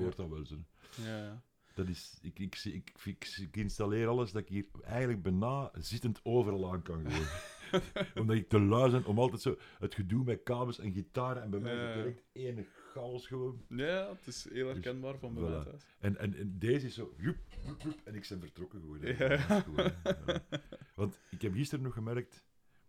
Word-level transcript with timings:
hoort 0.00 0.16
dat 0.16 0.28
wel. 0.28 0.46
Zo. 0.46 0.56
Ja, 1.02 1.16
ja. 1.18 1.42
Dat 1.74 1.88
is, 1.88 2.18
ik, 2.22 2.38
ik, 2.38 2.60
ik, 2.64 2.92
ik, 3.04 3.36
ik 3.40 3.56
installeer 3.56 4.06
alles 4.06 4.32
dat 4.32 4.42
ik 4.42 4.48
hier 4.48 4.66
eigenlijk 4.82 5.22
bijna 5.22 5.70
zittend 5.78 6.20
overal 6.22 6.72
aan 6.72 6.82
kan 6.82 7.10
gewoon. 7.10 7.26
Omdat 8.22 8.36
ik 8.36 8.48
te 8.48 8.60
lui 8.60 8.90
ben 8.90 9.04
om 9.04 9.18
altijd 9.18 9.40
zo 9.40 9.58
het 9.78 9.94
gedoe 9.94 10.24
met 10.24 10.42
kabels 10.42 10.78
en 10.78 10.92
gitaren 10.92 11.42
en 11.42 11.50
bij 11.50 11.60
mij 11.60 11.72
is 11.74 11.80
het 11.80 11.88
Ja. 11.88 11.94
direct 11.94 12.22
één 12.32 12.66
chaos 12.92 13.26
gewoon. 13.26 13.64
Ja, 13.68 14.08
het 14.16 14.26
is 14.26 14.48
heel 14.50 14.66
herkenbaar 14.68 15.18
van 15.18 15.34
bij 15.34 15.42
mij 15.42 15.64
thuis. 15.64 15.82
En, 15.98 16.16
en, 16.18 16.34
en 16.34 16.58
deze 16.58 16.86
is 16.86 16.94
zo, 16.94 17.14
joep, 17.18 17.36
joep, 17.66 17.80
joep, 17.80 18.00
en 18.04 18.14
ik 18.14 18.26
ben 18.28 18.40
vertrokken 18.40 18.80
gewoon. 18.80 19.00
Gewoon, 19.62 19.92
ja. 20.04 20.42
Want 20.94 21.20
ik 21.30 21.42
heb 21.42 21.52
gisteren 21.54 21.84
nog 21.84 21.94
gemerkt, 21.94 22.44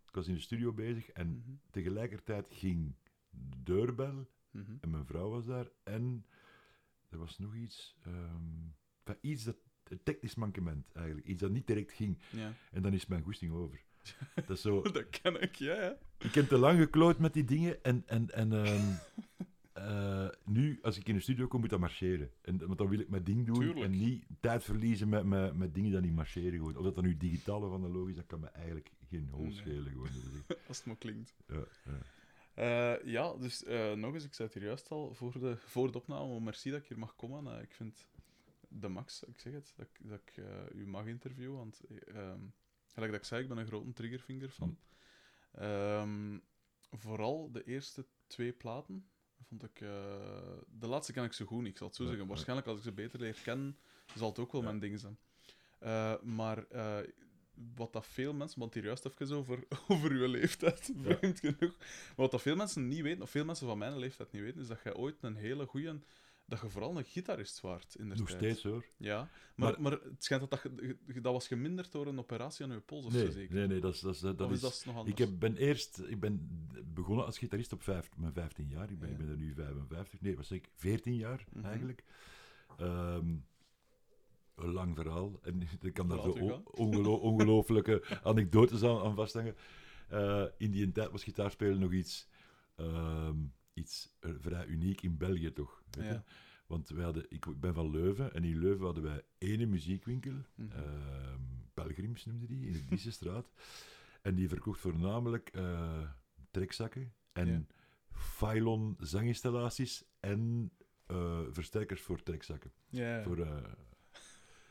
ik 0.06 0.14
was 0.14 0.28
in 0.28 0.34
de 0.34 0.40
studio 0.40 0.72
bezig 0.72 1.08
en 1.10 1.26
Mhm, 1.28 1.52
tegelijkertijd 1.70 2.46
ging 2.50 2.94
de 3.30 3.62
deurbel 3.62 4.26
mhm. 4.50 4.72
en 4.80 4.90
mijn 4.90 5.06
vrouw 5.06 5.28
was 5.30 5.46
daar 5.46 5.68
en 5.82 6.24
er 7.12 7.18
was 7.18 7.38
nog 7.38 7.54
iets, 7.54 7.96
ehm, 8.04 9.16
iets 9.20 9.44
dat, 9.44 9.56
een 9.84 10.02
technisch 10.02 10.34
mankement 10.34 10.92
eigenlijk, 10.92 11.26
iets 11.26 11.40
dat 11.40 11.50
niet 11.50 11.66
direct 11.66 11.92
ging. 11.92 12.18
Ja. 12.30 12.52
En 12.72 12.82
dan 12.82 12.92
is 12.92 13.06
mijn 13.06 13.22
goesting 13.22 13.52
over. 13.52 13.82
Dat 14.34 14.50
is 14.50 14.60
zo, 14.60 14.82
Dat 14.82 15.08
ken 15.10 15.40
ik, 15.42 15.54
ja, 15.54 15.82
ja. 15.82 15.96
ik 16.18 16.34
heb 16.34 16.48
te 16.48 16.58
lang 16.58 16.78
gekloot 16.78 17.18
met 17.18 17.32
die 17.32 17.44
dingen 17.44 17.84
en, 17.84 18.02
en, 18.06 18.30
en 18.30 18.52
ehm, 18.52 18.92
eh, 19.72 20.28
nu, 20.44 20.78
als 20.82 20.96
ik 20.98 21.08
in 21.08 21.14
de 21.14 21.20
studio 21.20 21.46
kom, 21.46 21.60
moet 21.60 21.70
dat 21.70 21.80
marcheren. 21.80 22.30
En, 22.42 22.58
want 22.58 22.78
dan 22.78 22.88
wil 22.88 22.98
ik 22.98 23.08
mijn 23.08 23.24
ding 23.24 23.46
doen 23.46 23.54
Tuurlijk. 23.58 23.80
en 23.80 23.90
niet 23.90 24.24
tijd 24.40 24.64
verliezen 24.64 25.08
met, 25.08 25.24
met, 25.24 25.56
met 25.56 25.74
dingen 25.74 25.90
die 25.90 26.00
niet 26.00 26.14
marcheren. 26.14 26.52
Gewoon. 26.52 26.76
Of 26.76 26.84
dat 26.84 26.94
dan 26.94 27.04
nu 27.04 27.16
digitaal 27.16 27.62
of 27.62 27.72
analoog 27.74 28.08
is, 28.08 28.16
dat 28.16 28.26
kan 28.26 28.40
me 28.40 28.46
eigenlijk 28.46 28.90
geen 29.08 29.28
hol 29.30 29.42
Nee. 29.42 29.52
schelen. 29.52 29.92
Gewoon. 29.92 30.08
Als 30.68 30.76
het 30.76 30.86
maar 30.86 30.96
klinkt. 30.96 31.34
ja, 31.48 31.64
ja. 31.84 31.98
Eh, 32.54 33.04
ja, 33.04 33.32
dus 33.34 33.64
eh, 33.64 33.92
nog 33.92 34.14
eens, 34.14 34.24
ik 34.24 34.34
zei 34.34 34.48
het 34.48 34.56
hier 34.58 34.66
juist 34.66 34.90
al 34.90 35.14
voor 35.14 35.32
de, 35.40 35.56
voor 35.56 35.92
de 35.92 35.98
opname. 35.98 36.40
Merci 36.40 36.70
dat 36.70 36.80
ik 36.82 36.88
hier 36.88 36.98
mag 36.98 37.16
komen. 37.16 37.56
Eh, 37.56 37.62
ik 37.62 37.72
vind 37.74 38.06
de 38.68 38.88
max, 38.88 39.22
ik 39.24 39.38
zeg 39.40 39.52
het, 39.52 39.72
dat, 39.76 39.86
ik- 39.86 40.08
dat 40.08 40.20
ik 40.24 40.44
u 40.74 40.86
mag 40.86 41.06
interviewen. 41.06 41.56
Want, 41.56 41.80
eh, 41.88 42.16
ehm, 42.16 42.40
gelijk 42.92 43.12
dat 43.12 43.20
ik 43.20 43.26
zei, 43.26 43.42
ik 43.42 43.48
ben 43.48 43.58
een 43.58 43.66
grote 43.66 43.92
triggerfinger 43.92 44.50
van. 44.50 44.78
Ehm, 45.52 46.38
vooral 46.90 47.50
de 47.52 47.64
eerste 47.64 48.06
twee 48.26 48.52
platen 48.52 49.06
vond 49.48 49.62
ik... 49.64 49.78
de 50.68 50.86
laatste 50.86 51.12
ken 51.12 51.24
ik 51.24 51.32
zo 51.32 51.44
goed 51.44 51.66
ik 51.66 51.76
zal 51.76 51.86
het 51.86 51.96
zo 51.96 52.04
zeggen. 52.06 52.26
Waarschijnlijk 52.26 52.68
als 52.68 52.76
ik 52.78 52.84
ze 52.84 52.92
beter 52.92 53.20
leer 53.20 53.40
kennen, 53.42 53.78
zal 54.14 54.28
het 54.28 54.38
ook 54.38 54.52
wel 54.52 54.60
Ja. 54.60 54.66
mijn 54.66 54.78
ding 54.80 55.00
zijn. 55.00 55.18
Maar 56.22 56.66
wat 57.74 57.92
dat 57.92 58.06
veel 58.06 58.32
mensen, 58.34 58.58
want 58.60 58.74
hier 58.74 58.84
juist 58.84 59.04
even 59.04 59.36
over, 59.36 59.64
over 59.88 60.10
uw 60.10 60.26
leeftijd, 60.26 60.92
Ja. 60.96 61.16
vreemd 61.16 61.40
genoeg. 61.40 61.76
Maar 61.78 62.12
wat 62.16 62.30
dat 62.30 62.42
veel 62.42 62.56
mensen 62.56 62.88
niet 62.88 63.00
weten, 63.02 63.22
of 63.22 63.30
veel 63.30 63.44
mensen 63.44 63.66
van 63.66 63.78
mijn 63.78 63.98
leeftijd 63.98 64.32
niet 64.32 64.42
weten, 64.42 64.60
is 64.60 64.66
dat 64.68 64.80
jij 64.84 64.94
ooit 64.94 65.16
een 65.20 65.36
hele 65.36 65.66
goeie, 65.66 66.00
dat 66.46 66.60
je 66.60 66.68
vooral 66.68 66.96
een 66.98 67.04
gitarist 67.04 67.60
waart 67.60 67.94
in 67.94 68.08
de 68.08 68.14
Nog 68.14 68.26
tijd. 68.28 68.38
steeds 68.38 68.62
hoor. 68.62 68.84
Ja, 68.96 69.28
maar, 69.54 69.70
Maar- 69.72 69.80
maar, 69.80 69.92
het 69.92 70.24
schijnt 70.24 70.50
dat 70.50 70.62
dat, 70.62 70.72
dat 71.22 71.32
was 71.32 71.46
geminderd 71.46 71.92
door 71.92 72.06
een 72.06 72.18
operatie 72.18 72.64
aan 72.64 72.72
je 72.72 72.80
pols 72.80 73.04
of 73.06 73.12
zo 73.12 73.18
Nee, 73.18 73.32
zeker. 73.32 73.54
nee, 73.54 73.66
nee, 73.66 73.80
dat 73.80 73.94
is... 73.94 74.00
Dat 74.00 74.14
is, 74.14 74.20
dat 74.20 74.40
is 74.40 74.50
is 74.50 74.60
dat 74.60 74.82
nog 74.86 74.96
anders? 74.96 75.12
ik 75.20 75.26
heb, 75.26 75.38
ben 75.38 75.56
eerst 75.56 75.98
ik 76.06 76.20
ben 76.20 76.48
begonnen 76.94 77.24
als 77.24 77.38
gitarist 77.38 77.72
op 77.72 77.82
vijf, 77.82 78.08
mijn 78.16 78.32
15 78.32 78.68
jaar. 78.68 78.90
Ik 78.90 78.98
ben, 78.98 79.08
Ja. 79.08 79.14
ik 79.14 79.20
ben 79.20 79.28
er 79.30 79.36
nu 79.36 79.54
55. 79.54 80.20
Nee, 80.20 80.36
was 80.36 80.50
ik 80.50 80.68
14 80.74 81.16
jaar 81.16 81.44
Mhm. 81.52 81.64
eigenlijk. 81.66 82.04
Ehm, 82.78 83.34
een 84.54 84.72
lang 84.72 84.96
verhaal. 84.96 85.38
En 85.42 85.62
ik 85.80 85.94
kan 85.98 86.08
daar 86.08 86.20
zo 86.20 86.36
u 86.36 86.40
on- 86.40 86.48
gaan. 86.50 86.62
ongelo- 86.66 87.16
ongelooflijke 87.30 88.20
anekdotes 88.22 88.82
aan, 88.82 88.98
aan 89.00 89.14
vasthangen. 89.14 89.54
Eh, 90.08 90.44
in 90.58 90.70
die 90.70 90.92
tijd 90.92 91.10
was 91.10 91.24
gitaarspelen 91.24 91.78
nog 91.80 91.92
iets, 91.92 92.28
ehm, 92.76 93.36
iets 93.74 94.16
eh, 94.20 94.30
vrij 94.38 94.66
uniek 94.66 95.02
in 95.02 95.16
België, 95.16 95.52
toch? 95.52 95.82
Weet 95.90 96.04
je? 96.04 96.10
Ja. 96.12 96.24
Want 96.66 96.88
wij 96.88 97.04
hadden, 97.04 97.26
ik 97.28 97.60
ben 97.60 97.74
van 97.74 97.90
Leuven 97.90 98.34
en 98.34 98.44
in 98.44 98.58
Leuven 98.58 98.84
hadden 98.84 99.02
wij 99.02 99.22
ene 99.38 99.66
muziekwinkel. 99.66 100.34
Ehm, 100.56 101.40
Pelgrims 101.74 102.24
noemde 102.24 102.46
die, 102.46 102.66
in 102.66 102.72
de 102.72 102.84
Diesestraat. 102.88 103.52
en 104.22 104.34
die 104.34 104.48
verkocht 104.48 104.80
voornamelijk 104.80 105.48
eh, 105.48 106.08
trekzakken 106.50 107.12
en 107.32 107.48
Ja. 107.48 108.94
Zanginstallaties 108.98 110.04
en 110.20 110.70
versterkers 111.50 112.00
voor 112.00 112.22
trekzakken. 112.22 112.72
Ja. 112.88 113.22
Voor, 113.22 113.46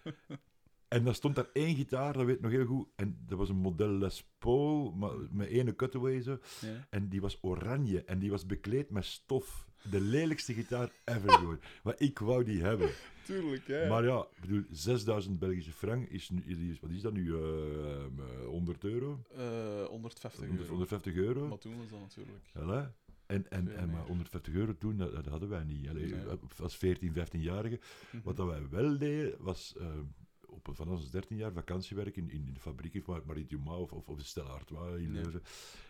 en 0.87 1.03
dan 1.03 1.15
stond 1.15 1.35
daar 1.35 1.49
één 1.53 1.75
gitaar, 1.75 2.13
dat 2.13 2.25
weet 2.25 2.35
ik 2.35 2.41
nog 2.41 2.51
heel 2.51 2.65
goed. 2.65 2.87
En 2.95 3.17
dat 3.27 3.37
was 3.37 3.49
een 3.49 3.55
model 3.55 3.89
Les 3.89 4.29
Paul, 4.37 4.91
maar 4.91 5.11
met 5.31 5.47
ene 5.47 5.75
cutaway 5.75 6.21
zo. 6.21 6.39
ja. 6.61 6.87
En 6.89 7.09
die 7.09 7.21
was 7.21 7.37
oranje 7.41 8.03
en 8.03 8.19
die 8.19 8.29
was 8.31 8.45
bekleed 8.45 8.89
met 8.89 9.05
stof. 9.05 9.69
De 9.89 10.01
lelijkste 10.01 10.53
gitaar 10.53 10.91
ever 11.05 11.31
gewoon. 11.31 11.59
Maar 11.83 11.95
ik 11.97 12.19
wou 12.19 12.43
die 12.43 12.61
hebben. 12.61 12.89
Tuurlijk, 13.25 13.67
ja. 13.67 13.81
ja. 13.81 13.87
Maar 13.87 14.03
ja, 14.03 14.27
ik 14.35 14.41
bedoel, 14.41 14.63
6000 14.69 15.39
Belgische 15.39 15.71
frank 15.71 16.07
is 16.09 16.29
nu, 16.29 16.41
is- 16.71 16.79
wat 16.79 16.89
is 16.89 17.01
dat 17.01 17.13
nu? 17.13 17.33
eh, 17.35 18.03
eh, 18.05 18.45
100 18.45 18.83
euro? 18.83 19.23
Eh, 19.37 19.83
150 19.85 20.39
100, 20.39 20.59
euro. 20.59 20.69
150 20.71 21.15
euro? 21.15 21.47
Maar 21.47 21.57
toen 21.57 21.77
was 21.77 21.89
dat 21.89 21.99
natuurlijk. 21.99 22.45
Voilà. 22.49 22.99
En, 23.31 23.49
en, 23.49 23.75
en 23.77 23.87
maar 23.89 23.97
meer. 23.97 24.07
150 24.07 24.53
euro 24.53 24.77
toen, 24.77 24.97
dat, 24.97 25.11
dat 25.13 25.25
hadden 25.25 25.49
wij 25.49 25.63
niet. 25.63 25.89
Allee, 25.89 26.13
Nee. 26.15 26.25
Als 26.61 26.77
14, 26.77 27.13
15-jarige. 27.13 27.79
Mhm. 28.11 28.23
Wat 28.23 28.35
dat 28.37 28.47
wij 28.47 28.69
wel 28.69 28.97
deden, 28.97 29.35
was 29.39 29.75
eh, 29.77 29.99
op, 30.45 30.69
van 30.71 30.87
ons 30.89 31.11
13 31.11 31.37
jaar 31.37 31.51
vakantiewerk 31.53 32.17
in, 32.17 32.29
in 32.29 32.53
de 32.53 32.59
fabriek, 32.59 32.95
of 32.95 33.05
maar 33.05 33.25
Marie 33.25 33.45
Dumas 33.45 33.77
of, 33.79 33.91
of, 33.91 34.07
of 34.07 34.17
de 34.17 34.23
Stella 34.23 34.49
Artois 34.49 35.01
in. 35.01 35.11
Leuven. 35.11 35.41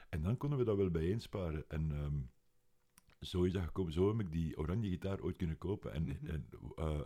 En 0.09 0.21
dan 0.21 0.37
konden 0.37 0.57
we 0.59 0.65
dat 0.65 0.77
wel 0.77 0.89
bijeensparen. 0.91 1.63
En 1.67 1.91
ehm, 1.91 2.15
zo 3.19 3.43
is 3.43 3.51
dat 3.53 3.63
gekomen. 3.63 3.93
Zo 3.93 4.07
heb 4.17 4.19
ik 4.19 4.31
die 4.31 4.57
oranje 4.57 4.89
gitaar 4.89 5.21
ooit 5.21 5.37
kunnen 5.37 5.57
kopen. 5.57 5.93
En, 5.93 6.03
Mhm. 6.03 6.25
en 6.25 6.49
eh, 6.75 6.99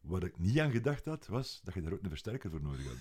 wat 0.00 0.24
ik 0.24 0.38
niet 0.38 0.58
aan 0.58 0.70
gedacht 0.70 1.04
had, 1.04 1.26
was 1.26 1.60
dat 1.64 1.74
je 1.74 1.80
daar 1.82 1.92
ook 1.92 2.02
een 2.02 2.08
versterker 2.08 2.50
voor 2.50 2.62
nodig 2.62 2.86
had. 2.86 2.96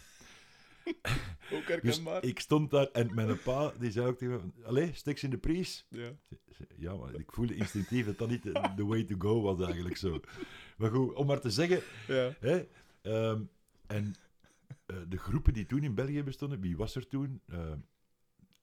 Ook 1.71 1.81
Dus 1.81 2.01
ik 2.21 2.39
stond 2.39 2.71
daar 2.71 2.87
en 2.91 3.15
mijn 3.15 3.39
pa 3.41 3.73
die 3.79 3.91
zei 3.91 4.07
ook 4.07 4.17
tegen 4.17 4.51
me: 4.55 4.63
Allee, 4.65 4.93
stek 4.93 5.17
ze 5.17 5.25
in 5.25 5.31
de 5.31 5.37
prijs. 5.37 5.85
Ja. 5.89 6.11
Ja, 6.77 6.95
maar 6.95 7.13
ik 7.13 7.31
voelde 7.31 7.55
instinctief 7.55 8.05
dat 8.05 8.17
dat 8.17 8.29
niet 8.29 8.43
de 8.43 8.51
the 8.75 8.85
way 8.85 9.03
to 9.03 9.15
go 9.17 9.41
was 9.41 9.61
eigenlijk 9.61 9.97
zo. 9.97 10.19
Maar 10.77 10.91
goed, 10.91 11.13
om 11.13 11.25
maar 11.27 11.39
te 11.39 11.49
zeggen, 11.51 11.81
Ja. 12.07 12.33
hè, 12.39 12.67
ehm, 13.01 13.41
en 13.87 14.15
eh, 14.85 14.97
de 15.07 15.17
groepen 15.17 15.53
die 15.53 15.65
toen 15.65 15.83
in 15.83 15.95
België 15.95 16.23
bestonden, 16.23 16.59
wie 16.61 16.77
was 16.77 16.95
er 16.95 17.07
toen? 17.07 17.41
Eh, 17.45 17.71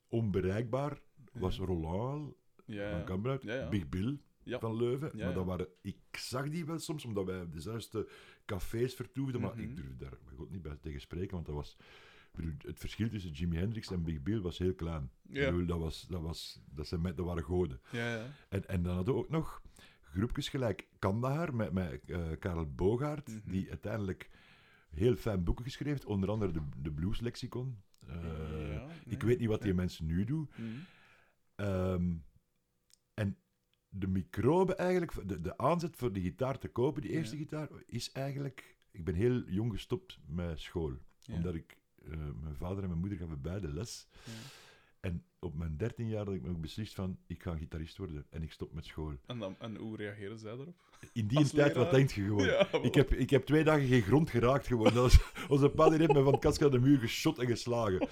onbereikbaar 0.08 1.00
was. 1.32 1.58
Roland 1.58 2.34
Ja. 2.64 3.04
van 3.06 3.38
Ja, 3.42 3.54
ja. 3.54 3.68
Big 3.68 3.88
Bill 3.88 4.18
Ja. 4.42 4.58
van 4.58 4.76
Leuven. 4.76 5.10
Ja, 5.14 5.24
maar 5.24 5.34
dat 5.34 5.44
waren, 5.44 5.66
ik 5.80 5.96
zag 6.10 6.48
die 6.48 6.64
wel 6.64 6.78
soms, 6.78 7.04
omdat 7.04 7.24
wij 7.26 7.40
op 7.40 7.52
dezelfde 7.52 8.08
cafés 8.46 8.94
vertoefden, 8.94 9.40
maar 9.40 9.52
Mhm. 9.54 9.60
ik 9.62 9.76
durf 9.76 9.96
daar 9.96 10.18
God 10.36 10.50
niet 10.50 10.62
bij 10.62 10.76
tegen 10.80 11.00
spreken, 11.00 11.34
want 11.34 11.46
dat 11.46 11.54
was... 11.54 11.76
bedoel, 12.36 12.52
Het 12.58 12.78
verschil 12.80 13.08
tussen 13.08 13.30
Jimi 13.30 13.56
Hendrix 13.56 13.90
en 13.90 14.02
Big 14.02 14.22
Bill 14.22 14.40
was 14.40 14.58
heel 14.58 14.74
klein. 14.74 15.10
Ja. 15.22 15.50
bedoel, 15.50 15.66
dat, 15.66 15.78
was, 15.78 16.06
dat, 16.08 16.20
was, 16.20 16.60
dat, 16.70 16.86
zijn, 16.86 17.00
met- 17.00 17.16
dat 17.16 17.26
waren 17.26 17.42
goden. 17.42 17.80
Ja, 17.92 18.14
ja. 18.16 18.26
En, 18.48 18.68
en 18.68 18.82
dan 18.82 18.94
hadden 18.94 19.14
we 19.14 19.20
ook 19.20 19.28
nog 19.30 19.62
groepjes 20.00 20.48
gelijk 20.48 20.88
Kandahar 20.98 21.54
met, 21.54 21.72
met 21.72 22.00
eh, 22.10 22.30
Karel 22.38 22.66
Bogaert, 22.74 23.28
Mhm. 23.28 23.50
die 23.50 23.68
uiteindelijk 23.68 24.30
heel 24.90 25.16
fijn 25.16 25.44
boeken 25.44 25.64
geschreven 25.64 25.92
heeft, 25.92 26.04
onder 26.06 26.28
andere 26.30 26.52
de, 26.52 26.60
de 26.82 26.92
Blues 26.92 27.20
Lexicon. 27.20 27.82
Eh, 28.06 28.82
Ik 29.06 29.22
weet 29.22 29.38
niet 29.38 29.48
wat 29.48 29.62
die 29.62 29.74
mensen 29.74 30.06
nu 30.06 30.24
doen. 30.24 30.50
Mhm. 30.56 30.66
Ehm, 31.54 32.12
en 33.14 33.36
de 33.88 34.06
microbe 34.06 34.74
eigenlijk, 34.74 35.28
de, 35.28 35.40
de 35.40 35.56
aanzet 35.58 35.96
voor 35.96 36.12
de 36.12 36.20
gitaar 36.20 36.58
te 36.58 36.68
kopen, 36.68 37.02
die 37.02 37.10
eerste 37.10 37.36
gitaar, 37.36 37.68
is 37.86 38.12
eigenlijk... 38.12 38.76
Ik 38.90 39.04
ben 39.04 39.14
heel 39.14 39.42
jong 39.48 39.72
gestopt 39.72 40.18
met 40.26 40.60
school. 40.60 40.92
Omdat 41.30 41.54
ik... 41.54 41.76
eh, 42.10 42.16
mijn 42.42 42.56
vader 42.56 42.82
en 42.82 42.88
mijn 42.88 43.00
moeder 43.00 43.18
gaven 43.18 43.40
beide 43.40 43.68
les. 43.72 44.08
Ja. 44.24 44.32
En 45.00 45.24
op 45.38 45.54
mijn 45.54 45.76
dertien 45.76 46.08
jaar 46.08 46.24
had 46.24 46.34
ik 46.34 46.42
me 46.42 46.48
ook 46.48 46.60
beslist 46.60 46.94
van, 46.94 47.18
ik 47.26 47.42
ga 47.42 47.56
gitarist 47.56 47.96
worden 47.98 48.26
en 48.30 48.42
ik 48.42 48.52
stop 48.52 48.72
met 48.74 48.84
school. 48.86 49.12
En, 49.26 49.38
dan, 49.38 49.56
en 49.58 49.76
hoe 49.76 49.96
reageren 49.96 50.38
zij 50.38 50.56
daarop? 50.56 50.76
In 51.12 51.26
die 51.26 51.38
Als 51.38 51.50
tijd, 51.50 51.74
wat 51.76 51.90
denk 51.90 52.10
je 52.10 52.22
gewoon? 52.24 52.46
Ja, 52.46 52.72
ik, 52.82 52.94
heb, 52.94 53.12
ik 53.12 53.30
heb 53.30 53.44
twee 53.44 53.64
dagen 53.64 53.86
geen 53.86 54.02
grond 54.02 54.30
geraakt 54.30 54.66
gewoon. 54.66 54.84
Dat 54.84 54.94
was, 54.94 55.18
onze 55.48 55.68
pa 55.68 55.88
die 55.88 55.98
heeft 55.98 56.12
me 56.12 56.22
van 56.22 56.38
kast 56.38 56.62
aan 56.62 56.70
de 56.70 56.78
muur 56.78 56.98
geschot 56.98 57.38
en 57.38 57.46
geslagen. 57.46 58.08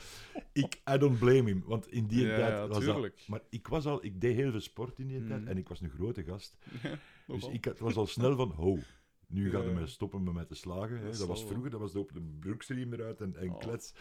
Ik, 0.52 0.80
I 0.94 0.98
don't 0.98 1.18
blame 1.18 1.42
him, 1.50 1.62
want 1.66 1.86
in 1.88 2.06
die 2.06 2.26
Ja, 2.26 2.36
tijd 2.36 2.50
ja, 2.52 2.66
was 2.68 2.78
tuurlijk. 2.78 3.16
dat... 3.16 3.28
Maar 3.28 3.40
ik 3.50 3.66
was 3.68 3.86
al, 3.86 4.04
ik 4.04 4.20
deed 4.20 4.34
heel 4.36 4.50
veel 4.50 4.60
sport 4.60 4.98
in 4.98 5.06
die 5.06 5.26
tijd 5.26 5.46
en 5.46 5.58
ik 5.58 5.68
was 5.68 5.80
een 5.80 5.90
grote 5.90 6.24
gast. 6.24 6.56
Dus 7.26 7.48
ik 7.48 7.64
had- 7.64 7.78
was 7.78 7.96
al 7.96 8.06
snel 8.06 8.36
van, 8.36 8.50
ho, 8.50 8.78
nu 9.32 9.50
gaat 9.50 9.62
hij 9.64 9.72
ja. 9.72 9.78
me 9.80 9.86
stoppen 9.86 10.32
met 10.34 10.48
te 10.48 10.54
slagen. 10.54 10.98
Hè. 10.98 11.04
Dat 11.10 11.26
was 11.26 11.44
vroeger, 11.46 11.70
dat 11.70 11.80
was 11.80 11.92
de 11.92 11.98
op 11.98 12.12
de 12.12 12.20
broekstriem 12.20 12.92
eruit 12.92 13.20
en, 13.20 13.36
en 13.36 13.50
Oh. 13.50 13.58
klets. 13.58 13.94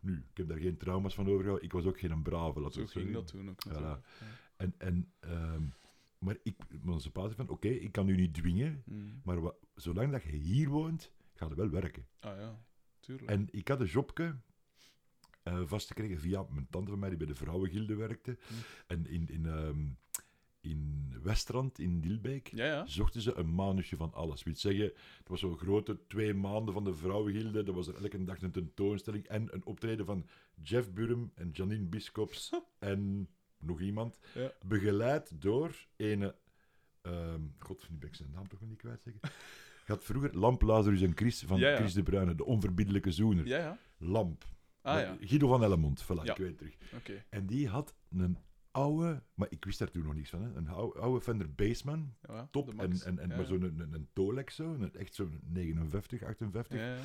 Nu, 0.00 0.12
ik 0.30 0.36
heb 0.36 0.48
daar 0.48 0.58
geen 0.58 0.76
trauma's 0.76 1.14
van 1.14 1.26
overgehouden. 1.28 1.64
Ik 1.64 1.72
was 1.72 1.84
ook 1.84 1.98
geen 1.98 2.22
brave, 2.22 2.60
Zo 2.60 2.68
ging 2.70 2.88
zeggen. 2.90 3.12
dat 3.12 3.26
toen 3.26 3.48
ook 3.48 3.64
natuurlijk. 3.64 3.86
Ja. 3.86 4.00
En, 4.56 4.74
en, 4.78 5.12
ehm, 5.20 5.62
maar 6.18 6.36
ik, 6.42 6.56
zei 6.98 7.34
van, 7.34 7.48
oké, 7.48 7.68
ik 7.68 7.92
kan 7.92 8.08
u 8.08 8.16
niet 8.16 8.34
dwingen, 8.34 8.82
Mhm. 8.86 9.00
maar 9.24 9.52
zolang 9.74 10.12
dat 10.12 10.22
je 10.22 10.30
hier 10.36 10.68
woont, 10.68 11.12
gaat 11.34 11.48
het 11.48 11.58
wel 11.58 11.70
werken. 11.70 12.06
Ah 12.20 12.38
ja, 12.38 12.58
tuurlijk. 13.00 13.30
En 13.30 13.48
ik 13.50 13.68
had 13.68 13.80
een 13.80 13.86
jobje 13.86 14.36
eh 15.42 15.62
vastgekregen 15.64 16.18
via 16.18 16.46
mijn 16.50 16.66
tante 16.70 16.90
van 16.90 16.98
mij, 16.98 17.08
die 17.08 17.18
bij 17.18 17.26
de 17.26 17.34
vrouwengilde 17.34 17.94
werkte. 17.94 18.38
Hm. 18.46 18.54
En 18.86 19.06
in, 19.06 19.28
in, 19.28 19.46
ehm, 19.46 19.86
in 20.64 21.12
Westrand, 21.22 21.78
in 21.78 22.00
Dilbeek, 22.00 22.48
Ja, 22.54 22.64
ja. 22.66 22.86
zochten 22.86 23.20
ze 23.20 23.34
een 23.34 23.54
manusje 23.54 23.96
van 23.96 24.12
alles. 24.12 24.42
Wil 24.42 24.56
zeggen, 24.56 24.84
het 25.18 25.28
was 25.28 25.40
zo'n 25.40 25.56
grote 25.56 25.98
twee 26.06 26.34
maanden 26.34 26.74
van 26.74 26.84
de 26.84 26.94
vrouwengilde. 26.94 27.62
Er 27.64 27.72
was 27.72 27.86
er 27.86 27.94
elke 28.02 28.24
dag 28.24 28.42
een 28.42 28.50
tentoonstelling 28.50 29.26
en 29.26 29.48
een 29.54 29.64
optreden 29.66 30.06
van 30.06 30.26
Jeff 30.62 30.92
Burm 30.92 31.30
en 31.34 31.50
Janine 31.52 31.84
Biscops 31.84 32.50
en 32.78 33.28
nog 33.58 33.80
iemand. 33.80 34.18
Ja. 34.34 34.52
Begeleid 34.66 35.40
door 35.42 35.86
ene... 35.96 36.34
ehm 37.02 37.40
God, 37.58 37.86
nu 37.90 37.96
ben 37.96 38.08
ik 38.08 38.14
zijn 38.14 38.30
naam 38.30 38.48
toch 38.48 38.60
nog 38.60 38.68
niet 38.68 38.78
kwijt, 38.78 39.02
zeggen. 39.02 39.20
Je 39.86 39.92
had 39.92 40.04
vroeger 40.04 40.38
Lamp, 40.38 40.62
Lazarus 40.62 41.00
en 41.02 41.16
Chris 41.16 41.42
van. 41.46 41.58
Chris 41.58 41.92
de 41.92 42.02
Bruyne, 42.02 42.34
de 42.34 42.44
onverbiddelijke 42.44 43.10
zoener. 43.12 43.78
Lamp. 43.98 44.44
Ah 44.80 45.00
ja, 45.00 45.16
Guido 45.20 45.48
van 45.48 45.62
Ellemond, 45.62 46.04
voilà, 46.04 46.22
ik 46.24 46.36
weet 46.36 46.58
terug. 46.58 46.76
oké. 46.94 47.24
En 47.28 47.46
die 47.46 47.68
had 47.68 47.94
een 48.10 48.38
oude, 48.74 49.22
maar 49.34 49.46
ik 49.50 49.64
wist 49.64 49.78
daar 49.78 49.90
toen 49.90 50.04
nog 50.04 50.14
niks 50.14 50.30
van, 50.30 50.42
hè, 50.42 50.54
een 50.54 50.68
oude, 50.68 50.98
oude 51.00 51.20
Fender 51.20 51.54
Bassman, 51.54 52.14
Ja, 52.28 52.48
top, 52.50 52.68
en, 52.78 53.00
en, 53.04 53.18
en 53.18 53.28
ja, 53.28 53.36
maar 53.36 53.44
zo'n 53.46 53.62
een, 53.62 53.88
een, 53.92 54.08
Tolex 54.12 54.54
zo, 54.54 54.72
een, 54.72 54.94
echt 54.94 55.14
zo'n 55.14 55.40
59, 55.48 56.22
58. 56.22 56.78
Ja, 56.78 56.94
ja. 56.94 57.02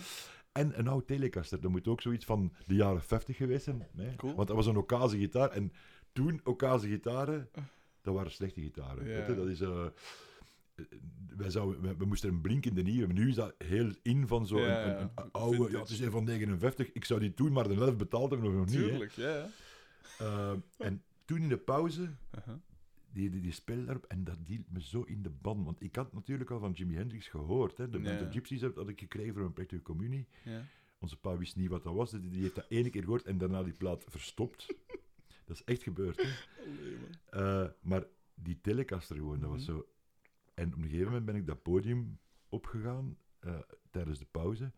En 0.51 0.79
een 0.79 0.87
oude 0.87 1.05
Telecaster, 1.05 1.61
dat 1.61 1.71
moet 1.71 1.87
ook 1.87 2.01
zoiets 2.01 2.25
van 2.25 2.53
de 2.65 2.75
jaren 2.75 3.01
50 3.01 3.37
geweest 3.37 3.63
zijn. 3.63 3.87
Cool. 4.17 4.35
Want 4.35 4.47
dat 4.47 4.57
was 4.57 4.65
een 4.65 4.77
Ocase-gitaar. 4.77 5.49
En 5.49 5.71
toen, 6.11 6.41
Ocase-gitaren, 6.43 7.49
dat 8.01 8.13
waren 8.13 8.31
slechte 8.31 8.61
gitaren. 8.61 9.03
Weet 9.03 9.27
je? 9.27 9.35
Dat 9.35 9.47
is... 9.47 9.61
eh, 9.61 9.85
wij, 11.37 11.49
zouden, 11.49 11.97
we 11.97 12.05
moesten 12.05 12.29
een 12.29 12.41
blinkende 12.41 12.81
nieuwe, 12.81 13.05
maar 13.07 13.15
nu 13.15 13.29
is 13.29 13.35
dat 13.35 13.53
heel 13.57 13.91
in 14.01 14.27
van 14.27 14.47
zo'n 14.47 14.61
Ja, 14.61 14.85
een, 14.85 15.01
een, 15.01 15.11
een 15.15 15.31
oude... 15.31 15.55
Vintage. 15.55 15.75
Ja, 15.75 15.79
het 15.81 15.89
is 15.89 15.99
een 15.99 16.11
van 16.11 16.23
59. 16.23 16.91
Ik 16.91 17.05
zou 17.05 17.19
die 17.19 17.33
toen 17.33 17.51
maar 17.51 17.67
de 17.67 17.73
helft 17.73 17.97
betaald 17.97 18.31
hebben, 18.31 18.53
nog 18.53 18.65
niet. 18.65 18.75
Tuurlijk, 18.75 19.11
ja, 19.11 19.35
ja. 19.35 19.47
Eh, 20.19 20.51
en 20.77 21.03
toen 21.29 21.41
in 21.41 21.49
de 21.49 21.57
pauze, 21.57 22.09
Uh-huh. 22.37 22.55
die, 23.11 23.29
die, 23.29 23.41
die 23.41 23.51
speelde 23.51 23.85
daarop 23.85 24.05
en 24.05 24.23
dat 24.23 24.37
hield 24.45 24.71
me 24.71 24.81
zo 24.81 25.01
in 25.01 25.21
de 25.21 25.29
ban. 25.29 25.63
Want 25.63 25.81
ik 25.81 25.95
had 25.95 26.13
natuurlijk 26.13 26.49
al 26.49 26.59
van 26.59 26.71
Jimi 26.71 26.95
Hendrix 26.95 27.27
gehoord. 27.27 27.77
Hè. 27.77 27.89
De, 27.89 27.99
Ja. 27.99 28.17
de 28.17 28.31
Gypsies 28.31 28.61
had 28.61 28.89
ik 28.89 28.99
gekregen 28.99 29.33
voor 29.33 29.43
een 29.43 29.53
plechtige 29.53 29.81
communie. 29.81 30.27
Ja. 30.43 30.65
Onze 30.99 31.17
pa 31.19 31.37
wist 31.37 31.55
niet 31.55 31.69
wat 31.69 31.83
dat 31.83 31.93
was. 31.93 32.11
Die, 32.11 32.29
die 32.29 32.41
heeft 32.41 32.55
dat 32.55 32.65
ene 32.69 32.89
keer 32.89 33.03
gehoord 33.03 33.25
en 33.25 33.37
daarna 33.37 33.63
die 33.63 33.73
plaat 33.73 34.05
verstopt. 34.07 34.65
dat 35.45 35.55
is 35.55 35.63
echt 35.63 35.83
gebeurd. 35.83 36.21
Hè. 36.21 36.29
Allee. 36.61 36.97
Eh, 37.65 37.69
maar 37.81 38.03
die 38.33 38.61
Telecaster 38.61 39.15
gewoon, 39.15 39.39
dat 39.39 39.49
was 39.49 39.65
Mhm. 39.67 39.71
zo... 39.71 39.87
En 40.53 40.67
op 40.73 40.75
een 40.77 40.83
gegeven 40.83 41.05
moment 41.05 41.25
ben 41.25 41.35
ik 41.35 41.47
dat 41.47 41.61
podium 41.61 42.19
opgegaan 42.49 43.17
eh, 43.39 43.59
tijdens 43.89 44.19
de 44.19 44.25
pauze. 44.31 44.71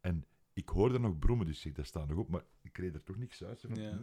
En 0.00 0.24
ik 0.52 0.68
hoorde 0.68 0.98
nog 0.98 1.18
brommen, 1.18 1.46
dus 1.46 1.56
ik 1.56 1.62
zeg, 1.62 1.72
dat 1.72 1.86
staat 1.86 2.08
nog 2.08 2.18
op, 2.18 2.28
maar 2.28 2.44
ik 2.62 2.72
kreeg 2.72 2.92
er 2.94 3.02
toch 3.02 3.16
niks 3.16 3.44
uit. 3.44 3.60
van, 3.60 3.74
Ja. 3.74 3.98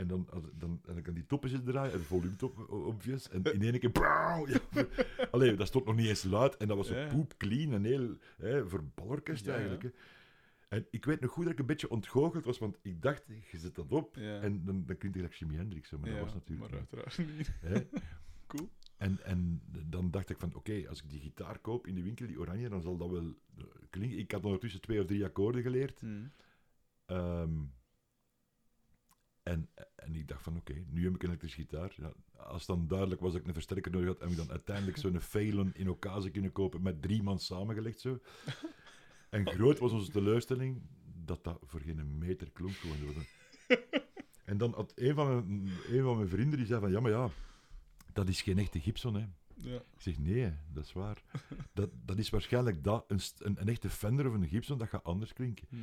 En 0.00 0.06
dan, 0.06 0.28
dan, 0.58 0.80
dan 0.84 1.02
kan 1.02 1.14
die 1.14 1.26
toppen 1.26 1.50
zitten 1.50 1.68
draaien, 1.72 1.92
en 1.92 2.36
obvious, 2.68 3.28
en 3.28 3.42
in 3.42 3.62
één 3.62 3.78
keer... 3.78 3.90
brauw, 3.90 4.46
ja. 4.48 4.60
Allee, 5.30 5.54
dat 5.54 5.66
stond 5.66 5.84
nog 5.84 5.96
niet 5.96 6.06
eens 6.08 6.24
luid, 6.24 6.56
en 6.56 6.68
dat 6.68 6.76
was 6.76 6.86
zo 6.86 7.06
poep 7.08 7.34
clean, 7.36 7.72
en 7.72 7.84
heel... 7.84 8.16
Hè, 8.36 8.68
voor 8.68 8.84
balorkest 8.94 9.44
Ja, 9.44 9.52
ja. 9.52 9.58
eigenlijk. 9.58 9.82
Hè. 9.82 9.90
En 10.76 10.86
ik 10.90 11.04
weet 11.04 11.20
nog 11.20 11.30
goed 11.30 11.44
dat 11.44 11.52
ik 11.52 11.58
een 11.58 11.66
beetje 11.66 11.90
ontgoocheld 11.90 12.44
was, 12.44 12.58
want 12.58 12.78
ik 12.82 13.02
dacht, 13.02 13.22
je 13.50 13.58
zet 13.58 13.74
dat 13.74 13.92
op, 13.92 14.16
Ja. 14.16 14.40
en 14.40 14.64
dan, 14.64 14.84
dan 14.86 14.96
klinkt 14.96 15.02
het 15.02 15.12
gelijk 15.14 15.34
Jimi 15.34 15.56
Hendrix, 15.56 15.90
maar 15.90 16.08
ja, 16.08 16.14
dat 16.14 16.24
was 16.24 16.34
natuurlijk 16.34 16.70
maar 16.70 16.80
niet. 16.80 16.92
uiteraard 16.92 17.36
niet. 17.36 17.52
Hè. 17.60 17.80
Cool. 18.46 18.68
En, 18.96 19.24
en 19.24 19.62
dan 19.86 20.10
dacht 20.10 20.30
ik 20.30 20.38
van, 20.38 20.54
oké, 20.54 20.88
als 20.88 21.02
ik 21.02 21.10
die 21.10 21.20
gitaar 21.20 21.58
koop 21.58 21.86
in 21.86 21.94
de 21.94 22.02
winkel, 22.02 22.26
die 22.26 22.40
oranje, 22.40 22.68
dan 22.68 22.82
zal 22.82 22.96
dat 22.96 23.10
wel 23.10 23.34
eh, 23.58 23.64
klinken. 23.90 24.18
Ik 24.18 24.32
had 24.32 24.44
ondertussen 24.44 24.80
twee 24.80 25.00
of 25.00 25.06
drie 25.06 25.24
akkoorden 25.24 25.62
geleerd. 25.62 26.02
Ehm, 27.06 27.50
en, 29.50 29.68
en 29.96 30.14
ik 30.14 30.28
dacht 30.28 30.42
van, 30.42 30.56
oké, 30.56 30.84
nu 30.90 31.04
heb 31.04 31.14
ik 31.14 31.22
een 31.22 31.28
elektrische 31.28 31.60
gitaar. 31.60 31.92
Ja, 31.96 32.12
als 32.36 32.66
dan 32.66 32.86
duidelijk 32.86 33.20
was 33.20 33.32
dat 33.32 33.40
ik 33.40 33.46
een 33.46 33.52
versterker 33.52 33.92
nodig 33.92 34.08
had, 34.08 34.20
heb 34.20 34.30
ik 34.30 34.36
dan 34.36 34.50
uiteindelijk 34.50 34.96
zo'n 34.96 35.20
Phelan 35.30 35.74
in 35.74 35.90
occasie 35.90 36.30
kunnen 36.30 36.52
kopen, 36.52 36.82
met 36.82 37.02
drie 37.02 37.22
man 37.22 37.38
samengelegd 37.38 38.00
zo. 38.00 38.20
En 39.30 39.46
groot 39.46 39.78
was 39.78 39.92
onze 39.92 40.10
teleurstelling 40.10 40.82
dat 41.24 41.44
dat 41.44 41.58
voor 41.62 41.80
geen 41.80 42.18
meter 42.18 42.50
klonk 42.50 42.74
gewoon. 42.74 43.24
En 44.44 44.58
dan 44.58 44.74
had 44.74 44.92
een 44.94 45.14
van, 45.14 45.26
mijn, 45.26 45.70
een 45.88 46.02
van 46.02 46.16
mijn 46.16 46.28
vrienden 46.28 46.58
die 46.58 46.66
zei 46.66 46.80
van, 46.80 46.90
ja, 46.90 47.00
maar 47.00 47.10
ja, 47.10 47.30
dat 48.12 48.28
is 48.28 48.42
geen 48.42 48.58
echte 48.58 48.80
Gibson, 48.80 49.14
hè. 49.14 49.26
Ja. 49.54 49.76
Ik 49.76 50.00
zeg, 50.00 50.18
nee, 50.18 50.52
dat 50.72 50.84
is 50.84 50.92
waar. 50.92 51.22
Dat, 51.72 51.90
dat 52.04 52.18
is 52.18 52.30
waarschijnlijk 52.30 52.84
dat, 52.84 53.04
een, 53.08 53.20
een, 53.38 53.60
een 53.60 53.68
echte 53.68 53.90
Fender 53.90 54.28
of 54.28 54.34
een 54.34 54.48
Gibson, 54.48 54.78
dat 54.78 54.88
gaat 54.88 55.04
anders 55.04 55.32
klinken. 55.32 55.66
Hm. 55.68 55.76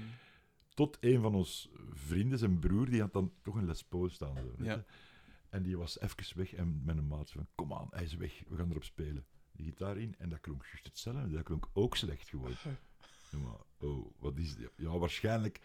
Tot 0.78 0.98
een 1.00 1.22
van 1.22 1.36
ons 1.36 1.70
vrienden, 1.92 2.40
zijn 2.40 2.60
broer, 2.60 2.90
die 2.90 3.02
had 3.02 3.14
dan 3.14 3.32
toch 3.42 3.56
een 3.56 3.66
Les 3.66 3.84
Paul 3.84 4.10
staan. 4.10 4.36
Zo, 4.36 4.64
Ja. 4.64 4.84
En 5.50 5.64
die 5.64 5.78
was 5.78 6.00
even 6.00 6.38
weg 6.38 6.54
en 6.54 6.82
met 6.84 6.98
een 6.98 7.08
maat 7.08 7.32
van, 7.32 7.48
kom 7.56 7.74
aan, 7.74 7.88
hij 7.90 8.04
is 8.04 8.16
weg, 8.16 8.44
we 8.48 8.56
gaan 8.56 8.70
erop 8.70 8.84
spelen. 8.84 9.26
Die 9.52 9.66
gitaar 9.66 9.98
in 9.98 10.16
en 10.18 10.30
dat 10.30 10.40
klonk 10.40 10.66
juist 10.66 10.86
hetzelfde. 10.86 11.30
Dat 11.30 11.44
klonk 11.44 11.70
ook 11.74 11.96
slecht 11.96 12.30
gewoon. 12.30 12.52
Ja, 13.32 13.38
maar, 13.38 13.56
oh, 13.90 14.12
wat 14.20 14.38
is 14.38 14.56
dit? 14.56 14.72
Ja, 14.78 14.98
waarschijnlijk... 14.98 15.62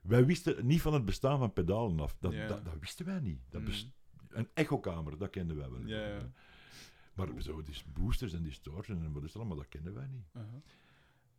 Wij 0.00 0.26
wisten 0.26 0.66
niet 0.66 0.80
van 0.80 0.92
het 0.94 1.04
bestaan 1.04 1.38
van 1.38 1.52
pedalen 1.52 2.00
af. 2.00 2.16
Dat, 2.18 2.32
Ja. 2.32 2.46
dat, 2.46 2.64
dat 2.64 2.78
wisten 2.80 3.06
wij 3.06 3.20
niet. 3.20 3.40
Dat 3.48 3.60
Hm. 3.60 3.66
best- 3.66 3.88
Een 4.28 4.48
echokamer, 4.54 5.18
dat 5.18 5.30
kenden 5.30 5.56
wij 5.56 5.70
wel. 5.70 5.86
Ja, 5.86 6.06
ja. 6.08 6.32
Maar 7.14 7.28
zo, 7.38 7.62
die 7.62 7.74
boosters 7.94 8.32
en 8.32 8.42
distortion 8.42 9.02
en 9.04 9.12
wat 9.12 9.22
is 9.24 9.32
dat 9.32 9.36
allemaal, 9.42 9.56
dat 9.58 9.68
kenden 9.68 9.94
wij 9.94 10.06
niet. 10.06 10.26
Uh-huh. 10.36 10.52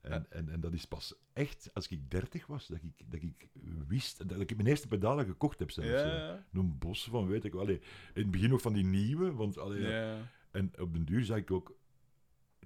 En, 0.03 0.25
en, 0.29 0.49
en 0.49 0.59
dat 0.59 0.73
is 0.73 0.85
pas 0.85 1.13
echt 1.33 1.69
als 1.73 1.87
ik 1.87 2.11
30 2.11 2.45
was, 2.47 2.67
dat 2.67 2.77
ik, 2.81 3.11
dat 3.11 3.21
ik 3.21 3.49
wist, 3.87 4.29
dat 4.29 4.39
ik 4.39 4.55
mijn 4.55 4.67
eerste 4.67 4.87
pedalen 4.87 5.25
gekocht 5.25 5.59
heb 5.59 5.71
zelfs. 5.71 5.89
Ja. 5.89 6.45
Een 6.53 6.77
bos 6.77 7.03
van, 7.09 7.27
weet 7.27 7.43
ik 7.43 7.53
wel. 7.53 7.67
In 7.67 7.79
het 8.13 8.31
begin 8.31 8.49
nog 8.49 8.61
van 8.61 8.73
die 8.73 8.85
nieuwe, 8.85 9.33
want 9.33 9.57
allee, 9.57 9.81
Ja. 9.81 10.17
en 10.51 10.71
op 10.79 10.93
den 10.93 11.05
duur 11.05 11.23
zag 11.23 11.37
ik 11.37 11.51
ook, 11.51 11.75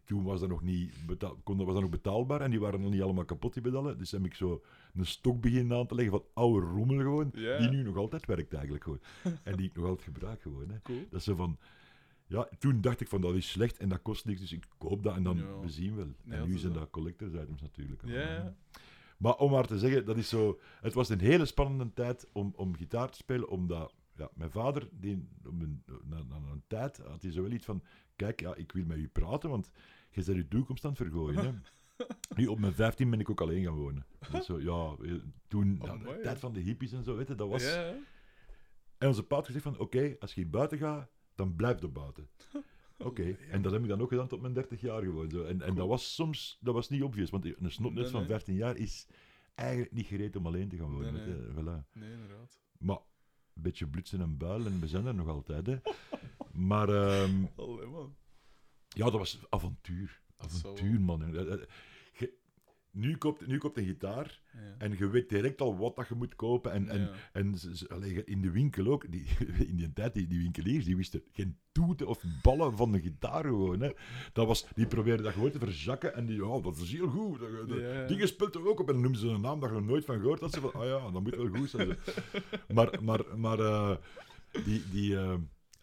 toen 0.06 0.24
was 0.24 0.40
dat 0.40 0.50
nog 0.50 0.62
niet 0.62 0.94
betaal, 1.06 1.36
kon, 1.44 1.58
dat 1.58 1.66
was 1.66 1.74
dat 1.76 1.84
nog 1.84 1.92
betaalbaar 1.92 2.42
en 2.42 2.50
die 2.50 2.60
waren 2.60 2.82
nog 2.82 2.92
niet 2.92 3.02
allemaal 3.02 3.26
kapot, 3.26 3.54
die 3.54 3.62
pedalen. 3.64 3.98
Dus 3.98 4.12
heb 4.12 4.26
ik 4.26 4.34
zo 4.34 4.64
een 4.94 5.06
stok 5.06 5.42
beginnen 5.42 5.78
aan 5.78 5.88
te 5.88 5.96
leggen 5.96 6.14
van 6.14 6.26
oude 6.34 6.66
rommel 6.66 6.98
gewoon, 6.98 7.30
Ja. 7.34 7.58
die 7.58 7.70
nu 7.70 7.84
nog 7.84 7.96
altijd 7.98 8.26
werkt 8.26 8.54
eigenlijk 8.54 8.84
gewoon. 8.84 9.02
en 9.44 9.56
die 9.56 9.66
ik 9.70 9.76
nog 9.76 9.86
altijd 9.86 10.04
gebruik 10.04 10.42
gewoon. 10.42 10.70
Hè. 10.70 10.82
Cool. 10.82 11.06
Dat 11.10 11.24
zo 11.24 11.36
van... 11.36 11.58
Ja, 12.28 12.50
toen 12.60 12.82
dacht 12.82 13.02
ik 13.02 13.08
van 13.08 13.22
dat 13.22 13.36
is 13.36 13.50
slecht 13.50 13.78
en 13.78 13.90
dat 13.90 14.02
kost 14.02 14.26
niks, 14.26 14.40
dus 14.40 14.52
ik 14.52 14.66
koop 14.78 15.04
dat 15.04 15.16
en 15.16 15.24
dan 15.24 15.38
Ja. 15.38 15.60
we 15.60 15.70
zien 15.70 15.96
wel. 15.96 16.14
En 16.28 16.48
nu 16.48 16.58
zijn 16.58 16.74
dat 16.74 16.90
collectors 16.90 17.34
items 17.34 17.62
natuurlijk. 17.62 18.02
Ja. 18.06 18.56
Maar 19.18 19.36
om 19.36 19.52
maar 19.52 19.68
te 19.68 19.80
zeggen, 19.80 20.06
dat 20.06 20.18
is 20.18 20.30
zo... 20.30 20.60
Het 20.82 20.94
was 20.94 21.10
een 21.10 21.20
hele 21.20 21.46
spannende 21.46 21.94
tijd 21.94 22.28
om, 22.32 22.54
om 22.56 22.76
gitaar 22.76 23.10
te 23.10 23.18
spelen, 23.18 23.50
omdat... 23.50 23.94
Ja, 24.16 24.30
mijn 24.34 24.52
vader, 24.52 24.90
die, 24.92 25.28
om 25.48 25.62
een, 25.62 25.84
na, 26.04 26.24
na 26.24 26.36
een 26.36 26.64
tijd, 26.68 26.98
had 26.98 27.22
hij 27.22 27.32
zo 27.32 27.42
wel 27.42 27.52
iets 27.52 27.66
van... 27.66 27.84
Kijk, 28.16 28.40
ja, 28.40 28.56
ik 28.56 28.72
wil 28.72 28.86
met 28.86 28.98
u 28.98 29.08
praten, 29.08 29.50
want 29.50 29.72
je 30.10 30.24
bent 30.24 30.38
je 30.38 30.48
toekomst 30.48 30.84
aan 30.86 30.90
het 30.92 31.00
vergooien. 31.00 31.46
Hè. 31.46 31.52
Nu, 32.36 32.48
op 32.48 32.60
mijn 32.60 32.74
15 32.74 33.10
ben 33.10 33.20
ik 33.20 33.30
ook 33.30 33.42
alleen 33.42 33.64
gaan 33.64 33.76
wonen. 33.76 34.06
Zo, 34.46 34.60
ja, 34.60 35.06
eh, 35.06 35.14
toen, 35.48 35.80
ja, 35.82 35.90
Amai, 35.90 36.04
de 36.04 36.18
ja. 36.18 36.22
tijd 36.22 36.40
van 36.40 36.54
de 36.54 36.60
hippies 36.60 36.92
en 36.92 37.04
zo, 37.04 37.16
weet 37.16 37.28
je, 37.28 37.36
dat 37.36 37.50
was... 37.50 37.64
En 38.98 39.08
onze 39.08 39.24
pa 39.24 39.36
had 39.36 39.46
gezegd 39.46 39.64
van, 39.64 39.80
oké, 39.80 40.16
als 40.20 40.34
je 40.34 40.42
hier 40.42 40.50
buiten 40.50 40.78
gaat, 40.78 41.10
dan 41.38 41.56
blijf 41.56 41.82
je 41.82 41.88
buiten. 41.88 42.30
Oké, 42.98 43.38
en 43.50 43.62
dat 43.62 43.72
heb 43.72 43.82
ik 43.82 43.88
dan 43.88 44.02
ook 44.02 44.10
gedaan 44.10 44.28
tot 44.28 44.42
mijn 44.42 44.54
30 44.54 44.82
jaar 44.82 45.02
gewoon. 45.02 45.30
Zo. 45.30 45.44
En, 45.44 45.62
en 45.62 45.76
dat 45.76 45.88
was 45.88 46.16
soms, 46.16 46.58
dat 46.62 46.74
was 46.74 46.90
niet 46.90 47.04
obvious, 47.04 47.30
want 47.30 47.46
een 47.46 47.72
snotnet 47.72 48.04
Nee, 48.04 48.12
van 48.12 48.20
nee. 48.20 48.30
15 48.30 48.56
jaar 48.56 48.78
is 48.78 49.08
eigenlijk 49.56 49.92
niet 49.92 50.06
gereed 50.08 50.36
om 50.36 50.46
alleen 50.46 50.70
te 50.70 50.78
gaan 50.78 50.92
wonen. 50.92 51.14
Nee. 51.14 51.36
Voilà. 51.36 51.92
Nee, 51.94 52.12
inderdaad. 52.12 52.60
Maar 52.78 52.98
een 53.54 53.62
beetje 53.62 53.88
blutsen 53.88 54.22
en 54.22 54.38
buil 54.38 54.66
en 54.66 54.80
we 54.80 54.88
zijn 54.88 55.06
er 55.06 55.16
nog 55.16 55.28
altijd. 55.28 55.66
Hè. 55.66 55.78
Maar 56.52 56.90
ehm, 56.90 57.46
Allee, 57.56 57.86
man. 57.86 58.16
ja, 58.88 59.04
dat 59.04 59.14
was 59.14 59.40
avontuur. 59.50 60.22
Avontuur, 60.38 61.02
man. 61.02 61.22
Nu 63.00 63.18
koopt, 63.18 63.48
nu 63.48 63.58
koopt 63.58 63.78
een 63.78 63.86
gitaar 63.86 64.42
Ja. 64.54 64.60
en 64.78 64.98
je 64.98 65.10
weet 65.10 65.30
direct 65.30 65.62
al 65.62 65.78
wat 65.78 65.96
dat 65.96 66.08
je 66.08 66.16
moet 66.16 66.36
kopen. 66.36 66.72
En, 66.72 66.88
en, 66.90 67.00
Ja. 67.00 67.12
en 67.32 67.56
in 68.26 68.42
de 68.42 68.52
winkel 68.52 68.88
ook, 68.88 69.12
die, 69.12 69.26
in 69.70 69.76
die 69.76 69.94
tijd, 69.94 70.14
die, 70.14 70.28
die 70.28 70.40
winkeliers, 70.40 70.86
die 70.86 70.96
wisten 70.96 71.24
geen 71.32 71.58
toeten 71.72 72.08
of 72.08 72.24
ballen 72.42 72.78
van 72.78 72.92
de 72.92 73.02
gitaar 73.02 73.44
gewoon. 73.44 73.80
Hè. 73.82 73.90
Dat 74.34 74.48
was, 74.48 74.66
die 74.76 74.88
probeerden 74.88 75.24
dat 75.26 75.34
gewoon 75.34 75.52
te 75.52 75.60
verzakken 75.60 76.16
en 76.16 76.26
die, 76.26 76.46
oh, 76.46 76.64
dat 76.64 76.78
is 76.78 76.92
heel 76.92 77.08
goed. 77.08 77.40
Dat, 77.40 77.68
dat- 77.70 77.78
Ja, 77.80 77.94
ja. 77.94 78.08
Dingen 78.08 78.28
speelt 78.28 78.56
er 78.56 78.68
ook 78.70 78.80
op 78.80 78.88
en 78.88 78.94
dan 78.94 79.02
noemen 79.02 79.20
ze 79.20 79.28
een 79.28 79.42
naam 79.42 79.60
dat 79.60 79.70
je 79.70 79.76
er 79.76 79.84
nooit 79.84 80.06
van 80.06 80.20
gehoord 80.20 80.40
had. 80.40 80.54
Ze 80.54 80.60
van, 80.62 80.74
ah 80.74 80.86
ja, 80.86 81.12
dat 81.12 81.22
moet 81.24 81.36
wel 81.36 81.48
goed 81.48 81.70
zijn. 81.70 81.98
maar 82.76 83.04
maar, 83.04 83.22
maar 83.36 83.60
eh, 83.60 83.96
die, 84.66 84.84
die, 84.92 85.18
eh, 85.18 85.34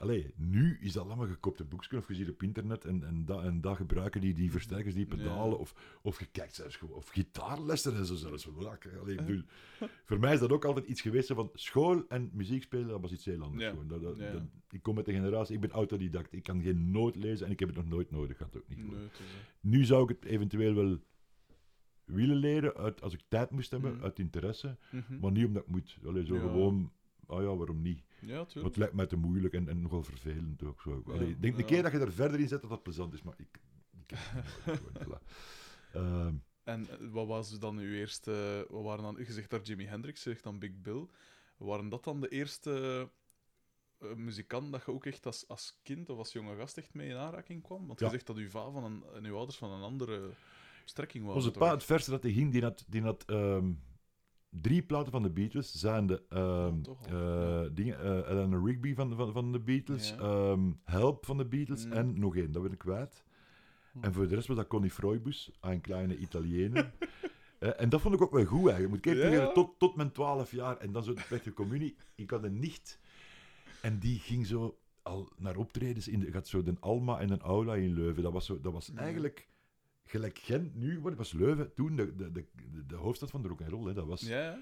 allee, 0.05 0.33
nu 0.37 0.79
is 0.81 0.93
dat 0.93 1.05
allemaal 1.07 1.27
gekoopte 1.27 1.65
boekjes 1.65 1.99
of 1.99 2.09
je 2.09 2.15
ziet 2.15 2.29
op 2.29 2.43
internet 2.43 2.85
en, 2.85 3.05
en, 3.05 3.25
dat, 3.25 3.43
en 3.43 3.61
dat 3.61 3.77
gebruiken 3.77 4.21
die, 4.21 4.35
die 4.35 4.51
versterkers, 4.51 4.95
die 4.95 5.07
pedalen. 5.07 5.51
Ja. 5.55 5.57
Of, 5.57 5.99
of 6.03 6.19
je 6.21 6.27
kijkt 6.27 6.55
zelfs 6.55 6.77
gewoon, 6.77 6.97
of 6.97 7.09
gitaarlessen 7.09 7.95
en 7.97 8.07
zo 8.07 8.15
zelfs. 8.15 8.49
Allee, 9.01 9.15
bedoel, 9.17 9.43
voor 10.05 10.19
mij 10.19 10.33
is 10.35 10.41
dat 10.41 10.53
ook 10.53 10.65
altijd 10.65 10.87
iets 10.87 11.01
geweest 11.01 11.33
van 11.33 11.51
school 11.55 12.05
en 12.09 12.31
muziek 12.33 12.63
spelen, 12.63 12.89
dat 12.89 13.01
was 13.01 13.13
iets 13.13 13.25
heel 13.25 13.43
anders. 13.43 13.63
Ja. 13.63 13.71
Gewoon. 13.71 13.89
Dat, 13.89 14.03
dat, 14.03 14.17
Ja. 14.19 14.33
dat- 14.33 14.43
ik 14.71 14.83
kom 14.83 14.95
met 14.95 15.05
de 15.05 15.13
generatie, 15.13 15.55
ik 15.55 15.61
ben 15.61 15.71
autodidact, 15.71 16.33
ik 16.33 16.43
kan 16.43 16.63
geen 16.63 16.91
noot 16.91 17.17
lezen 17.17 17.47
en 17.47 17.53
ik 17.53 17.59
heb 17.59 17.69
het 17.69 17.79
nog 17.79 17.89
nooit 17.89 18.11
nodig 18.11 18.37
gehad. 18.37 18.57
Ook 18.57 18.69
niet. 18.69 18.79
Nee, 18.79 19.09
Nu 19.61 19.85
zou 19.85 20.03
ik 20.03 20.09
het 20.09 20.25
eventueel 20.25 20.75
wel 20.75 20.99
willen 22.05 22.37
leren, 22.37 22.75
uit, 22.77 23.03
als 23.03 23.13
ik 23.15 23.21
tijd 23.29 23.51
moest 23.51 23.71
hebben, 23.71 23.95
Mhm. 23.95 24.05
uit 24.05 24.19
interesse. 24.19 24.77
mhm. 24.91 25.19
Maar 25.21 25.33
niet 25.33 25.47
omdat 25.47 25.63
ik 25.63 25.69
moet. 25.69 25.99
Allee, 26.07 26.25
zo 26.25 26.39
gewoon 26.39 26.93
ah 27.27 27.43
ja, 27.43 27.57
waarom 27.57 27.83
niet? 27.83 28.03
Ja, 28.21 28.47
Maar 28.55 28.65
het 28.65 28.77
lijkt 28.77 28.95
mij 28.95 29.07
te 29.07 29.17
moeilijk 29.17 29.55
en, 29.55 29.69
en 29.69 29.81
nogal 29.83 30.03
vervelend 30.03 30.63
ook. 30.63 30.81
Zo. 30.83 31.03
Allee, 31.07 31.29
ik 31.29 31.43
denk 31.43 31.55
een 31.55 31.61
ja. 31.61 31.67
keer 31.67 31.83
dat 31.83 31.93
je 31.93 31.99
er 31.99 32.13
verder 32.13 32.41
in 32.41 32.49
zet 32.49 32.61
dat 32.61 32.71
dat 32.71 32.83
plezant 32.83 33.13
is, 33.15 33.23
maar 33.23 33.35
ik... 33.37 33.61
ik 34.09 34.19
voilà. 34.99 35.23
Ehm, 35.93 36.35
En 36.65 36.89
eh, 36.89 36.97
wat 37.11 37.27
was 37.27 37.59
dan 37.59 37.79
uw 37.79 37.93
eerste... 37.93 38.67
Wat 38.71 38.83
waren 38.83 39.03
dan... 39.03 39.17
Je 39.19 39.33
zegt 39.33 39.51
daar 39.51 39.63
Jimi 39.63 39.85
Hendrix, 39.85 40.25
je 40.25 40.31
zegt 40.31 40.43
dan 40.43 40.59
Big 40.59 40.81
Bill. 40.81 41.07
Waren 41.57 41.89
dat 41.89 42.05
dan 42.05 42.21
de 42.21 42.29
eerste 42.29 43.09
eh, 43.99 44.15
muzikanten 44.15 44.71
dat 44.71 44.85
je 44.87 44.93
ook 44.93 45.07
echt 45.07 45.27
als, 45.27 45.49
als 45.49 45.81
kind 45.83 46.09
of 46.11 46.19
als 46.19 46.33
jonge 46.33 46.57
gast 46.57 46.77
echt 46.79 46.95
mee 46.95 47.09
in 47.09 47.17
aanraking 47.17 47.63
kwam? 47.63 47.87
Want 47.87 48.01
Ja. 48.01 48.07
je 48.07 48.13
zegt 48.13 48.27
dat 48.27 48.37
uw 48.37 48.51
va 48.51 48.71
van 48.71 48.85
een, 48.85 49.05
en 49.15 49.25
uw 49.25 49.37
ouders 49.37 49.59
van 49.59 49.71
een 49.71 49.83
andere 49.83 50.31
strekking 50.85 51.25
waren. 51.25 51.39
Onze 51.39 51.59
pa, 51.59 51.71
het 51.71 51.85
verste 51.85 52.11
dat 52.11 52.23
hij 52.23 52.33
ging, 52.33 52.53
die 52.53 52.63
had, 52.63 52.85
die 52.89 53.03
had 53.03 53.25
ehm, 53.25 53.73
drie 54.61 54.83
platen 54.83 55.13
van 55.13 55.23
de 55.23 55.31
Beatles. 55.31 55.73
Zijn 55.73 56.07
de 56.07 56.23
dingen, 57.73 58.01
eh, 58.01 58.31
Eleanor 58.31 58.67
Rigby 58.67 58.95
van, 58.95 59.17
van, 59.17 59.33
van 59.33 59.53
de 59.53 59.61
Beatles, 59.61 60.17
ehm, 60.17 60.71
Help 60.85 61.27
van 61.27 61.37
de 61.37 61.45
Beatles 61.47 61.87
Mm. 61.87 61.93
en 61.93 62.19
nog 62.19 62.37
één, 62.37 62.53
dat 62.53 62.63
ben 62.63 62.73
ik 62.73 62.79
kwijt. 62.79 63.25
En 64.01 64.13
voor 64.13 64.29
de 64.29 64.35
rest 64.35 64.47
was 64.47 64.57
dat 64.57 64.67
Connie 64.67 64.91
Freubus, 64.91 65.51
een 65.61 65.81
kleine 65.81 66.17
Italiëne. 66.19 66.91
Eh, 67.59 67.71
en 67.81 67.89
dat 67.89 68.01
vond 68.01 68.15
ik 68.15 68.23
ook 68.23 68.33
wel 68.33 68.45
goed 68.45 68.69
eigenlijk. 68.71 68.89
Moet 68.89 68.99
ik 69.07 69.07
even 69.07 69.19
Ja. 69.23 69.29
toegeven, 69.31 69.55
tot, 69.55 69.79
tot 69.79 69.97
mijn 69.97 70.13
twaalf 70.13 70.51
jaar. 70.53 70.77
En 70.77 70.93
dan 70.93 71.03
zo 71.05 71.15
de 71.15 71.23
plechtige 71.29 71.55
communie. 71.55 71.97
Ik 72.15 72.31
had 72.31 72.45
een 72.45 72.59
nicht. 72.59 73.01
En 73.83 73.99
die 73.99 74.19
ging 74.19 74.47
zo 74.47 74.79
al 75.03 75.29
naar 75.37 75.57
optredens. 75.57 76.09
In 76.09 76.21
de, 76.21 76.31
gaat 76.33 76.49
zo 76.49 76.63
de 76.63 76.75
Alma 76.81 77.19
en 77.21 77.31
een 77.31 77.41
Aula 77.41 77.75
in 77.75 77.93
Leuven. 77.95 78.23
Dat 78.23 78.33
was, 78.33 78.47
zo, 78.47 78.61
dat 78.61 78.73
was 78.73 78.91
Ja. 78.95 79.01
eigenlijk 79.01 79.49
gelijk 80.05 80.39
Gent 80.39 80.75
nu 80.75 80.95
geworden. 80.95 81.19
was 81.19 81.33
Leuven 81.33 81.75
toen 81.75 81.97
de, 81.97 82.17
de, 82.17 82.33
de, 82.33 82.45
de, 82.87 82.97
hoofdstad 82.97 83.31
van 83.31 83.43
de 83.43 83.49
rock'n'roll. 83.49 83.87
hè. 83.87 83.95
Dat 83.95 84.07
was... 84.07 84.21
Ja, 84.21 84.59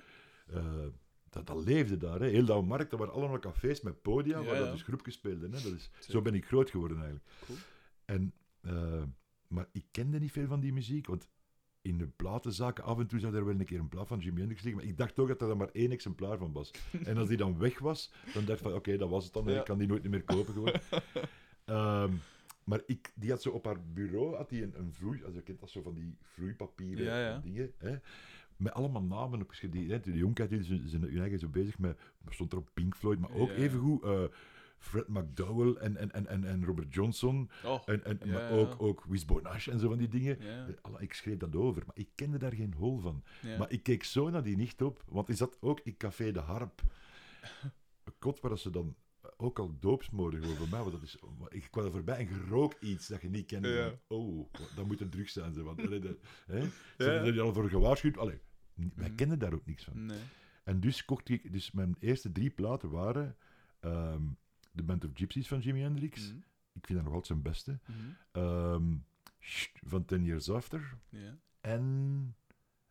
eh, 0.46 0.86
dat, 1.30 1.46
dat 1.46 1.64
leefde 1.64 1.96
daar. 1.96 2.20
Hè. 2.20 2.26
Heel 2.26 2.44
dat 2.44 2.64
markt, 2.64 2.90
dat 2.90 2.98
waren 2.98 3.14
allemaal 3.14 3.38
cafés 3.38 3.80
met 3.80 4.02
podia, 4.02 4.38
Ja, 4.38 4.44
waar 4.44 4.58
dat 4.58 4.72
dus 4.72 4.82
groepjes 4.82 5.14
speelden. 5.14 5.52
Hè. 5.52 5.62
Dat 5.62 5.72
is, 5.72 5.90
zo 6.08 6.22
ben 6.22 6.34
ik 6.34 6.46
groot 6.46 6.70
geworden 6.70 6.96
eigenlijk. 6.96 7.26
Cool. 7.46 7.58
En, 8.04 8.32
eh, 8.60 9.02
maar 9.48 9.66
ik 9.72 9.84
kende 9.90 10.18
niet 10.18 10.32
veel 10.32 10.46
van 10.46 10.60
die 10.60 10.72
muziek, 10.72 11.06
want 11.06 11.28
in 11.82 11.98
de 11.98 12.06
platenzaken 12.06 12.84
af 12.84 12.98
en 12.98 13.06
toe 13.06 13.18
zou 13.20 13.34
er 13.34 13.44
wel 13.44 13.54
een 13.58 13.64
keer 13.64 13.78
een 13.78 13.88
plaat 13.88 14.08
van 14.08 14.18
Jimi 14.18 14.38
Hendrix 14.38 14.62
liggen, 14.62 14.82
maar 14.82 14.90
ik 14.90 14.98
dacht 14.98 15.14
toch 15.14 15.36
dat 15.36 15.50
er 15.50 15.56
maar 15.56 15.70
één 15.72 15.90
exemplaar 15.90 16.38
van 16.38 16.52
was. 16.52 16.70
En 17.04 17.16
als 17.16 17.28
die 17.28 17.36
dan 17.36 17.58
weg 17.58 17.78
was, 17.78 18.12
dan 18.34 18.44
dacht 18.44 18.58
ik 18.58 18.64
van 18.64 18.74
oké, 18.74 18.96
dat 18.96 19.08
was 19.08 19.24
het 19.24 19.32
dan, 19.32 19.44
Ja. 19.44 19.58
ik 19.58 19.64
kan 19.64 19.78
die 19.78 19.88
nooit 19.88 20.08
meer 20.08 20.22
kopen 20.24 20.52
gewoon. 20.52 20.72
Ehm, 21.64 22.12
maar 22.64 22.80
ik, 22.86 23.12
die 23.14 23.30
had 23.30 23.42
zo 23.42 23.50
op 23.50 23.64
haar 23.64 23.80
bureau 23.92 24.36
had 24.36 24.48
die 24.48 24.62
een, 24.62 24.78
een 24.78 24.92
vloei, 24.92 25.24
als 25.24 25.34
je 25.34 25.42
kent 25.42 25.60
dat 25.60 25.70
zo 25.70 25.82
van 25.82 25.94
die 25.94 26.16
vloeipapieren 26.22 27.04
Ja, 27.04 27.20
ja. 27.20 27.38
dingen, 27.38 27.72
hè, 27.78 27.96
met 28.56 28.72
allemaal 28.72 29.02
namen 29.02 29.40
opgeschreven. 29.42 29.78
Die, 29.78 29.90
hè, 29.90 30.00
de 30.00 30.16
Jonkheid 30.16 30.50
die 30.50 30.62
zijn, 30.64 30.88
zijn 30.88 31.02
hun 31.02 31.18
eigen 31.20 31.38
zo 31.38 31.48
bezig 31.48 31.78
met, 31.78 31.98
stond 32.28 32.52
er 32.52 32.58
op 32.58 32.70
Pink 32.74 32.96
Floyd, 32.96 33.18
maar 33.18 33.30
ook 33.34 33.48
Ja. 33.48 33.54
evengoed 33.54 34.02
eh 34.02 34.24
Fred 34.78 35.08
McDowell 35.08 35.72
en, 35.74 35.96
en, 35.96 36.12
en, 36.12 36.26
en, 36.26 36.44
en 36.44 36.64
Robert 36.64 36.94
Johnson. 36.94 37.50
Oh, 37.64 37.82
En, 37.86 38.04
en, 38.04 38.18
Ja, 38.24 38.32
maar 38.32 38.42
ja. 38.42 38.48
ook, 38.58 38.82
ook 38.82 39.04
Wisbo 39.04 39.40
Nash 39.42 39.68
en 39.68 39.78
zo 39.78 39.88
van 39.88 39.98
die 39.98 40.08
dingen. 40.08 40.36
ja. 40.40 40.66
Eh, 40.66 40.92
Ik 40.98 41.12
schreef 41.12 41.36
dat 41.36 41.56
over, 41.56 41.82
maar 41.86 41.96
ik 41.96 42.08
kende 42.14 42.38
daar 42.38 42.52
geen 42.52 42.74
hol 42.74 42.98
van. 42.98 43.22
Maar 43.58 43.70
ik 43.70 43.82
keek 43.82 44.04
zo 44.04 44.30
naar 44.30 44.42
die 44.42 44.56
nicht 44.56 44.82
op, 44.82 45.04
want 45.08 45.28
is 45.28 45.38
dat 45.38 45.56
ook 45.60 45.80
in 45.84 45.96
Café 45.96 46.32
de 46.32 46.40
Harp? 46.40 46.82
Een 48.04 48.12
kot 48.18 48.40
waar 48.40 48.58
ze 48.58 48.70
dan 48.70 48.94
ook 49.42 49.58
al 49.58 49.76
doopsmoorden 49.80 50.40
gewoon 50.40 50.56
voor 50.56 50.68
mij. 50.68 50.80
Want 50.80 50.92
dat 50.92 51.02
is, 51.02 51.16
ik 51.48 51.68
kwam 51.70 51.84
er 51.84 51.90
voorbij 51.90 52.16
en 52.16 52.24
je 52.28 52.44
rook 52.48 52.74
iets 52.80 53.08
dat 53.08 53.20
je 53.22 53.28
niet 53.28 53.46
kende. 53.46 53.68
Ja. 53.68 53.92
Oh, 54.16 54.52
dat 54.76 54.86
moet 54.86 55.00
een 55.00 55.10
drug 55.10 55.28
zijn. 55.30 55.52
Ze, 55.52 55.62
want, 55.62 55.80
allee, 55.86 56.00
hè? 56.46 56.60
Ze 56.98 57.10
hadden 57.10 57.34
er 57.34 57.40
al 57.40 57.52
voor 57.52 57.68
gewaarschuwd. 57.68 58.16
Allee, 58.18 58.40
wij 58.74 59.06
Mhm. 59.08 59.14
kenden 59.14 59.38
daar 59.38 59.52
ook 59.52 59.66
niks 59.66 59.84
van. 59.84 60.06
Nee. 60.06 60.20
En 60.64 60.80
dus 60.80 61.04
kocht 61.04 61.28
ik... 61.28 61.52
Dus 61.52 61.70
mijn 61.72 61.96
eerste 61.98 62.32
drie 62.32 62.50
platen 62.50 62.90
waren... 62.90 63.36
ehm 63.80 64.22
The 64.74 64.82
Band 64.82 65.04
of 65.04 65.10
Gypsies 65.14 65.48
van 65.48 65.58
Jimi 65.60 65.80
Hendrix. 65.80 66.28
Mhm. 66.28 66.36
Ik 66.72 66.86
vind 66.86 66.98
dat 66.98 67.02
nog 67.02 67.06
altijd 67.14 67.26
zijn 67.26 67.42
beste. 67.42 67.78
Mhm. 67.86 67.98
Ehm, 68.32 68.94
van 69.86 70.04
Ten 70.04 70.24
Years 70.24 70.50
After. 70.50 70.98
En... 71.60 72.36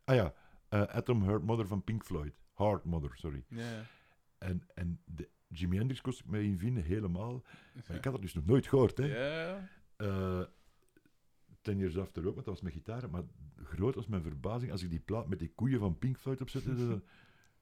Ah 0.03 0.15
ja, 0.15 0.33
eh, 0.69 0.81
Atom 0.81 1.23
Heart 1.23 1.43
Mother 1.43 1.67
van 1.67 1.83
Pink 1.83 2.03
Floyd. 2.05 2.33
Heart 2.55 2.83
Mother, 2.85 3.11
sorry. 3.15 3.45
En, 4.37 4.63
en 4.73 5.01
de 5.05 5.29
Jimi 5.51 5.77
Hendrix 5.77 6.01
kost 6.01 6.19
ik 6.19 6.25
me 6.25 6.43
in 6.43 6.59
vinden, 6.59 6.83
helemaal. 6.83 7.43
Maar 7.87 7.97
ik 7.97 8.03
had 8.03 8.13
dat 8.13 8.21
dus 8.21 8.33
nog 8.33 8.45
nooit 8.45 8.67
gehoord, 8.67 8.97
hè. 8.97 9.05
Ja. 9.05 9.69
Eh, 9.95 10.41
Ten 11.61 11.77
Years 11.77 11.97
After 11.97 12.21
ook, 12.27 12.33
want 12.33 12.45
dat 12.45 12.53
was 12.53 12.61
met 12.63 12.73
gitaar. 12.73 13.09
Maar 13.09 13.23
groot 13.63 13.95
was 13.95 14.07
mijn 14.07 14.21
verbazing 14.23 14.71
als 14.71 14.83
ik 14.83 14.89
die 14.89 14.99
plaat 14.99 15.27
met 15.27 15.39
die 15.39 15.51
koeien 15.55 15.79
van 15.79 15.97
Pink 15.97 16.17
Floyd 16.17 16.41
opzette. 16.41 17.01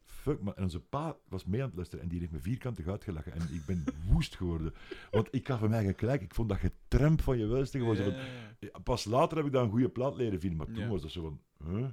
Fuck, 0.03 0.41
maar 0.41 0.53
en 0.53 0.63
onze 0.63 0.79
pa 0.79 1.17
was 1.27 1.45
mee 1.45 1.61
aan 1.61 1.67
het 1.67 1.75
luisteren 1.75 2.03
en 2.03 2.09
die 2.09 2.19
heeft 2.19 2.31
me 2.31 2.39
vierkantig 2.39 2.87
uitgelachen. 2.87 3.31
En 3.33 3.41
ik 3.53 3.65
ben 3.65 3.83
woest 4.11 4.35
geworden. 4.35 4.73
Want 5.11 5.27
ik 5.31 5.47
gaf 5.47 5.59
hem 5.59 5.69
eigenlijk 5.69 5.99
gelijk. 5.99 6.21
Ik 6.21 6.33
vond 6.35 6.49
dat 6.49 6.57
getramp 6.57 7.21
van 7.21 7.37
je 7.37 7.45
welste. 7.45 7.77
Gewoon 7.77 7.95
Ja, 7.95 8.03
ja. 8.05 8.25
ja, 8.59 8.79
Pas 8.83 9.05
later 9.05 9.37
heb 9.37 9.45
ik 9.45 9.51
daar 9.51 9.63
een 9.63 9.69
goede 9.69 9.89
plaat 9.89 10.15
leren 10.15 10.39
vinden, 10.39 10.57
maar 10.57 10.67
toen 10.67 10.83
Ja. 10.83 10.87
was 10.87 11.01
dat 11.01 11.11
zo 11.11 11.21
van... 11.21 11.41
Huh? 11.71 11.87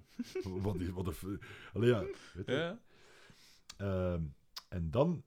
wat 0.62 0.80
is... 0.80 0.88
Wat 0.88 1.06
een... 1.22 1.40
Allee, 1.72 1.88
ja. 1.88 2.00
Weet 2.34 2.46
je. 2.46 2.76
Ehm, 3.76 4.22
en 4.68 4.90
dan... 4.90 5.22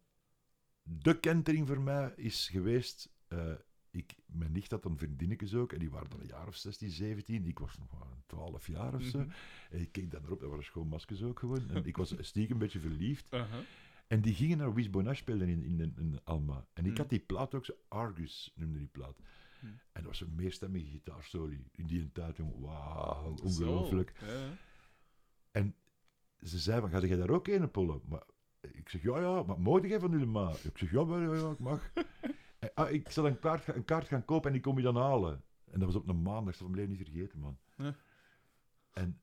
De 0.97 1.19
kentering 1.19 1.67
voor 1.67 1.81
mij 1.81 2.13
is 2.15 2.47
geweest... 2.49 3.09
eh, 3.27 3.51
ik, 3.91 4.15
mijn 4.25 4.51
nicht 4.51 4.71
had 4.71 4.83
dan 4.83 4.97
vriendinnetjes 4.97 5.53
ook, 5.55 5.73
en 5.73 5.79
die 5.79 5.89
waren 5.89 6.09
dan 6.09 6.19
een 6.19 6.25
jaar 6.27 6.47
of 6.47 6.55
16, 6.55 6.89
17. 6.89 7.45
Ik 7.45 7.59
was 7.59 7.77
nog 7.77 7.91
maar 7.99 8.07
12 8.25 8.67
jaar 8.67 8.93
of 8.93 9.03
zo. 9.03 9.19
Mhm. 9.19 9.29
En 9.69 9.79
ik 9.79 9.91
keek 9.91 10.11
dan 10.11 10.23
erop, 10.23 10.39
dat 10.39 10.49
waren 10.49 10.63
schoonmaskers 10.63 11.21
ook 11.23 11.39
gewoon. 11.39 11.69
En 11.69 11.85
ik 11.85 11.97
was 11.97 12.13
stiekem 12.19 12.53
een 12.53 12.61
beetje 12.61 12.79
verliefd. 12.79 13.33
Aha. 13.33 13.59
En 14.07 14.21
die 14.21 14.33
gingen 14.33 14.57
naar 14.57 14.73
Wisbo 14.73 15.01
Nash 15.01 15.17
spelen 15.19 15.47
in, 15.47 15.63
in, 15.63 15.93
in, 15.97 16.19
Alma. 16.23 16.65
En 16.73 16.83
ik 16.85 16.91
Mhm. 16.91 16.99
had 16.99 17.09
die 17.09 17.19
plaat 17.19 17.53
ook, 17.55 17.65
Argus 17.87 18.51
noemde 18.55 18.79
die 18.79 18.87
plaat. 18.87 19.19
Mhm. 19.59 19.65
En 19.71 19.77
dat 19.91 20.03
was 20.03 20.21
een 20.21 20.35
meerstemmige 20.35 20.85
gitaarsolo 20.85 21.49
in 21.71 21.87
die 21.87 22.11
tijd, 22.11 22.37
jongen. 22.37 22.61
Wauw, 22.61 23.35
Zo. 23.37 23.43
ongelooflijk. 23.43 24.13
Ja. 24.21 25.71
Ze 26.43 26.59
zei 26.59 26.79
van, 26.81 26.89
ga 26.89 26.99
jij 26.99 27.17
daar 27.17 27.29
ook 27.29 27.47
een 27.47 27.71
pollen? 27.71 28.01
Maar 28.05 28.23
ik 28.79 28.89
zeg, 28.89 29.01
ja, 29.01 29.19
ja, 29.19 29.43
maar 29.43 29.59
mocht 29.59 29.87
jij 29.87 29.99
van 29.99 30.11
jullie 30.11 30.25
ma? 30.25 30.49
Ik 30.63 30.77
zeg, 30.77 30.91
ja, 30.91 31.01
ja, 31.07 31.33
ja, 31.33 31.49
ik 31.51 31.59
mag. 31.59 31.81
En, 32.59 32.71
ah, 32.73 32.91
ik 32.91 33.09
zal 33.11 33.27
een 33.27 33.39
kaart, 33.39 33.67
een 33.75 33.85
kaart 33.85 34.07
gaan 34.07 34.25
kopen 34.25 34.47
en 34.47 34.53
die 34.53 34.61
kom 34.61 34.77
je 34.77 34.83
dan 34.83 34.95
halen. 34.95 35.43
En 35.71 35.79
dat 35.79 35.93
was 35.93 35.95
op 36.01 36.07
een 36.07 36.21
maandag, 36.21 36.57
dat 36.57 36.71
bleef 36.71 36.87
niet 36.87 36.97
vergeten, 36.97 37.39
man. 37.39 37.57
Ja. 37.77 37.95
En 38.91 39.19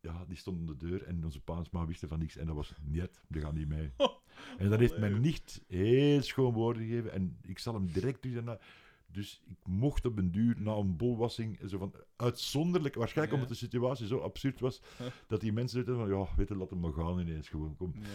ja, 0.00 0.24
die 0.28 0.36
stond 0.36 0.58
aan 0.58 0.66
de 0.66 0.76
deur 0.76 1.02
en 1.02 1.24
onze 1.24 1.40
pa 1.40 1.56
en 1.56 1.66
ma 1.70 1.86
wisten 1.86 2.08
van 2.08 2.18
niks. 2.18 2.36
En 2.36 2.46
dat 2.46 2.54
was, 2.54 2.74
niet, 2.82 3.20
die 3.28 3.42
gaan 3.42 3.54
niet 3.54 3.68
mee. 3.68 3.92
Oh, 3.96 4.12
En 4.58 4.70
dat 4.70 4.78
heeft 4.78 4.98
mijn 4.98 5.20
nicht 5.20 5.64
heel 5.66 6.22
schoon 6.22 6.52
woorden 6.52 6.82
gegeven. 6.82 7.12
En 7.12 7.38
ik 7.42 7.58
zal 7.58 7.74
hem 7.74 7.86
direct 7.92 8.22
dus 8.22 8.32
daarna... 8.34 8.58
Dus 9.06 9.42
ik 9.46 9.66
mocht 9.66 10.04
op 10.06 10.18
een 10.18 10.30
duur, 10.30 10.60
na 10.60 10.72
een 10.72 10.96
bolwassing, 10.96 11.58
zo 11.68 11.78
van, 11.78 11.94
uitzonderlijk, 12.16 12.94
waarschijnlijk 12.94 13.36
Ja. 13.36 13.42
omdat 13.42 13.58
de 13.58 13.66
situatie 13.66 14.06
zo 14.06 14.18
absurd 14.18 14.60
was, 14.60 14.82
dat 15.28 15.40
die 15.40 15.52
mensen 15.52 15.84
zeiden 15.84 16.06
van, 16.06 16.18
ja, 16.18 16.28
weet 16.36 16.48
je, 16.48 16.56
laat 16.56 16.70
hem 16.70 16.80
maar 16.80 16.92
gaan 16.92 17.18
ineens, 17.20 17.48
gewoon, 17.48 17.76
kom. 17.76 17.92
Ja. 17.94 18.08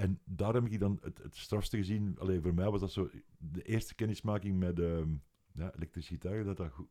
En 0.00 0.18
daar 0.24 0.54
heb 0.54 0.66
ik 0.66 0.80
dan 0.80 0.98
het, 1.02 1.18
het 1.18 1.36
strafste 1.36 1.76
gezien. 1.76 2.18
Alleen 2.18 2.42
voor 2.42 2.54
mij 2.54 2.70
was 2.70 2.80
dat 2.80 2.92
zo 2.92 3.10
de 3.38 3.62
eerste 3.62 3.94
kennismaking 3.94 4.58
met 4.58 4.78
ehm 4.80 5.14
ja, 5.52 5.74
elektrische 5.74 6.12
gitaar, 6.12 6.44
dat 6.44 6.56
dat 6.56 6.70
goed, 6.72 6.88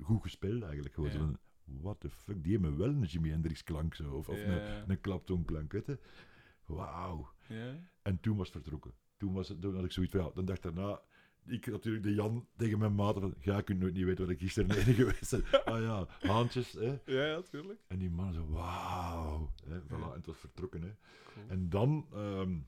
goed 0.00 0.22
gespeeld 0.22 0.62
eigenlijk. 0.62 0.94
Gewoon 0.94 1.10
Ja. 1.10 1.38
what 1.64 2.00
the 2.00 2.10
fuck, 2.10 2.42
die 2.42 2.52
hebben 2.52 2.76
wel 2.76 2.88
een 2.88 3.02
Jimi 3.02 3.30
Hendrix 3.30 3.62
klank 3.62 3.94
zo, 3.94 4.12
of, 4.12 4.28
of 4.28 4.38
Ja. 4.38 4.80
een, 4.80 4.90
een 4.90 5.00
klaptoonklank. 5.00 5.82
Wauw. 6.66 7.28
Ja. 7.48 7.76
En 8.02 8.20
toen 8.20 8.36
was 8.36 8.46
het 8.46 8.56
vertrokken. 8.62 8.94
Toen, 9.16 9.32
was 9.32 9.48
het, 9.48 9.60
toen 9.60 9.74
had 9.74 9.84
ik 9.84 9.92
zoiets 9.92 10.12
van, 10.12 10.24
ja, 10.24 10.30
dan 10.34 10.44
dacht 10.44 10.64
ik 10.64 10.74
daarna, 10.74 11.00
ik 11.46 11.66
natuurlijk 11.66 12.04
de 12.04 12.14
Jan 12.14 12.46
tegen 12.56 12.78
mijn 12.78 12.94
maten 12.94 13.20
van, 13.20 13.34
ja, 13.40 13.56
je 13.56 13.62
kunt 13.62 13.80
nooit 13.80 13.94
niet 13.94 14.04
weten 14.04 14.24
wat 14.24 14.32
ik 14.34 14.38
gisteren 14.40 14.68
neder 14.76 14.94
geweest 14.94 15.30
ben. 15.30 15.64
ah 15.74 15.80
ja, 15.82 16.06
haantjes, 16.28 16.72
hè. 16.72 16.98
Ja, 17.04 17.24
ja, 17.24 17.42
tuurlijk. 17.42 17.80
En 17.88 17.98
die 17.98 18.10
man 18.10 18.32
zo, 18.32 18.46
wauw. 18.48 19.50
Hè, 19.68 19.80
voilà, 19.80 19.88
en 19.90 20.12
het 20.12 20.26
was 20.26 20.36
vertrokken, 20.36 20.82
hè. 20.82 20.90
Cool. 21.34 21.46
En 21.48 21.68
dan, 21.68 22.06
ehm, 22.12 22.58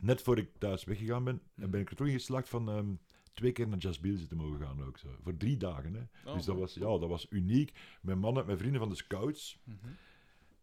net 0.00 0.22
voor 0.22 0.38
ik 0.38 0.50
thuis 0.58 0.84
weggegaan 0.84 1.24
ben, 1.24 1.40
Mhm. 1.54 1.70
ben 1.70 1.80
ik 1.80 1.90
er 1.90 1.96
toch 1.96 2.06
in 2.06 2.12
geslaagd 2.12 2.48
van 2.48 2.68
ehm, 2.68 2.94
twee 3.32 3.52
keer 3.52 3.68
naar 3.68 3.78
Jazz 3.78 3.98
Bill 4.00 4.16
zitten 4.16 4.36
mogen 4.36 4.60
gaan 4.60 4.84
ook 4.84 4.98
zo. 4.98 5.08
Voor 5.22 5.36
drie 5.36 5.56
dagen, 5.56 5.94
hè. 5.94 6.02
Oh, 6.30 6.34
dus 6.36 6.44
dat 6.44 6.56
was, 6.56 6.74
ja, 6.74 6.80
dat 6.98 7.08
was 7.08 7.26
uniek. 7.30 7.72
Mijn 8.02 8.18
mannen, 8.18 8.46
mijn 8.46 8.58
vrienden 8.58 8.80
van 8.80 8.88
de 8.88 8.94
scouts. 8.96 9.60
Mhm. 9.64 9.76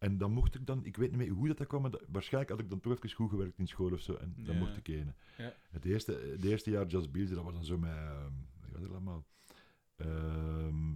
En 0.04 0.18
dan 0.18 0.32
mocht 0.32 0.56
ik 0.56 0.66
dan, 0.66 0.86
ik 0.86 0.98
weet 0.98 1.10
niet 1.10 1.20
meer 1.20 1.30
hoe 1.30 1.48
dat, 1.48 1.58
dat 1.58 1.68
kwam, 1.68 1.82
maar 1.82 1.92
dat- 1.92 2.04
waarschijnlijk 2.12 2.52
had 2.54 2.60
ik 2.62 2.70
dan 2.70 2.80
toch 2.80 2.94
even 2.94 3.10
goed 3.12 3.30
gewerkt 3.30 3.58
in 3.58 3.68
school 3.68 3.92
of 3.92 4.00
zo. 4.00 4.14
En 4.16 4.34
dan 4.46 4.58
mocht 4.58 4.78
ik. 4.78 4.88
Ja. 4.88 5.54
Het, 5.72 5.86
eerste, 5.86 6.12
het 6.32 6.44
eerste 6.44 6.70
jaar 6.72 6.86
Jazz 6.88 7.10
Beers, 7.12 7.30
dat 7.30 7.44
was 7.44 7.54
dan 7.54 7.66
zo 7.66 7.78
met, 7.78 7.92
wat 8.62 8.72
was 8.72 8.82
er 8.82 8.90
allemaal? 8.92 9.26
Ehm, 9.96 10.94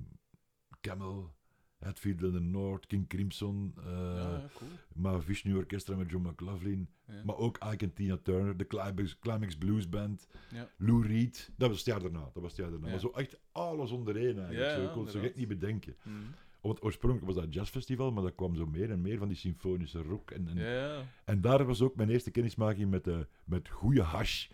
Camel, 0.81 1.35
Hatfield 1.79 2.21
in 2.23 2.31
the 2.31 2.39
North, 2.39 2.85
King 2.85 3.07
Crimson, 3.07 3.73
eh 3.77 3.83
ja, 4.15 4.49
cool. 4.53 4.69
Mahavishnu 4.93 5.55
Orchestra 5.55 5.95
met 5.95 6.09
John 6.09 6.27
McLaughlin. 6.27 6.89
Ja. 7.07 7.23
Maar 7.25 7.35
ook 7.37 7.57
Ike 7.73 7.85
en 7.85 7.93
Tina 7.93 8.17
Turner, 8.17 8.57
de 8.57 8.67
Climax, 8.67 9.19
Climax 9.19 9.57
Blues 9.57 9.89
Band, 9.89 10.27
Ja. 10.51 10.69
Lou 10.77 11.07
Reed. 11.07 11.51
Dat 11.57 11.69
was 11.69 11.77
het 11.77 11.87
jaar 11.87 11.99
daarna. 12.01 12.29
Dat 12.33 12.41
was 12.43 12.51
het 12.51 12.59
jaar 12.59 12.69
daarna. 12.71 12.87
Maar 12.89 12.99
zo 12.99 13.09
echt 13.09 13.39
alles 13.51 13.91
onder 13.91 14.15
één 14.15 14.37
eigenlijk. 14.39 14.75
Zo, 14.75 14.83
ik 14.83 14.91
kon 14.91 15.03
het 15.03 15.11
zo 15.11 15.19
gek 15.19 15.35
niet 15.35 15.47
bedenken. 15.47 15.95
Mhm. 16.03 16.15
Want 16.61 16.83
oorspronkelijk 16.83 17.33
was 17.33 17.43
dat 17.43 17.53
jazzfestival, 17.53 18.11
maar 18.11 18.23
dat 18.23 18.35
kwam 18.35 18.55
zo 18.55 18.65
meer 18.65 18.91
en 18.91 19.01
meer 19.01 19.17
van 19.17 19.27
die 19.27 19.37
symfonische 19.37 20.01
rock. 20.01 20.31
En, 20.31 20.47
en, 20.47 20.57
Ja, 20.57 21.03
en 21.25 21.41
daar 21.41 21.65
was 21.65 21.81
ook 21.81 21.95
mijn 21.95 22.09
eerste 22.09 22.31
kennismaking 22.31 22.89
met, 22.89 23.07
eh 23.07 23.19
met 23.43 23.69
goede 23.69 24.01
hash. 24.01 24.47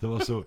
Dat 0.00 0.10
was 0.10 0.24
zo... 0.24 0.46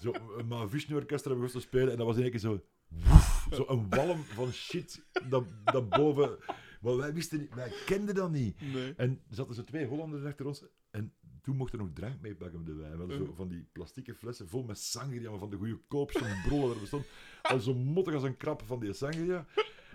zo 0.00 0.12
een 0.36 0.46
Mahavishnu-orkest 0.46 1.24
hebben 1.24 1.44
we 1.44 1.50
te 1.50 1.60
spelen 1.60 1.90
en 1.90 1.96
dat 1.96 2.06
was 2.06 2.16
in 2.16 2.22
één 2.22 2.30
keer 2.30 2.40
zo... 2.40 2.64
woef, 2.88 3.48
zo 3.52 3.64
een 3.68 3.88
walm 3.88 4.22
van 4.22 4.52
shit 4.52 5.04
dat, 5.28 5.44
dat 5.64 5.88
boven... 5.88 6.38
Maar 6.80 6.96
wij 6.96 7.12
wisten 7.12 7.38
niet, 7.38 7.54
wij 7.54 7.72
kenden 7.86 8.14
dat 8.14 8.30
niet. 8.30 8.60
Nee. 8.72 8.94
En 8.96 9.10
er 9.28 9.34
zaten 9.34 9.54
zo 9.54 9.64
twee 9.64 9.86
Hollanders 9.86 10.24
achter 10.24 10.46
ons. 10.46 10.64
En 10.90 11.12
toen 11.42 11.56
mochten 11.56 11.78
we 11.78 11.84
nog 11.84 11.94
drank 11.94 12.20
meepakken 12.20 12.58
met 12.58 12.66
de 12.66 12.74
wijn. 12.74 12.92
We 12.92 12.98
hadden 12.98 13.16
zo 13.16 13.22
Uh. 13.24 13.36
van 13.36 13.48
die 13.48 13.68
plastieke 13.72 14.14
flessen 14.14 14.48
vol 14.48 14.62
met 14.62 14.78
sangria, 14.78 15.30
maar 15.30 15.38
van 15.38 15.50
de 15.50 15.56
goede 15.56 15.80
koopste 15.88 16.42
brollen 16.46 16.74
er 16.74 16.80
bestond. 16.80 17.04
Al 17.42 17.60
zo 17.60 17.74
mottig 17.74 18.14
als 18.14 18.22
een 18.22 18.36
krap 18.36 18.62
van 18.66 18.80
die 18.80 18.92
sangria. 18.92 19.46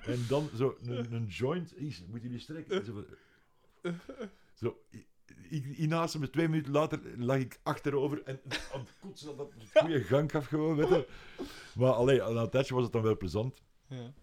En 0.08 0.20
dan 0.28 0.50
zo 0.56 0.78
een, 0.82 1.14
een 1.14 1.26
joint. 1.26 1.78
Is, 1.78 2.04
moet 2.08 2.22
je 2.22 2.30
die 2.30 2.40
strekken? 2.40 2.86
Zo, 2.86 3.06
zo 4.54 4.78
inaast 5.78 6.18
me 6.20 6.30
twee 6.30 6.48
minuten 6.48 6.72
later 6.72 7.00
lag 7.18 7.38
ik 7.38 7.60
achterover 7.64 8.24
en 8.24 8.40
aan 8.74 8.80
het 8.80 8.94
kotsen 9.00 9.38
dat 9.38 9.52
het 9.58 9.70
goede 9.84 10.04
gang 10.04 10.32
gaf 10.32 10.46
gewoon, 10.46 10.76
weet 10.76 10.88
je. 10.90 11.08
Maar 11.76 11.92
alleen, 11.92 12.18
na 12.18 12.42
een 12.42 12.50
tijdje 12.50 12.74
was 12.74 12.84
het 12.84 12.92
dan 12.94 13.02
wel 13.02 13.18
plezant. 13.18 13.62
Ja. 13.88 14.14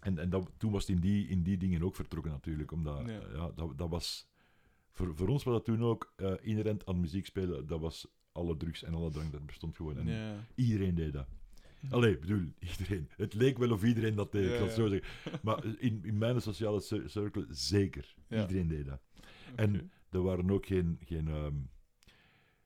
En, 0.00 0.18
en 0.18 0.30
dat, 0.30 0.50
toen 0.56 0.72
was 0.72 0.86
het 0.86 0.96
in 0.96 1.00
die, 1.02 1.28
in 1.28 1.42
die 1.42 1.56
dingen 1.56 1.82
ook 1.82 1.94
vertrokken 1.94 2.32
natuurlijk. 2.32 2.72
Omdat, 2.72 3.06
Ja. 3.06 3.20
ja. 3.34 3.50
dat, 3.54 3.78
dat 3.78 3.88
was... 3.88 4.28
Voor, 4.92 5.16
voor 5.16 5.28
ons 5.28 5.44
was 5.44 5.54
dat 5.54 5.64
toen 5.64 5.82
ook 5.84 6.12
eh, 6.16 6.32
inherent 6.40 6.86
aan 6.86 7.00
muziek 7.00 7.26
spelen. 7.26 7.66
Dat 7.66 7.80
was 7.80 8.06
alle 8.32 8.56
drugs 8.56 8.82
en 8.82 8.94
alle 8.94 9.10
drank, 9.10 9.32
dat 9.32 9.46
bestond 9.46 9.76
gewoon. 9.76 9.98
En 9.98 10.06
Ja. 10.06 10.44
iedereen 10.54 10.94
deed 10.94 11.12
dat. 11.12 11.26
Allee, 11.90 12.18
bedoel, 12.18 12.52
iedereen. 12.58 13.08
Het 13.16 13.34
leek 13.34 13.58
wel 13.58 13.70
of 13.72 13.84
iedereen 13.84 14.14
dat 14.14 14.32
deed, 14.32 14.44
ik 14.50 14.56
zal 14.56 14.66
het 14.66 14.76
ja. 14.76 14.82
zo 14.82 14.88
zeggen. 14.88 15.08
Maar 15.42 15.64
in, 15.78 16.00
in 16.04 16.18
mijn 16.18 16.40
sociale 16.40 16.80
cir- 16.80 17.10
cirkel 17.10 17.44
zeker. 17.48 18.14
Iedereen 18.28 18.68
deed 18.68 18.86
dat. 18.86 19.00
En 19.56 19.90
er 20.10 20.22
waren 20.22 20.50
ook 20.50 20.66
geen... 20.66 20.98
geen 21.04 21.28
ehm, 21.28 21.54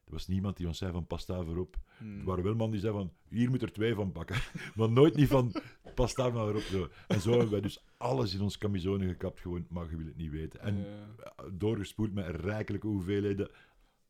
er 0.05 0.15
was 0.15 0.27
niemand 0.29 0.57
die 0.57 0.67
ons 0.67 0.79
zei 0.79 0.93
van 0.93 1.07
pas 1.07 1.27
daar 1.27 1.45
voorop. 1.45 1.77
Hmm. 1.99 2.19
Er 2.19 2.25
waren 2.25 2.45
wel 2.45 2.53
mannen 2.55 2.71
die 2.71 2.81
zeiden 2.81 3.03
van, 3.03 3.13
hier 3.39 3.51
moet 3.51 3.63
er 3.63 3.73
twee 3.73 3.95
van 3.95 4.13
pakken. 4.13 4.37
maar 4.77 4.91
nooit 4.91 5.15
niet 5.17 5.29
van, 5.29 5.55
pas 5.95 6.15
daar 6.15 6.33
maar 6.33 6.55
op. 6.55 6.61
Zo. 6.61 6.89
En 7.09 7.21
zo 7.21 7.31
hebben 7.31 7.51
wij 7.51 7.61
dus 7.61 7.85
alles 7.97 8.35
in 8.35 8.41
ons 8.41 8.59
camisone 8.59 9.07
gekapt, 9.09 9.41
gewoon, 9.41 9.67
maar 9.69 9.91
je 9.91 9.97
wil 9.97 10.07
het 10.07 10.17
niet 10.17 10.31
weten. 10.31 10.61
En 10.61 10.77
Ja. 10.77 11.49
doorgespoeld 11.53 12.13
met 12.13 12.27
rijkelijke 12.41 12.87
hoeveelheden, 12.87 13.51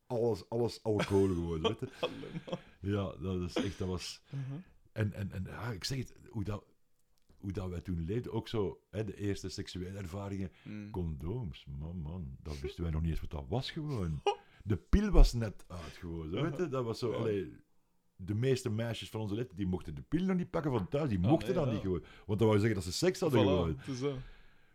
alles, 0.07 0.49
alles 0.49 0.83
alcohol 0.83 1.27
gewoon. 1.29 1.63
weet 1.63 1.79
je. 1.81 1.89
Ja, 2.81 3.13
dat 3.21 3.41
is 3.41 3.55
echt, 3.55 3.79
dat 3.79 3.89
was... 3.89 4.23
Mhm. 4.31 4.59
En, 4.99 5.13
en, 5.13 5.33
en 5.33 5.45
ja, 5.47 5.71
ik 5.73 5.85
zeg 5.85 5.99
het, 5.99 6.15
hoe 6.31 6.45
dat, 6.45 6.65
hoe 7.39 7.53
dat 7.53 7.69
wij 7.69 7.81
toen 7.81 8.05
leefden, 8.05 8.33
ook 8.33 8.49
zo, 8.49 8.81
hè, 8.91 9.05
de 9.05 9.17
eerste 9.17 9.49
seksuele 9.49 9.99
ervaringen, 9.99 10.51
Hmm. 10.63 10.91
condooms, 10.91 11.65
man, 11.79 11.97
man, 12.01 12.37
dat 12.43 12.61
wisten 12.63 12.83
wij 12.83 12.93
nog 12.93 13.01
niet 13.03 13.11
eens 13.11 13.21
wat 13.21 13.31
dat 13.31 13.45
was 13.49 13.71
gewoon. 13.71 14.23
De 14.63 14.77
pil 14.77 15.11
was 15.11 15.33
net 15.33 15.65
uit 15.69 15.97
gewoon, 15.99 16.31
zo, 16.31 16.43
weet 16.43 16.57
je? 16.57 16.69
Dat 16.69 16.85
was 16.85 16.99
zo, 16.99 17.11
Ja. 17.11 17.17
allee, 17.17 17.53
de 18.17 18.35
meeste 18.35 18.71
meisjes 18.71 19.09
van 19.11 19.21
onze 19.21 19.35
leeftijd, 19.35 19.57
die 19.57 19.67
mochten 19.67 19.95
de 19.95 20.03
pil 20.03 20.25
nog 20.25 20.37
niet 20.37 20.51
pakken 20.51 20.71
van 20.71 20.89
thuis, 20.89 21.09
die 21.09 21.19
Ah, 21.19 21.25
mochten 21.31 21.49
nee, 21.49 21.57
dat 21.57 21.67
ja. 21.67 21.73
niet 21.73 21.83
gewoon. 21.83 22.03
Want 22.27 22.39
dat 22.39 22.49
wou 22.49 22.59
zeggen 22.61 22.75
dat 22.75 22.85
ze 22.85 22.93
seks 22.93 23.21
hadden 23.21 23.41
gewoon. 23.41 23.77
Voilà, 23.81 24.01
dat. 24.01 24.17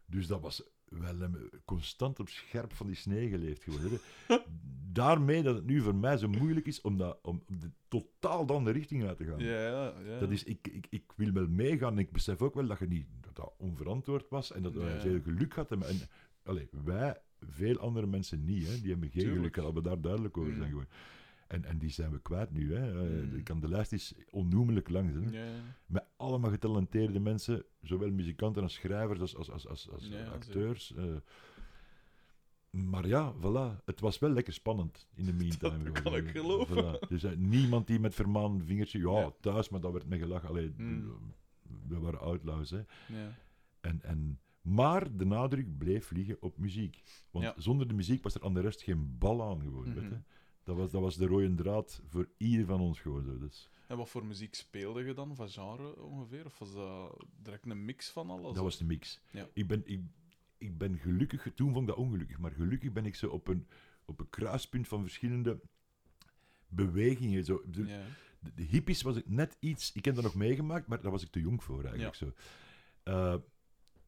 Dus 0.05 0.27
dat 0.27 0.41
was 0.41 0.63
wel 0.85 1.21
eh, 1.21 1.29
constant 1.65 2.19
op 2.19 2.29
scherp 2.29 2.73
van 2.73 2.87
die 2.87 2.95
snee 2.95 3.29
geleefd 3.29 3.63
gewoon. 3.63 3.81
Daarmee 4.93 5.43
dat 5.43 5.55
het 5.55 5.65
nu 5.65 5.81
voor 5.81 5.95
mij 5.95 6.17
zo 6.17 6.27
moeilijk 6.27 6.65
is 6.67 6.81
om, 6.81 6.97
dat, 6.97 7.19
om 7.21 7.43
de, 7.59 7.71
totaal 7.88 8.45
dan 8.45 8.63
de 8.63 8.71
richting 8.71 9.05
uit 9.05 9.17
te 9.17 9.25
gaan. 9.25 9.39
Ja, 9.39 9.67
ja, 9.67 9.93
ja. 10.05 10.19
Dat 10.19 10.31
is, 10.31 10.43
ik, 10.43 10.67
ik, 10.67 10.88
ik 10.89 11.03
wil 11.15 11.31
wel 11.31 11.47
meegaan 11.47 11.91
en 11.91 11.97
ik 12.00 12.12
besef 12.12 12.41
ook 12.41 12.53
wel 12.53 12.67
dat, 12.67 12.79
je 12.79 12.88
niet, 12.88 13.05
dat 13.21 13.35
dat 13.35 13.53
onverantwoord 13.57 14.29
was 14.29 14.51
en 14.51 14.63
dat 14.63 14.73
Ja. 14.73 15.00
veel 15.00 15.21
geluk 15.21 15.53
hadden. 15.53 15.83
En, 15.88 15.95
allee, 16.43 16.67
wij, 16.83 17.21
veel 17.39 17.77
andere 17.77 18.07
mensen 18.07 18.45
niet, 18.45 18.67
hè, 18.67 18.79
die 18.81 18.91
hebben 18.91 19.09
geen 19.09 19.21
Tuurlijk. 19.23 19.53
geluk, 19.56 19.56
laten 19.56 19.73
we 19.84 19.89
daar 19.89 20.01
duidelijk 20.01 20.38
over 20.38 20.53
zijn. 20.56 20.69
Gewoon. 20.69 20.88
En, 21.47 21.65
en 21.65 21.77
die 21.77 21.89
zijn 21.89 22.12
we 22.12 22.19
kwijt 22.21 22.51
nu. 22.51 22.73
Hè. 22.75 22.91
Eh, 23.06 23.23
Mm. 23.23 23.36
ik 23.36 23.43
kan, 23.43 23.60
de 23.60 23.67
lijst 23.69 23.93
is 23.93 24.13
onnoemelijk 24.29 24.89
lang. 24.89 25.12
Hè. 25.32 25.41
Met 25.86 26.06
allemaal 26.15 26.49
getalenteerde 26.51 27.19
mensen, 27.19 27.63
zowel 27.82 28.12
muzikanten 28.12 28.62
als 28.63 28.73
schrijvers 28.73 29.19
als, 29.19 29.36
als, 29.38 29.49
als, 29.67 29.89
als, 29.89 30.12
acteurs. 30.34 30.93
eh. 30.95 31.03
Maar 32.73 33.07
ja, 33.07 33.33
voilà. 33.39 33.83
Het 33.86 33.99
was 33.99 34.19
wel 34.19 34.29
lekker 34.29 34.53
spannend 34.53 35.07
in 35.15 35.25
de 35.25 35.33
meantime. 35.33 35.83
Dat 35.91 36.01
kan 36.01 36.15
ik 36.15 36.29
geloven. 36.29 36.95
Voilà. 36.95 37.07
Dus 37.09 37.25
niemand 37.38 37.88
die 37.88 37.99
met 37.99 38.15
vermaan 38.15 38.62
vingertje, 38.63 38.99
ja, 38.99 39.19
Ja. 39.19 39.31
thuis, 39.41 39.69
maar 39.69 39.79
dat 39.81 39.91
werd 39.91 40.05
mee 40.07 40.19
gelachen. 40.19 40.49
Allee, 40.49 40.73
Mm. 40.77 41.12
we 41.88 41.99
waren 41.99 42.19
outlaws, 42.19 42.69
hè. 42.69 42.77
ja. 43.07 43.36
En, 43.81 44.01
en, 44.01 44.39
maar 44.62 45.17
de 45.17 45.25
nadruk 45.25 45.77
bleef 45.77 46.12
liggen 46.12 46.38
op 46.41 46.57
muziek. 46.57 47.03
Want 47.31 47.45
Ja. 47.45 47.53
zonder 47.57 47.88
de 47.88 47.93
muziek 47.93 48.23
was 48.23 48.36
er 48.36 48.43
aan 48.43 48.53
de 48.53 48.59
rest 48.62 48.81
geen 48.81 49.17
bal 49.17 49.43
aan 49.43 49.62
gewoon, 49.62 49.83
weet 49.93 50.03
Mhm. 50.03 50.13
je. 50.13 50.19
Dat 50.63 50.75
was, 50.75 50.91
dat 50.91 51.01
was 51.01 51.15
de 51.15 51.25
rode 51.25 51.53
draad 51.53 52.01
voor 52.07 52.29
ieder 52.38 52.65
van 52.65 52.79
ons 52.81 52.99
gewoon 52.99 53.23
zo. 53.23 53.38
Dus. 53.38 53.69
En 53.88 53.97
wat 53.97 54.09
voor 54.09 54.25
muziek 54.25 54.55
speelde 54.55 55.03
je 55.03 55.13
dan, 55.13 55.36
van 55.36 55.49
genre 55.49 56.01
ongeveer? 56.01 56.45
Of 56.45 56.59
was 56.59 56.73
dat 56.73 57.25
direct 57.41 57.65
een 57.69 57.86
mix 57.86 58.09
van 58.09 58.29
alles? 58.29 58.53
Dat 58.53 58.63
was 58.63 58.77
de 58.77 58.86
mix. 58.86 59.21
Ja. 59.31 59.47
Ik, 59.53 59.67
ben, 59.67 59.81
ik, 59.86 59.99
ik 60.63 60.78
ben 60.78 60.97
gelukkig, 60.97 61.47
toen 61.56 61.71
vond 61.71 61.82
ik 61.82 61.88
dat 61.88 61.97
ongelukkig, 62.06 62.38
maar 62.39 62.52
gelukkig 62.52 62.91
ben 62.91 63.06
ik 63.06 63.15
zo 63.15 63.28
op 63.28 63.47
een, 63.47 63.67
op 64.06 64.19
een 64.19 64.30
kruispunt 64.30 64.88
van 64.88 65.02
verschillende 65.02 65.60
bewegingen. 66.67 67.45
Zo. 67.45 67.56
Ik 67.56 67.76
Ja. 67.76 68.02
de, 68.39 68.52
de 68.56 68.63
hippies 68.63 69.02
was 69.02 69.15
ik 69.15 69.30
net 69.30 69.58
iets, 69.60 69.91
ik 69.93 70.06
heb 70.06 70.15
dat 70.15 70.23
nog 70.23 70.36
meegemaakt, 70.36 70.88
maar 70.88 71.02
daar 71.02 71.12
was 71.12 71.23
ik 71.23 71.30
te 71.32 71.39
jong 71.41 71.63
voor 71.63 71.84
eigenlijk. 71.84 72.15
Zo. 72.15 72.34
Eh, 73.04 73.36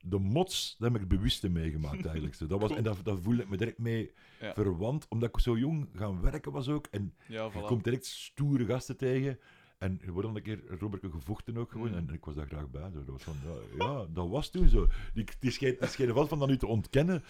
de 0.08 0.20
mods, 0.20 0.76
daar 0.80 0.92
heb 0.92 1.02
ik 1.02 1.08
bewust 1.08 1.50
meegemaakt 1.50 2.06
eigenlijk. 2.12 2.36
Zo. 2.36 2.48
Dat 2.48 2.60
was, 2.62 2.72
en 2.72 2.84
daar, 2.84 3.04
daar 3.04 3.18
voelde 3.18 3.42
ik 3.42 3.50
me 3.50 3.58
direct 3.58 3.78
mee 3.78 4.12
Ja. 4.40 4.54
verwant, 4.54 5.06
omdat 5.10 5.30
ik 5.30 5.40
zo 5.40 5.58
jong 5.58 5.88
gaan 5.96 6.22
werken 6.22 6.52
was 6.52 6.68
ook. 6.70 6.88
En 6.92 7.14
Ja, 7.28 7.44
je 7.54 7.62
komt 7.66 7.84
direct 7.84 8.06
stoere 8.06 8.66
gasten 8.66 8.98
tegen. 8.98 9.40
En 9.86 10.02
wordt 10.12 10.28
dan 10.28 10.36
een 10.36 10.42
keer 10.42 10.60
Robertje 10.80 11.10
gevochten 11.10 11.58
ook 11.58 11.72
gewoon. 11.72 11.88
Mm. 11.90 11.96
En 11.96 12.10
ik 12.14 12.26
was 12.26 12.36
daar 12.36 12.48
graag 12.48 12.70
bij. 12.72 12.82
Dat 12.94 13.06
was 13.06 13.24
van, 13.24 13.36
ja, 13.78 13.86
ja, 13.86 14.06
dat 14.14 14.30
was 14.30 14.50
toen 14.50 14.68
zo. 14.68 14.88
Die- 15.14 15.24
Het 15.24 15.44
is 15.80 15.96
geen 15.96 16.08
geval 16.08 16.28
van 16.28 16.40
dat 16.40 16.48
nu 16.48 16.58
te 16.58 16.68
ontkennen. 16.68 17.24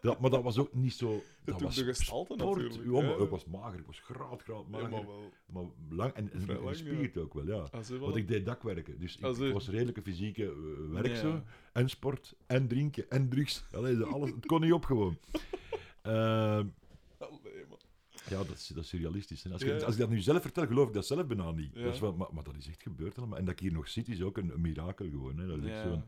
Dat, 0.00 0.20
maar 0.20 0.30
dat 0.30 0.42
was 0.42 0.58
ook 0.58 0.74
niet 0.74 0.92
zo... 0.92 1.22
Dat 1.44 1.60
was 1.60 1.74
de 1.74 1.84
gestalte 1.84 2.34
sport. 2.38 2.56
natuurlijk, 2.62 2.84
Ja, 2.84 2.90
maar 3.08 3.18
ja. 3.18 3.24
ik 3.24 3.30
was 3.30 3.44
mager. 3.44 3.78
Ik 3.78 3.86
was 3.86 4.00
graad, 4.00 4.42
graad 4.42 4.64
Ja, 4.64 4.70
mager. 4.70 4.90
maar 4.90 5.06
wel. 5.06 5.32
maar 5.52 5.64
lang 5.88 6.12
en, 6.12 6.32
en, 6.32 6.48
en 6.48 6.68
gespierd 6.68 7.16
ook 7.18 7.34
wel, 7.34 7.46
ja. 7.46 7.68
Je 7.88 7.98
Want 7.98 8.16
ik 8.16 8.28
deed 8.28 8.44
dakwerken. 8.46 8.98
Dus 8.98 9.16
ik, 9.16 9.24
Ah, 9.24 9.38
ik 9.38 9.52
was 9.52 9.68
redelijke 9.68 10.02
fysieke 10.02 10.44
eh, 10.44 10.92
werk 11.02 11.16
zo. 11.16 11.42
En 11.72 11.88
sport, 11.88 12.34
en 12.46 12.68
drinken, 12.68 13.10
en 13.10 13.28
drugs. 13.28 13.64
Allee, 13.72 14.02
alles, 14.02 14.30
het 14.30 14.46
kon 14.46 14.60
niet 14.60 14.72
op 14.72 14.84
gewoon. 14.84 15.18
Ehm. 16.02 16.66
Ja, 18.28 18.36
dat 18.36 18.50
is, 18.56 18.66
dat 18.66 18.84
is 18.84 18.88
surrealistisch. 18.88 19.42
hè. 19.42 19.52
Als, 19.52 19.62
je, 19.62 19.84
als 19.84 19.94
ik 19.94 20.00
dat 20.00 20.08
nu 20.08 20.20
zelf 20.20 20.42
vertel, 20.42 20.66
geloof 20.66 20.88
ik 20.88 20.94
dat 20.94 21.06
zelf 21.06 21.26
bijna 21.26 21.50
niet. 21.50 21.74
Dat 21.74 21.94
is 21.94 22.00
wel, 22.00 22.16
maar, 22.16 22.34
maar 22.34 22.44
dat 22.44 22.56
is 22.56 22.68
echt 22.68 22.82
gebeurd 22.82 23.18
allemaal. 23.18 23.38
En 23.38 23.44
dat 23.44 23.54
ik 23.54 23.60
hier 23.60 23.72
nog 23.72 23.88
zit, 23.88 24.08
is 24.08 24.22
ook 24.22 24.36
een, 24.36 24.50
een 24.50 24.60
mirakel 24.60 25.08
gewoon. 25.08 25.38
Hè. 25.38 25.46
Dat, 25.46 25.58
is 25.58 25.64
echt 25.64 25.82
zo 25.82 26.02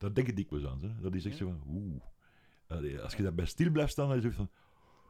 dat 0.00 0.14
denk 0.14 0.28
ik 0.28 0.36
dikwijls 0.36 0.66
aan. 0.66 0.82
Hè. 0.82 1.00
Dat 1.00 1.14
is 1.14 1.24
echt 1.24 1.36
zo 1.36 1.46
van, 1.46 1.62
oeh. 1.66 2.02
Allee, 2.66 3.00
als 3.00 3.14
je 3.14 3.22
daarbij 3.22 3.46
stil 3.46 3.70
blijft 3.70 3.92
staan, 3.92 4.08
dan 4.08 4.16
is 4.16 4.24
het 4.24 4.34
van... 4.34 4.50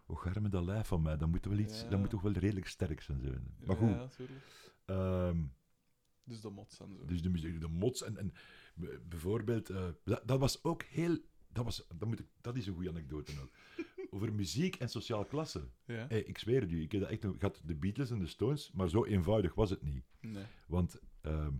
Oh, 0.06 0.18
garme 0.18 0.48
dat 0.48 0.64
lijf 0.64 0.86
van 0.86 1.02
mij, 1.02 1.16
dat 1.16 1.28
moet, 1.28 1.44
wel 1.44 1.58
iets, 1.58 1.88
dat 1.88 1.98
moet 1.98 2.10
toch 2.10 2.22
wel 2.22 2.32
redelijk 2.32 2.66
sterk 2.66 3.00
zijn. 3.00 3.20
Zo. 3.20 3.30
Maar 3.64 3.76
goed, 3.76 4.16
ehm, 4.84 5.42
Dus 6.24 6.40
de 6.40 6.50
mods 6.50 6.80
en 6.80 6.96
zo. 6.96 7.04
dus 7.04 7.22
de 7.22 7.28
muziek, 7.28 7.60
de 7.60 7.68
mods 7.68 8.02
en, 8.02 8.16
en 8.16 8.32
bijvoorbeeld, 9.08 9.70
eh, 9.70 9.88
dat, 10.04 10.22
dat 10.24 10.38
was 10.38 10.64
ook 10.64 10.82
heel, 10.82 11.18
dat, 11.48 11.64
was, 11.64 11.86
dat, 11.96 12.08
moet 12.08 12.20
ik, 12.20 12.26
dat 12.40 12.56
is 12.56 12.66
een 12.66 12.74
goede 12.74 12.88
anekdote 12.88 13.32
ook. 13.40 13.50
Over 14.12 14.33
muziek 14.33 14.77
en 14.77 14.88
sociaal 14.88 15.25
klasse. 15.25 15.68
Ja? 15.85 16.07
Hey, 16.09 16.20
ik 16.23 16.38
zweer 16.38 16.61
het 16.61 16.70
u, 16.70 16.83
ik 16.83 16.92
heb 16.92 17.01
dat 17.01 17.11
echt 17.11 17.23
had 17.40 17.62
de 17.64 17.75
Beatles 17.75 18.11
en 18.11 18.18
de 18.18 18.27
Stones, 18.27 18.70
maar 18.75 18.88
zo 18.88 19.05
eenvoudig 19.05 19.55
was 19.55 19.70
het 19.70 19.83
niet. 19.83 20.05
Nee. 20.20 20.44
Want 20.66 21.01
ehm, 21.20 21.53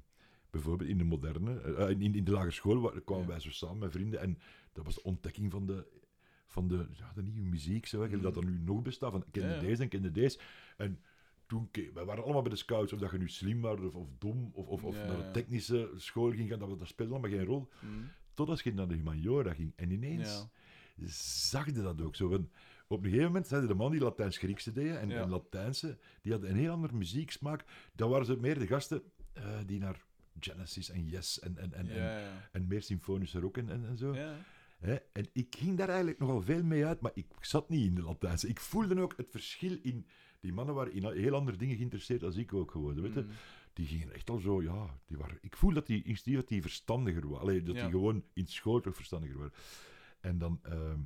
bijvoorbeeld 0.51 0.91
in 0.91 0.99
de 0.99 1.05
moderne, 1.05 1.61
eh, 1.61 1.91
in, 1.91 2.15
in 2.15 2.25
de 2.25 2.31
lagere 2.31 2.51
school 2.51 2.81
wa- 2.81 3.01
kwamen 3.05 3.25
Ja. 3.25 3.31
wij 3.31 3.41
zo 3.41 3.51
samen 3.51 3.79
met 3.79 3.93
vrienden 3.93 4.21
en 4.21 4.39
dat 4.73 4.85
was 4.85 4.95
de 4.95 5.03
ontdekking 5.03 5.51
van 5.51 5.67
de, 5.67 5.87
van 6.47 6.69
de, 6.69 6.87
ja, 6.93 7.13
de 7.15 7.23
nieuwe 7.23 7.41
muziek, 7.49 7.87
zo, 7.87 8.09
dat 8.21 8.37
er 8.37 8.45
nu 8.45 8.59
nog 8.59 8.83
bestaat, 8.83 9.11
van 9.13 9.25
kende. 9.31 9.55
Ja, 9.55 9.61
deze 9.61 9.83
en 9.83 9.89
kende 9.89 10.11
deze. 10.11 10.39
En 10.77 10.99
toen, 11.47 11.69
wij 11.95 12.05
waren 12.05 12.25
allemaal 12.25 12.43
bij 12.43 12.51
de 12.51 12.57
scouts, 12.57 12.93
of 12.93 12.99
dat 13.01 13.11
je 13.11 13.19
nu 13.19 13.29
slim 13.29 13.61
was 13.61 13.81
of, 13.81 13.95
of 13.95 14.09
dom, 14.19 14.51
of, 14.53 14.67
of, 14.67 14.85
of 14.85 14.95
naar 14.97 15.17
de 15.17 15.31
technische 15.31 15.91
school 15.97 16.31
ging 16.31 16.49
gaan, 16.49 16.59
dat, 16.59 16.79
dat 16.79 16.89
speelde 16.89 17.13
allemaal 17.13 17.31
geen 17.31 17.45
rol. 17.45 17.69
Mm. 17.81 18.09
Totdat 18.35 18.61
je 18.61 18.75
naar 18.75 18.89
de 18.89 18.95
humaniora 18.95 19.53
ging. 19.53 19.73
En 19.77 19.91
ineens. 19.91 20.47
Zag 21.51 21.67
je 21.67 21.73
dat 21.73 22.01
ook 22.03 22.17
zo. 22.17 22.47
op 22.87 22.99
een 22.99 23.05
gegeven 23.05 23.27
moment 23.27 23.47
zeiden 23.47 23.69
de 23.69 23.75
man 23.75 23.91
die 23.91 24.01
Latijns-Griekse 24.01 24.73
deden 24.73 25.01
en, 25.01 25.09
Ja. 25.09 25.23
en 25.23 25.29
Latijnse, 25.29 25.99
die 26.23 26.33
hadden 26.33 26.51
een 26.51 26.57
heel 26.57 26.73
andere 26.73 26.95
muzieksmaak. 26.95 27.65
Dan 27.95 28.11
waren 28.11 28.27
ze 28.27 28.37
meer 28.37 28.59
de 28.59 28.67
gasten 28.67 29.03
eh, 29.33 29.59
die 29.67 29.79
naar 29.79 30.05
Genesis 30.41 30.91
en 30.91 31.07
Yes 31.07 31.41
en, 31.41 31.59
en, 31.59 31.73
en, 31.73 31.89
en, 31.89 31.97
ja, 31.97 32.19
ja. 32.19 32.49
en 32.53 32.67
meer 32.67 32.83
symfonische 32.83 33.41
rock 33.41 33.57
en, 33.57 33.71
en, 33.71 33.87
en 33.87 33.97
zo. 33.97 34.15
Hè? 34.79 34.97
En 35.13 35.27
ik 35.33 35.57
ging 35.59 35.77
daar 35.79 35.89
eigenlijk 35.89 36.19
nogal 36.19 36.43
veel 36.43 36.63
mee 36.63 36.87
uit, 36.87 37.01
maar 37.01 37.11
ik 37.15 37.27
zat 37.41 37.69
niet 37.69 37.87
in 37.87 37.95
de 37.95 38.03
Latijnse. 38.03 38.49
Ik 38.49 38.61
voelde 38.61 39.01
ook 39.01 39.15
het 39.17 39.31
verschil 39.31 39.79
in... 39.83 40.07
Die 40.41 40.53
mannen 40.53 40.75
waren 40.75 40.93
in 40.93 41.07
heel 41.13 41.35
andere 41.35 41.57
dingen 41.57 41.77
geïnteresseerd 41.77 42.23
als 42.23 42.37
ik 42.37 42.55
ook 42.55 42.71
gewoon. 42.71 43.01
Weet 43.01 43.15
je? 43.15 43.21
Mm. 43.21 43.29
die 43.73 43.87
gingen 43.87 44.15
echt 44.15 44.31
al 44.31 44.39
zo, 44.39 44.63
ja, 44.63 44.99
die 45.07 45.17
waren, 45.17 45.39
ik 45.41 45.57
voel 45.57 45.73
dat 45.73 45.87
die 45.87 45.97
instinctief 46.03 46.37
dat 46.37 46.49
die 46.49 46.63
verstandiger 46.63 47.29
waren. 47.29 47.41
Allee, 47.41 47.63
dat 47.63 47.75
die 47.75 47.91
gewoon 47.91 48.25
in 48.33 48.47
school 48.47 48.81
toch 48.81 48.95
verstandiger 48.95 49.37
waren. 49.37 49.53
En 50.21 50.39
dan 50.39 50.59
ehm, 50.63 50.99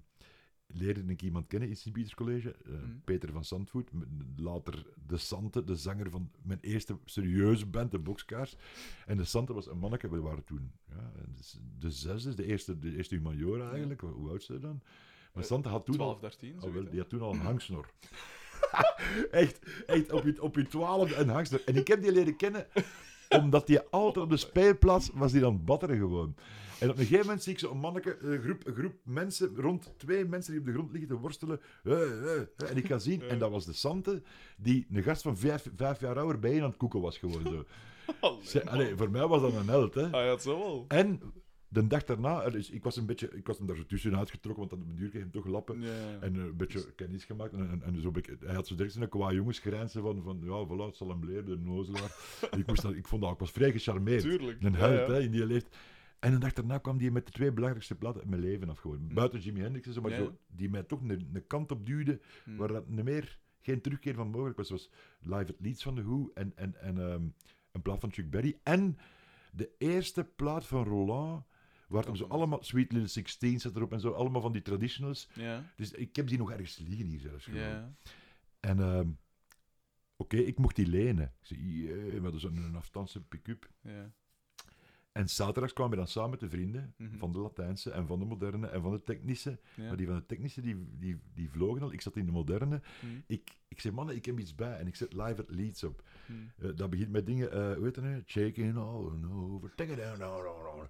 leerde 0.66 1.02
ik 1.06 1.22
iemand 1.22 1.46
kennen 1.46 1.68
in 1.68 1.76
Sint-Pieters 1.76 2.14
College, 2.14 2.50
eh, 2.64 2.72
Mhm. 2.72 2.90
Peter 3.04 3.32
van 3.32 3.44
Zandvoort, 3.44 3.92
m- 3.92 4.02
later 4.36 4.86
de 5.06 5.16
Sante, 5.16 5.64
de 5.64 5.76
zanger 5.76 6.10
van 6.10 6.30
mijn 6.42 6.58
eerste 6.60 6.98
serieuze 7.04 7.66
band, 7.66 7.90
de 7.90 7.98
Boxkaars. 7.98 8.56
En 9.06 9.16
de 9.16 9.24
Sante 9.24 9.52
was 9.52 9.66
een 9.70 9.78
manneke, 9.78 10.10
we 10.10 10.20
waren 10.20 10.44
toen 10.44 10.72
ja, 10.88 11.12
de- 11.34 11.58
de 11.78 11.90
zesde, 11.90 12.34
de 12.34 12.44
eerste, 12.46 12.78
de 12.78 12.96
eerste 12.96 13.14
humaniora 13.14 13.70
eigenlijk, 13.70 14.00
hoe 14.00 14.10
hoe 14.10 14.28
oud 14.30 14.42
ze 14.42 14.58
dan? 14.58 14.80
Maar 15.32 15.42
Eh, 15.42 15.48
Sante 15.48 15.68
had 15.68 15.84
toen 15.84 15.94
12, 15.94 16.14
al, 16.14 16.20
13, 16.20 16.60
al 16.60 16.72
die 16.90 17.00
had 17.00 17.08
toen 17.08 17.20
al 17.20 17.32
een 17.32 17.40
hangsnor. 17.40 17.90
echt, 19.30 19.58
echt 19.86 20.12
op 20.12 20.24
je, 20.24 20.42
op 20.42 20.56
je 20.56 20.66
twaalfde 20.66 21.14
een 21.16 21.28
hangsnor. 21.28 21.62
En 21.64 21.76
ik 21.76 21.88
heb 21.88 22.02
die 22.02 22.12
leren 22.12 22.36
kennen 22.36 22.66
omdat 23.28 23.66
die 23.66 23.80
altijd 23.80 24.24
op 24.24 24.30
de 24.30 24.36
speelplaats 24.36 25.10
was 25.14 25.32
die 25.32 25.40
dan 25.40 25.64
batteren 25.64 25.96
gewoon. 25.98 26.34
En 26.80 26.90
op 26.90 26.96
een 26.98 27.02
gegeven 27.04 27.24
moment 27.26 27.42
zie 27.42 27.52
ik 27.52 27.58
zo'n 27.58 27.78
manneke, 27.78 28.16
een 28.20 28.42
groep, 28.42 28.66
een 28.66 28.74
groep 28.74 28.94
mensen, 29.04 29.56
rond 29.56 29.92
twee 29.96 30.24
mensen 30.24 30.50
die 30.52 30.60
op 30.60 30.66
de 30.66 30.72
grond 30.72 30.90
liggen 30.90 31.08
te 31.08 31.16
worstelen. 31.16 31.60
Eh, 31.84 31.92
eh, 32.02 32.40
eh. 32.40 32.70
en 32.70 32.76
ik 32.76 32.86
ga 32.86 32.98
zien, 32.98 33.22
en 33.22 33.38
dat 33.38 33.50
was 33.50 33.64
de 33.64 33.72
Sante, 33.72 34.22
die 34.56 34.86
een 34.92 35.02
gast 35.02 35.22
van 35.22 35.38
vijf, 35.38 35.70
vijf 35.76 36.00
jaar 36.00 36.18
ouder 36.18 36.38
bij 36.38 36.62
aan 36.62 36.68
het 36.68 36.76
koeken 36.76 37.00
was 37.00 37.18
gewoon 37.18 37.42
zo. 38.42 38.58
Allee, 38.64 38.96
voor 38.96 39.10
mij 39.10 39.26
was 39.26 39.40
dat 39.40 39.54
een 39.54 39.68
held, 39.68 39.94
hè. 39.94 40.06
Ja, 40.06 40.18
het 40.30 40.42
zo 40.42 40.58
wel. 40.58 40.84
En 40.88 41.20
de 41.68 41.86
dag 41.86 42.04
daarna, 42.04 42.50
dus 42.50 42.70
ik 42.70 42.82
was 42.82 42.96
een 42.96 43.06
beetje, 43.06 43.30
ik 43.32 43.46
was 43.46 43.58
hem 43.58 43.66
daar 43.66 43.76
zo 43.76 43.86
tussenuit 43.86 44.30
getrokken, 44.30 44.68
want 44.68 44.82
op 44.82 44.88
een 44.88 44.94
duur 44.94 45.08
kreeg 45.08 45.12
je 45.12 45.28
hem 45.30 45.42
toch 45.42 45.46
lappen. 45.46 45.80
Ja, 45.80 45.88
ja. 45.88 46.18
En 46.20 46.34
een 46.34 46.56
beetje 46.56 46.92
kennis 46.94 47.24
gemaakt. 47.24 47.52
En, 47.52 47.70
en, 47.70 47.82
en 47.82 48.00
zo, 48.00 48.10
ik- 48.14 48.36
hij 48.40 48.54
had 48.54 48.66
zo 48.66 48.74
direct 48.74 48.94
zo'n 48.94 49.08
qua 49.08 49.32
jongensgrijnse 49.32 50.00
van, 50.00 50.22
van 50.22 50.40
ja, 50.44 50.66
voilà, 50.66 50.86
het 50.86 50.96
zal 50.96 51.08
hem 51.08 51.24
leren, 51.24 51.44
de 51.44 51.56
nozelaar. 51.58 52.16
ik, 52.58 52.66
moest 52.66 52.82
dat, 52.82 52.94
ik 52.94 53.06
vond 53.06 53.22
dat, 53.22 53.32
ik 53.32 53.38
was 53.38 53.50
vrij 53.50 53.72
gecharmeerd. 53.72 54.22
Tuurlijk. 54.22 54.62
Een 54.62 54.74
held, 54.74 55.06
ja. 55.08 55.12
hè, 55.14 55.20
in 55.20 55.30
die 55.30 55.46
leeft. 55.46 55.76
En 56.24 56.32
een 56.32 56.40
dag 56.40 56.52
daarna 56.52 56.78
kwam 56.78 56.98
die 56.98 57.10
met 57.10 57.26
de 57.26 57.32
twee 57.32 57.52
belangrijkste 57.52 57.94
platen 57.94 58.20
uit 58.20 58.30
mijn 58.30 58.42
leven 58.42 58.70
af. 58.70 58.78
Gewoon. 58.78 59.04
Hm. 59.08 59.14
Buiten 59.14 59.40
Jimi 59.40 59.60
Hendrix 59.60 59.86
en 59.86 59.92
zo, 59.92 60.00
maar 60.00 60.10
Ja. 60.10 60.16
zo, 60.16 60.38
die 60.46 60.70
mij 60.70 60.82
toch 60.82 61.00
een, 61.00 61.30
een 61.32 61.46
kant 61.46 61.70
op 61.70 61.86
duwde 61.86 62.20
Hm. 62.44 62.56
waar 62.56 62.68
dat 62.68 62.88
niet 62.88 63.04
meer 63.04 63.38
geen 63.60 63.80
terugkeer 63.80 64.14
van 64.14 64.30
mogelijk 64.30 64.56
was. 64.56 64.70
was 64.70 64.90
Live 65.20 65.36
at 65.52 65.54
Leeds 65.58 65.82
van 65.82 65.94
The 65.94 66.02
Who 66.04 66.30
en, 66.34 66.52
en, 66.56 66.80
en 66.80 66.98
ehm, 66.98 67.22
een 67.72 67.82
plaat 67.82 68.00
van 68.00 68.12
Chuck 68.12 68.30
Berry. 68.30 68.58
En 68.62 68.98
de 69.52 69.70
eerste 69.78 70.24
plaat 70.24 70.66
van 70.66 70.84
Roland, 70.84 71.44
waar 71.88 72.04
hem 72.04 72.16
zo 72.16 72.24
allemaal... 72.26 72.62
Sweet 72.62 72.92
Little 72.92 73.08
Sixteen 73.08 73.60
zat 73.60 73.76
erop 73.76 73.92
en 73.92 74.00
zo, 74.00 74.10
allemaal 74.10 74.40
van 74.40 74.52
die 74.52 74.62
traditionals. 74.62 75.28
Ja, 75.34 75.72
Dus 75.76 75.92
ik 75.92 76.16
heb 76.16 76.26
die 76.26 76.38
nog 76.38 76.50
ergens 76.50 76.78
liggen 76.78 77.06
hier 77.06 77.20
zelfs. 77.20 77.44
gewoon. 77.44 77.60
ja. 77.60 77.94
En 78.60 78.80
ehm, 78.80 79.08
oké, 80.16 80.36
ik 80.36 80.58
mocht 80.58 80.76
die 80.76 80.86
lenen. 80.86 81.24
Ik 81.40 81.46
zei, 81.46 81.60
"Jee," 81.82 81.94
we 82.10 82.20
hadden 82.22 82.40
zo'n 82.40 82.56
een 82.56 82.74
afstandse 82.76 83.22
pick-up. 83.22 83.70
ja. 83.80 84.12
En 85.14 85.28
zaterdags 85.28 85.72
kwamen 85.72 85.92
we 85.92 85.98
dan 85.98 86.08
samen 86.08 86.30
met 86.30 86.40
de 86.40 86.48
vrienden 86.48 86.94
Mhm. 86.96 87.16
van 87.18 87.32
de 87.32 87.38
Latijnse 87.38 87.90
en 87.90 88.06
van 88.06 88.18
de 88.18 88.24
moderne 88.24 88.66
en 88.66 88.82
van 88.82 88.92
de 88.92 89.02
technische. 89.02 89.58
ja. 89.74 89.86
Maar 89.86 89.96
die 89.96 90.06
van 90.06 90.16
de 90.16 90.26
technische, 90.26 90.60
die, 90.60 90.86
die, 90.98 91.18
die 91.34 91.50
vlogen 91.50 91.82
al. 91.82 91.92
Ik 91.92 92.00
zat 92.00 92.16
in 92.16 92.26
de 92.26 92.32
moderne. 92.32 92.80
Hm, 93.00 93.06
Ik, 93.26 93.50
ik 93.68 93.80
zei, 93.80 93.94
mannen, 93.94 94.14
ik 94.16 94.24
heb 94.24 94.38
iets 94.38 94.54
bij. 94.54 94.78
En 94.78 94.86
ik 94.86 94.96
zet 94.96 95.12
live 95.12 95.40
at 95.40 95.50
Leeds 95.50 95.84
op. 95.84 96.02
hm. 96.26 96.32
Eh, 96.64 96.70
dat 96.76 96.90
begint 96.90 97.10
met 97.10 97.26
dingen, 97.26 97.74
hoe 97.76 97.84
heet 97.84 97.94
dat 97.94 98.04
nu? 98.04 98.22
Shaking 98.26 98.76
all 98.76 99.10
over, 99.32 99.74
take 99.74 99.92
it 99.92 99.96
down. 99.98 100.88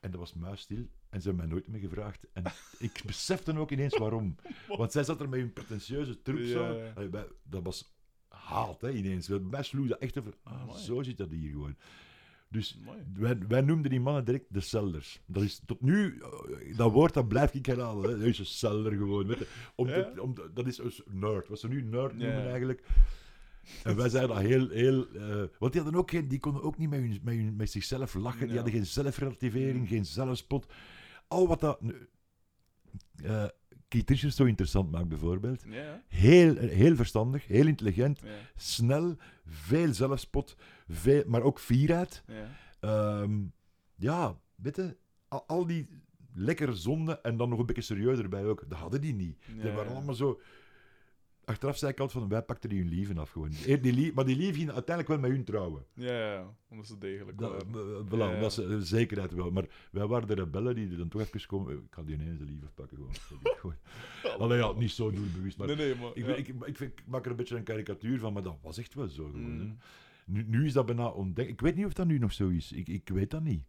En 0.00 0.10
dat 0.10 0.20
was 0.20 0.34
muisstil. 0.34 0.86
En 1.10 1.20
ze 1.20 1.28
hebben 1.28 1.36
mij 1.46 1.54
nooit 1.54 1.68
meer 1.68 1.80
gevraagd. 1.80 2.26
En 2.32 2.44
ik 2.88 3.02
besefte 3.06 3.58
ook 3.58 3.70
ineens 3.70 3.96
waarom. 3.98 4.36
Want 4.68 4.92
zij 4.92 5.04
zat 5.04 5.20
er 5.20 5.28
met 5.28 5.40
hun 5.40 5.52
pretentieuze 5.52 6.22
truc 6.22 6.46
zo. 6.46 6.72
Ja, 6.72 7.26
Dat 7.42 7.62
was 7.62 7.94
haat, 8.28 8.80
hè, 8.80 8.90
ineens. 8.92 9.28
Bij 9.28 9.38
mij 9.38 9.62
sloeg 9.62 9.86
dat 9.88 9.98
echt 9.98 10.18
over. 10.18 10.34
Ah, 10.42 10.60
Amai. 10.62 10.78
zo 10.78 11.02
zit 11.02 11.16
dat 11.16 11.30
hier 11.30 11.50
gewoon. 11.50 11.76
Dus 12.54 12.78
wij, 13.14 13.38
wij 13.48 13.60
noemden 13.60 13.90
die 13.90 14.00
mannen 14.00 14.24
direct 14.24 14.44
de 14.48 14.60
celders. 14.60 15.20
Dat 15.26 15.42
is 15.42 15.62
tot 15.66 15.80
nu, 15.80 16.18
eh, 16.20 16.76
dat 16.76 16.92
woord 16.92 17.14
dat 17.14 17.28
blijf 17.28 17.54
ik 17.54 17.66
herhalen. 17.66 18.10
Hè. 18.10 18.18
Dat 18.18 18.26
is 18.26 18.38
een 18.38 18.46
celder 18.46 18.92
gewoon. 18.92 19.26
Weet 19.26 19.38
je. 19.38 19.46
Om 19.74 19.88
Ja. 19.88 20.10
te- 20.10 20.22
om, 20.22 20.34
dat 20.54 20.66
is 20.66 20.78
een 20.78 20.92
nerd. 21.10 21.48
Wat 21.48 21.58
ze 21.58 21.68
nu 21.68 21.82
nerd 21.82 22.12
Ja. 22.12 22.16
noemen 22.18 22.48
eigenlijk. 22.50 22.82
En 23.82 23.96
wij 23.96 24.08
zeiden 24.08 24.36
dat 24.36 24.44
heel, 24.44 24.68
heel... 24.68 25.06
eh, 25.08 25.42
want 25.58 25.72
die 25.72 25.82
hadden 25.82 26.00
ook 26.00 26.10
geen... 26.10 26.28
Die 26.28 26.38
konden 26.38 26.62
ook 26.62 26.78
niet 26.78 26.90
met, 26.90 27.00
hun, 27.00 27.20
met, 27.22 27.34
hun, 27.34 27.56
met 27.56 27.70
zichzelf 27.70 28.14
lachen. 28.14 28.46
Die 28.46 28.56
hadden 28.56 28.74
geen 28.74 28.86
zelfrelativering, 28.86 29.78
Mm. 29.80 29.86
geen 29.86 30.04
zelfspot. 30.06 30.72
Al 31.28 31.48
wat 31.48 31.60
dat... 31.60 31.80
eh 33.22 33.44
Keith 33.94 34.10
Richards 34.10 34.36
zo 34.36 34.44
interessant 34.44 34.90
maakt, 34.90 35.08
bijvoorbeeld. 35.08 35.64
Ja, 35.68 36.02
Heel, 36.08 36.56
heel 36.56 36.96
verstandig, 36.96 37.46
heel 37.46 37.66
intelligent, 37.66 38.20
ja. 38.24 38.30
snel, 38.56 39.16
veel 39.46 39.94
zelfspot, 39.94 40.56
veel, 40.88 41.22
maar 41.26 41.42
ook 41.42 41.58
fierheid. 41.60 42.22
ja. 42.26 42.48
Ehm, 42.80 43.40
ja, 43.94 44.40
weet 44.54 44.76
je, 44.76 44.96
al, 45.28 45.44
al 45.46 45.66
die 45.66 45.88
lekkere 46.32 46.74
zonden 46.74 47.22
en 47.22 47.36
dan 47.36 47.48
nog 47.48 47.58
een 47.58 47.66
beetje 47.66 47.82
serieuzer 47.82 48.28
bij 48.28 48.44
ook, 48.44 48.64
dat 48.68 48.78
hadden 48.78 49.00
die 49.00 49.14
niet. 49.14 49.36
Die 49.62 49.70
waren 49.70 49.92
allemaal 49.92 50.14
zo... 50.14 50.40
Achteraf 51.44 51.76
zei 51.78 51.92
ik 51.92 52.00
altijd 52.00 52.18
van, 52.18 52.28
wij 52.28 52.42
pakten 52.42 52.68
die 52.68 52.78
hun 52.78 52.88
lieven 52.88 53.18
af 53.18 53.30
gewoon. 53.30 53.50
Die 53.80 53.92
lie- 53.92 54.12
maar 54.14 54.24
die 54.24 54.36
lieven 54.36 54.54
gingen 54.54 54.74
uiteindelijk 54.74 55.08
wel 55.20 55.28
met 55.28 55.36
hun 55.36 55.44
trouwen. 55.44 55.84
Ja, 55.94 56.32
ja, 56.32 56.54
omdat 56.68 56.86
ze 56.86 56.98
degelijk 56.98 57.38
Dat, 57.38 57.50
waren. 57.72 57.96
eh, 57.96 58.06
voilà, 58.12 58.18
Ja, 58.18 58.30
ja. 58.34 58.40
dat 58.40 58.50
is 58.52 58.58
eh, 58.58 58.76
zekerheid 58.78 59.32
wel. 59.32 59.50
Maar 59.50 59.66
wij 59.90 60.06
waren 60.06 60.28
de 60.28 60.34
rebellen 60.34 60.74
die 60.74 60.90
er 60.90 60.96
dan 60.96 61.08
toch 61.08 61.20
even 61.20 61.46
komen... 61.46 61.74
Ik 61.76 61.80
ga 61.90 62.02
die 62.02 62.14
ineens 62.14 62.38
de 62.38 62.44
lief 62.44 62.64
afpakken 62.64 62.96
gewoon. 62.96 63.12
gewoon. 63.42 63.76
Allee, 64.42 64.58
ja, 64.58 64.72
niet 64.72 64.90
zo 64.90 65.10
doelbewust, 65.10 65.58
maar... 65.58 65.66
Nee, 65.66 65.76
nee, 65.76 65.94
maar... 65.94 66.10
Ik, 66.36 66.48
ik, 66.48 66.78
ik, 66.80 67.02
maak 67.06 67.24
er 67.24 67.30
een 67.30 67.36
beetje 67.36 67.56
een 67.56 67.62
karikatuur 67.64 68.18
van, 68.18 68.32
maar 68.32 68.42
dat 68.42 68.58
was 68.62 68.78
echt 68.78 68.94
wel 68.94 69.08
zo 69.08 69.24
gewoon. 69.24 69.58
hè. 69.58 69.64
Mm, 69.64 69.78
Nu, 70.26 70.44
nu 70.46 70.66
is 70.66 70.72
dat 70.72 70.86
bijna 70.86 71.08
ondenkbaar. 71.08 71.46
Ik 71.46 71.60
weet 71.60 71.76
niet 71.76 71.86
of 71.86 71.92
dat 71.92 72.06
nu 72.06 72.18
nog 72.18 72.32
zo 72.32 72.48
is. 72.48 72.72
Ik, 72.72 72.88
ik 72.88 73.08
weet 73.08 73.30
dat 73.30 73.42
niet. 73.42 73.64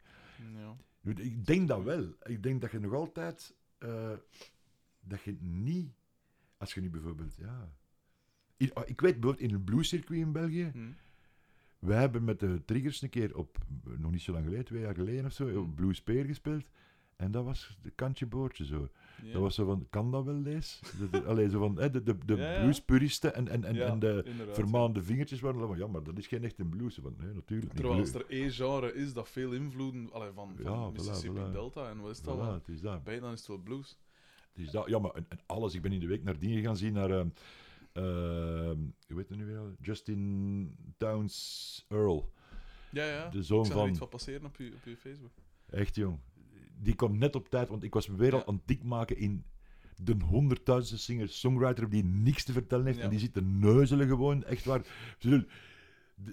ja. 0.55 0.75
Ik 1.15 1.45
denk 1.45 1.67
dat 1.67 1.83
wel. 1.83 2.05
Ik 2.23 2.43
denk 2.43 2.61
dat 2.61 2.71
je 2.71 2.79
nog 2.79 2.93
altijd... 2.93 3.55
eh, 3.77 4.11
dat 4.99 5.21
je 5.21 5.35
niet... 5.39 5.89
Als 6.57 6.73
je 6.73 6.81
nu 6.81 6.89
bijvoorbeeld... 6.89 7.35
Ja, 7.35 7.69
in- 8.57 8.73
ah, 8.73 8.83
ik 8.89 9.01
weet 9.01 9.19
bijvoorbeeld 9.19 9.49
in 9.49 9.53
het 9.53 9.65
bluescircuit 9.65 10.19
in 10.19 10.31
België... 10.31 10.69
Hm. 10.73 10.91
Wij 11.79 11.99
hebben 11.99 12.23
met 12.23 12.39
de 12.39 12.61
Triggers 12.65 13.01
een 13.01 13.09
keer 13.09 13.37
op... 13.37 13.57
Nog 13.97 14.11
niet 14.11 14.21
zo 14.21 14.31
lang 14.31 14.43
geleden, 14.43 14.65
twee 14.65 14.81
jaar 14.81 14.95
geleden 14.95 15.25
of 15.25 15.31
zo... 15.31 15.47
Hmm. 15.47 15.57
op 15.57 15.75
Blue 15.75 15.93
Spear 15.93 16.25
gespeeld. 16.25 16.69
En 17.15 17.31
dat 17.31 17.43
was 17.43 17.77
de 17.81 17.89
kantje 17.89 18.25
boordje 18.25 18.65
zo. 18.65 18.89
Ja. 19.23 19.31
Dat 19.31 19.41
was 19.41 19.55
zo 19.55 19.65
van... 19.65 19.87
Kan 19.89 20.11
dat 20.11 20.23
wel, 20.23 20.33
lees? 20.33 20.81
De, 20.99 21.09
de, 21.09 21.23
allee, 21.23 21.49
zo 21.49 21.59
van... 21.59 21.77
hè, 21.79 21.89
de 21.89 22.03
de, 22.03 22.17
de 22.25 22.35
Ja, 22.35 22.59
bluespuristen 22.61 23.35
en, 23.35 23.47
en, 23.47 23.63
en, 23.63 23.75
Ja, 23.75 23.87
en 23.87 23.99
de 23.99 24.49
vermaande 24.51 25.03
vingertjes 25.03 25.39
waren 25.39 25.59
van... 25.59 25.77
Ja, 25.77 25.87
maar 25.87 26.03
dat 26.03 26.17
is 26.17 26.27
geen 26.27 26.43
echte 26.43 26.65
blues. 26.65 26.99
Van, 27.01 27.15
nee, 27.17 27.33
natuurlijk 27.33 27.73
niet. 27.73 27.81
Terwijl 27.81 27.99
als 27.99 28.13
er 28.13 28.25
één 28.29 28.51
genre 28.51 28.93
is 28.93 29.13
dat 29.13 29.29
veel 29.29 29.51
invloeden 29.51 30.11
allee, 30.11 30.31
van, 30.31 30.55
van 30.61 30.91
voilà, 30.91 30.95
Mississippi 30.95 31.39
voilà. 31.39 31.51
Delta 31.51 31.89
en 31.89 31.99
wat 31.99 32.11
is 32.11 32.17
het 32.17 32.27
Voilà, 32.27 32.53
het 32.53 32.67
is 32.67 32.81
dat. 32.81 33.03
Bij 33.03 33.19
dan 33.19 33.31
is 33.31 33.39
het 33.39 33.47
wel 33.47 33.57
blues. 33.57 33.97
Dat. 34.71 34.87
Ja, 34.87 34.99
maar 34.99 35.11
en, 35.11 35.25
en 35.29 35.39
alles. 35.45 35.73
Ik 35.73 35.81
ben 35.81 35.91
in 35.91 35.99
de 35.99 36.07
week 36.07 36.23
naar 36.23 36.39
dingen 36.39 36.63
gaan 36.63 36.77
zien, 36.77 36.93
naar... 36.93 37.09
ehm, 37.09 37.27
hoe 39.07 39.17
heet 39.17 39.29
het 39.29 39.37
nu 39.37 39.45
weer? 39.45 39.75
Justin 39.81 40.75
Towns 40.97 41.85
Earl. 41.89 42.33
Ja, 42.91 43.05
ja. 43.05 43.29
De 43.29 43.43
zoon 43.43 43.59
ik 43.59 43.65
zag 43.65 43.75
er 43.75 43.79
van- 43.81 43.89
iets 43.89 43.99
van 43.99 44.09
passeren 44.09 44.45
op 44.45 44.55
je, 44.55 44.71
op 44.75 44.85
je 44.85 44.97
Facebook. 44.97 45.31
Echt, 45.69 45.95
jong. 45.95 46.19
Die 46.77 46.95
kwam 46.95 47.17
net 47.17 47.35
op 47.35 47.49
tijd, 47.49 47.69
want 47.69 47.83
ik 47.83 47.93
was 47.93 48.07
me 48.07 48.15
weer 48.15 48.33
al 48.33 48.47
aan 48.47 48.55
het 48.55 48.67
dik 48.67 48.83
maken 48.83 49.17
in 49.17 49.45
de 49.95 50.15
honderdduizendste 50.25 50.97
singer-songwriter 50.97 51.89
die 51.89 52.03
niks 52.03 52.43
te 52.43 52.51
vertellen 52.51 52.85
heeft. 52.85 52.97
Ja. 52.97 53.03
En 53.03 53.09
die 53.09 53.19
zit 53.19 53.33
te 53.33 53.41
neuzelen 53.41 54.07
gewoon, 54.07 54.43
echt 54.43 54.65
waar. 54.65 54.85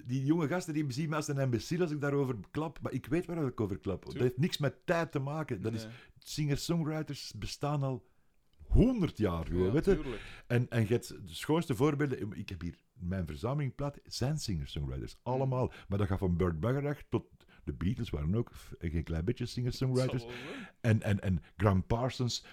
Die, 0.05 0.25
jonge 0.25 0.47
gasten 0.47 0.73
die 0.73 0.91
zien 0.91 1.09
me 1.09 1.15
als 1.15 1.27
een 1.27 1.37
imbecile 1.37 1.83
als 1.83 1.91
ik 1.91 2.01
daarover 2.01 2.35
klap, 2.51 2.79
maar 2.81 2.91
ik 2.91 3.05
weet 3.05 3.25
waar 3.25 3.47
ik 3.47 3.61
over 3.61 3.77
klap. 3.79 4.05
Dat 4.05 4.13
heeft 4.13 4.37
niks 4.37 4.57
met 4.57 4.85
tijd 4.85 5.11
te 5.11 5.19
maken. 5.19 5.61
Dat 5.61 5.73
is, 5.73 5.87
singer-songwriters 6.19 7.33
bestaan 7.37 7.83
al 7.83 8.05
honderd 8.73 9.17
jaar 9.17 9.45
gewoon, 9.45 9.65
Ja, 9.65 9.71
weet 9.71 9.85
je? 9.85 10.17
En, 10.47 10.69
en 10.69 10.81
je 10.87 10.99
de 10.99 11.21
schoonste 11.25 11.75
voorbeelden. 11.75 12.31
Ik 12.31 12.49
heb 12.49 12.61
hier 12.61 12.77
mijn 12.93 13.25
verzameling 13.25 13.75
plaat. 13.75 13.99
zijn 14.03 14.37
singer-songwriters. 14.37 15.17
Allemaal. 15.23 15.71
Maar 15.87 15.97
dat 15.97 16.07
gaat 16.07 16.19
van 16.19 16.37
Burt 16.37 16.59
Bacharach 16.59 17.01
tot. 17.09 17.25
De 17.63 17.73
Beatles 17.73 18.09
waren 18.09 18.35
ook 18.35 18.51
een 18.77 19.03
klein 19.03 19.25
beetje 19.25 19.45
singer-songwriters. 19.45 20.25
En, 20.81 21.01
en, 21.01 21.19
en 21.19 21.43
Graham 21.57 21.85
Parsons, 21.85 22.45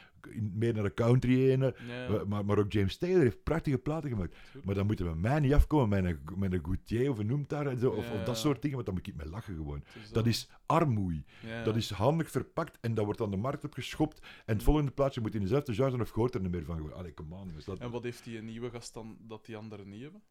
meer 0.53 0.75
naar 0.75 0.83
de 0.83 0.95
country. 0.95 1.49
Ja, 1.51 1.73
Eh, 1.73 2.23
Maar, 2.25 2.45
maar 2.45 2.59
ook 2.59 2.73
James 2.73 2.97
Taylor 2.97 3.23
heeft 3.23 3.43
prachtige 3.43 3.79
platen 3.79 4.11
gemaakt. 4.11 4.37
Maar 4.65 4.75
dan 4.75 4.87
moeten 4.87 5.11
we 5.13 5.15
mij 5.19 5.41
niet 5.41 5.53
afkomen 5.53 5.89
met 6.03 6.05
een, 6.05 6.39
met 6.39 6.53
een 6.53 6.65
Goutier 6.65 7.11
of 7.11 7.19
een 7.19 7.27
noemt 7.27 7.49
daar. 7.49 7.67
En 7.67 7.79
zo, 7.79 7.91
of, 7.91 8.07
Ja, 8.09 8.13
of 8.15 8.25
dat 8.25 8.39
soort 8.39 8.61
dingen. 8.63 8.75
Want 8.77 8.87
dan 8.87 8.95
moet 8.95 9.07
ik 9.07 9.17
me 9.17 9.27
lachen 9.31 9.55
gewoon. 9.55 9.83
Is 10.03 10.11
Dat 10.13 10.27
is 10.27 10.49
armoei. 10.67 11.25
ja. 11.47 11.65
Dat 11.65 11.77
is 11.77 11.91
handig 11.91 12.31
verpakt 12.31 12.79
en 12.81 12.95
dat 12.95 13.05
wordt 13.05 13.21
aan 13.21 13.31
de 13.31 13.37
markt 13.37 13.65
opgeschopt. 13.65 14.19
En 14.21 14.27
het 14.45 14.57
Mm. 14.57 14.63
volgende 14.63 14.91
plaatje 14.91 15.21
moet 15.21 15.35
in 15.35 15.41
dezelfde 15.41 15.75
genre 15.75 16.01
of 16.03 16.09
je 16.09 16.15
hoort 16.15 16.35
er 16.35 16.41
niet 16.41 16.51
meer 16.51 16.65
van. 16.65 16.77
Gewoon, 16.77 16.93
Allee, 16.95 17.15
come 17.15 17.35
on. 17.35 17.53
Dat... 17.65 17.79
En 17.79 17.91
wat 17.91 18.03
heeft 18.03 18.25
die 18.25 18.43
nieuwe 18.43 18.71
gast 18.71 18.95
dan 18.95 19.17
dat 19.27 19.47
die 19.47 19.57
anderen 19.57 19.89
niet 19.89 20.03
hebben? 20.03 20.23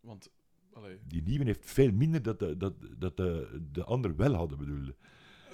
Want, 0.00 0.30
allee, 0.72 0.98
Die 1.08 1.22
nieuwe 1.22 1.44
heeft 1.44 1.64
veel 1.70 1.92
minder 1.92 2.22
dat 2.22 2.38
de, 2.38 2.56
dat, 2.56 2.74
dat 2.98 3.16
de, 3.16 3.60
de 3.72 3.84
ander 3.84 4.16
wel 4.16 4.34
hadden 4.34 4.58
bedoelde. 4.58 4.94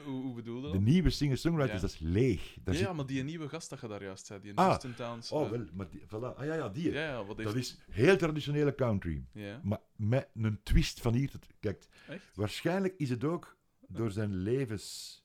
Hoe, 0.05 0.23
hoe 0.23 0.35
bedoel 0.35 0.67
je 0.67 0.73
De 0.73 0.81
nieuwe 0.81 1.11
singer-songwriters, 1.11 1.81
dat 1.81 1.91
is 1.91 1.99
leeg. 1.99 2.57
Daar 2.65 2.75
Ja, 2.75 2.81
zit... 2.81 2.93
maar 2.93 3.07
die 3.07 3.23
nieuwe 3.25 3.49
gast 3.49 3.71
dat 3.71 3.81
je 3.81 3.89
daar 3.89 4.03
juist 4.03 4.27
zei, 4.27 4.41
die 4.41 4.51
in 4.51 4.57
Ah. 4.57 4.69
Justin 4.71 4.95
Towns. 4.95 5.31
Oh, 5.33 5.45
eh, 5.45 5.51
wel, 5.51 5.65
maar 5.73 5.89
die, 5.91 6.01
voilà. 6.07 6.37
Ah 6.37 6.45
ja, 6.45 6.55
ja, 6.55 6.69
die. 6.69 6.93
Ja, 6.93 7.01
ja, 7.03 7.25
wat 7.25 7.37
heeft... 7.37 7.49
Dat 7.49 7.59
is 7.59 7.79
heel 7.91 8.17
traditionele 8.17 8.75
country. 8.75 9.25
Ja, 9.33 9.61
Maar 9.63 9.81
met 9.97 10.29
een 10.35 10.59
twist 10.63 11.01
van 11.01 11.15
hier 11.15 11.31
tot... 11.31 11.47
Kijk, 11.61 11.87
echt? 12.09 12.25
waarschijnlijk 12.35 12.95
is 12.97 13.11
het 13.11 13.25
ook 13.25 13.57
door 13.89 14.11
zijn 14.11 14.35
levens... 14.35 15.19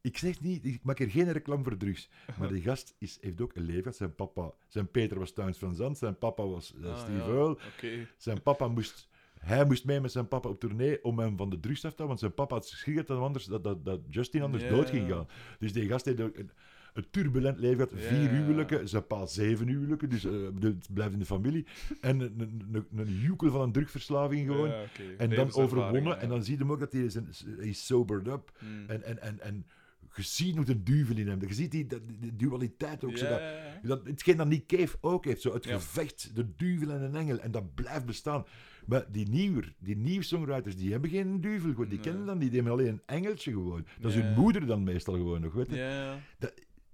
Ik 0.00 0.18
zeg 0.18 0.40
niet, 0.40 0.64
ik 0.64 0.82
maak 0.82 0.98
hier 0.98 1.10
geen 1.10 1.32
reclame 1.32 1.62
voor 1.62 1.76
drugs. 1.76 2.08
Maar 2.38 2.48
die 2.48 2.62
gast 2.62 2.94
is, 2.98 3.18
heeft 3.20 3.40
ook 3.40 3.54
een 3.56 3.62
leven. 3.64 3.94
Zijn 3.94 4.14
papa, 4.14 4.52
zijn 4.68 4.90
Peter 4.90 5.18
was 5.18 5.32
Towns 5.32 5.58
van 5.58 5.74
Zandt, 5.74 5.98
zijn 5.98 6.18
papa 6.18 6.46
was 6.46 6.74
Ah, 6.84 6.98
Steve 6.98 7.12
ja, 7.18 7.24
Earle. 7.26 7.56
Oké. 7.76 8.08
Zijn 8.16 8.42
papa 8.42 8.68
moest... 8.68 9.08
Hij 9.44 9.64
moest 9.64 9.84
mee 9.84 10.00
met 10.00 10.12
zijn 10.12 10.28
papa 10.28 10.48
op 10.48 10.60
tournee 10.60 11.04
om 11.04 11.18
hem 11.18 11.36
van 11.36 11.50
de 11.50 11.60
drugs 11.60 11.84
af 11.84 11.90
te 11.94 12.02
houden, 12.02 12.06
want 12.06 12.18
zijn 12.18 12.34
papa 12.34 12.54
had 12.54 12.66
schrik 12.66 13.06
dat, 13.06 13.18
anders, 13.18 13.44
dat, 13.44 13.64
dat, 13.64 13.84
dat 13.84 14.00
Justin 14.08 14.42
anders 14.42 14.68
dood 14.68 14.90
ging 14.90 15.08
gaan. 15.10 15.26
Dus 15.58 15.72
die 15.72 15.88
gast 15.88 16.04
heeft 16.04 16.18
een, 16.18 16.50
een 16.92 17.06
turbulent 17.10 17.58
leven 17.58 17.88
gehad. 17.88 18.04
Vier 18.04 18.28
huwelijken, 18.28 18.88
zijn 18.88 19.06
pa 19.06 19.26
zeven 19.26 19.66
huwelijken, 19.66 20.08
dus 20.08 20.22
bedoel, 20.22 20.74
het 20.74 20.88
blijft 20.94 21.12
in 21.12 21.18
de 21.18 21.24
familie. 21.24 21.66
En 22.00 22.20
een, 22.20 22.40
een, 22.72 22.86
een, 22.96 23.18
joekel 23.20 23.50
van 23.50 23.60
een 23.60 23.72
drugverslaving 23.72 24.46
gewoon. 24.46 24.72
En 25.18 25.30
dan 25.30 25.54
overwonnen. 25.54 26.20
En 26.20 26.28
dan 26.28 26.44
zie 26.44 26.52
je 26.54 26.62
hem 26.62 26.72
ook 26.72 26.80
dat 26.80 26.92
hij 26.92 27.02
is, 27.02 27.14
hij 27.56 27.72
sobered 27.72 28.26
up. 28.26 28.52
Hmm. 28.58 28.84
En, 28.86 29.02
en, 29.04 29.22
en, 29.22 29.40
en 29.40 29.66
je 30.14 30.22
ziet 30.22 30.54
nog 30.54 30.64
de 30.64 30.82
duivel 30.82 31.16
in 31.16 31.28
hem. 31.28 31.40
Je 31.40 31.54
ziet 31.54 31.70
die, 31.70 31.86
dualiteit 32.34 33.04
ook. 33.04 33.16
Zo 33.16 33.28
dat, 33.28 33.42
dat, 33.82 34.06
hetgeen 34.06 34.36
dat 34.36 34.46
Nick 34.46 34.66
Cave 34.66 34.96
ook 35.00 35.24
heeft. 35.24 35.40
Zo 35.40 35.52
het 35.52 35.66
gevecht, 35.66 36.30
de 36.34 36.46
duivel 36.56 36.90
en 36.90 37.02
een 37.02 37.16
engel. 37.16 37.38
En 37.38 37.50
dat 37.50 37.74
blijft 37.74 38.06
bestaan. 38.06 38.44
Maar 38.86 39.12
die 39.12 39.28
nieuwer, 39.28 39.74
die 39.78 39.96
nieuwe 39.96 40.24
songwriters, 40.24 40.76
die 40.76 40.90
hebben 40.92 41.10
geen 41.10 41.40
duivel. 41.40 41.70
gewoon. 41.70 41.88
Die 41.88 41.98
Nee. 41.98 42.06
kennen 42.06 42.26
dan 42.26 42.38
niet. 42.38 42.50
Die 42.50 42.60
hebben 42.62 42.78
alleen 42.78 42.92
een 42.92 43.02
engeltje 43.06 43.52
gewoon. 43.52 43.86
Dat 44.00 44.10
is 44.14 44.20
hun 44.20 44.34
moeder 44.34 44.66
dan 44.66 44.82
meestal 44.82 45.14
gewoon 45.14 45.40
nog. 45.40 45.52
Weet 45.52 45.68
je? 45.70 45.76
Ja, 45.76 46.20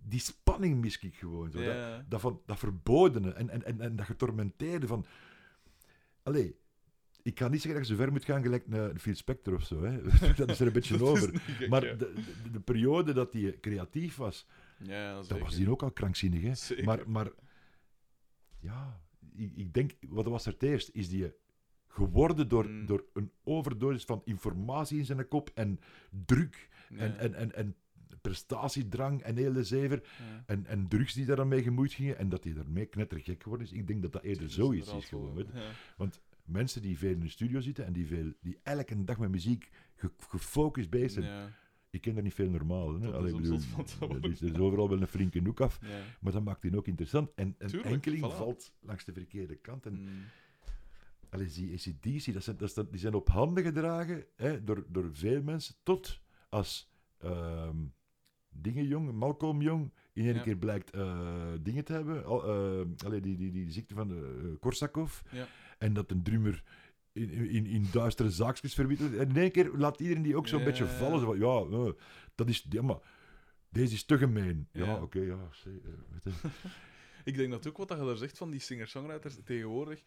Die 0.09 0.21
spanning 0.21 0.81
mis 0.81 0.99
ik 0.99 1.15
gewoon. 1.15 1.51
Zo. 1.51 1.63
Dat, 1.65 2.11
dat, 2.11 2.21
van, 2.21 2.41
dat 2.47 2.59
verbodene 2.59 3.33
en, 3.33 3.51
en, 3.51 3.65
en, 3.65 3.81
en 3.81 3.97
dat 3.97 4.07
getormenteerde 4.07 4.87
van... 4.87 5.07
Allee, 6.23 6.57
ik 7.23 7.35
kan 7.35 7.51
niet 7.51 7.61
zeggen 7.63 7.81
dat 7.81 7.89
je 7.89 7.95
zo 7.97 8.03
ver 8.03 8.13
moet 8.13 8.25
gaan 8.25 8.43
gelijk 8.43 8.69
naar 8.69 8.99
Phil 8.99 9.15
Spector 9.15 9.55
of 9.55 9.63
zo. 9.63 9.83
Hè. 9.83 10.03
dat 10.37 10.51
is 10.51 10.61
er 10.61 10.67
een 10.67 10.73
beetje 10.73 10.97
Dat 10.99 11.09
over. 11.09 11.41
gek, 11.41 11.69
Maar 11.69 11.87
ja. 11.87 11.95
de, 11.95 12.13
de, 12.43 12.51
de 12.51 12.61
periode 12.61 13.13
dat 13.13 13.33
hij 13.33 13.59
creatief 13.61 14.17
was, 14.17 14.47
Ja, 14.79 15.15
dat 15.15 15.27
zeker. 15.27 15.45
was 15.45 15.55
die 15.57 15.71
ook 15.71 15.83
al 15.83 15.91
krankzinnig. 15.91 16.43
Hè. 16.43 16.55
Zeker. 16.55 16.85
Maar, 16.85 17.11
maar 17.11 17.29
ja, 18.61 19.01
ik, 19.35 19.53
ik 19.57 19.75
denk, 19.75 19.93
wat 20.09 20.27
was 20.27 20.47
er 20.47 20.53
het 20.53 20.63
eerst? 20.63 20.91
Is 20.93 21.09
die 21.09 21.33
geworden 21.99 22.49
door, 22.49 22.69
Mm. 22.69 22.87
door 22.87 23.05
een 23.13 23.31
overdosis 23.45 24.05
van 24.05 24.23
informatie 24.25 24.99
in 24.99 25.05
zijn 25.05 25.29
kop 25.29 25.51
en 25.55 25.81
druk 26.27 26.69
en, 26.97 27.19
en, 27.19 27.35
en, 27.35 27.55
en 27.55 27.77
prestatiedrang 28.21 29.21
en 29.23 29.37
hele 29.37 29.65
zever 29.65 30.03
ja. 30.19 30.43
en, 30.47 30.67
en 30.67 30.89
drugs 30.89 31.15
die 31.15 31.25
daar 31.27 31.37
dan 31.37 31.49
mee 31.49 31.63
gemoeid 31.63 31.93
gingen 31.93 32.19
en 32.19 32.29
dat 32.29 32.45
hij 32.45 32.53
daarmee 32.53 32.87
knettergek 32.87 33.43
geworden 33.43 33.67
is. 33.67 33.73
Ik 33.73 33.87
denk 33.87 34.03
dat 34.03 34.13
dat 34.13 34.23
eerder 34.23 34.43
Dat 34.43 34.53
zoiets 34.53 34.95
is 34.95 35.09
gewoon. 35.09 35.37
je. 35.37 35.47
ja. 35.99 36.09
Mensen 36.45 36.83
die 36.83 36.99
veel 36.99 37.11
in 37.11 37.21
de 37.21 37.29
studio 37.29 37.61
zitten 37.61 37.85
en 37.87 37.93
die, 37.93 38.07
veel, 38.07 38.33
die 38.41 38.59
elke 38.63 39.05
dag 39.05 39.19
met 39.19 39.31
muziek 39.31 39.71
ge- 39.95 40.11
gefocust 40.29 40.91
bezig 40.91 41.11
zijn. 41.25 41.25
Ja, 41.25 41.51
Ik 41.91 42.01
ken 42.01 42.15
daar 42.15 42.23
niet 42.23 42.35
veel 42.35 42.51
normaal. 42.51 42.93
Hè? 42.95 43.01
Dat 43.01 43.15
Allee, 43.15 43.27
is 43.35 43.37
bedoel, 43.41 43.59
dat 44.21 44.31
is, 44.31 44.41
er 44.41 44.49
is 44.55 44.59
overal 44.59 44.89
wel 44.89 45.01
een 45.01 45.07
flinke 45.07 45.41
noek 45.41 45.61
af. 45.61 45.81
Maar 46.21 46.33
dat 46.33 46.45
maakt 46.45 46.63
die 46.63 46.77
ook 46.77 46.87
interessant. 46.87 47.31
En 47.35 47.55
een 47.59 47.69
Tuurlijk, 47.69 47.91
enkeling 47.93 48.25
voilà. 48.33 48.37
valt 48.37 48.73
langs 48.81 49.05
de 49.05 49.13
verkeerde 49.13 49.57
kant. 49.57 49.87
En 49.87 49.93
Mm. 50.01 50.09
Die 51.31 51.73
ACDC, 51.75 52.33
dat 52.33 52.43
zijn, 52.45 52.57
dat 52.57 52.73
zijn, 52.73 52.87
die 52.91 53.01
zijn 53.01 53.15
op 53.15 53.29
handen 53.29 53.65
gedragen 53.65 54.25
hè, 54.37 54.65
door, 54.65 54.85
door 54.89 55.09
veel 55.15 55.43
mensen. 55.43 55.75
Tot 55.83 56.21
als 56.49 56.91
ehm, 57.19 57.77
dingen 58.49 58.87
jong, 58.87 59.13
Malcolm 59.13 59.63
jong, 59.63 59.93
in 60.13 60.25
één 60.25 60.35
Ja. 60.35 60.43
keer 60.43 60.57
blijkt 60.57 60.91
eh, 60.91 61.53
dingen 61.63 61.85
te 61.85 61.93
hebben. 61.93 62.25
Allee, 63.05 63.21
die, 63.21 63.37
die, 63.37 63.51
die 63.53 63.71
ziekte 63.71 63.95
van 63.95 64.11
eh, 64.11 64.59
Korsakoff. 64.61 65.23
Ja. 65.31 65.47
En 65.79 65.93
dat 65.93 66.11
een 66.11 66.23
drummer 66.23 66.63
in, 67.13 67.31
in, 67.31 67.67
in 67.67 67.87
duistere 67.93 68.31
zaakjes 68.31 68.75
verwittert. 68.75 69.15
En 69.17 69.29
in 69.29 69.37
één 69.37 69.51
keer 69.51 69.71
laat 69.77 70.01
iedereen 70.01 70.23
die 70.23 70.37
ook 70.37 70.49
zo'n 70.49 70.59
Ja, 70.59 70.65
beetje 70.65 70.87
vallen. 70.87 71.21
Zo 71.21 71.27
van, 71.27 71.39
ja, 71.39 71.95
dat 72.35 72.49
is... 72.49 72.67
Ja, 72.69 72.83
maar 72.83 72.99
deze 73.71 73.95
is 73.95 74.05
te 74.05 74.19
gemeen. 74.19 74.69
Ja, 74.73 75.03
oké, 75.03 75.21
ja. 75.21 75.49
Ik 77.25 77.37
denk 77.37 77.51
dat 77.51 77.69
ook 77.69 77.77
wat 77.77 77.89
dat 77.89 77.99
je 77.99 78.05
daar 78.05 78.17
zegt 78.17 78.39
van 78.39 78.51
die 78.51 78.61
singer-songwriters 78.61 79.37
tegenwoordig. 79.45 80.03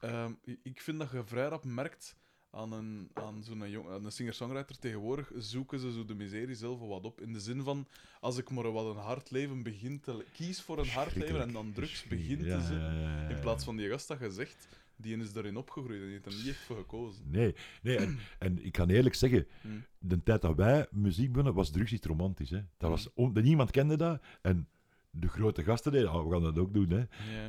Ehm, 0.00 0.32
ik 0.62 0.80
vind 0.80 0.98
dat 0.98 1.10
je 1.10 1.24
vrij 1.24 1.48
rap 1.48 1.64
merkt 1.64 2.16
aan 2.50 2.72
een, 2.72 3.10
aan 3.14 3.42
zo'n 3.44 3.70
jong, 3.70 3.88
aan 3.88 4.04
een 4.04 4.12
singer-songwriter 4.12 4.78
tegenwoordig 4.78 5.30
zoeken 5.36 5.78
ze 5.80 5.92
zo 5.92 6.04
de 6.04 6.14
miserie 6.14 6.54
zelf 6.54 6.78
wat 6.80 7.04
op. 7.04 7.20
In 7.20 7.32
de 7.32 7.40
zin 7.40 7.62
van, 7.62 7.86
als 8.20 8.38
ik 8.38 8.50
maar 8.50 8.72
wat 8.72 8.94
een 8.96 9.02
hard 9.02 9.30
leven 9.30 9.62
begin 9.62 10.00
te... 10.00 10.24
Kies 10.32 10.60
voor 10.62 10.78
een 10.78 10.88
hard 10.88 11.14
leven 11.14 11.40
en 11.40 11.52
dan 11.52 11.72
drugs 11.72 12.04
begin 12.04 12.38
te 12.38 12.44
Ja, 12.44 12.60
zitten. 12.60 12.80
ja, 12.80 12.92
ja, 12.92 13.22
ja, 13.22 13.28
In 13.28 13.40
plaats 13.40 13.64
van 13.64 13.76
die 13.76 13.88
gast 13.88 14.08
dat 14.08 14.18
je 14.20 14.30
zegt, 14.30 14.68
die 14.96 15.16
is 15.16 15.34
erin 15.34 15.56
opgegroeid 15.56 15.98
en 16.00 16.04
die 16.04 16.12
heeft 16.12 16.26
er 16.26 16.32
niet 16.34 16.48
echt 16.48 16.58
voor 16.58 16.76
gekozen. 16.76 17.24
Nee, 17.30 17.54
nee 17.82 17.96
en, 17.96 18.18
en 18.38 18.64
ik 18.64 18.72
kan 18.72 18.88
eerlijk 18.88 19.14
zeggen, 19.14 19.46
Mm. 19.62 19.84
de 19.98 20.22
tijd 20.22 20.42
dat 20.42 20.56
wij 20.56 20.86
muziek 20.90 21.28
begonnen, 21.28 21.54
was 21.54 21.70
drugs 21.70 21.90
niet 21.90 22.04
romantisch. 22.04 22.50
Hè. 22.50 22.56
Dat 22.76 22.88
Mm. 22.90 22.90
was 22.90 23.12
on- 23.14 23.32
niemand 23.42 23.70
kende 23.70 23.96
dat. 23.96 24.22
En 24.42 24.68
de 25.10 25.28
grote 25.28 25.62
gasten 25.62 25.92
deden, 25.92 26.10
ah, 26.10 26.24
we 26.26 26.30
gaan 26.32 26.42
dat 26.42 26.58
ook 26.58 26.74
doen. 26.74 26.90
Hè. 26.90 27.04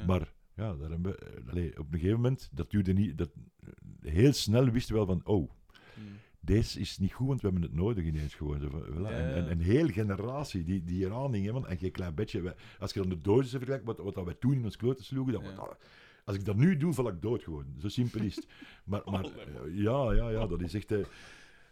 Maar 0.05 0.33
ja, 0.55 0.73
daar 0.75 0.89
hebben 0.89 1.11
we, 1.11 1.17
eh, 1.17 1.49
allee, 1.49 1.79
op 1.79 1.85
een 1.93 1.99
gegeven 1.99 2.15
moment, 2.21 2.49
dat 2.53 2.71
duurde 2.71 2.93
niet, 2.93 3.17
dat, 3.17 3.29
eh, 3.59 4.11
heel 4.11 4.33
snel 4.33 4.69
wisten 4.69 4.93
we 4.95 5.05
wel 5.05 5.15
van, 5.15 5.21
oh, 5.25 5.49
Mm. 5.97 6.03
deze 6.39 6.79
is 6.79 6.97
niet 6.97 7.13
goed, 7.13 7.27
want 7.27 7.41
we 7.41 7.47
hebben 7.47 7.65
het 7.69 7.75
nodig 7.77 8.03
ineens 8.05 8.35
gewoon. 8.35 8.69
Voilà. 8.69 9.01
Ja. 9.01 9.09
En, 9.09 9.35
en 9.35 9.51
een 9.51 9.61
hele 9.61 9.91
generatie 9.91 10.63
die, 10.63 10.83
die 10.83 11.05
eraan 11.05 11.33
hing, 11.33 11.45
hè, 11.45 11.67
en 11.67 11.77
geen 11.77 11.91
klein 11.91 12.15
beetje. 12.15 12.41
Wij- 12.41 12.55
als 12.79 12.93
je 12.93 12.99
dan 12.99 13.09
de 13.09 13.17
dosissen 13.17 13.57
vergelijkt, 13.59 13.85
wat, 13.85 13.97
wat 13.97 14.13
dat 14.15 14.25
wij 14.25 14.33
toen 14.33 14.53
in 14.53 14.63
ons 14.63 14.77
kloten 14.77 15.05
sloegen, 15.05 15.33
dan, 15.33 15.43
Ja. 15.43 15.55
wat- 15.55 15.77
als 16.25 16.35
ik 16.35 16.45
dat 16.45 16.55
nu 16.55 16.77
doe, 16.77 16.93
val 16.93 17.07
ik 17.07 17.21
dood 17.21 17.43
gewoon. 17.43 17.65
Zo 17.79 17.87
simpel 17.87 18.21
is 18.21 18.35
het. 18.35 18.47
Maar, 18.85 19.01
maar 19.05 19.23
eh, 19.25 19.31
ja, 19.73 20.11
ja, 20.13 20.29
ja, 20.29 20.47
dat 20.47 20.61
is 20.61 20.73
echt... 20.73 20.91
eh, 20.91 20.99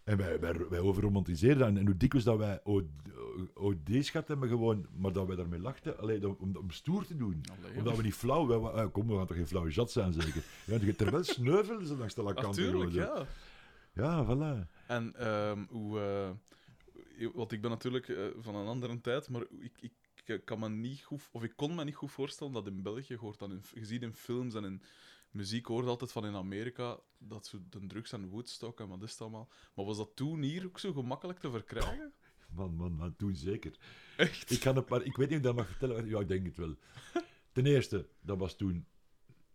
en 0.09 0.17
wij, 0.17 0.39
wij, 0.39 0.67
wij 0.69 0.79
overromantiseren 0.79 1.57
dat. 1.57 1.67
En, 1.67 1.77
en 1.77 1.85
hoe 1.85 1.97
dikwijls 1.97 2.25
dat 2.25 2.37
wij 2.37 2.59
OD's 3.53 4.09
gehad 4.09 4.27
hebben 4.27 4.49
gewoon, 4.49 4.85
maar 4.95 5.13
dat 5.13 5.27
wij 5.27 5.35
daarmee 5.35 5.59
lachten, 5.59 5.97
alleen 5.99 6.25
om, 6.25 6.35
om, 6.39 6.55
om 6.55 6.71
stoer 6.71 7.05
te 7.05 7.15
doen. 7.15 7.41
Allee, 7.59 7.77
Omdat 7.77 7.97
we 7.97 8.03
niet 8.03 8.13
flauw... 8.13 8.47
Wij, 8.47 8.83
eh, 8.83 8.91
kom, 8.91 9.07
we 9.07 9.15
gaan 9.15 9.27
toch 9.27 9.37
geen 9.37 9.47
flauwe 9.47 9.71
zat 9.71 9.91
zijn, 9.91 10.13
zeker? 10.13 10.43
Ja, 10.65 10.93
terwijl 10.93 11.23
sneuvelen 11.23 11.87
ze 11.87 11.95
langs 11.95 12.13
de 12.13 12.33
kanten. 12.33 12.63
Natuurlijk, 12.63 12.91
ja. 12.91 13.25
Ja, 13.93 14.25
voilà. 14.25 14.67
En 14.87 15.15
ehm, 15.15 15.65
hoe... 15.69 15.99
eh, 15.99 17.27
want 17.33 17.51
ik 17.51 17.61
ben 17.61 17.69
natuurlijk 17.69 18.07
eh, 18.09 18.25
van 18.39 18.55
een 18.55 18.67
andere 18.67 19.01
tijd, 19.01 19.29
maar 19.29 19.41
ik, 19.59 19.91
ik, 20.25 20.41
kan 20.45 20.59
me 20.59 20.69
niet 20.69 21.01
goed... 21.01 21.29
Of 21.31 21.43
ik 21.43 21.53
kon 21.55 21.75
me 21.75 21.83
niet 21.83 21.95
goed 21.95 22.11
voorstellen 22.11 22.53
dat 22.53 22.67
in 22.67 22.81
België, 22.83 23.15
hoort 23.15 23.39
dan 23.39 23.51
in, 23.51 23.61
je 23.73 23.85
ziet 23.85 24.01
in 24.01 24.13
films 24.13 24.53
en 24.53 24.63
in 24.63 24.81
muziek, 25.31 25.65
hoort 25.65 25.87
altijd 25.87 26.11
van 26.11 26.25
in 26.25 26.35
Amerika, 26.35 26.99
dat 27.17 27.45
ze 27.47 27.69
de 27.69 27.87
drugs 27.87 28.13
aan 28.13 28.29
Woodstock 28.29 28.79
en 28.79 28.87
wat 28.87 29.03
is 29.03 29.11
het 29.11 29.21
allemaal. 29.21 29.49
Maar 29.75 29.85
was 29.85 29.97
dat 29.97 30.15
toen 30.15 30.41
hier 30.41 30.65
ook 30.65 30.79
zo 30.79 30.93
gemakkelijk 30.93 31.39
te 31.39 31.51
verkrijgen? 31.51 32.13
Man, 32.55 32.75
man, 32.75 32.93
man, 32.95 33.15
toen 33.15 33.35
zeker. 33.35 33.75
Echt? 34.17 34.51
Ik, 34.51 34.59
kan 34.59 34.75
het 34.75 34.89
maar, 34.89 35.03
ik 35.03 35.17
weet 35.17 35.29
niet 35.29 35.39
of 35.39 35.43
ik 35.43 35.43
dat 35.43 35.55
mag 35.55 35.67
vertellen. 35.67 36.07
Ja, 36.07 36.19
ik 36.19 36.27
denk 36.27 36.45
het 36.45 36.57
wel. 36.57 36.75
Ten 37.51 37.65
eerste, 37.65 38.07
dat 38.21 38.37
was 38.37 38.55
toen... 38.55 38.85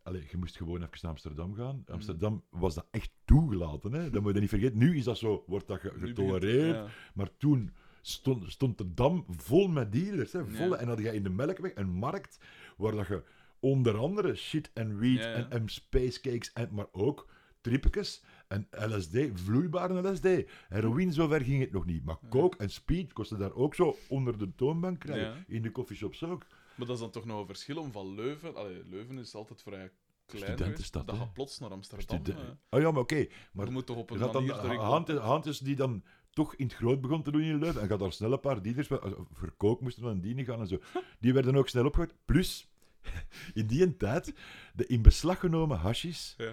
Allee, 0.03 0.27
je 0.31 0.37
moest 0.37 0.57
gewoon 0.57 0.83
even 0.83 0.99
naar 1.03 1.11
Amsterdam 1.11 1.55
gaan. 1.55 1.85
Amsterdam 1.87 2.45
was 2.51 2.75
dat 2.75 2.87
echt 2.91 3.11
toegelaten. 3.25 3.93
Hè? 3.93 4.11
Dat 4.11 4.23
moet 4.23 4.35
je 4.35 4.41
niet 4.41 4.49
vergeten. 4.49 4.79
Nu 4.79 4.97
is 4.97 5.05
dat 5.05 5.19
zo, 5.19 5.45
wordt 5.47 5.67
dat 5.67 5.81
getolereerd. 5.81 6.75
ja. 6.75 6.87
Maar 7.15 7.37
toen 7.37 7.71
stond, 8.01 8.53
stond 8.53 8.79
de 8.79 8.95
dam 8.95 9.25
vol 9.29 9.69
met 9.69 9.93
dealers. 9.93 10.33
Hè? 10.33 10.47
Vol, 10.47 10.69
Ja. 10.69 10.77
En 10.77 10.89
had 10.89 10.99
je 10.99 11.15
in 11.15 11.23
de 11.23 11.31
Melkweg 11.31 11.75
een 11.75 11.91
markt 11.91 12.39
waar 12.77 12.93
dat 12.93 13.07
je 13.07 13.23
onder 13.64 13.96
andere 13.98 14.35
shit 14.35 14.70
en 14.74 14.98
weed 14.98 15.18
Ja, 15.18 15.29
ja. 15.29 15.35
en, 15.35 15.50
en 15.50 15.68
spacecakes, 15.68 16.53
en, 16.53 16.68
maar 16.72 16.87
ook 16.92 17.29
trippetjes 17.61 18.22
en 18.48 18.68
LSD, 18.70 19.16
vloeibare 19.35 20.11
LSD. 20.11 20.29
Heroïne, 20.68 21.12
zover 21.12 21.40
ging 21.40 21.61
het 21.61 21.72
nog 21.72 21.85
niet. 21.85 22.05
Maar 22.05 22.18
coke 22.29 22.57
en 22.57 22.70
speed 22.70 23.12
kosten 23.12 23.38
daar 23.38 23.55
ook 23.55 23.74
zo 23.74 23.96
onder 24.09 24.38
de 24.38 24.55
toonbank 24.55 25.00
krijgen. 25.00 25.29
Ja. 25.29 25.44
In 25.46 25.62
de 25.62 25.70
coffeeshops 25.70 26.24
ook. 26.24 26.46
Maar 26.74 26.87
dat 26.87 26.96
is 26.96 27.03
dan 27.03 27.11
toch 27.11 27.24
nog 27.24 27.40
een 27.40 27.46
verschil 27.46 27.77
om 27.77 27.92
van 27.92 28.14
Leuven... 28.14 28.57
Allee, 28.57 28.83
Leuven 28.85 29.18
is 29.18 29.35
altijd 29.35 29.62
vrij 29.62 29.92
klein 30.27 30.44
Studentenstad, 30.44 31.07
dat 31.07 31.16
hè? 31.16 31.20
gaat 31.22 31.33
plots 31.33 31.59
naar 31.59 31.70
Amsterdam. 31.70 32.22
Oh 32.70 32.81
ja, 32.81 32.90
maar 32.90 33.03
oké. 33.03 33.27
maar 33.53 33.66
je 33.66 33.72
moet 33.72 33.87
toch 33.87 33.96
op 33.96 34.11
een 34.11 34.18
dan 34.18 34.33
manier... 34.33 34.64
erin 34.64 34.79
hand, 34.79 35.64
die 35.64 35.77
dan 35.77 36.05
toch 36.31 36.55
in 36.55 36.66
het 36.66 36.74
groot 36.74 37.00
begon 37.00 37.22
te 37.22 37.31
doen 37.31 37.42
in 37.42 37.59
Leuven. 37.59 37.81
En 37.81 37.88
gaat 37.88 37.98
daar 37.98 38.12
snel 38.12 38.33
een 38.33 38.40
paar 38.40 38.62
dealers... 38.62 38.88
eh, 38.88 39.12
Voor 39.33 39.55
kook 39.57 39.81
moesten 39.81 40.03
we 40.03 40.09
dan 40.09 40.20
dienen 40.20 40.44
gaan 40.44 40.61
en 40.61 40.66
zo. 40.66 40.79
Die 41.20 41.33
werden 41.33 41.57
ook 41.57 41.68
snel 41.68 41.87
opgepakt. 41.87 42.14
Plus, 42.24 42.74
in 43.55 43.67
die 43.67 43.97
tijd, 43.97 44.35
de 44.75 44.87
in 44.87 45.03
beslag 45.03 45.40
genomen 45.40 45.79
hashis... 45.79 46.35
Ja. 46.38 46.53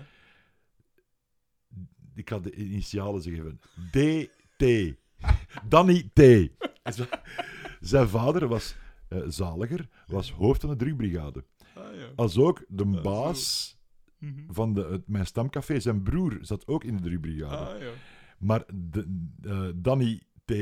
Ik 2.15 2.29
ga 2.29 2.39
de 2.39 2.55
initialen 2.55 3.21
zeggen 3.21 3.61
DT. 3.91 4.93
Danny 5.69 6.09
T. 6.13 6.49
Zijn 7.79 8.07
vader 8.07 8.47
was 8.47 8.75
eh, 9.07 9.19
zaliger, 9.27 9.87
was 10.07 10.31
hoofd 10.31 10.61
van 10.61 10.69
de 10.69 10.75
drugbrigade. 10.75 11.43
Ah, 11.75 11.95
ja. 11.95 12.09
Als 12.15 12.37
ook 12.37 12.65
de 12.67 12.85
baas 12.85 13.79
Mhm. 14.21 14.53
van 14.53 14.73
de, 14.73 14.83
het, 14.83 15.07
mijn 15.07 15.25
stamcafé, 15.25 15.79
zijn 15.79 16.03
broer, 16.03 16.37
zat 16.41 16.67
ook 16.67 16.83
in 16.83 16.95
de 16.95 17.01
drugbrigade. 17.01 17.55
Ah, 17.73 17.81
ja. 17.81 17.91
Maar 18.39 18.63
de, 18.73 19.27
eh, 19.43 19.67
Danny 19.75 20.21
T 20.45 20.53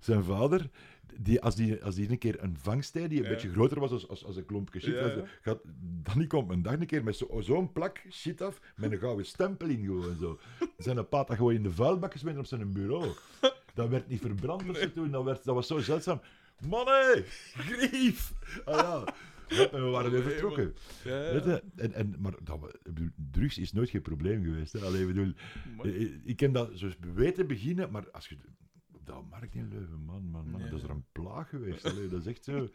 zijn 0.00 0.24
vader, 0.24 0.70
die, 1.20 1.40
als, 1.40 1.56
die, 1.56 1.84
als 1.84 1.94
die 1.94 2.10
een 2.10 2.18
keer 2.18 2.42
een 2.42 2.56
vangstij 2.58 3.08
die 3.08 3.18
een 3.18 3.24
Ja. 3.24 3.30
beetje 3.30 3.50
groter 3.50 3.80
was 3.80 3.90
als, 3.90 4.08
als, 4.08 4.24
als 4.24 4.36
een 4.36 4.44
klompje 4.46 4.80
shit, 4.80 4.94
Ja, 4.94 5.24
gaat, 5.40 5.60
dan 6.02 6.26
komt 6.26 6.50
een 6.50 6.62
dag 6.62 6.72
een 6.80 6.86
keer 6.86 7.04
met 7.04 7.16
zo- 7.16 7.40
zo'n 7.40 7.72
plak 7.72 8.02
shit 8.10 8.40
af, 8.40 8.60
met 8.76 8.92
een 8.92 8.98
gouden 8.98 9.26
stempel 9.26 9.68
in 9.68 9.84
gewoon 9.84 10.16
zo. 10.16 10.38
Zijn 10.78 10.96
dat 10.96 11.26
gewoon 11.30 11.54
in 11.54 11.62
de 11.62 11.70
vuilbak 11.72 12.12
gesmeten 12.12 12.40
op 12.40 12.46
zijn 12.46 12.72
bureau. 12.72 13.08
Dat 13.74 13.88
werd 13.88 14.08
niet 14.08 14.20
verbrand 14.20 14.68
of 14.68 14.76
zo 14.76 14.92
toen, 14.92 15.10
dat, 15.10 15.24
werd, 15.24 15.44
dat 15.44 15.54
was 15.54 15.66
zo 15.66 15.78
zeldzaam. 15.78 16.20
Mannen, 16.68 17.24
grief! 17.54 18.32
Ah 18.64 19.04
ja, 19.48 19.70
we 19.70 19.78
waren 19.78 20.10
weer 20.10 20.20
Nee, 20.20 20.28
vertrokken. 20.30 20.74
Ja, 21.04 21.22
ja. 21.24 21.32
Weet 21.32 21.44
je? 21.44 21.62
En, 21.76 21.92
en, 21.92 22.14
maar 22.18 22.32
dat, 22.42 22.78
drugs 23.30 23.58
is 23.58 23.72
nooit 23.72 23.90
geen 23.90 24.02
probleem 24.02 24.44
geweest. 24.44 24.72
Hè? 24.72 24.80
Allee, 24.80 25.00
ik 25.00 25.06
bedoel, 25.06 25.32
ik, 25.82 26.20
ik 26.24 26.40
heb 26.40 26.54
dat 26.54 26.70
zo 26.74 26.88
weten 27.14 27.46
beginnen, 27.46 27.90
maar 27.90 28.10
als 28.10 28.28
je 28.28 28.36
op 29.08 29.14
dat 29.14 29.30
markt 29.30 29.54
in 29.54 29.68
Leuven, 29.68 30.00
man, 30.04 30.24
man, 30.30 30.50
man, 30.50 30.60
dat 30.60 30.72
is 30.72 30.82
er 30.82 30.90
een 30.90 31.04
plaag 31.12 31.48
geweest. 31.48 31.84
Allee, 31.84 32.08
dat 32.08 32.20
is 32.20 32.26
echt 32.26 32.44
zo. 32.44 32.68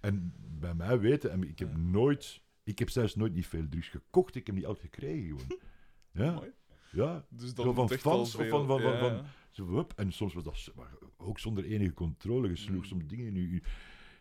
En 0.00 0.32
bij 0.60 0.74
mij 0.74 0.98
weten, 0.98 1.30
en 1.30 1.48
ik 1.48 1.58
heb 1.58 1.76
nooit, 1.76 2.40
ik 2.64 2.78
heb 2.78 2.90
zelfs 2.90 3.14
nooit 3.14 3.34
niet 3.34 3.46
veel 3.46 3.68
drugs 3.68 3.88
gekocht, 3.88 4.34
ik 4.34 4.46
heb 4.46 4.56
die 4.56 4.66
altijd 4.66 4.84
gekregen 4.94 5.22
gewoon. 5.38 5.58
Ja, 6.12 6.32
Mooi. 6.32 6.50
ja. 6.92 7.26
Dus 7.28 7.54
dat 7.54 7.74
van 7.74 7.88
fans 7.90 8.34
of 8.34 8.48
van- 8.48 8.66
van- 8.66 8.80
van- 8.80 8.92
ja, 8.92 8.98
van- 8.98 9.12
ja. 9.12 9.24
Zo, 9.50 9.66
hup, 9.68 9.92
en 9.96 10.12
soms 10.12 10.34
was 10.34 10.44
dat 10.44 10.72
maar 10.76 10.90
ook 11.16 11.38
zonder 11.38 11.64
enige 11.64 11.92
controle. 11.92 12.48
Je 12.48 12.56
sloeg 12.56 12.76
Mm. 12.82 12.84
soms 12.84 13.06
dingen 13.06 13.26
in 13.26 13.34
je... 13.50 13.60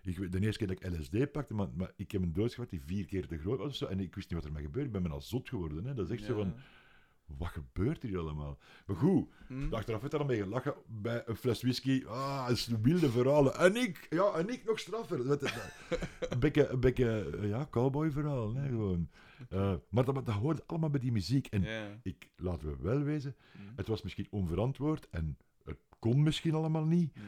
Ik, 0.04 0.18
weet- 0.18 0.32
de 0.32 0.40
eerste 0.40 0.66
keer 0.66 0.76
dat 0.76 0.92
ik 0.94 1.00
LSD 1.00 1.32
pakte, 1.32 1.54
maar, 1.54 1.68
maar 1.76 1.92
ik 1.96 2.12
heb 2.12 2.22
een 2.22 2.34
doos 2.34 2.54
gehad 2.54 2.70
die 2.70 2.82
vier 2.82 3.06
keer 3.06 3.28
te 3.28 3.38
groot 3.38 3.58
was 3.58 3.68
of 3.68 3.76
zo, 3.76 3.86
en 3.86 4.00
ik 4.00 4.16
wist 4.16 4.30
niet 4.30 4.40
wat 4.40 4.48
er 4.48 4.52
met 4.56 4.62
gebeurde. 4.64 4.88
Ik 4.88 4.94
ben 4.94 5.02
bijna 5.04 5.20
zot 5.20 5.50
geworden. 5.50 5.86
Hè. 5.86 5.94
Dat 5.94 6.06
is 6.10 6.18
echt 6.18 6.26
zo 6.26 6.36
van, 6.36 6.54
wat 7.38 7.48
gebeurt 7.48 8.04
hier 8.04 8.18
allemaal? 8.20 8.58
Maar 8.86 8.96
goed, 8.96 9.30
Hm. 9.48 9.74
achteraf 9.74 10.02
werd 10.02 10.14
er 10.14 10.20
dan 10.20 10.28
mee 10.28 10.42
gelachen 10.42 10.74
bij 10.88 11.24
een 11.26 11.36
fles 11.36 11.62
whisky. 11.62 12.04
Ah, 12.08 12.48
het 12.48 12.58
is 12.58 12.68
wilde 12.68 13.10
verhalen. 13.12 13.56
En 13.56 13.76
ik, 13.76 14.08
ja, 14.10 14.32
en 14.34 14.50
ik 14.50 14.66
nog 14.66 14.80
straffer. 14.80 15.20
Een 16.30 16.40
beetje, 16.40 16.68
een 16.68 16.80
beetje 16.80 17.38
eh, 17.42 17.50
ja, 17.50 17.68
cowboy 17.70 18.12
verhaal, 18.12 18.54
hè, 18.56 18.68
gewoon. 18.68 19.10
Eh, 19.50 19.74
maar 19.90 20.06
dat, 20.06 20.16
dat 20.16 20.28
hoort 20.36 20.68
allemaal 20.68 20.90
bij 20.90 21.00
die 21.00 21.12
muziek. 21.12 21.48
En 21.48 21.64
ik, 22.04 22.30
laten 22.36 22.68
we 22.70 22.76
wel 22.82 23.02
wezen, 23.02 23.36
Hm. 23.52 23.60
het 23.76 23.88
was 23.88 24.02
misschien 24.02 24.28
onverantwoord 24.30 25.10
en 25.10 25.38
het 25.64 25.78
kon 26.00 26.24
misschien 26.24 26.54
allemaal 26.54 26.86
niet. 26.86 27.14
Hm. 27.14 27.22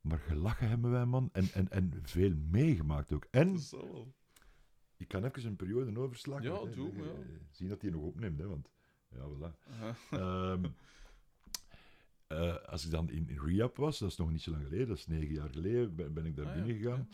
Maar 0.00 0.18
gelachen 0.18 0.68
hebben 0.68 0.90
wij, 0.90 1.04
man. 1.04 1.28
En, 1.32 1.48
en, 1.54 1.70
en 1.70 1.92
veel 2.02 2.32
meegemaakt 2.50 3.12
ook. 3.12 3.26
En 3.30 3.58
ik 4.96 5.08
kan 5.08 5.24
even 5.24 5.44
een 5.46 5.56
periode 5.56 5.98
overslaan. 6.00 6.42
Ja, 6.42 6.58
doe, 6.74 6.90
Eh, 6.90 6.96
ja. 6.98 7.04
Zien 7.50 7.68
dat 7.68 7.82
hij 7.82 7.90
nog 7.90 8.02
opneemt, 8.02 8.38
hè, 8.38 8.46
want... 8.48 8.68
Ja, 9.14 9.28
voilà. 9.28 10.70
Eh, 12.32 12.56
als 12.56 12.84
ik 12.84 12.90
dan 12.90 13.10
in 13.10 13.28
in 13.28 13.38
rehab 13.38 13.76
was, 13.76 13.98
dat 13.98 14.10
is 14.10 14.16
nog 14.16 14.30
niet 14.30 14.42
zo 14.42 14.50
lang 14.50 14.62
geleden, 14.62 14.88
dat 14.88 14.96
is 14.96 15.06
negen 15.06 15.34
jaar 15.34 15.50
geleden, 15.50 15.94
ben, 15.94 16.12
ben 16.12 16.26
ik 16.26 16.36
daar 16.36 16.46
Ah, 16.46 16.56
ja, 16.56 16.62
binnen 16.62 16.82
gegaan. 16.82 17.08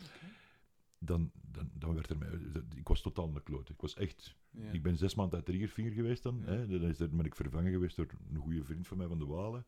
Dan, 0.97 1.31
dan, 1.41 1.69
dan 1.73 1.93
werd 1.93 2.09
er 2.09 2.17
mij... 2.17 2.29
Ik 2.75 2.87
was 2.87 3.01
totaal 3.01 3.35
een 3.35 3.43
kloot. 3.43 3.69
Ik 3.69 3.81
was 3.81 3.95
echt... 3.95 4.35
Ja. 4.51 4.71
Ik 4.71 4.83
ben 4.83 4.97
zes 4.97 5.15
maanden 5.15 5.35
uit 5.35 5.45
Triggerfinger 5.45 5.91
geweest 5.91 6.23
dan. 6.23 6.41
Ja. 6.45 6.51
Hè? 6.51 6.67
Dan 6.67 6.81
is 6.81 6.99
er, 6.99 7.09
ben 7.09 7.25
ik 7.25 7.35
vervangen 7.35 7.71
geweest 7.71 7.95
door 7.95 8.07
een 8.29 8.37
goede 8.37 8.63
vriend 8.63 8.87
van 8.87 8.97
mij 8.97 9.07
van 9.07 9.19
de 9.19 9.25
Walen. 9.25 9.65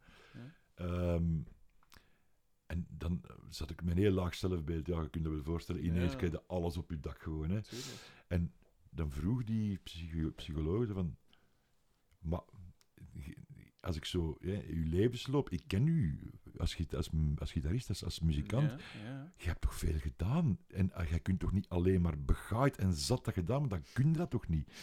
Ehm, 0.74 1.40
en 2.66 2.86
dan 2.90 3.22
zat 3.50 3.70
ik 3.70 3.84
met 3.84 3.96
een 3.96 4.02
heel 4.02 4.12
laag 4.12 4.36
zelfbeeld. 4.36 4.88
Ja, 4.88 5.02
je 5.02 5.10
kunt 5.10 5.26
je 5.26 5.32
wel 5.32 5.44
voorstellen. 5.44 5.86
Ineens 5.86 6.14
je 6.20 6.44
alles 6.48 6.78
op 6.78 6.90
je 6.90 7.00
dak 7.00 7.22
gewoon. 7.22 7.50
Hè? 7.50 7.60
En 8.28 8.54
dan 8.90 9.12
vroeg 9.12 9.44
die 9.44 9.78
psycho 9.78 10.32
psycholoog 10.32 10.88
van... 10.92 11.18
Maar 12.22 12.42
als 13.80 13.96
ik 13.96 14.06
zo... 14.06 14.38
Ja, 14.40 14.60
uw 14.68 14.90
levensloop... 14.90 15.50
Ik 15.50 15.64
ken 15.68 15.88
u 15.88 16.20
als, 16.58 16.78
als, 16.96 17.10
als 17.38 17.52
gitarist, 17.52 17.90
als, 17.90 18.04
als 18.04 18.20
muzikant. 18.20 18.70
Ja, 18.70 18.78
ja. 19.04 19.32
Je 19.38 19.48
hebt 19.48 19.62
toch 19.62 19.76
veel 19.76 20.00
gedaan? 20.00 20.58
En 20.68 20.92
uh, 20.98 21.10
jij 21.10 21.20
kunt 21.20 21.40
toch 21.40 21.52
niet 21.52 21.70
alleen 21.70 22.02
maar 22.02 22.20
begaaid 22.20 22.78
en 22.78 22.94
zat 22.94 23.26
dat 23.26 23.34
gedaan, 23.34 23.60
maar 23.60 23.70
dan 23.70 23.84
kun 23.94 24.08
je 24.12 24.18
dat 24.18 24.30
toch 24.30 24.48
niet? 24.48 24.74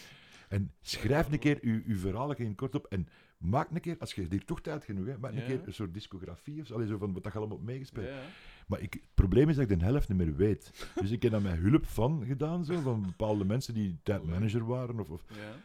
En 0.49 0.71
schrijf 0.81 1.31
een 1.31 1.39
keer 1.39 1.57
uw, 1.61 1.81
uw 1.85 1.97
verhaal 1.97 2.33
in 2.35 2.55
kort 2.55 2.75
op 2.75 2.85
en 2.85 3.07
maak 3.37 3.69
een 3.71 3.81
keer, 3.81 3.95
als 3.99 4.13
je 4.13 4.25
hier 4.29 4.45
toch 4.45 4.61
tijd 4.61 4.83
genoeg 4.83 5.05
hebt, 5.05 5.19
maak 5.19 5.31
een 5.31 5.37
Ja. 5.37 5.45
keer 5.45 5.61
een 5.65 5.73
soort 5.73 5.93
discografie 5.93 6.61
of 6.61 6.67
zo, 6.67 6.85
zo 6.85 6.97
van 6.97 7.13
wat 7.13 7.23
dat 7.23 7.31
je 7.31 7.37
allemaal 7.37 7.57
hebt 7.57 7.69
meegespeeld. 7.69 8.07
Ja. 8.07 8.21
Maar 8.67 8.79
ik, 8.81 8.93
het 8.93 9.13
probleem 9.13 9.49
is 9.49 9.55
dat 9.55 9.69
ik 9.69 9.79
de 9.79 9.85
helft 9.85 10.09
niet 10.09 10.17
meer 10.17 10.35
weet. 10.35 10.87
Dus 11.01 11.11
ik 11.11 11.21
heb 11.21 11.31
daar 11.31 11.41
met 11.41 11.57
hulp 11.57 11.85
van 11.85 12.25
gedaan, 12.25 12.65
zo, 12.65 12.79
van 12.79 13.01
bepaalde 13.01 13.45
mensen 13.45 13.73
die 13.73 13.99
tijdmanager 14.03 14.65
waren. 14.65 14.99
Of, 14.99 15.09
of, 15.09 15.23
Ja. 15.27 15.55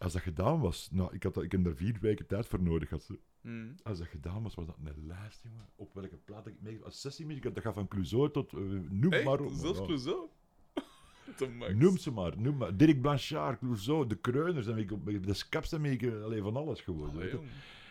Als 0.00 0.12
dat 0.12 0.22
gedaan 0.22 0.60
was, 0.60 0.88
nou, 0.92 1.14
ik, 1.14 1.22
had 1.22 1.34
dat, 1.34 1.44
ik 1.44 1.52
heb 1.52 1.64
daar 1.64 1.74
vier 1.74 1.96
weken 2.00 2.26
tijd 2.26 2.46
voor 2.46 2.62
nodig 2.62 2.88
gehad. 2.88 3.02
zo. 3.04 3.16
Hm. 3.40 3.66
Als 3.82 3.98
dat 3.98 4.06
gedaan 4.06 4.42
was, 4.42 4.54
was 4.54 4.66
dat 4.66 4.76
een 4.84 5.06
lijst, 5.06 5.42
jongen. 5.42 5.68
Op 5.76 5.94
welke 5.94 6.16
plaat 6.16 6.46
ik 6.46 6.54
mee... 6.60 6.80
Als 6.84 7.00
sessiemuziek, 7.00 7.42
dat 7.42 7.60
gaat 7.60 7.74
van 7.74 7.88
Clouseau 7.88 8.30
tot... 8.30 8.52
eh, 8.52 8.60
noem 8.90 9.24
maar 9.24 9.40
op. 9.40 9.52
Zelfs 9.52 9.78
Ja. 9.78 9.84
Clouseau? 9.84 10.28
Noem 11.74 11.96
ze 11.96 12.10
maar, 12.10 12.40
noem 12.40 12.56
maar. 12.56 12.76
Dirk 12.76 13.00
Blanchard, 13.00 13.58
Clouseau, 13.58 14.06
de 14.06 14.16
Kreuners, 14.16 14.66
en 14.66 14.78
ik, 14.78 15.24
de 15.26 15.34
Skaps 15.34 15.72
en 15.72 15.84
ik, 15.84 16.02
eh, 16.02 16.22
allee, 16.22 16.42
van 16.42 16.56
alles 16.56 16.80
gewoon. 16.80 17.10
Allee, 17.10 17.30
weet. 17.30 17.40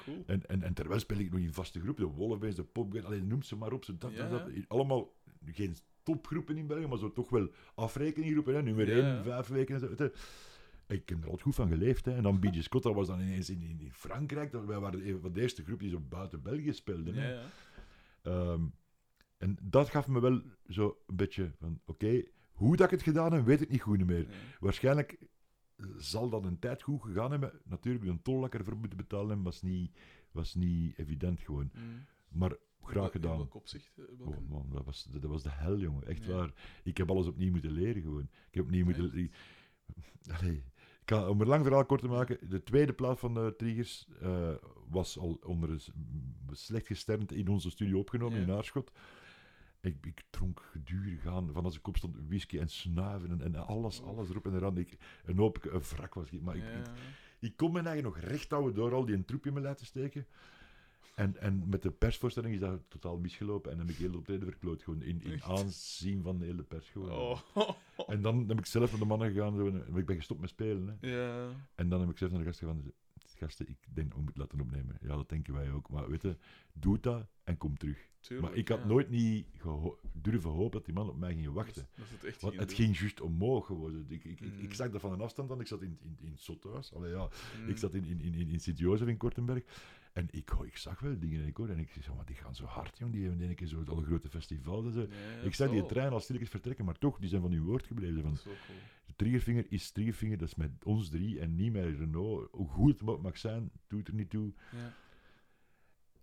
Cool. 0.04 0.24
en, 0.26 0.46
en, 0.48 0.64
en 0.64 0.74
terwijl 0.74 1.00
speel 1.00 1.18
ik 1.18 1.32
nog 1.32 1.40
in 1.40 1.54
vaste 1.54 1.80
groep, 1.80 1.98
de 1.98 2.06
Wolfbands, 2.06 2.56
de 2.56 2.64
Popband, 2.64 3.06
allee, 3.06 3.22
noem 3.22 3.42
ze 3.44 3.56
maar 3.56 3.72
op. 3.72 3.86
Zo, 3.86 3.94
dat, 3.98 4.16
dat. 4.16 4.50
Allemaal 4.68 5.14
geen 5.46 5.76
topgroepen 6.04 6.58
in 6.58 6.68
België, 6.68 6.88
maar 6.88 6.98
zo 6.98 7.14
toch 7.14 7.30
wel 7.30 7.50
afrekeninggroepen, 7.76 8.56
hè. 8.56 8.62
nummer 8.62 8.88
Ja, 8.88 8.96
1, 8.96 9.06
ja. 9.06 9.24
vijf 9.24 9.48
weken 9.48 9.74
en 9.76 9.80
zo. 9.98 10.10
Ik 10.90 11.10
heb 11.10 11.18
er 11.18 11.24
altijd 11.24 11.42
goed 11.42 11.56
van 11.56 11.68
geleefd. 11.70 12.06
Hè. 12.06 12.16
En 12.16 12.24
dan 12.24 12.40
B.J. 12.40 12.62
Scott, 12.62 12.84
dat 12.84 12.94
was 12.94 13.08
dan 13.08 13.20
ineens 13.20 13.50
in, 13.50 13.62
in, 13.62 13.90
Frankrijk. 13.94 14.52
Dat, 14.52 14.66
wij 14.66 14.80
waren 14.80 15.08
een 15.08 15.20
van 15.20 15.32
de 15.32 15.42
eerste 15.42 15.64
groep 15.64 15.80
die 15.80 15.90
zo 15.90 16.00
buiten 16.00 16.42
België 16.42 16.74
speelden. 16.74 17.16
Hè. 17.16 17.32
ja. 17.34 17.46
Ehm, 18.22 18.64
en 19.38 19.58
dat 19.62 19.90
gaf 19.90 20.08
me 20.08 20.20
wel 20.20 20.42
zo 20.68 20.98
een 21.08 21.16
beetje 21.16 21.52
van, 21.60 21.80
oké, 21.86 22.24
hoe 22.52 22.76
dat 22.76 22.86
ik 22.86 22.92
het 22.92 23.02
gedaan 23.02 23.34
heb, 23.34 23.46
weet 23.46 23.62
ik 23.62 23.70
niet 23.70 23.82
goed 23.82 24.06
meer. 24.06 24.28
Waarschijnlijk 24.60 25.18
zal 25.98 26.30
dat 26.30 26.46
een 26.46 26.60
tijd 26.60 26.82
goed 26.82 27.02
gegaan 27.02 27.32
hebben. 27.32 27.52
Natuurlijk, 27.64 28.06
de 28.06 28.22
tol 28.22 28.42
dat 28.42 28.54
ik 28.54 28.60
ervoor 28.60 28.78
moeten 28.78 28.98
betalen 28.98 29.44
was 29.44 29.62
niet, 29.62 29.92
was 30.32 30.56
niet 30.56 30.98
evident 30.98 31.40
gewoon. 31.42 31.70
Hm. 31.74 31.80
Maar 32.40 32.56
graag 32.84 33.06
In 33.06 33.12
gedaan. 33.12 33.38
welk 33.38 33.56
opzicht? 33.56 33.92
eh, 33.98 34.04
welke- 34.18 34.38
Oh 34.38 34.50
man, 34.50 34.70
dat 34.72 34.86
was, 34.86 35.04
dat 35.12 35.24
was 35.24 35.44
de 35.44 35.50
hel, 35.52 35.78
jongen. 35.80 36.08
Echt 36.08 36.26
waar. 36.26 36.54
Ik 36.84 36.98
heb 36.98 37.10
alles 37.10 37.28
opnieuw 37.28 37.52
moeten 37.52 37.72
leren 37.72 38.02
gewoon. 38.02 38.30
Ik 38.50 38.54
heb 38.56 38.64
opnieuw 38.64 38.86
moeten... 38.86 39.32
Allee, 40.32 40.64
ga, 41.10 41.28
om 41.30 41.42
een 41.42 41.48
lang 41.48 41.64
verhaal 41.64 41.86
kort 41.86 42.02
te 42.02 42.08
maken, 42.08 42.38
de 42.50 42.64
tweede 42.64 42.94
plaat 42.94 43.20
van 43.20 43.34
de 43.34 43.54
Triggers 43.58 44.08
eh, 44.22 44.50
was 44.90 45.18
al 45.18 45.40
onder 45.46 45.70
een 45.70 45.82
slecht 46.52 46.88
gesternte 46.88 47.36
in 47.36 47.48
onze 47.48 47.70
studio 47.70 48.00
opgenomen 48.00 48.38
Ja. 48.40 48.44
in 48.46 48.52
Aarschot. 48.52 48.92
Ik, 49.82 50.06
ik 50.06 50.24
dronk 50.30 50.62
gedurig 50.72 51.26
aan, 51.26 51.50
van 51.54 51.64
als 51.64 51.78
ik 51.78 51.88
opstond, 51.88 52.16
whisky 52.28 52.60
en 52.60 52.70
snuiven 52.70 53.32
en, 53.32 53.42
en 53.42 53.56
alles, 53.68 54.02
alles 54.04 54.30
erop 54.30 54.46
en 54.46 54.56
eraan. 54.56 54.78
Ik, 54.78 54.98
een 55.26 55.38
hoop, 55.38 55.66
een 55.72 55.82
wrak 55.82 56.14
was 56.14 56.30
ik, 56.30 56.42
maar 56.42 56.56
ik, 56.56 56.64
Ja. 56.64 56.70
ik, 56.80 56.86
ik 57.40 57.56
kon 57.58 57.72
mijn 57.72 57.86
eigen 57.86 58.04
nog 58.04 58.18
recht 58.18 58.50
houden 58.50 58.74
door 58.76 58.94
al 58.94 59.06
die 59.06 59.16
een 59.16 59.26
troep 59.26 59.46
in 59.46 59.54
me 59.54 59.60
laten 59.62 59.86
steken. 59.86 60.26
En, 61.16 61.38
en 61.42 61.64
met 61.70 61.82
de 61.82 61.92
persvoorstelling 61.92 62.54
is 62.54 62.60
dat 62.60 62.80
totaal 62.88 63.18
misgelopen. 63.18 63.72
En 63.72 63.78
dan 63.78 63.86
heb 63.86 63.96
ik 63.96 64.02
heel 64.02 64.12
de 64.12 64.18
optreden 64.18 64.48
verkloot. 64.48 64.84
Gewoon 64.84 65.02
in, 65.02 65.22
in 65.22 65.44
aanzien 65.44 66.22
van 66.24 66.38
de 66.40 66.46
hele 66.46 66.64
pers. 66.64 66.90
Gewoon. 66.90 67.12
Oh. 67.12 67.40
En 68.08 68.22
dan 68.22 68.46
heb 68.48 68.58
ik 68.60 68.66
zelf 68.66 68.92
naar 68.92 69.00
de 69.00 69.06
mannen 69.06 69.32
gegaan. 69.32 69.56
Zo, 69.56 69.68
en 69.68 69.96
ik 69.96 70.06
ben 70.06 70.16
gestopt 70.16 70.40
met 70.42 70.50
spelen. 70.50 70.98
Hè. 71.00 71.50
En 71.76 71.90
dan 71.90 72.00
heb 72.00 72.10
ik 72.10 72.18
zelf 72.18 72.32
naar 72.32 72.40
de 72.40 72.46
gasten 72.46 72.68
gegaan. 72.68 72.92
Gasten, 73.38 73.68
ik 73.70 73.78
denk 73.94 74.08
dat 74.08 74.18
we 74.18 74.24
moeten 74.24 74.42
laten 74.42 74.62
opnemen. 74.62 74.98
Ja, 75.02 75.16
dat 75.16 75.30
denken 75.30 75.54
wij 75.54 75.72
ook. 75.72 75.90
Maar 75.90 76.10
weet 76.10 76.22
je, 76.22 76.38
doe 76.74 77.00
dat 77.00 77.28
en 77.44 77.58
kom 77.58 77.78
terug. 77.78 77.98
Tuurlijk, 78.20 78.50
maar 78.50 78.58
ik 78.58 78.68
had 78.68 78.80
ja. 78.80 78.86
nooit 78.86 79.10
niet 79.10 79.48
durven 80.14 80.50
hopen 80.50 80.72
dat 80.72 80.86
die 80.86 80.94
man 80.94 81.10
op 81.10 81.18
mij 81.18 81.34
ging 81.34 81.54
wachten. 81.54 81.88
dat 81.96 82.06
is 82.06 82.12
het 82.12 82.24
echt 82.24 82.42
Want 82.42 82.56
het 82.56 82.68
doen. 82.68 82.78
ging 82.78 82.98
juist 82.98 83.22
omhoog 83.22 83.66
gewoon. 83.66 84.06
Ik, 84.08 84.24
ik, 84.24 84.40
ik, 84.42 84.54
Mm. 84.54 84.60
ik 84.60 84.74
zag 84.74 84.90
dat 84.90 85.02
van 85.02 85.12
een 85.12 85.22
afstand 85.22 85.52
aan. 85.52 85.60
Ik 85.60 85.68
zat 85.68 85.82
in, 85.82 85.98
in, 86.02 86.18
in 86.22 86.32
het 86.32 86.42
zothuis. 86.42 86.94
Allee, 86.94 87.12
ja, 87.12 87.30
ik 87.68 87.78
zat 87.78 87.94
in, 87.94 88.04
in, 88.06 88.22
in, 88.22 88.34
in, 88.34 88.50
in 88.50 88.60
Sint-Jozef 88.60 89.08
in 89.08 89.18
Kortenberg. 89.18 89.64
En 90.20 90.28
ik, 90.32 90.52
ik 90.66 90.78
zag 90.78 91.00
wel 91.00 91.20
dingen. 91.20 91.42
En 91.42 91.48
ik, 91.48 91.58
hoor, 91.58 91.70
en 91.70 91.80
ik 91.80 91.92
zei, 92.02 92.16
maar 92.16 92.26
die 92.26 92.36
gaan 92.36 92.56
zo 92.56 92.66
hard, 92.66 92.98
jong. 92.98 93.12
Die 93.12 93.28
hebben 93.28 93.50
een 93.50 93.56
keer 93.56 93.68
zo 93.68 93.84
alle 93.86 94.04
grote 94.04 94.30
festivals. 94.30 94.94
Ja, 94.94 95.06
ik 95.44 95.54
zag 95.54 95.70
die 95.70 95.86
trein 95.86 96.12
al 96.12 96.20
stilletjes 96.20 96.50
vertrekken, 96.50 96.86
maar 96.86 96.98
toch, 96.98 97.20
die 97.20 97.30
zijn 97.30 97.42
van 97.42 97.52
hun 97.52 97.64
woord 97.64 97.86
gebleven. 97.86 98.22
Van, 98.22 98.38
cool. 98.44 98.56
de 99.06 99.14
Triggervinger 99.16 99.66
is 99.70 99.92
Triggervinger, 99.92 100.38
dat 100.38 100.48
is 100.48 100.56
met 100.56 100.72
ons 100.84 101.10
drie 101.10 101.40
en 101.40 101.56
niet 101.56 101.72
met 101.72 101.84
Renault. 101.84 102.48
Hoe 102.52 102.68
goed 102.68 103.00
het 103.00 103.22
mag 103.22 103.38
zijn, 103.38 103.72
doet 103.88 104.08
er 104.08 104.14
niet 104.14 104.30
toe. 104.30 104.54
Ja. 104.72 104.94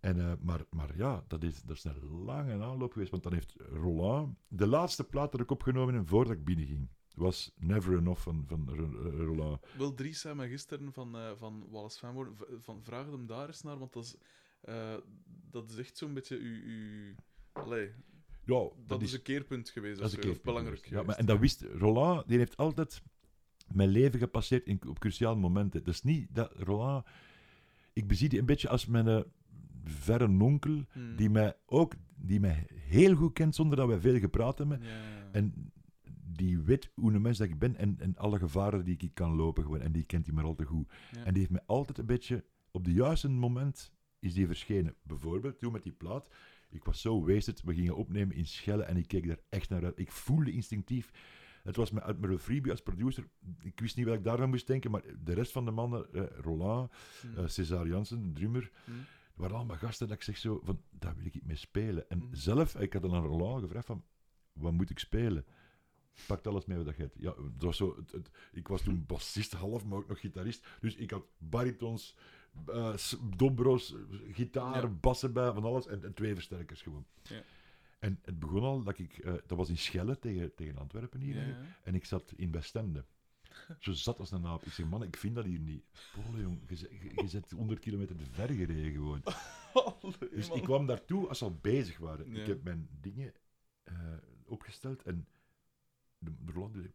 En, 0.00 0.20
eh, 0.20 0.32
maar, 0.40 0.64
maar 0.70 0.96
ja, 0.96 1.24
dat 1.28 1.42
is, 1.42 1.62
dat 1.62 1.76
is 1.76 1.84
een 1.84 2.24
lange 2.24 2.62
aanloop 2.62 2.92
geweest, 2.92 3.10
want 3.10 3.22
dan 3.22 3.32
heeft 3.32 3.54
Roland... 3.58 4.36
De 4.48 4.66
laatste 4.66 5.04
plaat 5.04 5.32
dat 5.32 5.40
ik 5.40 5.50
opgenomen 5.50 5.94
heb 5.94 6.08
voordat 6.08 6.32
ik 6.32 6.44
binnenging, 6.44 6.88
was 7.16 7.52
Never 7.58 7.98
Enough 7.98 8.20
van, 8.20 8.44
van 8.46 8.68
Roland. 9.16 9.60
Wel, 9.78 9.94
Dries 9.94 10.20
zei 10.20 10.34
me 10.34 10.48
gisteren 10.48 10.92
van, 10.92 11.16
eh 11.16 11.30
van 11.36 11.66
Wallace 11.70 11.98
Fanwoord, 11.98 12.30
van 12.58 12.82
vraag 12.82 13.06
hem 13.06 13.26
daar 13.26 13.46
eens 13.46 13.62
naar, 13.62 13.78
want 13.78 13.92
dat 13.92 14.04
is, 14.04 14.16
eh, 14.60 14.94
dat 15.50 15.70
is 15.70 15.76
echt 15.76 15.96
zo'n 15.98 16.14
beetje 16.14 16.38
uw... 16.38 16.62
uw... 16.64 17.14
Allee, 17.52 17.90
Ja, 18.44 18.54
dat, 18.54 18.72
dat, 18.86 19.02
is 19.02 19.12
een 19.12 19.22
keerpunt 19.22 19.68
geweest, 19.68 19.98
dat 20.00 20.12
is 20.12 20.24
een 20.24 20.38
belangrijk 20.42 20.86
Ja, 20.86 21.02
maar, 21.02 21.16
en 21.16 21.26
dat 21.26 21.38
wist 21.38 21.62
Roland, 21.62 22.28
die 22.28 22.38
heeft 22.38 22.56
altijd 22.56 23.02
mijn 23.72 23.88
leven 23.88 24.18
gepasseerd 24.18 24.66
in, 24.66 24.80
op 24.88 24.98
cruciale 24.98 25.36
momenten. 25.36 25.84
Dat 25.84 25.94
is 25.94 26.02
niet 26.02 26.34
dat 26.34 26.52
Roland... 26.56 27.06
Ik 27.92 28.06
bezie 28.06 28.28
die 28.28 28.38
een 28.38 28.46
beetje 28.46 28.68
als 28.68 28.86
mijn... 28.86 29.08
eh, 29.08 29.20
verre 29.84 30.28
onkel, 30.40 30.84
Hmm. 30.92 31.16
die 31.16 31.30
mij 31.30 31.56
ook 31.66 31.94
die 32.16 32.40
mij 32.40 32.66
heel 32.70 33.14
goed 33.14 33.32
kent 33.32 33.54
zonder 33.54 33.76
dat 33.76 33.88
wij 33.88 34.00
veel 34.00 34.18
gepraat 34.18 34.58
hebben. 34.58 34.80
Ja, 34.82 34.88
ja. 34.88 35.28
En 35.32 35.72
die 36.36 36.58
weet 36.58 36.90
hoe 36.94 37.12
een 37.12 37.22
mens 37.22 37.38
dat 37.38 37.48
ik 37.48 37.58
ben 37.58 37.76
en, 37.76 37.96
en 38.00 38.16
alle 38.16 38.38
gevaren 38.38 38.84
die 38.84 38.96
ik 38.98 39.14
kan 39.14 39.34
lopen. 39.34 39.62
Gewoon. 39.64 39.80
En 39.80 39.92
die 39.92 40.04
kent 40.04 40.26
hij 40.26 40.34
maar 40.34 40.44
al 40.44 40.54
te 40.54 40.64
goed. 40.64 40.92
Ja. 41.12 41.24
En 41.24 41.30
die 41.32 41.38
heeft 41.38 41.50
mij 41.52 41.62
altijd 41.66 41.98
een 41.98 42.06
beetje... 42.06 42.44
Op 42.70 42.84
de 42.84 42.92
juiste 42.92 43.28
moment 43.28 43.92
is 44.18 44.34
die 44.34 44.46
verschenen. 44.46 44.94
Bijvoorbeeld 45.02 45.58
toen 45.58 45.72
met 45.72 45.82
die 45.82 45.92
plaat. 45.92 46.28
Ik 46.70 46.84
was 46.84 47.00
zo 47.00 47.26
wasted. 47.26 47.62
We 47.62 47.74
gingen 47.74 47.96
opnemen 47.96 48.36
in 48.36 48.46
Schelle 48.46 48.82
en 48.82 48.96
ik 48.96 49.06
keek 49.08 49.26
daar 49.26 49.40
echt 49.48 49.68
naar 49.68 49.84
uit. 49.84 49.98
Ik 49.98 50.12
voelde 50.12 50.52
instinctief... 50.52 51.10
Het 51.62 51.76
was 51.76 51.90
met, 51.90 52.02
uit 52.02 52.20
Merle 52.20 52.38
Freebie 52.38 52.70
als 52.70 52.82
producer. 52.82 53.24
Ik 53.62 53.80
wist 53.80 53.96
niet 53.96 54.06
wat 54.06 54.14
ik 54.14 54.24
daarvan 54.24 54.48
moest 54.50 54.66
denken, 54.66 54.90
maar 54.90 55.02
de 55.24 55.32
rest 55.34 55.52
van 55.52 55.64
de 55.64 55.70
mannen, 55.70 56.12
eh, 56.12 56.22
Roland, 56.40 56.92
Hmm. 57.20 57.36
eh, 57.36 57.46
César 57.46 57.86
Jansen, 57.86 58.22
de 58.22 58.32
drummer, 58.32 58.70
Hmm. 58.84 58.94
waren 59.34 59.56
allemaal 59.56 59.76
gasten 59.76 60.08
dat 60.08 60.16
ik 60.16 60.22
zeg 60.22 60.36
zo 60.36 60.60
van, 60.62 60.80
daar 60.90 61.16
wil 61.16 61.26
ik 61.26 61.44
mee 61.44 61.56
spelen. 61.56 62.10
En 62.10 62.18
Mhm. 62.18 62.26
zelf, 62.34 62.74
ik 62.76 62.92
had 62.92 63.02
dan 63.02 63.14
aan 63.14 63.24
Roland 63.26 63.62
gevraagd 63.62 63.86
van, 63.86 64.04
wat 64.52 64.72
moet 64.72 64.90
ik 64.90 64.98
spelen? 64.98 65.44
Pakt 66.26 66.46
alles 66.46 66.64
mee 66.66 66.78
wat 66.84 66.96
je 66.96 67.02
hebt. 67.02 67.14
Ja, 67.18 67.34
het 67.54 67.62
was 67.62 67.76
zo, 67.76 67.96
het, 67.96 68.12
het- 68.12 68.30
ik 68.52 68.68
was 68.68 68.82
toen 68.82 69.04
bassist 69.06 69.52
half, 69.52 69.84
maar 69.84 69.98
ook 69.98 70.08
nog 70.08 70.20
gitarist. 70.20 70.66
Dus 70.80 70.94
ik 70.94 71.10
had 71.10 71.24
baritons, 71.38 72.16
s- 72.94 73.16
dobro's, 73.36 73.94
gitaar, 74.32 74.82
Ja. 74.82 74.88
bassen 74.88 75.32
bij, 75.32 75.52
van 75.52 75.64
alles. 75.64 75.86
En, 75.86 76.04
en 76.04 76.14
twee 76.14 76.34
versterkers 76.34 76.82
gewoon. 76.82 77.06
Ja. 77.22 77.42
En 77.98 78.18
het 78.24 78.38
begon 78.38 78.62
al 78.62 78.82
dat 78.82 78.98
ik, 78.98 79.18
eh, 79.18 79.32
dat 79.46 79.58
was 79.58 79.68
in 79.68 79.78
Schelle 79.78 80.18
tegen, 80.18 80.54
tegen 80.54 80.78
Antwerpen 80.78 81.20
hier. 81.20 81.46
Ja. 81.48 81.56
En 81.84 81.94
ik 81.94 82.04
zat 82.04 82.32
in 82.36 82.52
Westende. 82.52 83.04
Zo 83.78 83.92
zat 83.92 84.18
als 84.18 84.30
een 84.30 84.40
naap. 84.40 84.62
Ik 84.62 84.72
zeg, 84.72 84.86
man, 84.86 85.02
ik 85.02 85.16
vind 85.16 85.34
dat 85.34 85.44
hier 85.44 85.58
niet. 85.58 85.84
Polo, 86.14 86.38
jong, 86.40 86.60
je, 86.68 87.28
zet 87.28 87.50
100 87.50 87.78
kilometer 87.80 88.16
te 88.16 88.24
ver 88.30 88.48
gereden 88.48 88.92
gewoon. 88.92 89.22
Dus 90.30 90.48
ik 90.50 90.62
kwam 90.62 90.86
daartoe 90.86 91.28
als 91.28 91.38
ze 91.38 91.44
al 91.44 91.58
bezig 91.60 91.98
waren. 91.98 92.32
Ik 92.36 92.46
heb 92.46 92.62
mijn 92.62 92.88
dingen 93.00 93.32
eh, 93.84 93.94
opgesteld 94.44 95.02
en 95.02 95.26
de, 96.18 96.32
de 96.44 96.52
Roland 96.52 96.74
mee. 96.74 96.92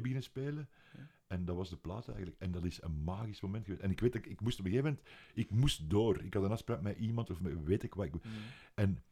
Beginnen 0.00 0.22
spelen. 0.22 0.68
Ja. 0.96 1.06
En 1.26 1.44
dat 1.44 1.56
was 1.56 1.70
de 1.70 1.76
plaat 1.76 2.08
eigenlijk. 2.08 2.40
En 2.40 2.50
dat 2.50 2.64
is 2.64 2.82
een 2.82 3.04
magisch 3.04 3.40
moment 3.40 3.64
geweest. 3.64 3.82
En 3.82 3.90
ik 3.90 4.00
weet 4.00 4.12
dat 4.12 4.24
ik, 4.24 4.30
ik 4.30 4.40
moest 4.40 4.58
op 4.58 4.64
een 4.64 4.70
gegeven 4.70 4.90
moment, 4.92 5.08
ik 5.34 5.50
moest 5.50 5.90
door. 5.90 6.22
Ik 6.22 6.34
had 6.34 6.42
een 6.42 6.50
afspraak 6.50 6.80
met 6.80 6.96
iemand 6.96 7.30
of 7.30 7.40
met 7.40 7.64
weet 7.64 7.82
ik 7.82 7.94
wat. 7.94 8.06
Ik, 8.06 8.12
Hmm. 8.22 8.32
en, 8.74 9.02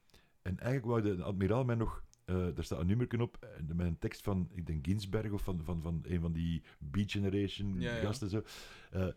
en 0.42 0.59
eigenlijk 0.59 0.86
wou 0.86 1.16
de 1.16 1.22
admiraal 1.22 1.64
mij 1.64 1.74
nog... 1.74 2.05
eh 2.24 2.34
daar 2.55 2.64
staat 2.64 2.80
een 2.80 2.86
nummer 2.86 3.20
op, 3.20 3.36
eh, 3.40 3.49
met 3.74 3.86
een 3.86 3.99
tekst 3.99 4.22
van, 4.22 4.49
ik 4.55 4.66
denk 4.66 4.86
Ginsberg 4.86 5.30
of 5.30 5.42
van, 5.42 5.64
van, 5.64 5.82
van 5.82 6.03
een 6.07 6.20
van 6.20 6.32
die 6.32 6.62
Beat 6.78 7.11
Generation 7.11 7.80
Ja, 7.80 7.94
ja. 7.94 8.01
gasten. 8.01 8.30
Zo. 8.30 8.42
Eh, 8.90 9.09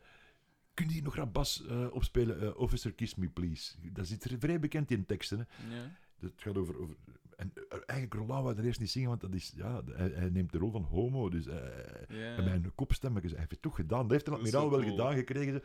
kun 0.73 0.87
je 0.87 0.93
hier 0.93 1.03
nog 1.03 1.17
een 1.17 1.31
bas 1.31 1.65
eh, 1.65 1.87
opspelen? 1.91 2.57
Officer 2.57 2.93
Kiss 2.93 3.15
Me 3.15 3.29
Please. 3.29 3.75
Dat 3.91 4.05
is 4.05 4.11
iets 4.11 4.27
vrij 4.39 4.59
bekend 4.59 4.91
in 4.91 5.05
teksten. 5.05 5.37
Hè. 5.39 5.45
Het 6.19 6.33
gaat 6.35 6.57
over... 6.57 6.79
over 6.79 6.95
en 7.41 7.51
eh, 7.69 7.77
eigenlijk 7.85 8.13
Roland 8.13 8.43
wou 8.43 8.57
er 8.57 8.65
eerst 8.65 8.79
niet 8.79 8.89
zingen, 8.89 9.09
want 9.09 9.21
dat 9.21 9.33
is, 9.33 9.53
ja, 9.55 9.81
hij, 9.91 10.11
hij 10.13 10.29
neemt 10.29 10.51
de 10.51 10.57
rol 10.57 10.71
van 10.71 10.83
homo. 10.83 11.29
Dus, 11.29 11.47
eh, 11.47 11.55
Ja. 12.07 12.35
En 12.35 12.43
mijn 12.43 12.71
kopstem, 12.75 13.15
hij 13.15 13.21
heeft 13.23 13.51
het 13.51 13.61
toch 13.61 13.75
gedaan. 13.75 14.01
Dat 14.01 14.11
heeft 14.11 14.27
een 14.27 14.33
is 14.33 14.39
admiraal 14.39 14.69
wel 14.69 14.79
cool. 14.79 14.91
gedaan 14.91 15.13
gekregen. 15.15 15.61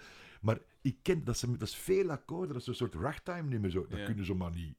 Maar 0.46 0.58
ik 0.80 0.96
ken, 1.02 1.24
dat, 1.24 1.38
ze, 1.38 1.50
dat 1.56 1.68
is 1.68 1.76
veel 1.76 2.10
akkoorden, 2.10 2.52
dat 2.52 2.60
is 2.62 2.66
een 2.66 2.74
soort 2.74 2.94
ragtime 2.94 3.42
nummer. 3.42 3.70
Zo. 3.70 3.86
Dat 3.88 3.98
Ja. 3.98 4.04
kunnen 4.04 4.24
ze 4.24 4.34
maar 4.34 4.50
niet. 4.50 4.74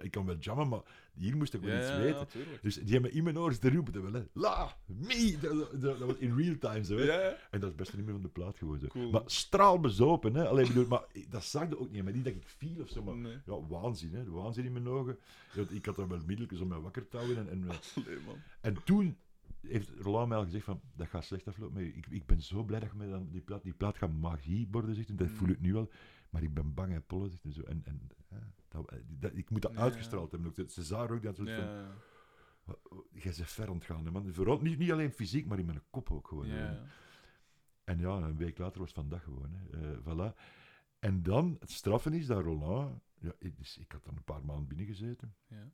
Ik 0.00 0.10
kan 0.10 0.26
wel 0.26 0.36
jammen, 0.36 0.68
maar 0.68 0.80
hier 1.14 1.36
moest 1.36 1.54
ik 1.54 1.60
wel 1.60 1.74
Ja, 1.74 1.80
iets 1.80 1.96
weten. 1.96 2.40
ja. 2.50 2.58
Dus 2.62 2.74
die 2.74 2.92
hebben 2.92 3.12
in 3.12 3.24
mijn 3.24 3.38
oren 3.38 3.60
te 3.60 3.70
roepen, 3.70 4.02
wel, 4.02 4.12
hè. 4.12 4.22
La, 4.32 4.76
me! 4.86 5.36
Dat, 5.40 5.58
dat, 5.58 5.80
dat 5.80 5.98
was 5.98 6.16
in 6.16 6.36
real 6.36 6.58
time 6.58 6.84
zo. 6.84 6.96
Hè. 6.96 7.28
En 7.50 7.60
dat 7.60 7.70
is 7.70 7.74
best 7.76 7.94
niet 7.96 8.04
meer 8.04 8.14
van 8.14 8.22
de 8.22 8.28
plaat. 8.28 8.58
Cool. 8.58 9.10
Maar 9.10 9.22
straalbezopen, 9.26 10.34
hè. 10.34 10.48
Alleen 10.48 10.66
bedoel, 10.66 10.86
maar 10.86 11.04
dat 11.28 11.44
zag 11.44 11.68
je 11.68 11.78
ook 11.78 11.90
niet. 11.90 12.04
Maar 12.04 12.12
niet 12.12 12.24
dat 12.24 12.34
ik 12.34 12.42
viel 12.46 12.82
of 12.82 12.88
zo, 12.88 13.02
maar 13.02 13.16
Nee. 13.16 13.36
ja, 13.46 13.66
waanzin, 13.66 14.14
hè. 14.14 14.30
Waanzin 14.30 14.64
in 14.64 14.72
mijn 14.72 14.88
ogen. 14.88 15.18
Ik 15.68 15.86
had 15.86 15.96
dan 15.96 16.08
wel 16.08 16.20
middeltjes 16.26 16.60
om 16.60 16.68
mij 16.68 16.78
wakker 16.80 17.08
te 17.08 17.16
houden. 17.16 17.36
En, 17.38 17.48
en, 17.48 17.68
Allee, 18.04 18.18
man. 18.26 18.36
en 18.60 18.76
toen 18.84 19.16
heeft 19.62 19.90
Roland 19.90 20.28
mij 20.28 20.36
al 20.38 20.44
gezegd 20.44 20.64
van, 20.64 20.80
dat 20.94 21.08
gaat 21.08 21.24
slecht 21.24 21.48
aflopen. 21.48 21.74
Maar 21.74 21.82
ik, 21.82 22.06
ik 22.06 22.26
ben 22.26 22.40
zo 22.42 22.62
blij 22.64 22.80
dat 22.80 22.90
je 22.98 23.08
dan 23.08 23.28
die 23.30 23.40
plaat, 23.40 23.62
die 23.62 23.72
plaat 23.74 23.98
gaat 23.98 24.12
magie 24.12 24.68
worden, 24.70 24.94
zegt 24.94 25.08
hij. 25.08 25.16
Dat 25.16 25.28
Mm. 25.28 25.34
voel 25.34 25.48
ik 25.48 25.60
nu 25.60 25.74
al. 25.76 25.90
Maar 26.30 26.42
ik 26.42 26.54
ben 26.54 26.74
bang, 26.74 26.92
hè, 26.92 27.00
Polle, 27.00 27.28
zegt 27.28 27.42
hij 27.42 27.52
zo. 27.52 27.62
En, 27.62 27.82
en 27.84 28.08
ja, 28.30 28.52
dat, 28.68 28.92
dat- 29.08 29.34
ik 29.36 29.50
moet 29.50 29.62
dat 29.62 29.72
Ja, 29.72 29.78
uitgestraald 29.78 30.32
hebben. 30.32 30.52
Ook. 30.60 30.70
César 30.70 31.10
ook, 31.10 31.22
dat 31.22 31.36
soort 31.36 31.50
van, 31.50 31.66
jij 33.12 33.32
bent 33.36 33.50
ver 33.50 33.70
ontgaan, 33.70 34.04
hè, 34.04 34.10
man. 34.10 34.32
Vooral 34.34 34.60
niet, 34.60 34.78
niet 34.78 34.92
alleen 34.92 35.12
fysiek, 35.12 35.46
maar 35.46 35.58
in 35.58 35.66
mijn 35.66 35.82
kop 35.90 36.10
ook 36.10 36.28
gewoon. 36.28 36.46
hè. 36.46 36.82
En 37.84 37.98
ja, 37.98 38.16
een 38.16 38.36
week 38.36 38.58
later 38.58 38.78
was 38.78 38.88
het 38.88 38.98
vandaag 38.98 39.22
gewoon. 39.22 39.52
Hè. 39.54 39.92
Eh, 39.92 39.98
voilà. 39.98 40.36
En 40.98 41.22
dan, 41.22 41.56
het 41.60 41.70
straffen 41.70 42.12
is 42.12 42.26
dat 42.26 42.42
Roland... 42.42 43.00
Ja, 43.20 43.32
ik, 43.38 43.56
dus 43.56 43.78
ik 43.78 43.92
had 43.92 44.04
dan 44.04 44.16
een 44.16 44.24
paar 44.24 44.44
maanden 44.44 44.66
binnengezeten. 44.66 45.34
Ja. 45.46 45.70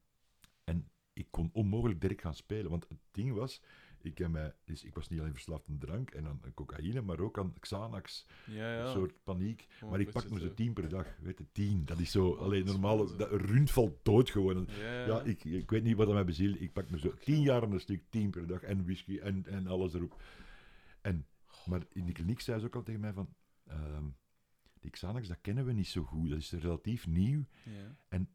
En 1.19 1.25
ik 1.25 1.31
kon 1.31 1.51
onmogelijk 1.53 2.01
direct 2.01 2.21
gaan 2.21 2.35
spelen. 2.35 2.71
Want 2.71 2.89
het 2.89 2.99
ding 3.11 3.33
was, 3.33 3.63
ik, 4.01 4.19
heb 4.19 4.31
mij, 4.31 4.55
dus 4.65 4.85
ik 4.85 4.95
was 4.95 5.09
niet 5.09 5.21
alleen 5.21 5.33
verslaafd 5.33 5.69
aan 5.69 5.79
drank 5.79 6.11
en 6.11 6.27
aan 6.27 6.41
cocaïne, 6.55 7.01
maar 7.01 7.21
ook 7.21 7.39
aan 7.39 7.55
Xanax. 7.61 8.27
Ja, 8.47 8.75
ja. 8.75 8.85
Een 8.85 8.93
soort 8.93 9.25
paniek. 9.25 9.67
Gewoon 9.69 9.91
maar 9.91 10.01
ik 10.01 10.13
pak 10.13 10.31
me 10.31 10.41
zo 10.41 10.55
tien 10.55 10.73
per 10.73 10.89
dag. 10.89 11.17
Weet 11.21 11.39
je, 11.39 11.47
tien. 11.53 11.85
Dat 11.85 11.99
is 11.99 12.11
zo, 12.11 12.27
Oh, 12.29 12.39
alleen 12.41 12.65
normaal, 12.65 13.17
dat, 13.17 13.31
rund 13.31 13.71
valt 13.71 14.05
dood 14.05 14.31
gewoon. 14.31 14.69
Ja, 14.81 15.23
ik, 15.23 15.45
ik 15.45 15.71
weet 15.71 15.83
niet 15.83 15.97
wat 15.97 16.07
dat 16.07 16.15
mij 16.15 16.25
bezielt. 16.25 16.61
Ik 16.61 16.73
pak 16.73 16.91
me 16.91 16.99
zo 16.99 17.15
tien 17.15 17.43
jaar 17.43 17.63
aan 17.63 17.73
een 17.73 17.81
stuk, 17.81 18.03
tien 18.11 18.31
per 18.31 18.47
dag. 18.47 18.63
En 18.63 18.85
whisky 18.85 19.19
en, 19.19 19.47
en 19.47 19.67
alles 19.67 19.95
erop. 19.95 20.23
En, 21.01 21.27
maar 21.67 21.83
in 21.93 22.05
die 22.05 22.15
kliniek 22.15 22.41
zei 22.41 22.61
ze 22.61 22.67
ook 22.67 22.75
al 22.75 22.83
tegen 22.83 23.01
mij 23.01 23.13
van... 23.13 23.35
ehm, 23.67 24.05
die 24.81 24.91
Xanax, 24.91 25.29
dat 25.29 25.41
kennen 25.41 25.65
we 25.65 25.73
niet 25.73 25.89
zo 25.89 26.03
goed. 26.03 26.29
Dat 26.31 26.39
is 26.39 26.53
relatief 26.53 27.07
nieuw. 27.07 27.45
Ja. 27.65 28.27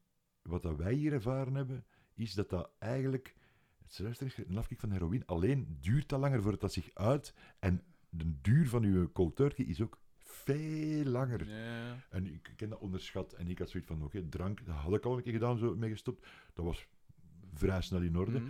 Wat 0.42 0.62
dat 0.62 0.78
wij 0.78 0.94
hier 0.94 1.14
ervaren 1.14 1.56
hebben, 1.56 1.86
is 2.14 2.34
dat 2.34 2.49
dat 2.49 2.72
eigenlijk... 2.80 3.36
Het 3.84 3.99
luister 3.99 4.28
is 4.28 4.38
een 4.38 4.57
afkick 4.57 4.80
van 4.80 4.91
heroïne. 4.91 5.26
Alleen 5.26 5.78
duurt 5.82 6.09
dat 6.09 6.20
langer 6.20 6.41
voordat 6.41 6.61
dat 6.61 6.74
zich 6.74 6.89
uit. 6.93 7.34
En 7.59 7.84
de 8.09 8.41
duur 8.41 8.70
van 8.70 8.84
uw 8.84 9.11
cold 9.11 9.36
turkey 9.36 9.66
is 9.66 9.82
ook 9.82 10.01
veel 10.18 11.05
langer. 11.05 11.49
En 12.09 12.34
ik 12.34 12.53
ken 12.55 12.70
dat 12.70 12.80
onderschat. 12.80 13.34
En 13.34 13.47
ik 13.47 13.59
had 13.59 13.70
zoiets 13.70 13.89
van, 13.89 14.03
oké, 14.03 14.30
drank, 14.30 14.66
dat 14.66 14.76
had 14.76 14.93
ik 14.93 15.05
al 15.05 15.18
een 15.18 15.24
keer 15.24 15.34
gedaan, 15.34 15.57
zo 15.57 15.76
mee 15.76 15.89
gestopt. 15.89 16.28
Dat 16.53 16.66
was 16.66 16.88
vrij 17.53 17.82
snel 17.82 18.01
in 18.01 18.18
orde. 18.18 18.39
Mhm. 18.39 18.49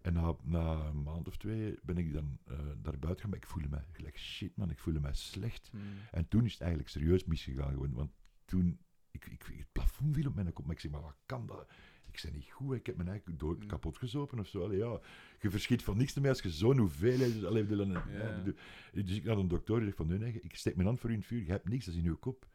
En 0.00 0.12
na, 0.12 0.34
na 0.42 0.86
een 0.86 1.02
maand 1.02 1.28
of 1.28 1.36
twee 1.36 1.78
ben 1.82 1.98
ik 1.98 2.12
dan 2.12 2.38
eh 2.44 2.58
daar 2.82 2.98
buiten 2.98 3.20
gaan. 3.20 3.30
Maar 3.30 3.38
ik 3.38 3.46
voelde 3.46 3.68
me 3.68 3.80
gelijk 3.92 4.18
shit, 4.18 4.56
man. 4.56 4.70
Ik 4.70 4.78
voelde 4.78 5.00
me 5.00 5.14
slecht. 5.14 5.70
Mhm. 5.72 5.84
En 6.10 6.28
toen 6.28 6.44
is 6.44 6.52
het 6.52 6.60
eigenlijk 6.60 6.90
serieus 6.90 7.24
misgegaan. 7.24 7.72
Gewoon, 7.72 7.92
want 7.92 8.10
toen, 8.44 8.78
ik, 9.10 9.26
ik, 9.26 9.42
het 9.42 9.72
plafond 9.72 10.14
viel 10.14 10.26
op 10.26 10.34
mijn 10.34 10.52
kop. 10.52 10.64
Maar 10.64 10.74
ik 10.74 10.80
zeg, 10.80 10.90
maar 10.90 11.02
wat 11.02 11.16
kan 11.26 11.46
dat? 11.46 11.70
Ik 12.16 12.22
zei 12.22 12.34
niet 12.34 12.50
goed, 12.52 12.74
ik 12.76 12.86
heb 12.86 12.96
mijn 12.96 13.08
eigen 13.08 13.38
dood 13.38 13.60
Mm. 13.62 13.66
kapot 13.66 13.98
gezopen 13.98 14.38
of 14.38 14.46
zo. 14.48 14.64
Allee, 14.64 14.78
ja, 14.78 15.00
je 15.40 15.50
verschiet 15.50 15.82
van 15.82 15.96
niks 15.96 16.14
meer 16.14 16.28
als 16.28 16.40
je 16.42 16.50
zo'n 16.50 16.78
hoeveelheid... 16.78 17.32
Dus, 17.32 17.44
allee, 17.44 17.64
bedoel, 17.64 17.84
en- 17.84 17.90
Ja. 18.12 18.28
ja, 18.28 18.36
bedoel- 18.36 18.54
dus 18.92 19.16
ik 19.16 19.24
naar 19.24 19.38
een 19.38 19.48
dokter 19.48 19.74
die 19.76 19.84
zegt 19.84 19.96
van, 19.96 20.06
nee, 20.06 20.18
nee, 20.18 20.40
ik 20.42 20.56
steek 20.56 20.74
mijn 20.74 20.86
hand 20.86 21.00
voor 21.00 21.10
u 21.10 21.12
in 21.12 21.18
het 21.18 21.28
vuur. 21.28 21.40
Je 21.44 21.50
hebt 21.50 21.68
niks, 21.68 21.84
dat 21.84 21.94
is 21.94 22.00
in 22.00 22.06
je 22.10 22.14
kop. 22.16 22.46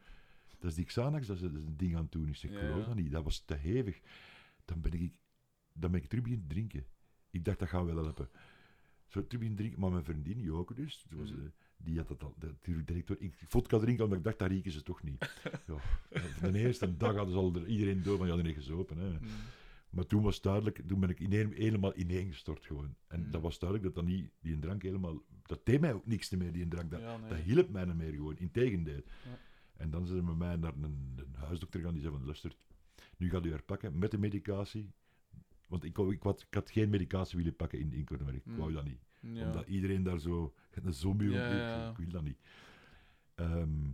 Dat 0.58 0.70
is 0.70 0.76
die 0.76 0.84
Xanax, 0.84 1.26
dat 1.26 1.36
is, 1.36 1.42
dat 1.42 1.54
is 1.54 1.64
een 1.64 1.76
ding 1.76 1.96
aan 1.96 2.02
het 2.02 2.12
doen. 2.12 2.28
Ik 2.28 2.36
zeg, 2.36 2.50
ik 2.50 2.58
geloof 2.58 2.84
dat 2.86 2.94
niet. 2.94 3.10
Dat 3.10 3.24
was 3.24 3.40
te 3.44 3.54
hevig. 3.54 4.00
Dan 4.64 4.80
ben 4.80 4.92
ik, 4.92 5.12
dan 5.72 5.90
ben 5.90 6.02
ik 6.02 6.08
terug 6.08 6.24
beginnen 6.24 6.48
drinken. 6.48 6.86
Ik 7.30 7.44
dacht, 7.44 7.58
dat 7.58 7.68
gaat 7.68 7.84
wel 7.84 7.96
helpen. 7.96 8.28
Zo 9.06 9.20
terug 9.26 9.28
beginnen 9.28 9.56
drinken, 9.56 9.80
maar 9.80 9.90
mijn 9.90 10.04
vriendin, 10.04 10.40
Joke 10.40 10.74
dus, 10.74 11.06
was, 11.10 11.30
Mhm. 11.32 11.40
Die 11.84 11.96
had 11.98 12.08
dat 12.08 12.22
al, 12.22 12.34
de, 12.38 12.54
die 12.62 12.84
direct 12.84 13.06
door. 13.06 13.16
Ik 13.20 13.34
vodka 13.48 13.78
drinken, 13.78 14.04
omdat 14.04 14.18
ik 14.18 14.24
dacht, 14.24 14.38
dat 14.38 14.48
rieken 14.50 14.72
ze 14.72 14.82
toch 14.82 15.02
niet. 15.02 15.18
ja, 15.66 15.76
van 16.20 16.52
de 16.52 16.58
eerste 16.58 16.96
dag 16.96 17.14
hadden 17.14 17.34
ze 17.34 17.40
al 17.40 17.54
er- 17.54 17.66
iedereen 17.66 18.02
door, 18.02 18.18
maar 18.18 18.26
die 18.26 18.34
hadden 18.36 18.46
niet 18.54 18.62
gezopen. 18.64 18.98
Hè. 18.98 19.08
Mhm. 19.10 19.24
Maar 19.90 20.06
toen 20.06 20.22
was 20.22 20.40
duidelijk, 20.40 20.82
toen 20.86 21.00
ben 21.00 21.08
ik 21.10 21.20
ineen, 21.20 21.52
helemaal 21.52 21.96
ineengestort 21.96 22.66
gewoon. 22.66 22.94
En 23.06 23.20
Mm. 23.24 23.30
dat 23.30 23.40
was 23.42 23.58
duidelijk 23.58 23.94
dat 23.94 24.04
dat 24.04 24.14
niet, 24.14 24.30
die 24.40 24.58
drank 24.58 24.82
helemaal, 24.82 25.22
dat 25.42 25.66
deed 25.66 25.80
mij 25.80 25.92
ook 25.92 26.06
niks 26.06 26.30
meer, 26.30 26.52
die 26.52 26.68
drank. 26.68 26.90
Dat, 26.90 27.00
Ja, 27.00 27.16
nee. 27.16 27.28
dat 27.28 27.38
hielp 27.38 27.68
mij 27.70 27.84
niet 27.84 27.96
meer 27.96 28.12
gewoon, 28.12 28.36
integendeel. 28.38 29.02
Ja. 29.24 29.38
En 29.76 29.90
dan 29.90 30.06
zijn 30.06 30.18
ze 30.18 30.24
met 30.24 30.36
mij 30.36 30.56
naar 30.56 30.72
een, 30.74 31.12
een 31.16 31.34
huisdokter 31.34 31.80
gaan, 31.80 31.92
die 31.92 32.02
zei 32.02 32.14
van, 32.14 32.24
luister, 32.24 32.52
nu 33.16 33.30
gaat 33.30 33.46
u 33.46 33.50
herpakken 33.50 33.98
met 33.98 34.10
de 34.10 34.18
medicatie. 34.18 34.90
Want 35.68 35.84
ik, 35.84 35.98
ik, 35.98 36.22
had, 36.22 36.40
ik 36.48 36.54
had 36.54 36.70
geen 36.70 36.90
medicatie 36.90 37.36
willen 37.38 37.56
pakken 37.56 37.78
in, 37.78 37.92
in 37.92 38.04
Kortenberg. 38.04 38.38
Ik 38.38 38.46
Mm. 38.46 38.56
wou 38.56 38.72
dat 38.72 38.84
niet. 38.84 39.00
Ja. 39.22 39.46
Omdat 39.46 39.66
iedereen 39.66 40.02
daar 40.02 40.18
zo 40.18 40.54
een 40.70 40.92
zombie 40.92 41.28
op 41.28 41.34
Ja. 41.34 41.90
Ik 41.90 41.96
wil 41.96 42.08
dat 42.08 42.22
niet. 42.22 42.38
Ehm, 43.34 43.90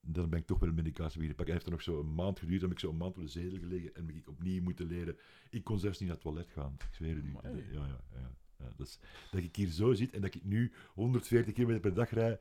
dan 0.00 0.28
ben 0.28 0.38
ik 0.38 0.46
toch 0.46 0.58
wel 0.58 0.72
medicatie 0.72 1.20
weer 1.20 1.34
pakken. 1.34 1.54
Het 1.54 1.64
heeft 1.64 1.66
er 1.66 1.72
nog 1.72 1.82
zo 1.82 2.00
een 2.00 2.14
maand 2.14 2.38
geduurd. 2.38 2.60
Dan 2.60 2.68
heb 2.68 2.78
ik 2.78 2.84
zo 2.84 2.90
een 2.90 2.96
maand 2.96 3.16
op 3.16 3.22
de 3.22 3.28
zetel 3.28 3.58
gelegen 3.58 3.94
en 3.94 4.06
ben 4.06 4.16
ik 4.16 4.28
opnieuw 4.28 4.62
moeten 4.62 4.86
leren. 4.86 5.18
Ik 5.50 5.64
kon 5.64 5.78
zelfs 5.78 5.98
niet 5.98 6.08
naar 6.08 6.16
het 6.16 6.26
toilet 6.26 6.48
gaan. 6.50 6.74
Ik 6.78 6.94
zweer 6.94 7.16
het 7.16 7.24
u. 7.24 7.32
Ja, 7.32 7.50
ja, 7.50 7.86
ja, 8.12 8.30
ja. 8.58 8.72
Dat, 8.76 8.86
is, 8.86 8.98
dat 9.30 9.42
ik 9.42 9.56
hier 9.56 9.68
zo 9.68 9.92
zit 9.92 10.12
en 10.12 10.20
dat 10.20 10.34
ik 10.34 10.44
nu 10.44 10.72
140 10.94 11.54
km 11.54 11.80
per 11.80 11.94
dag 11.94 12.10
rijd. 12.10 12.40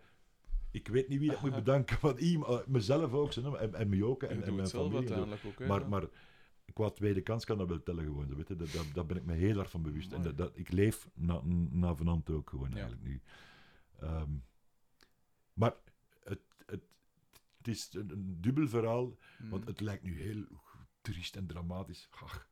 Ik 0.71 0.87
weet 0.87 1.07
niet 1.07 1.19
wie 1.19 1.29
dat 1.29 1.41
moet 1.41 1.55
bedanken. 1.63 1.97
Want 2.01 2.19
iemand, 2.19 2.67
mezelf 2.67 3.13
ook, 3.13 3.33
en, 3.33 3.73
en 3.73 3.89
mij 3.89 4.01
ook. 4.01 4.23
En, 4.23 4.43
en 4.43 4.55
mijn 4.55 4.67
familie. 4.67 5.13
en 5.13 5.37
ook. 5.45 5.59
hè, 5.59 5.67
Maar, 5.67 5.89
maar 5.89 6.03
qua 6.73 6.89
tweede 6.89 7.21
kans 7.21 7.45
kan 7.45 7.57
dat 7.57 7.67
wel 7.67 7.83
tellen 7.83 8.03
gewoon. 8.05 8.35
Weet 8.35 8.47
je? 8.47 8.55
Dat, 8.55 8.71
dat, 8.71 8.85
daar 8.93 9.05
ben 9.05 9.17
ik 9.17 9.25
me 9.25 9.33
heel 9.33 9.59
erg 9.59 9.69
van 9.69 9.81
bewust. 9.81 10.11
En 10.11 10.21
dat, 10.21 10.37
dat, 10.37 10.57
ik 10.57 10.71
leef 10.71 11.07
na, 11.13 11.41
na 11.69 11.95
vanavond 11.95 12.29
ook 12.29 12.49
gewoon 12.49 12.69
Ja. 12.69 12.75
eigenlijk 12.75 13.03
nu. 13.03 13.21
Ehm, 13.99 14.31
maar 15.53 15.73
het, 16.23 16.39
het, 16.65 16.81
het 17.57 17.67
is 17.67 17.89
een, 17.93 18.11
een 18.11 18.37
dubbel 18.41 18.67
verhaal, 18.67 19.17
want 19.49 19.61
Mm. 19.61 19.67
het 19.67 19.79
lijkt 19.79 20.03
nu 20.03 20.21
heel 20.21 20.45
triest 21.01 21.35
en 21.35 21.47
dramatisch. 21.47 22.07
Ach, 22.11 22.47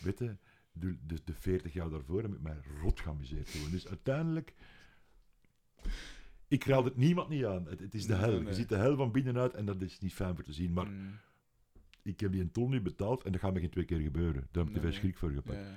weet 0.00 0.18
je, 0.18 0.36
de, 0.72 0.96
de, 1.06 1.18
de 1.24 1.34
40 1.34 1.72
jaar 1.72 1.90
daarvoor 1.90 2.22
heb 2.22 2.32
ik 2.34 2.40
mij 2.40 2.60
rot 2.80 3.00
geamuseerd 3.00 3.48
gewoon. 3.48 3.70
Dus 3.70 3.88
uiteindelijk, 3.88 4.54
ik 6.48 6.64
raad 6.64 6.84
het 6.84 6.96
niemand 6.96 7.28
niet 7.28 7.44
aan. 7.44 7.66
Het, 7.66 7.80
het 7.80 7.94
is 7.94 8.06
de 8.06 8.12
Nee, 8.12 8.20
hel. 8.22 8.32
nee. 8.32 8.44
Je 8.44 8.54
ziet 8.54 8.68
de 8.68 8.76
hel 8.76 8.96
van 8.96 9.12
binnenuit 9.12 9.54
en 9.54 9.64
dat 9.66 9.80
is 9.82 9.98
niet 10.00 10.14
fijn 10.14 10.34
voor 10.34 10.44
te 10.44 10.52
zien. 10.52 10.72
Maar 10.72 10.86
Mm. 10.86 11.18
Ik 12.02 12.20
heb 12.20 12.32
die 12.32 12.40
een 12.40 12.50
ton 12.50 12.70
nu 12.70 12.80
betaald 12.80 13.22
en 13.24 13.32
dat 13.32 13.40
gaat 13.40 13.52
me 13.54 13.60
geen 13.60 13.70
twee 13.70 13.84
keer 13.84 14.00
gebeuren. 14.00 14.48
Daar 14.50 14.64
heb 14.64 14.76
ik 14.76 14.82
Nee, 14.82 14.92
schrik 14.92 15.18
voor 15.18 15.30
gepakt. 15.30 15.58
ja. 15.58 15.76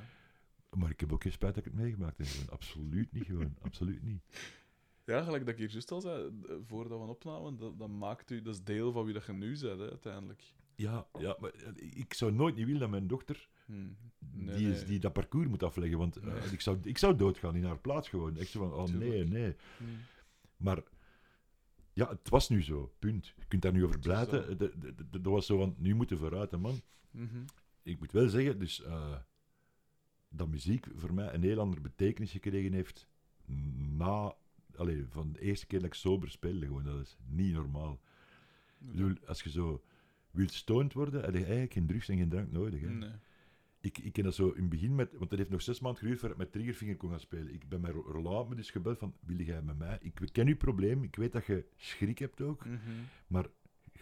Maar 0.78 0.90
ik 0.90 1.00
heb 1.00 1.14
ook 1.14 1.22
geen 1.22 1.32
spijt 1.32 1.56
dat 1.56 1.66
ik 1.66 1.72
het 1.72 1.82
meegemaakt 1.82 2.18
heb. 2.18 2.28
Gewoon. 2.28 2.50
Absoluut 2.50 3.12
niet 3.12 3.26
gewoon. 3.26 3.56
Absoluut 3.62 4.04
niet. 4.04 4.22
Ja, 5.06 5.24
gelijk 5.24 5.46
dat 5.46 5.54
ik 5.54 5.60
hier 5.60 5.72
juist 5.72 5.92
al 5.92 6.02
zei, 6.02 6.32
voordat 6.66 7.00
we 7.00 7.06
opnamen, 7.06 7.58
dat, 7.58 7.80
dat 7.80 7.90
maakt 7.90 8.32
u, 8.32 8.42
dat 8.42 8.54
is 8.54 8.64
deel 8.64 8.92
van 8.92 9.06
wie 9.06 9.14
dat 9.14 9.26
je 9.26 9.34
nu 9.34 9.60
bent, 9.60 9.80
hè, 9.80 9.90
uiteindelijk. 9.90 10.44
Ja, 10.76 11.08
ja, 11.20 11.38
maar 11.40 11.52
eh, 11.52 12.00
ik 12.00 12.14
zou 12.14 12.32
nooit 12.32 12.56
niet 12.56 12.66
willen 12.66 12.80
dat 12.82 12.90
mijn 12.90 13.08
dochter 13.08 13.50
Hmm. 13.66 13.98
Nee, 14.34 14.56
die, 14.56 14.70
is, 14.72 14.78
nee. 14.78 14.86
die 14.86 15.00
dat 15.00 15.14
parcours 15.14 15.48
moet 15.48 15.64
afleggen. 15.64 15.98
Want 15.98 16.18
eh, 16.18 16.52
ik, 16.52 16.62
zou, 16.62 16.78
ik 16.84 16.98
zou 16.98 17.16
doodgaan 17.16 17.56
in 17.56 17.64
haar 17.64 17.80
plaats 17.80 18.10
gewoon. 18.10 18.38
Echt 18.38 18.50
zo 18.50 18.60
van, 18.60 18.74
oh 18.74 18.88
nee, 19.04 19.24
nee. 19.26 19.56
Hmm. 19.78 19.88
Maar 20.58 20.84
ja, 21.96 22.10
het 22.10 22.30
was 22.30 22.50
nu 22.50 22.64
zo. 22.64 22.94
Punt. 23.00 23.26
Je 23.38 23.46
kunt 23.48 23.62
daar 23.62 23.72
nu 23.74 23.86
over 23.86 24.02
de- 24.02 24.94
Dat 25.22 25.32
was 25.34 25.46
zo 25.46 25.58
van, 25.58 25.76
nu 25.78 25.96
moeten 25.96 26.18
we 26.18 26.22
vooruit, 26.24 26.52
hè, 26.52 26.58
man. 26.58 26.82
Mhm. 27.12 27.44
Ik 27.84 28.00
moet 28.00 28.12
wel 28.12 28.30
zeggen, 28.30 28.60
dus 28.60 28.84
eh, 28.84 29.16
dat 30.30 30.48
muziek 30.48 30.88
voor 30.96 31.14
mij 31.14 31.34
een 31.34 31.44
heel 31.44 31.60
andere 31.60 31.82
betekenis 31.82 32.32
gekregen 32.32 32.74
heeft 32.74 33.08
na... 33.98 34.36
Allee, 34.76 35.06
van 35.10 35.32
de 35.34 35.42
eerste 35.42 35.66
keer 35.66 35.80
dat 35.80 35.88
ik 35.88 35.94
sober 35.94 36.30
speelde, 36.30 36.66
gewoon. 36.66 36.84
Dat 36.84 37.00
is 37.02 37.18
niet 37.28 37.54
normaal. 37.54 38.00
Ik 38.80 38.92
bedoel, 38.92 39.14
als 39.26 39.42
je 39.44 39.50
zo 39.50 39.84
wilt 40.32 40.54
stoned 40.54 40.94
worden, 40.94 41.22
heb 41.24 41.34
je 41.34 41.44
eigenlijk 41.44 41.74
geen 41.74 41.88
drugs 41.88 42.10
en 42.10 42.18
geen 42.18 42.30
drank 42.30 42.52
nodig. 42.52 42.82
Hè. 42.82 42.90
Nee. 42.90 43.10
Ik, 43.86 43.98
ik 43.98 44.14
ken 44.14 44.24
dat 44.24 44.36
zo 44.36 44.48
in 44.50 44.62
het 44.62 44.70
begin 44.70 44.96
met, 44.96 45.12
want 45.18 45.30
dat 45.30 45.40
heeft 45.40 45.52
nog 45.52 45.62
zes 45.62 45.80
maanden 45.80 46.00
geduurd 46.02 46.20
voordat 46.20 46.38
ik 46.38 46.44
met 46.44 46.54
Triggerfinger 46.54 46.98
kon 46.98 47.10
gaan 47.10 47.20
spelen. 47.20 47.54
Ik 47.54 47.70
ben 47.70 47.82
met 47.82 47.92
Ro- 47.92 48.12
Roland 48.12 48.50
me 48.50 48.56
dus 48.56 48.72
gebeld 48.72 48.98
van, 48.98 49.14
wil 49.20 49.38
jij 49.40 49.62
met 49.62 49.78
mij? 49.78 49.98
Ik 50.02 50.20
ken 50.32 50.48
uw 50.48 50.56
probleem, 50.58 51.04
ik 51.04 51.16
weet 51.16 51.32
dat 51.32 51.46
je 51.46 51.66
schrik 51.76 52.20
hebt 52.20 52.42
ook, 52.42 52.66
Mhm. 52.66 52.78
maar 53.28 53.46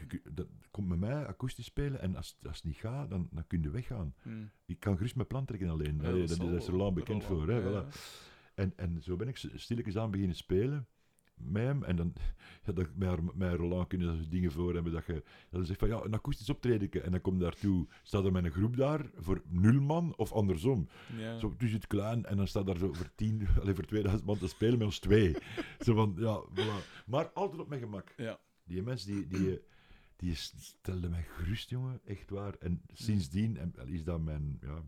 je, 0.07 0.21
dat, 0.34 0.47
komt 0.71 0.88
met 0.88 0.99
mij 0.99 1.25
akoestisch 1.27 1.65
spelen 1.65 1.99
en 2.01 2.15
als, 2.15 2.38
als 2.43 2.55
het 2.55 2.65
niet 2.65 2.75
gaat, 2.77 3.09
dan, 3.09 3.27
dan 3.31 3.47
kun 3.47 3.61
je 3.61 3.69
weggaan. 3.69 4.13
Hmm. 4.21 4.49
Ik 4.65 4.79
kan 4.79 4.95
gerust 4.97 5.15
mijn 5.15 5.27
plan 5.27 5.45
trekken 5.45 5.69
alleen. 5.69 5.95
Ja, 6.01 6.11
dat, 6.11 6.29
is. 6.53 6.67
Roland 6.67 6.93
bekend 6.95 7.23
Roland, 7.23 7.43
voor. 7.45 7.53
Hè, 7.53 7.59
ja, 7.59 7.84
voilà. 7.84 7.88
ja. 7.88 7.93
En, 8.55 8.73
en 8.75 9.01
zo 9.01 9.15
ben 9.15 9.27
ik 9.27 9.38
stilletjes 9.55 9.97
aan 9.97 10.11
beginnen 10.11 10.36
spelen 10.36 10.88
met 11.36 11.63
hem. 11.63 11.84
En 11.84 11.95
dan, 11.95 12.13
ja, 12.65 12.73
dat, 12.73 12.88
met, 12.95 13.07
haar- 13.07 13.36
met 13.36 13.53
Roland 13.55 13.88
kunnen 13.88 14.29
dingen 14.29 14.51
voor 14.51 14.73
hebben. 14.73 14.91
Dat 14.93 15.05
je 15.05 15.23
dat 15.49 15.59
je 15.59 15.65
zegt 15.65 15.79
van 15.79 15.88
ja, 15.88 16.03
een 16.03 16.13
akoestisch 16.13 16.49
optreden. 16.49 17.03
En 17.03 17.11
dan 17.11 17.21
kom 17.21 17.34
je 17.34 17.39
daartoe, 17.41 17.88
staat 18.03 18.25
er 18.25 18.31
met 18.31 18.43
een 18.45 18.51
groep 18.51 18.77
daar 18.77 19.09
voor 19.15 19.41
nul 19.47 19.81
man 19.81 20.15
of 20.15 20.31
andersom. 20.31 20.88
Ja. 21.17 21.38
Zo 21.39 21.53
tussen 21.57 21.77
het 21.79 21.88
klein 21.88 22.25
en 22.25 22.38
dan 22.38 22.47
staat 22.47 22.65
daar 22.65 22.77
zo 22.77 22.93
voor 22.93 23.09
tien, 23.15 23.47
alleen 23.61 23.75
voor 23.75 23.86
2000 23.86 24.25
man 24.25 24.38
te 24.38 24.47
spelen 24.47 24.77
met 24.77 24.88
ons 24.88 24.99
twee. 24.99 25.36
zo 25.79 25.93
van 25.95 26.13
ja, 26.17 26.43
voilà. 26.51 27.05
Maar 27.05 27.27
altijd 27.29 27.61
op 27.61 27.69
mijn 27.69 27.81
gemak. 27.81 28.13
Ja. 28.17 28.39
Die 28.63 28.81
mens 28.84 29.03
die, 29.05 29.27
die, 29.27 29.59
die 30.15 30.36
stelde 30.36 31.09
mij 31.09 31.23
gerust, 31.23 31.69
jongen, 31.69 32.01
echt 32.05 32.29
waar. 32.29 32.55
En 32.59 32.81
sindsdien 32.93 33.57
en, 33.57 33.73
is 33.86 34.03
dat 34.03 34.21
mijn, 34.21 34.57
ja, 34.61 34.84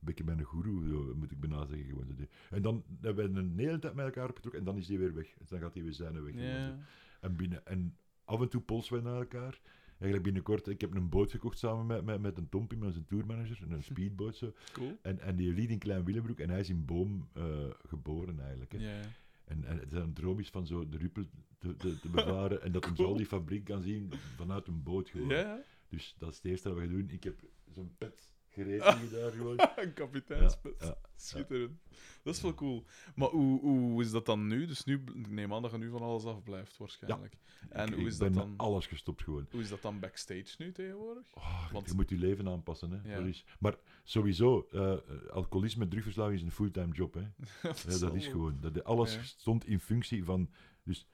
beetje 0.00 0.24
mijn 0.24 0.42
goeroe, 0.42 0.88
zo 0.88 1.14
moet 1.16 1.30
ik 1.30 1.40
bijna 1.40 1.66
zeggen. 1.66 1.86
Gewoon. 1.86 2.06
En 2.50 2.62
dan 2.62 2.84
hebben 3.00 3.32
we 3.32 3.40
een 3.40 3.58
hele 3.58 3.78
tijd 3.78 3.94
met 3.94 4.04
elkaar 4.04 4.28
opgetrokken 4.28 4.60
en 4.60 4.66
dan 4.66 4.76
is 4.76 4.86
die 4.86 4.98
weer 4.98 5.14
weg. 5.14 5.34
Dus 5.38 5.48
dan 5.48 5.60
gaat 5.60 5.74
hij 5.74 5.82
weer 5.82 5.92
zijn 5.92 6.24
weg. 6.24 6.34
Ja. 6.34 6.78
En, 7.20 7.36
binnen, 7.36 7.66
en 7.66 7.96
af 8.24 8.40
en 8.40 8.48
toe 8.48 8.60
polsen 8.60 8.96
we 8.96 9.02
naar 9.02 9.18
elkaar. 9.18 9.60
Eigenlijk 9.90 10.22
binnenkort, 10.22 10.66
ik 10.66 10.80
heb 10.80 10.94
een 10.94 11.08
boot 11.08 11.30
gekocht 11.30 11.58
samen 11.58 11.86
met, 11.86 12.04
met, 12.04 12.20
met 12.20 12.38
een 12.38 12.48
Tompie, 12.48 12.78
met 12.78 12.92
zijn 12.92 13.06
tourmanager, 13.06 13.58
een 13.68 13.82
speedboot 13.92 14.36
zo. 14.36 14.52
Cool. 14.72 14.98
En, 15.02 15.20
en 15.20 15.36
die 15.36 15.52
liet 15.52 15.70
in 15.70 15.78
Klein 15.78 16.04
Willebroek 16.04 16.38
en 16.38 16.50
hij 16.50 16.60
is 16.60 16.68
in 16.68 16.84
Boom 16.84 17.28
eh, 17.32 17.44
geboren 17.86 18.40
eigenlijk. 18.40 18.72
Hè. 18.72 18.78
Ja. 18.78 19.00
En, 19.44 19.64
en 19.64 19.78
het 19.78 19.92
is 19.92 19.98
een 19.98 20.12
droom 20.12 20.38
is 20.38 20.50
van 20.50 20.66
zo 20.66 20.88
de 20.88 20.96
Ruppel 20.96 21.24
te, 21.58 21.76
te, 21.76 22.00
te 22.00 22.08
bevaren 22.18 22.62
en 22.62 22.72
dat 22.72 22.84
hem 22.84 22.96
zo 22.96 23.16
die 23.16 23.26
fabriek 23.26 23.64
kan 23.64 23.82
zien 23.82 24.12
vanuit 24.36 24.66
een 24.66 24.82
boot 24.82 25.08
gewoon. 25.08 25.28
Ja, 25.28 25.62
Dus 25.88 26.14
dat 26.18 26.30
is 26.30 26.36
het 26.36 26.44
eerste 26.44 26.68
dat 26.68 26.76
we 26.76 26.84
gaan 26.84 26.92
doen. 26.92 27.10
Ik 27.10 27.24
heb 27.24 27.40
zo'n 27.70 27.94
pet 27.98 28.29
gereed 28.50 28.80
daar 29.12 29.30
gewoon. 29.30 29.60
een 29.76 29.92
kapiteinspet. 29.92 30.74
Ja, 30.78 30.86
ja, 30.86 30.96
Schitterend. 31.16 31.78
Dat 32.22 32.34
is 32.34 32.42
wel 32.42 32.54
cool. 32.54 32.84
Maar 33.14 33.28
hoe, 33.28 33.60
hoe 33.60 34.02
is 34.02 34.10
dat 34.10 34.26
dan 34.26 34.46
nu? 34.46 34.66
Dus 34.66 34.84
nu, 34.84 35.02
ik 35.14 35.30
neem 35.30 35.52
aan 35.54 35.62
dat 35.62 35.70
je 35.70 35.78
nu 35.78 35.90
van 35.90 36.00
alles 36.02 36.24
afblijft, 36.24 36.76
waarschijnlijk. 36.76 37.36
En 37.68 37.86
ik, 37.88 37.92
hoe 37.94 38.02
ik 38.02 38.06
is 38.08 38.16
ben 38.16 38.32
dat 38.32 38.46
met 38.48 38.56
dan? 38.58 38.66
alles 38.66 38.86
gestopt 38.86 39.22
gewoon. 39.22 39.46
Hoe 39.50 39.60
is 39.60 39.68
dat 39.68 39.82
dan 39.82 40.00
backstage 40.00 40.54
nu 40.58 40.72
tegenwoordig? 40.72 41.24
Oh, 41.34 41.72
Want- 41.72 41.88
Je 41.88 41.94
moet 41.94 42.08
je 42.10 42.16
leven 42.16 42.48
aanpassen. 42.48 42.90
Hè. 42.90 43.10
Ja. 43.12 43.16
Dat 43.18 43.26
is, 43.26 43.44
maar 43.58 43.76
sowieso, 44.04 44.66
eh, 44.72 44.96
alcoholisme, 45.30 45.88
drugverslaving 45.88 46.36
is 46.38 46.42
een 46.42 46.50
fulltime 46.52 46.92
job. 46.92 47.14
Hè. 47.14 47.22
Dat 48.00 48.14
is 48.14 48.26
gewoon. 48.26 48.58
Dat, 48.60 48.84
alles 48.84 49.14
Ja. 49.14 49.22
stond 49.22 49.66
in 49.66 49.80
functie 49.80 50.24
van. 50.24 50.50
Dus 50.82 51.06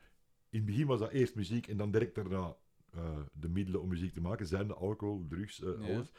in 0.50 0.58
het 0.58 0.66
begin 0.66 0.86
was 0.86 1.00
dat 1.00 1.10
eerst 1.10 1.34
muziek 1.34 1.66
en 1.66 1.76
dan 1.76 1.90
direct 1.90 2.14
daarna 2.14 2.56
eh, 2.90 3.18
de 3.32 3.48
middelen 3.48 3.80
om 3.82 3.88
muziek 3.88 4.12
te 4.12 4.20
maken. 4.20 4.46
Zijn 4.46 4.66
de 4.66 4.74
alcohol, 4.74 5.24
drugs, 5.28 5.62
eh, 5.62 5.68
Ja. 5.80 5.94
alles. 5.94 6.12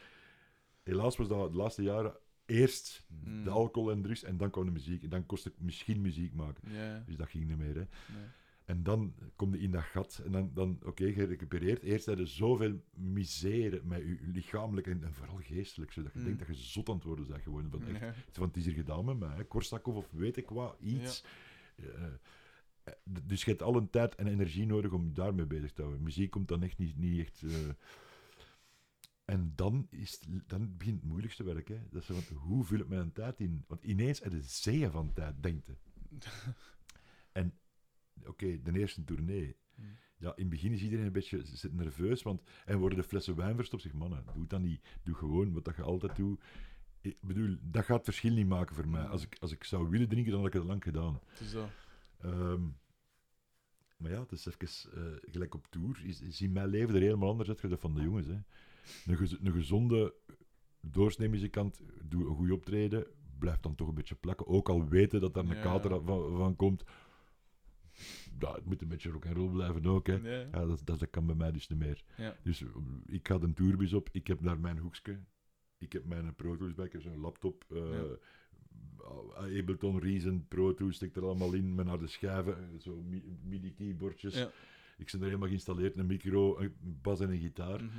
Helaas 0.87 1.17
was 1.17 1.27
dat 1.27 1.51
de 1.51 1.57
laatste 1.57 1.83
jaren 1.83 2.15
eerst 2.45 3.05
Mm. 3.23 3.43
de 3.43 3.49
alcohol 3.49 3.91
en 3.91 4.01
drugs 4.01 4.23
en 4.23 4.37
dan 4.37 4.49
kwam 4.49 4.65
de 4.65 4.71
muziek. 4.71 5.03
En 5.03 5.09
dan 5.09 5.25
kost 5.25 5.45
ik 5.45 5.53
misschien 5.57 6.01
muziek 6.01 6.33
maken. 6.33 6.71
Dus 7.05 7.15
dat 7.15 7.29
ging 7.29 7.47
niet 7.47 7.57
meer. 7.57 7.75
Hè. 7.75 7.81
nee. 8.15 8.25
En 8.65 8.83
dan 8.83 9.13
kom 9.35 9.53
je 9.53 9.59
in 9.59 9.71
dat 9.71 9.83
gat 9.83 10.21
en 10.25 10.31
dan, 10.31 10.51
dan 10.53 10.79
oké, 10.85 11.11
gerecupereerd. 11.11 11.83
Eerst 11.83 12.05
heb 12.05 12.17
je 12.17 12.25
zoveel 12.25 12.81
misère 12.93 13.81
met 13.83 13.99
je 14.01 14.17
lichamelijk 14.33 14.87
en, 14.87 15.03
en 15.03 15.13
vooral 15.13 15.37
geestelijk, 15.37 15.91
zodat 15.91 16.13
je 16.13 16.19
Mm. 16.19 16.25
denkt 16.25 16.39
dat 16.47 16.57
je 16.57 16.63
zot 16.63 16.89
aan 16.89 16.95
het 16.95 17.03
worden 17.03 17.27
bent 17.27 17.41
gewoon. 17.41 17.69
Van 17.69 17.85
echt, 17.95 18.17
van, 18.31 18.47
het 18.47 18.57
is 18.57 18.65
hier 18.65 18.73
gedaan 18.73 19.05
met 19.05 19.19
mij, 19.19 19.35
hè. 19.35 19.43
Korsakoff 19.43 19.97
of 19.97 20.11
weet 20.11 20.37
ik 20.37 20.49
wat, 20.49 20.77
iets. 20.79 21.23
Eh, 21.75 21.85
eh, 22.83 22.93
dus 23.21 23.43
je 23.43 23.49
hebt 23.49 23.61
al 23.61 23.75
een 23.75 23.89
tijd 23.89 24.15
en 24.15 24.27
energie 24.27 24.65
nodig 24.65 24.91
om 24.91 25.13
daarmee 25.13 25.45
bezig 25.45 25.71
te 25.73 25.81
houden. 25.81 26.03
Muziek 26.03 26.29
komt 26.29 26.47
dan 26.47 26.63
echt 26.63 26.77
niet, 26.77 26.97
niet 26.97 27.19
echt... 27.19 27.43
eh, 27.43 27.49
En 29.27 29.53
dan, 29.55 29.87
is 29.89 30.19
dan 30.45 30.77
begint 30.77 30.99
het 30.99 31.09
moeilijkste 31.09 31.43
werk. 31.43 31.67
Hè. 31.67 31.79
Dat 31.89 32.01
is 32.01 32.07
zo 32.07 32.13
van, 32.13 32.37
hoe 32.37 32.63
vul 32.63 32.79
ik 32.79 32.87
mijn 32.87 33.13
tijd 33.13 33.39
in? 33.39 33.63
Want 33.67 33.83
ineens 33.83 34.19
heb 34.19 34.31
je 34.31 34.41
zeeën 34.41 34.91
van 34.91 35.13
tijd, 35.13 35.43
denkt 35.43 35.69
en 37.31 37.53
oké, 38.25 38.61
de 38.61 38.79
eerste 38.79 39.03
tournee. 39.03 39.57
Hmm. 39.75 39.97
Ja, 40.17 40.29
in 40.35 40.41
het 40.41 40.49
begin 40.49 40.71
is 40.71 40.81
iedereen 40.81 41.05
een 41.05 41.11
beetje 41.11 41.45
zit 41.45 41.73
nerveus, 41.73 42.23
want 42.23 42.41
en 42.65 42.77
worden 42.77 42.97
de 42.97 43.03
flessen 43.03 43.35
wijn 43.35 43.55
verstopt. 43.55 43.81
Zeg, 43.81 43.93
mannen, 43.93 44.23
doe 44.33 44.47
dat 44.47 44.61
niet. 44.61 44.81
Doe 45.03 45.15
gewoon 45.15 45.53
wat 45.53 45.65
dat 45.65 45.75
je 45.75 45.81
altijd 45.81 46.15
doet. 46.15 46.43
Ik 47.01 47.17
bedoel, 47.21 47.57
dat 47.61 47.85
gaat 47.85 47.95
het 47.95 48.05
verschil 48.05 48.33
niet 48.33 48.47
maken 48.47 48.75
voor 48.75 48.87
mij. 48.87 49.05
Als 49.05 49.23
ik, 49.23 49.37
als 49.39 49.51
ik 49.51 49.63
zou 49.63 49.89
willen 49.89 50.09
drinken, 50.09 50.31
dan 50.31 50.39
had 50.39 50.49
ik 50.49 50.59
het 50.59 50.63
lang 50.63 50.83
gedaan. 50.83 51.19
Het 51.27 51.39
is 51.39 51.51
dat. 51.51 51.69
Ehm, 52.17 52.61
maar 53.97 54.11
ja, 54.11 54.19
het 54.19 54.31
is 54.31 54.45
even 54.45 54.91
eh, 54.93 55.31
gelijk 55.31 55.53
op 55.53 55.67
tour. 55.69 56.05
Is, 56.05 56.21
is 56.21 56.39
mijn 56.39 56.67
leven 56.67 56.95
er 56.95 57.01
helemaal 57.01 57.29
anders 57.29 57.49
uit 57.49 57.61
dan 57.61 57.79
van 57.79 57.93
de 57.93 58.01
jongens. 58.01 58.27
Hè. 58.27 58.39
Een, 59.05 59.17
gez- 59.17 59.37
een 59.43 59.51
gezonde 59.51 60.13
doorsneemuzikant, 60.81 61.81
doe 62.03 62.27
een 62.29 62.35
goed 62.35 62.51
optreden, 62.51 63.07
blijft 63.39 63.63
dan 63.63 63.75
toch 63.75 63.87
een 63.87 63.93
beetje 63.95 64.15
plakken. 64.15 64.47
Ook 64.47 64.69
al 64.69 64.87
weten 64.87 65.21
dat 65.21 65.33
daar 65.33 65.45
een 65.45 65.55
Ja. 65.55 65.61
kater 65.61 66.03
van, 66.03 66.37
van 66.37 66.55
komt. 66.55 66.83
Ja, 68.39 68.53
het 68.53 68.65
moet 68.65 68.81
een 68.81 68.87
beetje 68.87 69.09
rock 69.09 69.25
and 69.25 69.35
roll 69.35 69.51
blijven 69.51 69.85
ook. 69.85 70.07
Hè. 70.07 70.13
Ja. 70.15 70.47
Ja, 70.51 70.65
dat, 70.65 70.81
dat, 70.83 70.99
dat 70.99 71.09
kan 71.09 71.25
bij 71.25 71.35
mij 71.35 71.51
dus 71.51 71.67
niet 71.67 71.79
meer. 71.79 72.03
Ja. 72.17 72.35
Dus 72.43 72.63
ik 73.05 73.27
ga 73.27 73.35
een 73.35 73.53
tourbus 73.53 73.93
op, 73.93 74.09
ik 74.11 74.27
heb 74.27 74.41
daar 74.41 74.59
mijn 74.59 74.77
hoekje, 74.77 75.19
ik 75.77 75.93
heb 75.93 76.05
mijn 76.05 76.35
Pro 76.35 76.55
Tools 76.57 76.73
bij, 76.73 76.85
ik 76.85 76.91
heb 76.91 77.01
zo'n 77.01 77.19
laptop, 77.19 77.65
eh, 77.69 78.01
Ableton 79.59 79.99
Reason 79.99 80.45
Pro 80.47 80.73
Tools, 80.73 80.95
stik 80.95 81.15
er 81.15 81.23
allemaal 81.25 81.53
in, 81.53 81.75
met 81.75 81.85
naar 81.85 81.99
de 81.99 82.07
schijven, 82.07 82.81
zo 82.81 83.01
mi- 83.01 83.37
MIDI-keyboardjes. 83.43 84.35
Ja. 84.35 84.49
Ik 84.97 85.09
zit 85.09 85.19
er 85.19 85.25
helemaal 85.25 85.47
geïnstalleerd, 85.47 85.97
een 85.97 86.05
micro, 86.05 86.57
een 86.59 86.73
bas 87.01 87.19
en 87.19 87.29
een 87.31 87.39
gitaar. 87.39 87.83
Mhm. 87.83 87.97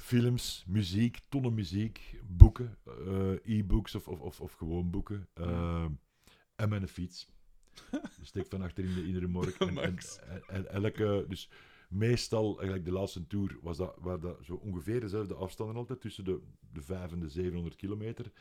Films, 0.00 0.64
muziek, 0.66 1.18
tonnen 1.28 1.54
muziek, 1.54 2.20
boeken, 2.28 2.78
eh, 2.84 3.32
e-books 3.58 3.94
of, 3.94 4.08
of, 4.08 4.20
of, 4.20 4.40
of 4.40 4.52
gewoon 4.52 4.90
boeken. 4.90 5.28
eh, 5.34 5.84
en 6.56 6.68
mijn 6.68 6.88
fiets. 6.88 7.28
Steek 8.20 8.46
van 8.46 8.62
achter 8.62 8.84
in 8.84 8.94
de 8.94 9.04
iedere 9.04 9.26
morgen. 9.26 9.58
En, 9.68 9.68
en, 9.68 9.74
Max. 9.90 10.18
en, 10.18 10.42
en 10.48 10.70
elke, 10.70 11.24
dus 11.28 11.50
meestal, 11.88 12.54
eigenlijk 12.56 12.84
de 12.84 12.92
laatste 12.92 13.26
tour, 13.26 13.58
was 13.62 13.76
dat, 13.76 13.96
waar 14.00 14.20
dat 14.20 14.38
zo 14.42 14.54
ongeveer 14.54 15.00
dezelfde 15.00 15.34
afstanden 15.34 15.76
altijd, 15.76 16.00
tussen 16.00 16.24
de, 16.24 16.40
de 16.72 16.82
5 16.82 17.12
en 17.12 17.20
de 17.20 17.28
700 17.28 17.76
kilometer. 17.76 18.32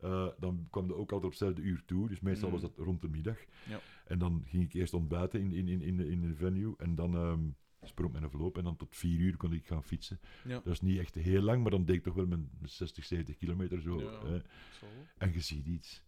Eh, 0.00 0.28
dan 0.38 0.66
kwam 0.70 0.88
dat 0.88 0.96
ook 0.96 1.12
altijd 1.12 1.24
op 1.24 1.30
hetzelfde 1.30 1.62
uur 1.62 1.82
toe, 1.86 2.08
dus 2.08 2.20
meestal 2.20 2.48
Mm. 2.48 2.52
was 2.54 2.62
dat 2.62 2.76
rond 2.78 3.00
de 3.00 3.08
middag. 3.08 3.38
Ja. 3.68 3.80
En 4.04 4.18
dan 4.18 4.42
ging 4.46 4.62
ik 4.64 4.72
eerst 4.72 4.94
ontbijten 4.94 5.40
in, 5.40 5.52
in, 5.52 5.68
in, 5.68 5.82
in, 5.82 5.96
de, 5.96 6.08
in 6.10 6.20
de 6.20 6.34
venue 6.34 6.74
en 6.78 6.94
dan 6.94 7.14
ehm 7.14 7.44
sprong 7.88 8.12
mijn 8.12 8.24
envelop 8.24 8.58
en 8.58 8.64
dan 8.64 8.76
tot 8.76 8.96
4 8.96 9.18
uur 9.18 9.36
kon 9.36 9.52
ik 9.52 9.66
gaan 9.66 9.84
fietsen. 9.84 10.20
Ja. 10.44 10.60
Dat 10.64 10.72
is 10.72 10.80
niet 10.80 10.98
echt 10.98 11.14
heel 11.14 11.42
lang, 11.42 11.62
maar 11.62 11.70
dan 11.70 11.84
deed 11.84 11.96
ik 11.96 12.02
toch 12.02 12.14
wel 12.14 12.26
mijn 12.26 12.50
60, 12.64 13.04
70 13.04 13.36
kilometer 13.36 13.80
zo. 13.80 14.00
Ja. 14.00 14.42
Zo. 14.80 14.86
En 15.18 15.32
je 15.32 15.40
ziet 15.40 15.66
iets. 15.66 16.04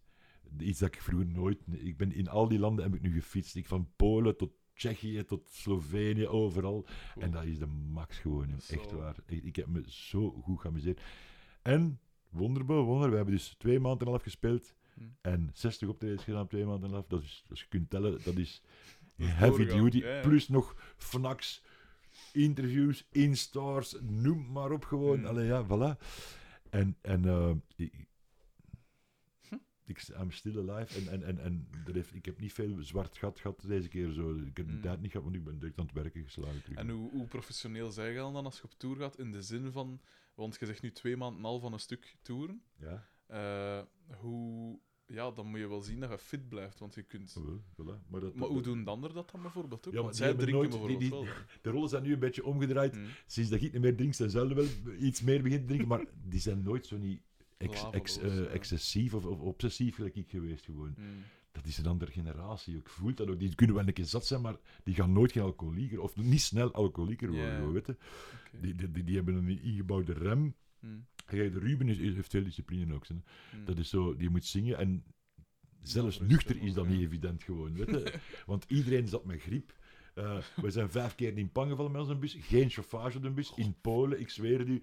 Iets 0.59 0.79
dat 0.79 0.95
ik 0.95 1.01
vroeger 1.01 1.27
nooit... 1.27 1.59
Ik 1.71 1.97
ben 1.97 2.11
in 2.11 2.27
al 2.27 2.47
die 2.47 2.59
landen 2.59 2.83
heb 2.83 2.95
ik 2.95 3.01
nu 3.01 3.13
gefietst. 3.13 3.55
Ik 3.55 3.67
van 3.67 3.89
Polen 3.95 4.37
tot 4.37 4.51
Tsjechië 4.73 5.23
tot 5.23 5.49
Slovenië, 5.49 6.27
overal. 6.27 6.83
Cool. 6.83 7.25
En 7.25 7.31
dat 7.31 7.43
is 7.43 7.59
de 7.59 7.65
max 7.65 8.17
gewoon, 8.17 8.53
echt 8.69 8.91
waar. 8.91 9.15
Ik, 9.25 9.43
ik 9.43 9.55
heb 9.55 9.67
me 9.67 9.83
zo 9.87 10.31
goed 10.31 10.59
geamuseerd. 10.59 11.01
En, 11.61 11.99
wonderbaar, 12.29 12.81
wonder, 12.81 13.09
we 13.09 13.15
hebben 13.15 13.33
dus 13.33 13.55
twee 13.57 13.79
maanden 13.79 13.99
en 13.99 14.05
een 14.05 14.11
half 14.11 14.23
gespeeld 14.23 14.75
Hm. 14.99 15.05
en 15.21 15.49
60 15.53 15.87
optredens 15.87 16.23
gedaan 16.23 16.47
twee 16.47 16.65
maanden 16.65 16.83
en 16.83 16.89
een 16.89 16.93
half. 16.93 17.07
Dat 17.07 17.21
is, 17.21 17.43
als 17.49 17.59
je 17.59 17.67
kunt 17.67 17.89
tellen, 17.89 18.23
dat 18.23 18.35
is 18.37 18.61
heavy 19.15 19.65
duty. 19.65 19.97
ja, 19.97 20.15
ja. 20.15 20.21
Plus 20.21 20.47
nog 20.47 20.93
fnacs, 20.97 21.63
interviews, 22.33 23.07
instars, 23.11 23.95
noem 24.01 24.51
maar 24.51 24.71
op 24.71 24.83
gewoon. 24.85 25.17
Hmm. 25.17 25.25
Allee, 25.27 25.45
ja, 25.45 25.65
voilà. 25.65 25.97
En, 26.69 26.97
en 27.01 27.25
eh, 27.25 27.51
ik, 27.75 28.07
ik, 29.85 30.07
I'm 30.07 30.31
still 30.31 30.69
alive. 30.69 30.99
En, 30.99 31.07
en, 31.11 31.23
en, 31.23 31.39
en 31.39 31.67
er 31.85 31.93
heeft, 31.93 32.13
ik 32.15 32.25
heb 32.25 32.39
niet 32.39 32.53
veel 32.53 32.75
zwart 32.79 33.17
gat 33.17 33.39
gehad 33.39 33.63
deze 33.67 33.87
keer. 33.87 34.11
Zo. 34.11 34.35
Ik 34.35 34.57
heb 34.57 34.65
de 34.65 34.71
Hmm. 34.71 34.81
tijd 34.81 35.01
niet 35.01 35.11
gehad, 35.11 35.23
want 35.25 35.35
ik 35.37 35.43
ben 35.43 35.59
direct 35.59 35.79
aan 35.79 35.85
het 35.85 35.93
werken 35.93 36.23
geslagen. 36.23 36.61
terug. 36.63 36.77
En 36.77 36.89
hoe, 36.89 37.11
hoe 37.11 37.27
professioneel 37.27 37.91
zij 37.91 38.13
gaan 38.15 38.33
dan 38.33 38.45
als 38.45 38.57
je 38.57 38.63
op 38.63 38.73
tour 38.77 38.95
gaat? 38.95 39.17
In 39.19 39.31
de 39.31 39.41
zin 39.41 39.71
van, 39.71 40.01
want 40.35 40.57
je 40.59 40.65
zegt 40.65 40.81
nu 40.81 40.91
twee 40.91 41.17
maanden 41.17 41.45
al 41.45 41.59
van 41.59 41.73
een 41.73 41.79
stuk 41.79 42.15
toeren. 42.21 42.61
Ja, 42.77 43.07
Eh, 43.25 43.81
hoe, 44.19 44.79
ja, 45.09 45.31
dan 45.31 45.45
moet 45.47 45.59
je 45.59 45.67
wel 45.67 45.81
zien 45.81 45.99
dat 45.99 46.09
je 46.09 46.17
fit 46.17 46.49
blijft, 46.49 46.79
want 46.79 46.93
je 46.95 47.03
kunt. 47.03 47.37
voilà. 47.39 48.07
Maar, 48.07 48.21
dat, 48.21 48.35
Maar 48.35 48.47
hoe 48.47 48.55
dat- 48.55 48.63
doen 48.63 48.83
de 48.83 48.89
anderen 48.89 49.15
dat 49.15 49.31
dan 49.31 49.41
bijvoorbeeld 49.41 49.87
ook? 49.87 49.93
Ja, 49.93 50.01
want 50.01 50.13
die 50.13 50.23
zij 50.23 50.33
drinken 50.33 50.53
nooit- 50.53 50.71
die- 50.71 50.79
bijvoorbeeld 50.79 51.25
die- 51.25 51.33
wel. 51.35 51.61
De 51.61 51.69
rollen 51.69 51.89
zijn 51.89 52.03
nu 52.03 52.13
een 52.13 52.19
beetje 52.19 52.45
omgedraaid. 52.45 52.95
Hm. 52.95 53.01
Sinds 53.27 53.49
dat 53.49 53.61
ik 53.61 53.73
niet 53.73 53.81
meer 53.81 53.95
drink, 53.95 54.13
zijn 54.13 54.29
zelden 54.29 54.55
wel 54.57 54.65
iets 54.99 55.21
meer 55.21 55.41
begint 55.41 55.61
te 55.61 55.67
drinken. 55.67 55.87
Maar 55.87 56.05
die 56.23 56.39
zijn 56.39 56.63
nooit 56.63 56.85
zo 56.85 56.97
niet 56.97 57.21
ex- 57.57 57.85
ex- 57.91 58.19
eh, 58.19 58.53
excessief 58.53 59.13
of, 59.13 59.25
of 59.25 59.39
obsessief 59.39 59.95
gelijk 59.95 60.15
ik 60.15 60.29
geweest 60.29 60.65
gewoon. 60.65 60.93
Hm. 60.95 61.01
Dat 61.51 61.65
is 61.65 61.77
een 61.77 61.85
andere 61.85 62.11
generatie. 62.11 62.75
Ik 62.77 62.89
voel 62.89 63.13
dat 63.13 63.29
ook. 63.29 63.39
Die 63.39 63.55
kunnen 63.55 63.75
wel 63.75 63.87
een 63.87 63.93
keer 63.93 64.05
zat 64.05 64.25
zijn, 64.25 64.41
maar 64.41 64.55
die 64.83 64.95
gaan 64.95 65.11
nooit 65.13 65.31
geen 65.31 65.43
alcoholieker 65.43 66.01
of 66.01 66.15
niet 66.15 66.41
snel 66.41 66.71
alcoholieker 66.73 67.31
worden. 67.31 67.73
Weet 67.73 67.85
je. 67.85 67.95
Die, 68.61 68.75
die, 68.75 68.91
die, 68.91 69.03
die 69.03 69.15
hebben 69.15 69.35
een 69.35 69.61
ingebouwde 69.61 70.13
rem. 70.13 70.55
Hm. 70.79 70.87
De 71.29 71.59
Ruben 71.59 71.89
is, 71.89 71.97
heeft 71.97 72.29
veel 72.29 72.43
discipline 72.43 72.93
ook. 72.93 73.07
Hè. 73.07 73.15
Hm. 73.51 73.65
Dat 73.65 73.77
is 73.77 73.89
zo, 73.89 74.15
die 74.15 74.29
moet 74.29 74.45
zingen 74.45 74.77
en 74.77 75.03
zelfs 75.81 76.17
Ja, 76.17 76.23
nuchter 76.23 76.61
is 76.61 76.73
dat 76.73 76.87
niet 76.87 77.01
evident 77.01 77.43
gewoon. 77.43 77.73
Weet 77.73 77.89
je? 77.89 78.13
Want 78.45 78.65
iedereen 78.67 79.07
zat 79.07 79.25
met 79.25 79.41
griep. 79.41 79.77
Eh, 80.13 80.37
we 80.55 80.71
zijn 80.71 80.89
vijf 80.89 81.15
keer 81.15 81.37
in 81.37 81.51
Pang 81.51 81.69
gevallen 81.69 81.91
met 81.91 82.01
onze 82.01 82.15
bus. 82.15 82.37
Geen 82.39 82.69
chauffage 82.69 83.17
op 83.17 83.23
de 83.23 83.31
bus. 83.31 83.53
In 83.55 83.75
Polen, 83.81 84.19
ik 84.19 84.29
zweer 84.29 84.59
het 84.59 84.67
u. 84.67 84.81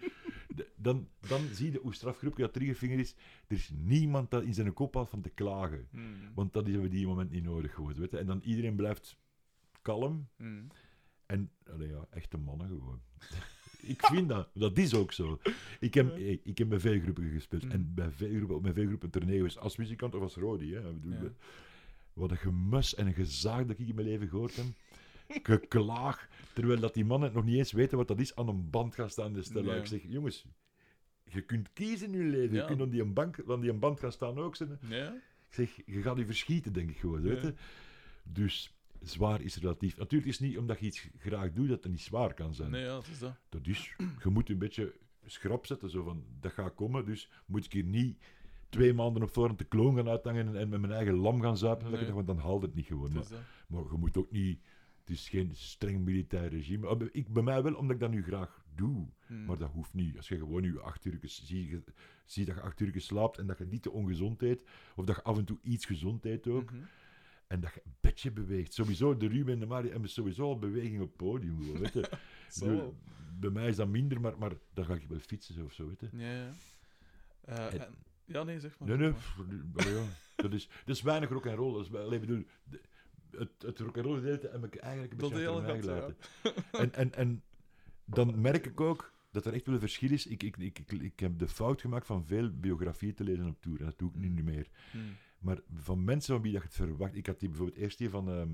Dan, 0.76 1.09
dan 1.28 1.40
zie 1.53 1.72
je 1.72 1.78
hoe 1.78 1.94
strafgroep 1.94 2.36
dat 2.36 2.53
triggervinger 2.53 2.99
is. 2.99 3.14
Er 3.47 3.57
is 3.57 3.70
niemand 3.74 4.30
dat 4.30 4.42
in 4.42 4.55
zijn 4.55 4.72
kop 4.72 4.94
had 4.94 5.09
van 5.09 5.20
te 5.20 5.28
klagen. 5.30 5.88
Hm. 5.90 5.99
Want 6.34 6.53
dat 6.53 6.64
hebben 6.64 6.82
we 6.82 6.88
die 6.88 7.07
moment 7.07 7.30
niet 7.30 7.44
nodig 7.44 7.74
gewoon. 7.74 7.94
Weet 7.94 8.11
je? 8.11 8.18
En 8.18 8.26
dan 8.26 8.40
iedereen 8.40 8.76
blijft 8.76 9.16
kalm. 9.82 10.28
Hm. 10.36 10.62
En 11.26 11.51
allee, 11.72 11.88
ja, 11.88 12.07
echte 12.11 12.38
mannen 12.38 12.68
gewoon. 12.68 13.01
Ik 13.87 14.07
vind 14.07 14.28
dat. 14.28 14.49
Dat 14.55 14.78
is 14.78 14.95
ook 14.95 15.12
zo. 15.12 15.41
Ik 15.80 15.95
heb, 15.95 16.14
hey, 16.14 16.41
ik 16.43 16.59
heb 16.59 16.68
bij 16.68 16.80
veel 16.80 17.01
groepen 17.01 17.30
gespeeld. 17.30 17.64
Mhm. 17.64 17.72
En 17.72 17.95
bij 17.95 18.11
veel 18.11 18.37
groepen, 18.37 18.57
op 18.57 18.62
mijn 18.62 18.74
veel 18.74 18.87
groepen 18.87 19.22
geweest. 19.22 19.59
Als 19.59 19.76
muzikant 19.76 20.14
of 20.14 20.22
als 20.22 20.34
Rodi. 20.34 20.74
Hè. 20.74 20.80
Ja. 20.80 20.95
Wat 22.12 22.30
een 22.30 22.37
gemus 22.37 22.95
en 22.95 23.07
een 23.07 23.14
gezaag 23.14 23.66
dat 23.66 23.78
ik 23.78 23.89
in 23.89 23.95
mijn 23.95 24.07
leven 24.07 24.28
gehoord 24.28 24.57
heb. 24.57 24.66
Geklaag. 25.43 26.28
Terwijl 26.53 26.80
dat 26.80 26.95
die 26.95 27.05
mannen 27.05 27.32
nog 27.32 27.45
niet 27.45 27.57
eens 27.57 27.72
weten 27.72 27.99
wat 27.99 28.09
dat 28.09 28.20
is 28.20 28.37
aan 28.37 28.49
een 28.49 28.70
band 28.70 28.95
gaan 28.95 29.11
staan. 29.11 29.34
Ja. 29.53 29.74
ik 29.74 29.87
zeg, 29.87 30.03
jongens, 30.09 30.47
je 31.24 31.41
kunt 31.41 31.72
kiezen 31.72 32.14
in 32.14 32.24
je 32.24 32.30
leven. 32.30 32.57
Je 32.57 32.64
kunt 32.64 32.80
aan 32.80 32.91
die, 32.91 33.01
een 33.01 33.12
bank, 33.12 33.43
aan 33.49 33.61
die 33.61 33.70
een 33.70 33.78
band 33.78 34.01
gaan 34.01 34.12
staan 34.12 34.39
ook. 34.39 34.57
Zijn. 34.57 34.78
Ja? 34.89 35.12
Ik 35.49 35.55
zeg, 35.55 35.80
je 35.87 36.03
gaat 36.03 36.16
je 36.16 36.26
verschieten, 36.26 36.72
denk 36.72 36.91
ik 36.91 36.97
gewoon. 36.97 37.20
Weet 37.20 37.43
je? 37.43 37.55
Dus 38.22 38.76
zwaar 39.03 39.40
is 39.42 39.57
relatief. 39.57 39.97
Natuurlijk 39.97 40.30
is 40.30 40.38
het 40.38 40.49
niet 40.49 40.59
omdat 40.59 40.78
je 40.80 40.86
iets 40.86 41.09
graag 41.18 41.53
doet 41.53 41.68
dat 41.68 41.82
het 41.82 41.92
niet 41.92 42.01
zwaar 42.01 42.34
kan 42.34 42.55
zijn. 42.55 42.70
Nee, 42.70 42.82
ja, 42.82 42.94
dat 42.94 43.07
is 43.09 43.18
dat. 43.18 43.36
Dat 43.49 43.66
is, 43.66 43.94
je 44.22 44.28
moet 44.30 44.49
een 44.49 44.59
beetje 44.59 44.94
schrap 45.26 45.66
zetten, 45.66 45.90
zo 45.90 46.03
van, 46.03 46.24
dat 46.40 46.53
gaat 46.53 46.74
komen, 46.74 47.05
dus 47.05 47.30
moet 47.47 47.64
ik 47.64 47.72
hier 47.72 47.84
niet 47.84 48.18
twee 48.68 48.92
maanden 48.94 49.22
op 49.22 49.30
voorhand 49.30 49.59
de 49.59 49.64
kloon 49.64 49.97
gaan 49.97 50.09
uithangen 50.09 50.47
en, 50.49 50.57
en 50.57 50.68
met 50.68 50.80
mijn 50.80 50.92
eigen 50.92 51.14
lam 51.14 51.40
gaan 51.40 51.57
zuipen, 51.57 51.90
Nee. 51.90 52.12
want 52.12 52.26
dan 52.26 52.38
haalt 52.38 52.62
het 52.62 52.74
niet 52.74 52.86
gewoon. 52.86 53.12
Maar, 53.12 53.24
maar 53.68 53.82
je 53.82 53.97
moet 53.99 54.16
ook 54.16 54.30
niet, 54.30 54.61
het 55.01 55.11
is 55.11 55.28
geen 55.28 55.51
streng 55.55 56.05
militair 56.05 56.49
regime. 56.51 56.86
Ah, 56.86 57.01
Ik, 57.12 57.32
bij 57.32 57.42
mij 57.42 57.62
wel, 57.62 57.74
omdat 57.74 57.94
ik 57.94 58.01
dat 58.01 58.11
nu 58.11 58.22
graag 58.22 58.64
doe. 58.74 59.07
Hm. 59.26 59.44
Maar 59.44 59.59
dat 59.59 59.70
hoeft 59.70 59.94
niet. 59.94 60.16
Als 60.16 60.28
je 60.28 60.36
gewoon 60.38 60.62
je 60.62 60.80
acht 60.80 61.05
uur 61.05 61.18
zie, 61.22 61.82
zie 62.24 62.44
dat 62.44 62.55
je 62.55 62.61
acht 62.61 62.80
uur 62.80 63.01
slaapt 63.01 63.38
en 63.38 63.47
dat 63.47 63.59
je 63.59 63.64
niet 63.66 63.82
te 63.82 63.90
ongezond 63.90 64.42
eet, 64.42 64.62
of 64.97 65.05
dat 65.05 65.16
je 65.16 65.22
af 65.22 65.38
en 65.38 65.44
toe 65.44 65.59
iets 65.62 65.84
gezond 65.86 66.24
eet 66.24 66.49
ook, 66.49 66.70
Mhm. 66.72 66.80
En 67.47 67.61
dat 67.61 67.74
je 67.74 67.80
een 67.84 67.94
beetje 68.01 68.30
beweegt. 68.30 68.72
Sowieso, 68.74 69.16
de 69.16 69.28
Ruben 69.28 69.53
en 69.55 69.61
de 69.61 69.66
Mario 69.66 69.90
hebben 69.90 70.11
sowieso 70.11 70.42
al 70.42 70.59
beweging 70.59 71.01
op 71.01 71.07
het 71.09 71.16
podium. 71.16 71.78
Weet 71.78 71.92
je. 71.92 72.11
Zo 72.49 72.66
Nu, 72.70 72.80
bij 73.40 73.51
mij 73.51 73.68
is 73.68 73.76
dat 73.76 73.88
minder, 73.88 74.20
maar, 74.20 74.38
maar 74.38 74.53
dan 74.74 74.84
ga 74.84 74.94
ik 74.94 75.09
wel 75.09 75.18
fietsen 75.18 75.64
of 75.64 75.72
zo. 75.72 75.86
Weet 75.88 76.01
je. 76.01 76.09
Ja, 76.12 76.32
ja. 76.32 76.51
Eh, 77.44 77.80
En- 77.80 77.94
ja, 78.24 78.42
nee, 78.42 78.61
zeg 78.61 78.78
maar. 78.78 78.88
Nee, 78.88 78.97
nee. 78.99 79.12
pff, 79.12 79.36
ja, 79.76 80.03
dat, 80.36 80.53
is, 80.53 80.68
dat 80.84 80.97
is 80.97 81.03
weinig 81.03 81.28
rock 81.28 81.47
en 81.47 81.55
roll. 81.55 81.72
Dat 81.72 81.82
is, 81.84 81.88
wel- 81.90 82.05
allee, 82.05 82.18
bedoel, 82.20 82.44
de- 82.64 82.80
het, 83.30 83.51
het 83.59 83.78
rock 83.78 83.97
en 83.97 84.03
roll 84.03 84.16
gedeelte 84.16 84.49
heb 84.53 84.64
ik 84.64 84.76
eigenlijk 84.76 85.12
een 85.12 85.18
beetje 85.18 85.49
achter 85.49 85.62
mij 85.72 85.80
gelaten. 85.80 86.16
En, 86.72 86.94
en, 86.94 87.14
en 87.14 87.42
dan 88.05 88.40
merk 88.40 88.66
ik 88.66 88.80
ook 88.80 89.12
dat 89.30 89.47
er 89.47 89.53
echt 89.53 89.64
wel 89.66 89.74
een 89.74 89.80
verschil 89.80 90.11
is. 90.11 90.26
Ik, 90.26 90.42
ik, 90.42 90.57
ik, 90.57 90.78
ik, 90.78 90.92
ik 90.92 91.20
heb 91.20 91.38
de 91.38 91.49
fout 91.49 91.80
gemaakt 91.80 92.07
van 92.07 92.24
veel 92.26 92.51
biografieën 92.51 93.14
te 93.14 93.24
lezen 93.24 93.47
op 93.47 93.61
tour. 93.61 93.78
En 93.78 93.84
dat 93.84 93.99
doe 93.99 94.11
ik 94.11 94.16
nu 94.16 94.28
niet 94.28 94.44
meer. 94.44 94.68
Hm. 94.90 94.99
Maar 95.47 95.61
van 95.74 96.05
mensen 96.05 96.34
van 96.34 96.42
wie 96.42 96.53
dat 96.53 96.62
je 96.62 96.68
het 96.68 96.76
verwacht... 96.76 97.16
Ik 97.16 97.26
had 97.26 97.40
die 97.40 97.49
bijvoorbeeld 97.49 97.78
eerst 97.78 97.99
die 97.99 98.11
van... 98.11 98.28
ehm, 98.28 98.49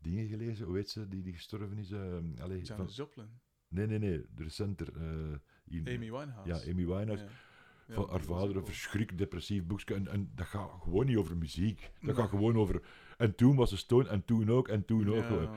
dingen 0.00 0.28
gelezen, 0.28 0.66
hoe 0.66 0.76
heet 0.76 0.90
ze, 0.90 1.08
die, 1.08 1.22
die 1.22 1.32
gestorven 1.32 1.78
is? 1.78 1.90
ehm 1.90 2.24
allee, 2.40 2.66
van, 2.66 2.86
Joplin. 2.86 3.28
nee, 3.68 3.86
nee, 3.86 3.98
nee, 3.98 4.26
de 4.34 4.42
recenter. 4.42 4.88
eh, 4.96 5.94
Amy 5.94 6.10
Winehouse. 6.10 6.50
Ja, 6.66 6.72
Amy 6.72 6.86
Winehouse. 6.86 7.24
Ja. 7.24 7.30
Ja, 7.86 7.94
van 7.94 8.10
haar 8.10 8.20
vader, 8.20 8.56
een 8.56 8.66
verschrikkelijk 8.66 9.18
depressief 9.18 9.64
boekje. 9.64 9.94
En, 9.94 10.08
en 10.08 10.30
dat 10.34 10.46
gaat 10.46 10.70
gewoon 10.82 11.06
niet 11.06 11.16
over 11.16 11.36
muziek. 11.36 11.90
Dat 12.00 12.16
gaat 12.16 12.28
gewoon 12.28 12.56
over... 12.56 12.82
En 13.16 13.34
toen 13.34 13.56
was 13.56 13.68
ze 13.68 13.76
Stone, 13.76 14.08
en 14.08 14.24
toen 14.24 14.50
ook, 14.50 14.68
en 14.68 14.84
toen 14.84 15.08
ook. 15.08 15.28
Ja, 15.28 15.50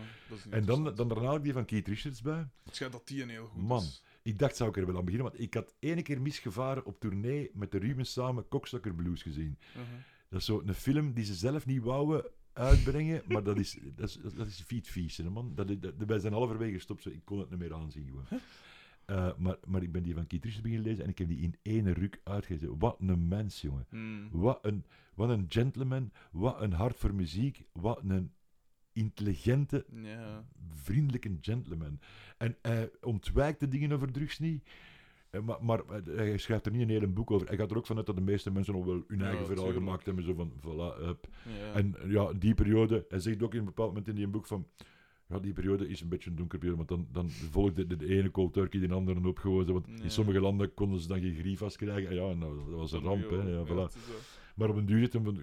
En 0.49 0.65
dan, 0.65 0.95
dan 0.95 1.07
daarna 1.07 1.39
die 1.39 1.53
van 1.53 1.65
Keith 1.65 1.87
Richards 1.87 2.21
bij. 2.21 2.47
Het 2.63 2.75
schijnt 2.75 2.93
dat 2.93 3.07
die 3.07 3.21
een 3.21 3.29
heel 3.29 3.45
goed 3.47 3.61
Man. 3.61 3.81
is. 3.81 4.03
Ik 4.21 4.39
dacht, 4.39 4.55
zou 4.55 4.69
ik 4.69 4.77
er 4.77 4.85
wel 4.85 4.97
aan 4.97 5.05
beginnen? 5.05 5.29
Want 5.29 5.41
ik 5.41 5.53
had 5.53 5.75
ene 5.79 6.01
keer 6.01 6.21
misgevaren 6.21 6.85
op 6.85 6.99
tournee 6.99 7.51
met 7.53 7.71
de 7.71 7.77
Ruben 7.77 8.05
samen 8.05 8.47
Cocksucker 8.47 8.95
Blues 8.95 9.21
gezien. 9.21 9.57
Mhm. 9.75 9.83
Dat 10.29 10.39
is 10.39 10.45
zo 10.45 10.61
een 10.65 10.73
film 10.73 11.13
die 11.13 11.25
ze 11.25 11.33
zelf 11.33 11.65
niet 11.65 11.83
wouden 11.83 12.25
uitbrengen, 12.53 13.21
maar 13.27 13.43
dat 13.43 13.57
is, 13.57 13.77
dat 13.95 14.09
is, 14.09 14.19
dat 14.35 14.47
is 14.47 14.61
fiet 14.61 14.87
vies, 14.87 15.17
hè, 15.17 15.29
man. 15.29 15.55
Dat, 15.55 15.67
wij 16.07 16.19
zijn 16.19 16.33
halverwege 16.33 16.73
gestopt, 16.73 17.03
zo, 17.03 17.09
ik 17.09 17.25
kon 17.25 17.39
het 17.39 17.49
niet 17.49 17.59
meer 17.59 17.73
aanzien 17.73 18.05
gewoon. 18.05 18.41
Eh, 19.05 19.37
maar, 19.37 19.57
maar 19.67 19.83
ik 19.83 19.91
ben 19.91 20.03
die 20.03 20.13
van 20.13 20.27
Keith 20.27 20.43
Richards 20.43 20.63
beginnen 20.63 20.87
lezen 20.87 21.03
en 21.03 21.09
ik 21.09 21.17
heb 21.17 21.27
die 21.27 21.39
in 21.39 21.55
één 21.61 21.93
ruk 21.93 22.21
uitgelezen. 22.23 22.79
Wat 22.79 22.97
een 22.99 23.27
mens, 23.27 23.61
jongen. 23.61 23.85
Hm. 23.89 24.27
Wat 24.31 24.65
een, 24.65 24.85
wat 25.13 25.29
een 25.29 25.45
gentleman, 25.49 26.11
wat 26.31 26.61
een 26.61 26.73
hart 26.73 26.97
voor 26.97 27.13
muziek, 27.13 27.63
wat 27.71 27.99
een 28.03 28.31
intelligente, 28.93 29.85
vriendelijke 30.73 31.37
gentleman. 31.41 31.99
En 32.37 32.57
hij 32.61 32.91
ontwijkt 33.01 33.59
de 33.59 33.67
dingen 33.67 33.91
over 33.91 34.11
drugs 34.11 34.39
niet. 34.39 34.69
Maar, 35.45 35.57
maar 35.61 35.79
eh, 35.79 36.15
hij 36.15 36.37
schrijft 36.37 36.65
er 36.65 36.71
niet 36.71 36.81
een 36.81 36.89
hele 36.89 37.07
boek 37.07 37.31
over. 37.31 37.47
Hij 37.47 37.57
gaat 37.57 37.71
er 37.71 37.77
ook 37.77 37.85
vanuit 37.85 38.05
dat 38.05 38.15
de 38.15 38.21
meeste 38.21 38.51
mensen 38.51 38.73
al 38.73 38.85
wel 38.85 39.03
hun 39.07 39.19
Ja, 39.19 39.25
eigen 39.25 39.45
verhaal 39.45 39.63
tuurlijk. 39.65 39.85
gemaakt 39.85 40.05
hebben. 40.05 40.23
Zo 40.23 40.33
van, 40.33 40.51
voilà, 40.59 41.01
ja. 41.05 41.15
En 41.73 41.95
ja, 42.07 42.33
die 42.33 42.53
periode, 42.53 43.05
hij 43.09 43.19
zegt 43.19 43.43
ook 43.43 43.53
in 43.53 43.59
een 43.59 43.65
bepaald 43.65 43.87
moment 43.89 44.07
in 44.07 44.15
die 44.15 44.27
boek 44.27 44.47
van, 44.47 44.67
ja, 45.29 45.39
die 45.39 45.53
periode 45.53 45.87
is 45.89 46.01
een 46.01 46.09
beetje 46.09 46.29
een 46.29 46.35
donker 46.35 46.59
periode, 46.59 46.85
want 46.85 46.89
dan, 46.89 47.07
dan 47.11 47.29
volgde 47.29 47.87
de, 47.87 47.95
de 47.97 48.07
ene 48.17 48.31
cold 48.31 48.53
turkey 48.53 48.79
de 48.87 48.93
andere 48.93 49.27
op 49.27 49.37
gewoon. 49.37 49.65
zo, 49.65 49.73
Want 49.73 49.85
Ja. 49.95 50.03
in 50.03 50.11
sommige 50.11 50.39
landen 50.39 50.73
konden 50.73 50.99
ze 50.99 51.07
dan 51.07 51.19
geen 51.21 51.35
griefas 51.35 51.75
krijgen. 51.75 52.09
En 52.09 52.15
Ja, 52.15 52.33
nou, 52.33 52.55
dat 52.69 52.79
was 52.79 52.91
een 52.91 53.01
ramp, 53.01 53.29
hè. 53.29 53.35
Ja, 53.51 53.65
voilà. 53.65 53.93
Maar 54.55 54.69
op 54.69 54.75
een 54.75 54.85
duur 54.85 54.99
zit 54.99 55.13
hem 55.13 55.23
van, 55.23 55.39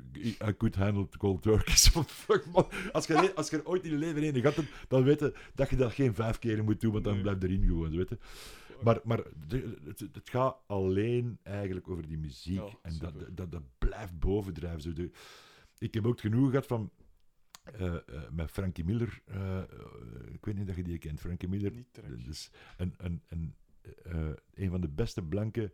I 0.49 0.57
could 0.57 0.75
handle 0.75 1.09
cold 1.19 1.43
turkeys. 1.43 1.89
Fuck, 2.07 2.45
man. 2.53 2.67
Als 2.93 3.07
je, 3.07 3.33
als 3.35 3.51
je 3.51 3.57
er 3.57 3.67
ooit 3.67 3.85
in 3.85 3.91
je 3.91 3.97
leven 3.97 4.35
gehad 4.41 4.57
hebt, 4.57 4.69
dan 4.89 5.03
weet 5.05 5.21
je 5.21 5.35
dat 5.55 5.71
je 5.71 5.77
dat 5.77 5.93
geen 5.93 6.15
vijf 6.15 6.39
keer 6.39 6.65
moet 6.65 6.81
doen, 6.81 6.93
want 6.93 7.05
dan 7.05 7.13
Nee. 7.13 7.23
blijft 7.23 7.43
erin 7.43 7.65
gewoon, 7.67 7.97
weet 7.97 8.09
je. 8.09 8.19
Maar, 8.85 9.01
maar 9.05 9.23
de- 9.47 9.79
het, 9.85 10.01
het 10.01 10.31
gaat 10.31 10.57
alleen 10.67 11.39
eigenlijk 11.43 11.89
over 11.89 12.07
die 12.07 12.19
muziek. 12.19 12.61
En 12.83 12.99
dat, 12.99 13.37
dat, 13.37 13.53
dat, 13.53 13.63
blijft 13.79 14.19
bovendrijven. 14.19 14.81
Zo 14.83 14.93
de, 14.93 15.11
ik 15.79 15.95
heb 15.95 16.07
ook 16.07 16.21
genoeg 16.21 16.49
gehad 16.51 16.67
van... 16.67 16.91
eh, 17.65 17.95
eh, 17.95 18.01
met 18.31 18.51
Frankie 18.51 18.85
Miller, 18.85 19.23
eh, 19.25 19.63
ik 20.33 20.45
weet 20.45 20.57
niet 20.57 20.67
dat 20.67 20.77
je 20.77 20.83
die 20.83 20.99
kent, 20.99 21.21
Frankie 21.21 21.49
Miller. 21.49 21.73
Niet 21.73 21.93
terecht. 21.93 22.17
Dat 22.25 22.35
is 22.35 22.51
een, 22.77 22.95
een, 22.97 23.23
een, 23.29 23.55
een 24.55 24.71
van 24.71 24.81
de 24.81 24.89
beste 24.89 25.23
blanke 25.23 25.73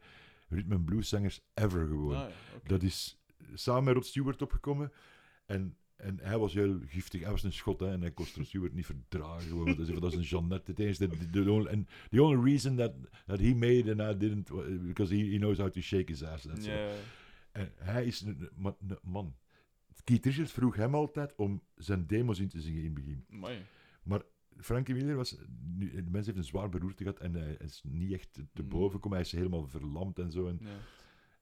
rhythm 0.49 0.73
and 0.73 0.85
blues 0.85 1.09
zangers 1.09 1.41
ever 1.55 1.87
gewoon. 1.87 2.17
Ah, 2.17 2.29
ja. 2.29 2.61
Dat 2.65 2.83
is 2.83 3.23
samen 3.55 3.85
met 3.85 3.95
Rod 3.95 4.07
Stewart 4.07 4.43
opgekomen. 4.43 4.93
En, 5.47 5.77
en 6.01 6.19
hij 6.23 6.39
was 6.39 6.55
heel 6.55 6.79
giftig. 6.87 7.21
Hij 7.23 7.31
was 7.31 7.43
een 7.43 7.53
schot 7.53 7.81
hè, 7.81 7.91
en 7.93 8.01
hij 8.01 8.11
kon 8.11 8.27
Stewart 8.27 8.73
niet 8.75 8.87
verdragen. 8.87 9.57
Want 9.65 9.77
dat 10.01 10.13
is 10.13 10.17
een 10.19 10.23
Jeannette. 10.23 10.71
Het 10.71 10.81
enige, 10.81 11.07
the, 11.09 11.31
the, 11.31 11.51
only, 11.51 11.69
and 11.71 11.89
the 12.11 12.23
only 12.23 12.51
reason 12.51 12.77
that, 12.77 12.93
that 13.27 13.39
he 13.41 13.55
made 13.55 13.97
and 13.97 14.15
I 14.15 14.19
didn't, 14.19 14.51
because 14.87 15.15
he, 15.15 15.31
he 15.31 15.37
knows 15.37 15.59
how 15.59 15.71
to 15.71 15.81
shake 15.81 16.13
his 16.13 16.23
ass. 16.25 16.43
That's. 16.47 16.67
Ja. 16.67 16.89
En 17.53 17.73
hij 17.77 18.05
is 18.07 18.21
een, 18.21 18.49
een- 18.65 18.75
een 18.89 18.99
man. 19.03 19.35
Keith 20.05 20.25
Richards 20.25 20.53
vroeg 20.53 20.77
hem 20.77 20.95
altijd 20.95 21.35
om 21.37 21.63
zijn 21.77 22.07
demos 22.07 22.39
in 22.39 22.49
te 22.49 22.61
zingen 22.61 22.79
in 22.79 22.85
het 22.85 22.95
begin. 22.95 23.25
Amai. 23.33 23.59
Maar 24.03 24.23
Frankie 24.57 24.95
Miller 24.95 25.17
was... 25.17 25.37
Nu, 25.77 25.95
de 26.05 26.11
mens 26.11 26.27
heeft 26.27 26.39
een 26.39 26.45
zwaar 26.45 26.69
beroerte 26.69 27.03
gehad 27.03 27.19
en 27.21 27.35
hij 27.35 27.57
is 27.59 27.83
niet 27.85 28.13
echt 28.13 28.33
te 28.33 28.63
Mm. 28.63 28.69
boven 28.69 28.91
gekomen. 28.95 29.19
Hij 29.19 29.27
is 29.27 29.33
helemaal 29.33 29.67
verlamd 29.67 30.19
en 30.19 30.33
zo. 30.33 30.49
En, 30.49 30.59
Ja. 30.63 30.69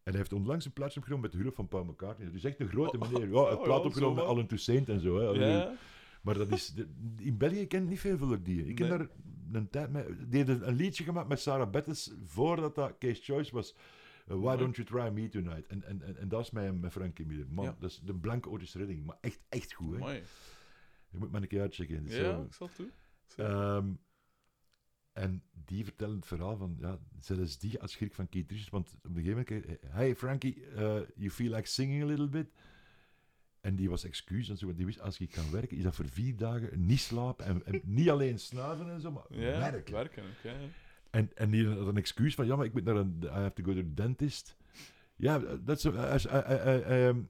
En 0.08 0.14
hij 0.14 0.22
heeft 0.22 0.32
onlangs 0.32 0.64
een 0.64 0.72
plaats 0.72 0.96
opgenomen 0.96 1.24
met 1.24 1.32
de 1.32 1.38
hulp 1.42 1.54
van 1.54 1.68
Paul 1.68 1.84
McCartney. 1.84 2.26
Dat 2.26 2.36
is 2.36 2.44
echt 2.44 2.60
een 2.60 2.68
grote 2.68 2.98
Oh, 2.98 3.10
meneer. 3.10 3.28
Ja, 3.28 3.34
oh, 3.40 3.50
een 3.50 3.56
ja, 3.56 3.62
plaat 3.62 3.84
opgenomen 3.84 4.16
met. 4.16 4.24
Alan 4.24 4.46
Toussaint 4.46 4.88
en 4.88 5.00
zo. 5.00 5.18
Hè. 5.18 5.46
Ja, 5.46 5.74
Maar 6.22 6.34
dat 6.34 6.52
is... 6.52 6.74
in 7.16 7.36
België 7.36 7.66
ken 7.66 7.82
ik 7.82 7.88
niet 7.88 8.00
veel 8.00 8.42
die. 8.42 8.66
Ik 8.66 8.74
ken 8.74 8.88
Nee. 8.88 8.98
daar 8.98 9.08
een 9.52 9.70
tijd 9.70 9.90
mee... 9.90 10.04
Die 10.28 10.44
heeft 10.44 10.60
een 10.62 10.74
liedje 10.74 11.04
gemaakt 11.04 11.28
met 11.28 11.40
Sarah 11.40 11.70
Bettes 11.70 12.12
voordat 12.24 12.74
dat 12.74 12.98
Case 12.98 13.22
Choice 13.22 13.52
was. 13.54 13.74
Uh, 14.28 14.36
Why. 14.40 14.56
Don't 14.56 14.76
You 14.76 14.88
Try 14.88 15.20
Me 15.22 15.28
Tonight? 15.28 15.66
En, 15.66 15.82
en, 15.84 16.02
en, 16.02 16.16
en 16.16 16.28
dat 16.28 16.40
is 16.40 16.50
met, 16.50 16.80
met 16.80 16.92
Frankie 16.92 17.26
Miller. 17.26 17.46
Man, 17.50 17.64
Ja. 17.64 17.76
dat 17.80 17.90
is 17.90 18.00
de 18.04 18.14
blanke 18.14 18.48
Otis 18.50 18.74
Redding. 18.74 19.04
Maar 19.06 19.16
echt, 19.20 19.40
echt 19.48 19.72
goed, 19.72 19.92
hè. 19.92 19.98
mooi. 19.98 20.22
Je 21.10 21.18
moet 21.18 21.30
maar 21.30 21.42
een 21.42 21.48
keer 21.48 21.60
uitchecken. 21.60 22.04
Ja, 22.04 22.10
zo- 22.10 22.42
ik 22.42 22.52
zal 22.54 22.66
het 22.66 22.76
doen. 22.76 22.90
Ehm, 23.36 23.86
en 25.18 25.42
die 25.64 25.84
vertellen 25.84 26.16
het 26.16 26.26
verhaal 26.26 26.56
van, 26.56 26.76
ja, 26.80 26.98
zelfs 27.20 27.58
die 27.58 27.80
als 27.80 27.92
schrik 27.92 28.14
van 28.14 28.28
Keith 28.28 28.50
Richards, 28.50 28.70
want 28.70 28.94
op 29.02 29.16
een 29.16 29.22
gegeven 29.22 29.44
moment, 29.46 29.66
kreeg 29.66 29.92
hey 29.92 30.16
Frankie, 30.16 30.56
uh, 30.76 31.00
you 31.16 31.30
feel 31.30 31.50
like 31.50 31.68
singing 31.68 32.02
a 32.02 32.06
little 32.06 32.28
bit? 32.28 32.46
En 33.60 33.76
die 33.76 33.88
was 33.88 34.04
excuus 34.04 34.48
en 34.48 34.56
zo, 34.56 34.64
want 34.64 34.76
die 34.76 34.86
wist, 34.86 35.00
als 35.00 35.18
ik 35.18 35.30
kan 35.30 35.50
werken, 35.50 35.76
is 35.76 35.82
dat 35.82 35.94
voor 35.94 36.08
vier 36.08 36.36
dagen 36.36 36.86
niet 36.86 37.00
slapen 37.00 37.46
en, 37.46 37.66
en 37.66 37.80
niet 37.98 38.10
alleen 38.10 38.38
snuiven 38.38 38.90
en 38.90 39.00
zo, 39.00 39.10
maar 39.10 39.24
ja, 39.28 39.58
werken. 39.58 39.94
werken. 39.94 40.24
En, 41.10 41.30
en 41.34 41.50
die 41.50 41.68
had 41.68 41.86
een 41.86 41.96
excuus 41.96 42.34
van, 42.34 42.46
ja, 42.46 42.56
maar 42.56 42.66
ik 42.66 42.72
moet 42.72 42.84
naar 42.84 42.96
een, 42.96 43.18
I 43.22 43.26
have 43.26 43.52
to 43.52 43.62
go 43.64 43.74
to 43.74 43.80
the 43.80 43.94
dentist. 43.94 44.56
Ja, 45.16 45.38
dat 45.38 45.76
is, 45.78 45.84
I, 45.84 45.88
I, 45.88 46.38
I, 46.68 47.06
um, 47.06 47.28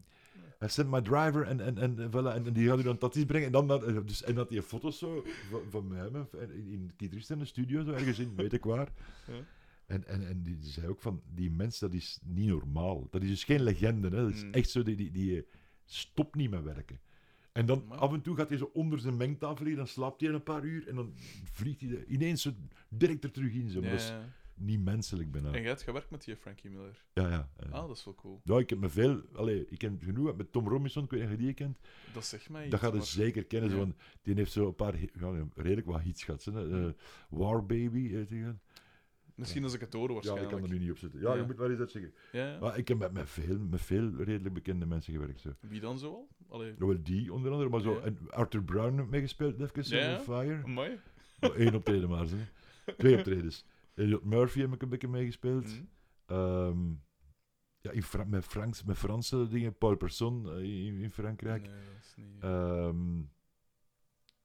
I 0.65 0.69
sent 0.69 0.91
my 0.91 1.01
driver 1.01 1.43
en, 1.43 1.61
en, 1.61 1.79
en, 1.79 1.97
voilà, 2.11 2.35
en, 2.35 2.47
en 2.47 2.53
die 2.53 2.69
gaat 2.69 2.79
u 2.79 2.83
dan 2.83 2.99
tattoos 2.99 3.25
brengen. 3.25 3.47
En 3.47 3.53
dan 3.53 3.69
dat, 3.69 4.07
dus, 4.07 4.23
en 4.23 4.35
dat 4.35 4.49
die 4.49 4.63
foto's 4.63 4.99
zo 4.99 5.25
van, 5.51 5.61
van 5.71 5.89
mij 5.89 6.07
in, 6.07 6.69
in 6.71 6.91
Kidrist 6.97 7.31
in 7.31 7.39
de 7.39 7.45
studio, 7.45 7.85
zo 7.85 7.91
ergens 7.93 8.19
in, 8.19 8.35
weet 8.37 8.53
ik 8.53 8.65
waar. 8.65 8.89
Ja. 9.27 9.33
En, 9.87 10.07
en, 10.07 10.29
en 10.29 10.43
die, 10.43 10.57
zei 10.61 10.87
ook 10.87 11.01
van, 11.01 11.23
die 11.35 11.51
mens, 11.51 11.79
dat 11.79 11.93
is 11.95 12.19
niet 12.25 12.49
normaal. 12.49 13.07
Dat 13.11 13.23
is 13.23 13.29
dus 13.29 13.45
geen 13.45 13.63
legende, 13.63 14.09
hè. 14.09 14.17
Dat 14.23 14.31
is 14.33 14.45
Mm. 14.45 14.53
echt 14.53 14.71
zo, 14.71 14.83
die, 14.83 14.97
die, 14.97 15.11
die 15.11 15.37
eh, 15.37 15.43
stopt 15.85 16.35
niet 16.35 16.51
met 16.51 16.63
werken. 16.63 17.01
En 17.53 17.67
dan 17.67 17.85
Maar- 17.89 17.99
af 17.99 18.13
en 18.13 18.21
toe 18.23 18.37
gaat 18.37 18.49
hij 18.49 18.59
zo 18.59 18.71
onder 18.73 18.99
zijn 18.99 19.17
mengtafel 19.17 19.65
liggen, 19.65 19.77
dan 19.77 19.87
slaapt 19.87 20.21
hij 20.21 20.31
een 20.31 20.43
paar 20.43 20.65
uur 20.65 20.89
en 20.89 20.95
dan 20.95 21.13
vliegt 21.53 21.81
hij 21.81 22.05
ineens 22.07 22.43
zo 22.43 22.51
direct 22.89 23.25
er 23.25 23.31
terug 23.31 23.53
in. 23.53 23.69
Zo. 23.71 23.81
Ja. 23.83 24.27
Niet 24.61 24.81
menselijk 24.85 25.31
bijna. 25.31 25.49
En 25.53 25.61
jij 25.61 25.69
hebt 25.69 25.83
gewerkt 25.83 26.11
met 26.11 26.25
die 26.25 26.37
Frankie 26.37 26.71
Miller. 26.71 27.05
Ja, 27.13 27.29
ja. 27.29 27.49
Ah, 27.71 27.87
dat 27.87 27.97
is 27.97 28.05
wel 28.05 28.15
cool. 28.15 28.41
Ja, 28.45 28.59
ik 28.59 28.71
heb 28.71 28.79
me 28.79 28.89
veel... 28.89 29.23
Allee, 29.33 29.67
ik 29.69 29.79
ken 29.79 29.99
genoeg 30.03 30.37
met 30.37 30.53
Tom 30.53 30.69
Robinson, 30.69 31.05
ik 31.05 31.11
weet 31.11 31.21
niet 31.21 31.31
of 31.31 31.37
je 31.39 31.43
die 31.45 31.55
kent. 31.55 31.79
Dat 32.13 32.25
zegt 32.25 32.49
mij 32.51 32.69
Dat 32.69 32.81
gaat 32.81 32.91
je 32.93 32.97
maar- 32.97 33.07
zeker 33.07 33.45
kennen. 33.45 33.71
Ja. 33.71 33.77
van, 33.77 33.95
die 34.23 34.35
heeft 34.35 34.53
zo 34.53 34.67
een 34.67 34.75
paar... 34.75 34.95
Ja, 35.01 35.47
redelijk 35.55 35.87
wat 35.87 36.01
hits 36.01 36.25
gehad. 36.25 36.47
Eh, 36.47 36.87
War 37.31 37.67
Baby, 37.67 38.09
heet 38.09 38.29
die 38.29 38.43
gaan. 38.43 38.61
Misschien 39.35 39.63
als 39.65 39.75
ik 39.75 39.81
het 39.81 39.93
hoor, 39.93 40.03
Ja, 40.03 40.09
ik 40.09 40.15
waarschijnlijk. 40.15 40.51
kan 40.51 40.63
er 40.63 40.69
nu 40.69 40.79
niet 40.79 40.91
op 40.91 40.99
zitten. 40.99 41.21
Ja, 41.21 41.33
Ja. 41.33 41.41
je 41.41 41.47
moet 41.47 41.57
wel 41.57 41.69
eens 41.71 41.79
dat 41.79 41.91
zeggen. 41.91 42.15
Ja. 42.33 42.59
Maar 42.61 42.79
ik 42.79 42.89
heb 42.89 42.99
met, 42.99 43.13
met, 43.13 43.31
veel, 43.31 43.59
met 43.59 43.81
veel 43.81 44.11
redelijk 44.17 44.55
bekende 44.55 44.87
mensen 44.87 45.13
gewerkt. 45.13 45.41
Zo. 45.41 45.55
Wie 45.61 45.81
dan 45.81 45.99
zo 45.99 46.07
al? 46.13 46.29
Allee, 46.49 46.75
Nou, 46.79 46.93
wel 46.93 47.03
die 47.03 47.33
onder 47.33 47.51
andere, 47.53 47.71
maar 47.71 47.81
zo... 47.81 47.99
En 47.99 48.19
Arthur 48.31 48.63
Brown 48.63 49.07
meegespeeld, 49.11 49.61
even, 49.61 49.97
Ja, 49.99 50.21
Fire. 50.21 50.67
mooi. 50.67 50.99
Maar 51.41 51.53
één 51.55 51.75
optreden 51.75 52.09
maar, 52.09 52.27
zo. 52.27 52.37
Twee 52.99 53.17
optredens. 53.17 53.65
Elliot 53.99 54.24
Murphy 54.24 54.61
heb 54.61 54.72
ik 54.72 54.82
een 54.82 54.88
beetje 54.88 55.09
meegespeeld. 55.09 55.80
Ehm, 56.26 56.88
ja, 57.80 57.90
in 57.90 58.03
Fra- 58.03 58.24
met, 58.24 58.44
Franks, 58.44 58.84
met 58.84 58.99
Franse 58.99 59.49
dingen, 59.49 59.78
Paul 59.78 59.96
Person 59.96 60.51
eh, 60.51 60.86
in, 60.86 60.96
in 60.99 61.11
Frankrijk. 61.11 61.62
Nee, 61.62 61.70
dat 61.70 62.03
is 62.05 62.14
niet... 62.16 62.42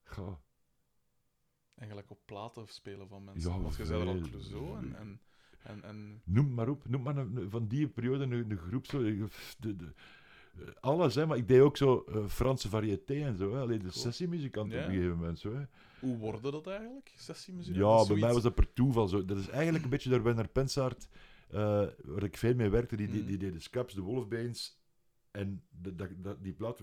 Goh, 0.04 0.34
gelijk 1.76 2.10
op 2.12 2.20
platen 2.26 2.68
spelen 2.68 3.08
van 3.08 3.24
mensen. 3.24 3.52
Ja, 3.52 3.60
Want 3.60 3.76
je 3.76 3.86
zei 3.86 4.02
er 4.02 4.08
al. 4.08 4.20
Clouseau 4.20 4.78
en... 4.78 4.96
en, 4.96 5.20
en, 5.64 5.84
en 5.84 6.22
noem 6.26 6.54
maar 6.54 6.70
op, 6.70 6.88
noem 6.88 7.02
maar 7.02 7.18
een- 7.18 7.50
van 7.50 7.68
die 7.68 7.88
periode 7.88 8.24
een, 8.24 8.52
een 8.52 8.58
groep 8.58 8.86
zo. 8.86 9.04
eh, 9.04 9.24
De, 9.60 9.76
de, 9.76 9.94
eh, 10.58 10.68
alles, 10.80 11.16
hè, 11.16 11.26
maar 11.26 11.38
ik 11.38 11.48
deed 11.48 11.62
ook 11.62 11.78
zo 11.78 12.06
Franse 12.28 12.70
variété 12.70 13.14
en 13.14 13.38
zo. 13.38 13.54
Hè. 13.54 13.60
Alleen 13.62 13.80
de 13.80 13.92
sessiemuzikant 13.92 14.72
Ja. 14.72 14.78
op 14.82 14.86
een 14.88 14.94
gegeven 14.94 15.18
moment. 15.18 15.40
Zo, 15.40 15.54
hè. 15.56 15.64
Hoe 16.04 16.18
worden 16.18 16.52
dat 16.52 16.68
eigenlijk? 16.68 17.12
Sessiemuziek? 17.16 17.76
Ja, 17.76 18.06
bij 18.08 18.18
mij 18.18 18.34
was 18.34 18.44
dat 18.44 18.56
per 18.56 18.74
toeval 18.74 19.08
zo. 19.08 19.26
Dat 19.26 19.38
is 19.38 19.48
eigenlijk 19.50 19.84
een 19.84 19.90
beetje 19.90 20.10
door 20.10 20.24
Werner 20.24 20.48
Pensaert, 20.48 21.08
eh, 21.50 21.60
waar 22.04 22.24
ik 22.24 22.38
veel 22.38 22.56
mee 22.56 22.70
werkte. 22.70 22.96
Die, 22.96 23.08
die, 23.08 23.20
Mhm. 23.20 23.28
die 23.28 23.38
deed 23.38 23.54
de 23.54 23.60
Scraps, 23.60 23.94
de 23.94 24.02
Wolfbeens. 24.02 24.82
En 25.32 25.64
de, 25.82 25.96
die 26.42 26.54
plaat 26.54 26.80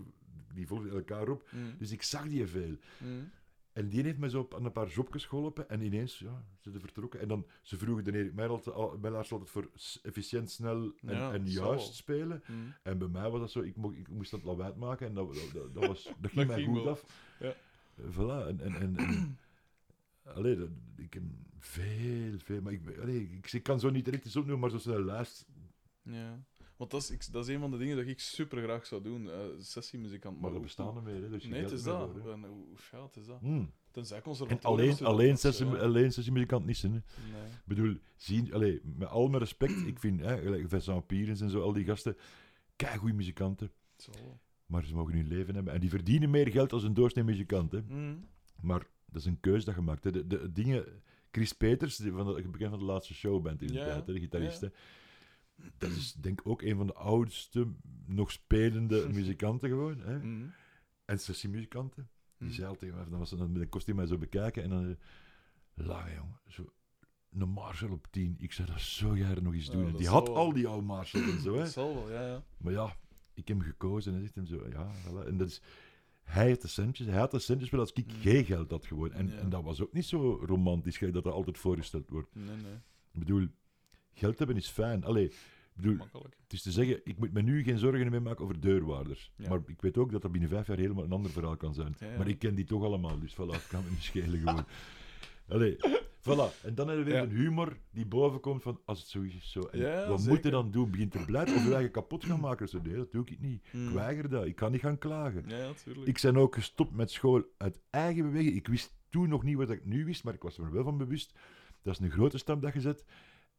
die 0.55 0.67
volgden 0.67 0.93
elkaar 0.93 1.29
op. 1.29 1.49
Mhm. 1.51 1.79
Dus 1.79 1.91
ik 1.91 2.03
zag 2.03 2.29
die 2.29 2.47
veel. 2.47 2.77
Mhm. 2.99 3.11
En 3.73 3.89
die 3.89 4.03
heeft 4.03 4.19
me 4.19 4.29
zo 4.31 4.41
op 4.41 4.55
aan 4.55 4.65
een 4.65 4.73
paar 4.73 4.89
jobjes 4.89 5.25
geholpen. 5.27 5.69
En 5.69 5.81
ineens, 5.83 6.19
ja, 6.19 6.45
ze 6.59 6.71
zijn 6.71 6.83
vertrokken. 6.83 7.21
En 7.21 7.29
dan, 7.29 7.47
ze 7.63 7.77
vroegen 7.79 8.05
de 8.05 8.13
Erik 8.13 8.35
Meijlaars 8.35 9.33
altijd, 9.33 9.51
voor 9.51 9.71
efficiënt, 10.03 10.51
snel 10.51 10.93
en, 11.07 11.15
Ja, 11.17 11.33
en 11.33 11.47
juist 11.51 11.95
spelen. 11.95 12.43
En 12.83 12.99
bij 12.99 13.09
mij 13.09 13.31
was 13.31 13.41
dat 13.41 13.51
zo, 13.51 13.61
ik, 13.61 13.77
ik 13.77 14.09
moest 14.09 14.31
dat 14.31 14.43
lawaai 14.45 14.75
maken. 14.77 15.07
En 15.07 15.15
dat, 15.15 15.35
dat, 15.35 15.51
dat, 15.53 15.75
dat 15.75 15.87
was, 15.87 16.13
dat 16.21 16.31
ging 16.35 16.47
mij 16.47 16.65
goed 16.65 16.87
af. 16.87 17.05
Ja. 17.41 17.55
Eh, 18.05 18.11
Voilà. 18.13 18.47
En, 18.49 18.61
en, 18.61 18.75
en, 18.75 18.97
en 18.97 19.39
allee, 20.37 20.57
dat, 20.57 20.69
ik 20.97 21.15
heb 21.15 21.23
veel, 21.59 22.39
veel. 22.39 22.61
Maar 22.63 22.73
ik, 22.73 22.99
allee, 23.01 23.23
ik, 23.31 23.53
ik 23.53 23.63
kan 23.63 23.81
zo 23.81 23.91
niet 23.91 24.05
direct 24.05 24.25
eens 24.25 24.37
opnoemen, 24.37 24.61
maar 24.61 24.71
zo 24.71 24.79
snel 24.79 25.03
lijst. 25.05 25.47
Ja. 26.03 26.45
Want 26.77 26.91
dat 26.93 27.03
is, 27.03 27.11
ik, 27.11 27.33
dat 27.33 27.49
is 27.49 27.55
een 27.55 27.61
van 27.61 27.71
de 27.71 27.77
dingen 27.79 27.97
dat 27.97 28.07
ik 28.07 28.21
super 28.21 28.63
graag 28.63 28.87
zou 28.87 29.03
doen. 29.03 29.31
eh 29.31 29.39
sessiemuzikant. 29.59 30.41
Maar 30.41 30.51
hoe- 30.51 30.61
bestaan 30.61 30.97
er 30.97 31.03
meer. 31.03 31.23
Hè, 31.23 31.29
dus 31.31 31.43
je 31.43 31.49
Nee, 31.49 31.63
het 31.63 31.73
is 31.73 31.83
dat. 31.83 32.11
voor. 32.23 32.33
En 32.33 32.45
hoe, 32.45 32.65
ja, 32.93 33.03
het 33.03 33.17
is 33.17 33.27
dat. 33.27 33.41
Hmm. 33.41 33.71
Tenzij 33.91 34.17
En 34.17 34.23
conservatorium. 34.23 34.91
alleen, 34.91 35.07
alleen, 35.07 35.37
sessie, 35.39 35.67
ja. 35.67 35.77
alleen 35.77 36.13
sessiemuzikant 36.13 36.67
niet 36.67 36.77
zijn. 36.77 36.93
Hè. 36.93 36.99
Nee. 37.33 37.47
Ik 37.51 37.65
bedoel, 37.65 37.97
zien, 38.17 38.53
allee, 38.55 38.81
met 38.97 39.09
al 39.09 39.27
mijn 39.29 39.39
respect, 39.43 39.87
ik 39.87 39.99
vind 39.99 40.21
hè, 40.21 40.39
gelijk 40.41 40.69
Vincent 40.69 41.07
Pierens 41.07 41.41
en 41.41 41.51
zo, 41.51 41.63
al 41.63 41.73
die 41.73 41.85
gasten, 41.85 42.17
goede 42.99 43.15
muzikanten. 43.15 43.71
Wel. 44.13 44.41
Maar 44.71 44.85
ze 44.85 44.95
mogen 44.95 45.15
hun 45.15 45.27
leven 45.27 45.55
hebben. 45.55 45.73
En 45.75 45.81
die 45.81 45.91
verdienen 45.91 46.31
meer 46.31 46.49
geld 46.51 46.73
als 46.73 46.83
een 46.83 46.95
doorsnee 46.95 47.25
muzikant. 47.25 47.73
Hè. 47.73 47.81
Mhm. 47.81 48.15
Maar 48.61 48.87
dat 49.07 49.21
is 49.21 49.25
een 49.27 49.41
keuze 49.41 49.65
dat 49.65 49.75
je 49.75 49.81
maakt. 49.81 50.05
Hè. 50.05 50.11
De, 50.11 50.27
de 50.27 50.53
dingen... 50.53 50.85
Chris 51.33 51.53
Peters, 51.53 51.97
die 51.97 52.13
van 52.13 52.27
de, 52.27 52.49
bekend 52.51 52.71
van 52.71 52.79
de 52.79 52.85
laatste 52.85 53.15
showband 53.15 53.61
in 53.63 53.67
de 53.67 53.73
Ja, 53.73 53.85
tijd, 53.85 54.07
hè, 54.07 54.13
de 54.13 54.21
gitarist. 54.21 54.61
ja. 54.61 54.69
hè. 55.57 55.65
Dat 55.79 55.91
is 55.91 56.13
denk 56.13 56.41
ik 56.41 56.47
ook 56.47 56.63
een 56.63 56.77
van 56.77 56.87
de 56.87 56.95
oudste, 56.95 57.67
nog 58.07 58.31
spelende 58.33 59.07
muzikanten 59.13 59.69
gewoon. 59.69 60.01
Hè. 60.01 60.19
Mhm. 60.19 60.47
En 61.05 61.19
sessiemuzikanten. 61.19 62.09
Die 62.39 62.47
Mhm. 62.49 62.57
zei 62.57 62.69
altijd, 62.69 62.93
dan 62.93 63.19
was 63.19 63.31
dan 63.31 63.53
met 63.53 63.63
een 63.63 63.69
kostuum 63.69 63.97
mij 63.97 64.07
zo 64.07 64.19
bekijken 64.19 64.63
en 64.63 64.69
dan... 64.71 64.97
Lachen, 65.75 66.15
jongen. 66.15 66.41
Zo, 66.49 66.73
een 67.31 67.49
Marshall 67.49 67.91
op 67.91 68.07
10. 68.11 68.35
Ik 68.39 68.53
zou 68.53 68.69
dat 68.69 68.81
zo 68.81 69.11
graag 69.11 69.41
nog 69.41 69.55
eens 69.55 69.71
doen. 69.71 69.91
dat 69.91 69.99
die 69.99 70.09
had 70.09 70.29
al 70.29 70.53
die 70.53 70.67
oude 70.67 70.87
Marshalls 70.87 71.31
en 71.31 71.41
zo, 71.41 71.53
hè. 71.57 71.59
Dat 71.59 71.71
zal 71.71 71.95
wel, 71.95 72.11
ja, 72.13 72.27
ja. 72.27 72.43
Maar 72.57 72.73
ja, 72.73 72.97
ik 73.41 73.49
heb 73.49 73.59
hem 73.59 73.67
gekozen 73.67 74.15
en 74.15 74.21
zegt 74.21 74.35
hem 74.35 74.47
zo, 74.47 74.67
ja, 74.73 74.93
voilà. 75.07 75.27
En 75.27 75.37
dat 75.37 75.49
is... 75.49 75.63
Hij 76.23 76.47
heeft 76.47 76.63
de 76.63 76.69
centjes, 76.69 77.07
hij 77.07 77.19
had 77.19 77.31
de 77.31 77.39
centjes 77.39 77.71
wel 77.71 77.81
als 77.81 77.93
ik 77.93 78.07
Mm. 78.07 78.21
geen 78.21 78.45
geld 78.45 78.71
had 78.71 78.87
gewoon. 78.87 79.13
En, 79.13 79.27
Ja. 79.27 79.33
en 79.37 79.49
dat 79.49 79.63
was 79.63 79.81
ook 79.83 79.93
niet 79.93 80.05
zo 80.07 80.41
romantisch, 80.47 80.99
dat 80.99 81.13
dat 81.13 81.27
altijd 81.27 81.59
voorgesteld 81.59 82.09
wordt. 82.09 82.35
Nee, 82.35 82.45
nee. 82.57 82.75
Ik 83.13 83.19
bedoel, 83.19 83.47
geld 84.13 84.39
hebben 84.39 84.57
is 84.57 84.69
fijn. 84.69 85.05
Allee, 85.05 85.33
bedoel, 85.75 85.95
Makkelijk. 85.97 86.37
het 86.43 86.53
is 86.53 86.63
te 86.63 86.71
zeggen, 86.73 87.01
ik 87.05 87.19
moet 87.19 87.33
me 87.33 87.43
nu 87.43 87.63
geen 87.63 87.79
zorgen 87.79 88.11
meer 88.11 88.23
maken 88.23 88.45
over 88.45 88.61
deurwaarders. 88.61 89.33
Ja. 89.37 89.49
Maar 89.49 89.61
ik 89.67 89.81
weet 89.83 89.99
ook 89.99 90.13
dat 90.13 90.23
dat 90.23 90.33
binnen 90.33 90.51
vijf 90.51 90.67
jaar 90.67 90.79
helemaal 90.79 91.05
een 91.05 91.13
ander 91.13 91.31
verhaal 91.31 91.57
kan 91.57 91.75
zijn. 91.75 91.97
Ja. 91.99 92.17
Maar 92.17 92.29
ik 92.29 92.39
ken 92.39 92.55
die 92.55 92.65
toch 92.65 92.83
allemaal, 92.85 93.19
dus 93.19 93.33
voilà, 93.35 93.37
het 93.53 93.67
kan 93.69 93.85
me 93.85 93.91
niet 93.91 94.03
schelen 94.03 94.39
gewoon. 94.39 94.65
Allee, 95.51 95.77
voilà. 96.29 96.63
En 96.63 96.75
dan 96.75 96.87
hebben 96.89 97.05
we 97.05 97.11
weer 97.11 97.15
Ja. 97.21 97.23
een 97.23 97.37
humor 97.37 97.77
die 97.91 98.07
boven 98.07 98.41
komt 98.41 98.63
van, 98.63 98.81
als 98.85 98.99
het 99.01 99.09
zo 99.09 99.21
is, 99.21 99.51
zo. 99.51 99.61
En 99.61 99.79
Ja, 99.79 100.09
wat 100.09 100.19
zeker. 100.21 100.35
moet 100.35 100.45
je 100.45 100.51
dan 100.51 100.71
doen? 100.71 100.91
Begint 100.91 101.13
te 101.13 101.25
blijven 101.25 101.57
of 101.57 101.65
je 101.65 101.73
eigen 101.75 101.91
kapot 101.91 102.25
gaan 102.25 102.41
maken? 102.41 102.69
Zo, 102.69 102.81
nee, 102.83 102.95
dat 102.97 103.13
doe 103.13 103.25
ik 103.27 103.41
niet. 103.41 103.65
Ik 103.67 103.73
Mhm. 103.73 103.95
weiger 103.95 104.29
dat. 104.29 104.47
Ik 104.47 104.57
kan 104.57 104.73
niet 104.73 104.81
gaan 104.81 104.99
klagen. 104.99 105.45
Ja, 105.47 105.57
natuurlijk. 105.67 106.07
Ik 106.07 106.19
ben 106.23 106.37
ook 106.37 106.55
gestopt 106.55 106.93
met 106.97 107.11
school 107.11 107.43
uit 107.57 107.81
eigen 107.91 108.23
beweging. 108.23 108.55
Ik 108.57 108.69
wist 108.69 108.99
toen 109.09 109.29
nog 109.29 109.43
niet 109.43 109.57
wat 109.57 109.71
ik 109.71 109.85
nu 109.85 110.05
wist, 110.05 110.25
maar 110.25 110.35
ik 110.35 110.43
was 110.43 110.59
er 110.59 110.73
wel 110.73 110.85
van 110.85 110.99
bewust. 110.99 111.35
Dat 111.83 111.95
is 111.95 112.01
een 112.01 112.11
grote 112.11 112.39
stap 112.39 112.63
dat 112.63 112.73
je 112.75 112.81
zet. 112.81 113.05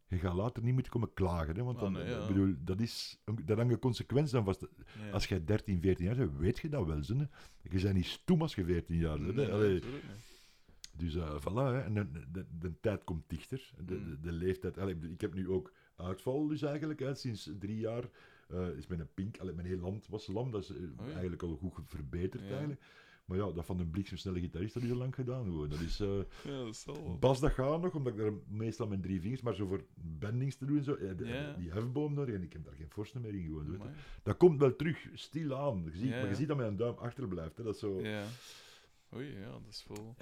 Je 0.08 0.18
gaat 0.18 0.34
later 0.34 0.64
niet 0.64 0.74
moeten 0.74 0.92
komen 0.92 1.14
klagen. 1.14 1.56
Hè, 1.56 1.64
want 1.64 1.76
Ah, 1.78 1.84
dan, 1.84 1.92
nee, 1.92 2.06
ja. 2.06 2.22
ik 2.22 2.28
bedoel, 2.28 2.54
dat 2.60 2.80
is, 2.80 3.22
een- 3.26 3.40
daar 3.46 3.58
hangen 3.58 3.80
consequenties 3.80 4.34
aan 4.36 4.44
vast. 4.46 4.68
Als 5.12 5.26
jij 5.28 5.44
13, 5.46 5.82
14 5.82 6.06
jaar 6.06 6.16
bent, 6.16 6.38
weet 6.38 6.60
je 6.60 6.70
dat 6.70 6.86
wel. 6.86 6.98
Je 7.62 7.70
bent 7.82 7.94
niet 7.94 8.06
stoem 8.06 8.42
als 8.42 8.56
je 8.56 8.66
14 8.66 8.98
jaar 8.98 9.20
bent. 9.20 9.36
Nee, 9.36 9.82
dus 10.98 11.16
eh 11.16 11.36
voilà, 11.40 11.54
hè. 11.74 11.80
En 11.82 11.94
de, 11.94 12.08
de, 12.32 12.46
de 12.60 12.80
tijd 12.80 13.04
komt 13.04 13.24
dichter. 13.30 13.72
De, 13.86 13.96
Mm. 13.96 14.10
de, 14.10 14.20
de 14.20 14.32
leeftijd. 14.32 14.78
Allee, 14.78 14.98
ik 15.12 15.22
heb 15.22 15.34
nu 15.34 15.50
ook 15.50 15.74
uitval, 15.96 16.48
dus 16.48 16.62
eigenlijk, 16.62 17.00
hè, 17.00 17.16
sinds 17.16 17.50
drie 17.60 17.78
jaar. 17.80 18.10
eh, 18.50 18.68
is 18.70 18.88
mijn 18.88 19.08
pink, 19.14 19.38
allee, 19.40 19.54
mijn 19.54 19.68
heel 19.68 19.80
land 19.80 20.08
was 20.08 20.28
lam. 20.28 20.52
Dat 20.52 20.62
is 20.64 20.70
eh, 20.70 20.76
Oh 20.76 21.06
ja. 21.06 21.12
eigenlijk 21.12 21.42
al 21.44 21.56
goed 21.56 21.74
verbeterd. 21.86 22.44
Ja. 22.44 22.50
Eigenlijk. 22.50 22.82
Maar 23.26 23.38
ja, 23.40 23.52
dat 23.52 23.66
van 23.66 23.80
een 23.80 23.90
bliksemsnelle 23.90 24.40
gitarist 24.40 24.74
dat 24.74 24.84
is 24.84 24.92
al 24.92 24.98
lang 24.98 25.16
gedaan. 25.16 25.44
Gewoon. 25.46 25.70
Dat 25.70 25.80
is, 25.80 26.00
eh, 26.00 26.08
Ja, 26.52 26.64
dat 26.64 26.76
zal. 26.76 27.18
Bas, 27.20 27.40
dat 27.40 27.52
gaat 27.52 27.82
nog, 27.82 27.96
omdat 27.96 28.14
ik 28.14 28.20
daar 28.20 28.34
meestal 28.48 28.88
mijn 28.88 29.02
drie 29.02 29.22
vingers, 29.22 29.42
maar 29.42 29.56
zo 29.56 29.68
voor 29.68 29.86
bendings 29.96 30.56
te 30.56 30.66
doen, 30.66 30.78
en 30.78 30.84
zo, 30.84 30.98
ja, 31.00 31.14
de- 31.14 31.26
Ja. 31.28 31.54
die 31.54 31.72
hefboom 31.72 32.14
nodig 32.14 32.36
en 32.36 32.42
ik 32.44 32.54
heb 32.54 32.64
daar 32.66 32.74
geen 32.76 32.90
forsten 32.90 33.22
meer 33.22 33.34
in 33.34 33.44
gewoon. 33.44 33.82
Dat 34.24 34.38
komt 34.38 34.60
wel 34.60 34.76
terug, 34.76 35.08
stilaan. 35.14 35.82
Je 35.86 35.92
ziet, 35.92 36.02
Ja, 36.02 36.10
Maar 36.10 36.20
je 36.24 36.28
ja. 36.28 36.34
ziet 36.34 36.48
dat 36.48 36.58
mijn 36.58 36.76
duim 36.76 36.96
achterblijft. 36.98 37.58
Hè. 37.58 37.64
Dat 37.64 37.74
is 37.74 37.80
zo, 37.80 38.02
Ja. 38.02 38.24
Oei, 39.16 39.28
ja, 39.40 39.52
dat 39.52 39.62
is 39.70 39.84
vol. 39.88 40.16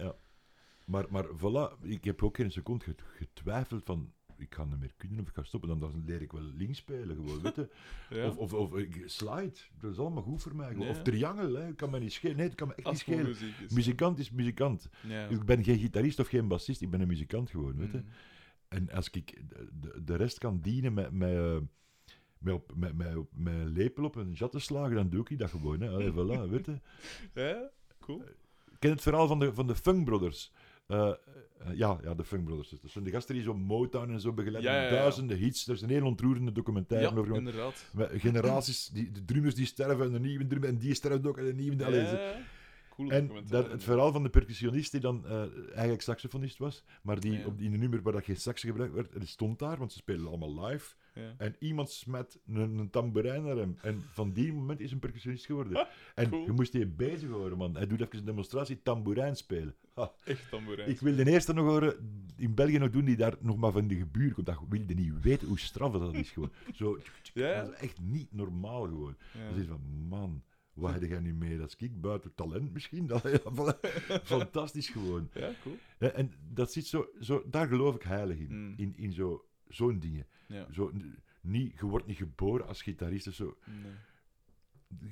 Maar, 0.89 1.05
maar 1.09 1.25
voilà, 1.37 1.81
ik 1.81 2.03
heb 2.03 2.23
ook 2.23 2.35
geen 2.35 2.51
seconde 2.51 2.83
get- 2.85 3.03
getwijfeld 3.15 3.83
van... 3.85 4.13
Ik 4.37 4.55
ga 4.55 4.63
niet 4.65 4.79
meer 4.79 4.93
kunnen 4.97 5.19
of 5.19 5.27
ik 5.27 5.33
ga 5.35 5.43
stoppen. 5.43 5.69
Dan, 5.69 5.79
dan 5.79 6.03
leer 6.05 6.21
ik 6.21 6.31
wel 6.31 6.41
links 6.41 6.77
spelen 6.77 7.15
gewoon, 7.15 7.41
weet 7.41 7.55
je. 7.55 7.69
Ja. 8.15 8.29
Of, 8.29 8.53
of, 8.53 8.71
slide, 9.05 9.53
dat 9.79 9.91
is 9.91 9.97
allemaal 9.99 10.23
goed 10.23 10.41
voor 10.41 10.55
mij. 10.55 10.75
Ja. 10.77 10.89
Of 10.89 11.01
triangel, 11.01 11.53
hè. 11.53 11.73
kan 11.73 11.89
me 11.89 11.99
niet 11.99 12.13
schelen. 12.13 12.35
Nee, 12.37 12.45
het 12.45 12.55
kan 12.55 12.67
me 12.67 12.73
echt 12.75 12.85
Als 12.87 13.05
niet 13.05 13.15
schelen. 13.15 13.25
muziek 13.31 13.57
is. 13.65 13.73
Muzikant 13.73 14.19
is 14.19 14.31
muzikant. 14.31 14.89
Ja. 15.07 15.27
Ik 15.27 15.45
ben 15.45 15.63
geen 15.63 15.79
gitarist 15.79 16.19
of 16.19 16.27
geen 16.27 16.47
bassist, 16.47 16.81
ik 16.81 16.89
ben 16.89 17.01
een 17.01 17.07
muzikant 17.07 17.49
gewoon, 17.49 17.75
weet 17.77 17.91
je. 17.91 17.97
Mm. 17.97 18.05
En 18.67 18.91
als 18.91 19.09
ik 19.09 19.41
de, 19.81 20.01
de 20.03 20.15
rest 20.15 20.37
kan 20.37 20.59
dienen 20.61 20.93
met, 20.93 21.11
met, 21.11 21.29
eh, 21.35 21.57
met, 22.37 22.53
op- 22.53 22.71
met, 22.75 22.97
met, 22.97 23.15
met 23.33 23.53
een 23.53 23.67
lepel 23.69 24.03
op 24.03 24.15
een 24.15 24.31
jat 24.31 24.51
te 24.51 24.59
slagen, 24.59 24.95
dan 24.95 25.09
doe 25.09 25.25
ik 25.29 25.39
dat 25.39 25.49
gewoon. 25.49 25.81
Hè. 25.81 25.89
Allee, 25.89 26.11
voilà, 26.11 26.49
weet 26.49 26.65
je. 26.65 26.79
Ja, 27.41 27.69
cool. 27.99 28.21
Ik 28.71 28.79
ken 28.79 28.91
het 28.91 29.01
verhaal 29.01 29.27
van 29.27 29.39
de, 29.39 29.53
van 29.53 29.67
de 29.67 29.75
Funk 29.75 30.05
Brothers. 30.05 30.51
Eh, 30.89 31.07
eh, 31.07 31.15
ja, 31.73 31.99
ja, 32.03 32.13
de 32.13 32.23
Funk 32.23 32.45
Brothers. 32.45 32.69
Dat 32.69 32.91
zijn 32.91 33.03
de 33.03 33.11
gasten 33.11 33.35
die 33.35 33.43
zo 33.43 33.53
Motown 33.53 34.11
en 34.11 34.19
zo 34.19 34.33
begeleiden. 34.33 34.71
Ja, 34.71 34.81
ja, 34.81 34.83
ja. 34.83 34.89
Duizenden 34.89 35.37
hits. 35.37 35.67
Er 35.67 35.73
is 35.73 35.81
een 35.81 35.89
heel 35.89 36.05
ontroerende 36.05 36.51
documentaire 36.51 37.09
Ja, 37.09 37.15
over 37.15 37.35
inderdaad. 37.35 37.85
Met 37.93 38.11
generaties, 38.13 38.87
die, 38.87 39.11
de 39.11 39.25
drummers 39.25 39.55
die 39.55 39.65
sterven 39.65 40.05
en 40.05 40.11
de 40.11 40.19
nieuwe 40.19 40.47
drummer, 40.47 40.69
en 40.69 40.77
die 40.77 40.93
sterft 40.93 41.27
ook 41.27 41.37
en 41.37 41.45
de 41.45 41.53
nieuwe. 41.53 41.77
Ja, 41.91 42.35
En 43.07 43.31
dat, 43.47 43.71
het 43.71 43.83
verhaal 43.83 44.11
van 44.11 44.23
de 44.23 44.29
percussionist 44.29 44.91
die 44.91 45.01
dan 45.01 45.25
eh, 45.25 45.43
eigenlijk 45.71 46.01
saxofonist 46.01 46.57
was, 46.57 46.83
maar 47.01 47.19
die 47.19 47.45
op 47.45 47.59
in 47.59 47.73
een 47.73 47.79
nummer 47.79 48.01
waar 48.01 48.13
dat 48.13 48.23
geen 48.23 48.37
sax 48.37 48.61
gebruikt 48.61 48.93
werd, 48.93 49.19
die 49.19 49.27
stond 49.27 49.59
daar, 49.59 49.77
want 49.77 49.91
ze 49.91 49.97
spelen 49.97 50.27
allemaal 50.27 50.65
live. 50.65 50.95
Ja. 51.19 51.33
En 51.37 51.55
iemand 51.59 51.89
smet 51.89 52.39
een, 52.47 52.77
een 52.77 52.89
tamboerijn 52.89 53.43
naar 53.43 53.55
hem. 53.55 53.77
En 53.81 54.01
van 54.11 54.31
die 54.31 54.53
moment 54.53 54.79
is 54.79 54.91
een 54.91 54.99
percussionist 54.99 55.45
geworden. 55.45 55.87
En 56.15 56.29
cool. 56.29 56.45
je 56.45 56.51
moest 56.51 56.71
die 56.71 56.85
bezig 56.85 57.29
horen, 57.29 57.57
man. 57.57 57.75
Hij 57.75 57.87
doet 57.87 58.01
even 58.01 58.17
een 58.19 58.25
demonstratie 58.25 58.81
tamboerijn 58.81 59.35
spelen. 59.35 59.75
Ha, 59.93 60.11
Echt 60.23 60.49
tamboerijn. 60.49 60.89
ik 60.89 60.99
wil 60.99 61.15
de 61.15 61.31
eerste 61.31 61.53
nog 61.53 61.65
horen 61.65 61.95
in 62.35 62.53
België 62.53 62.77
nog 62.77 62.89
doen 62.89 63.05
die 63.05 63.15
daar 63.17 63.35
nog 63.39 63.57
maar 63.57 63.71
van 63.71 63.87
de 63.87 63.95
gebuur 63.95 64.33
komt. 64.33 64.45
Dat 64.45 64.59
wilde 64.69 64.93
niet 64.93 65.21
weten 65.21 65.47
hoe 65.47 65.59
straf 65.59 65.91
dat 65.91 66.13
is 66.13 66.29
gewoon. 66.29 66.51
Zo, 66.73 66.99
Ja. 67.33 67.61
Dat 67.63 67.73
is 67.73 67.79
echt 67.79 67.99
niet 68.01 68.33
normaal 68.33 68.83
gewoon. 68.83 69.15
Ja. 69.33 69.49
Dat 69.49 69.57
is 69.57 69.65
van, 69.65 69.81
man, 70.07 70.43
wat 70.73 70.93
heb 70.93 71.03
jij 71.03 71.19
nu 71.19 71.33
mee? 71.33 71.57
Dat 71.57 71.67
is 71.67 71.75
ik 71.87 72.01
buiten 72.01 72.35
talent 72.35 72.73
misschien. 72.73 73.07
Dat, 73.11 73.21
ja. 73.23 73.77
Fantastisch 74.23 74.89
gewoon. 74.89 75.29
Ja, 75.33 75.51
cool. 75.63 75.77
En 75.97 76.31
dat 76.53 76.71
zit 76.71 76.85
zo, 76.85 77.07
zo, 77.19 77.43
daar 77.49 77.67
geloof 77.67 77.95
ik 77.95 78.01
heilig 78.03 78.37
in. 78.37 78.47
Mm. 78.49 78.73
In, 78.77 78.93
in 78.97 79.13
zo, 79.13 79.45
zo'n 79.69 79.99
dingen. 79.99 80.27
Ja. 80.47 80.67
Zo, 80.71 80.91
niet, 81.41 81.79
je 81.79 81.85
wordt 81.85 82.07
niet 82.07 82.17
geboren 82.17 82.67
als 82.67 82.81
gitarist 82.81 83.27
of 83.27 83.33
zo. 83.33 83.57
Nee. 83.65 83.91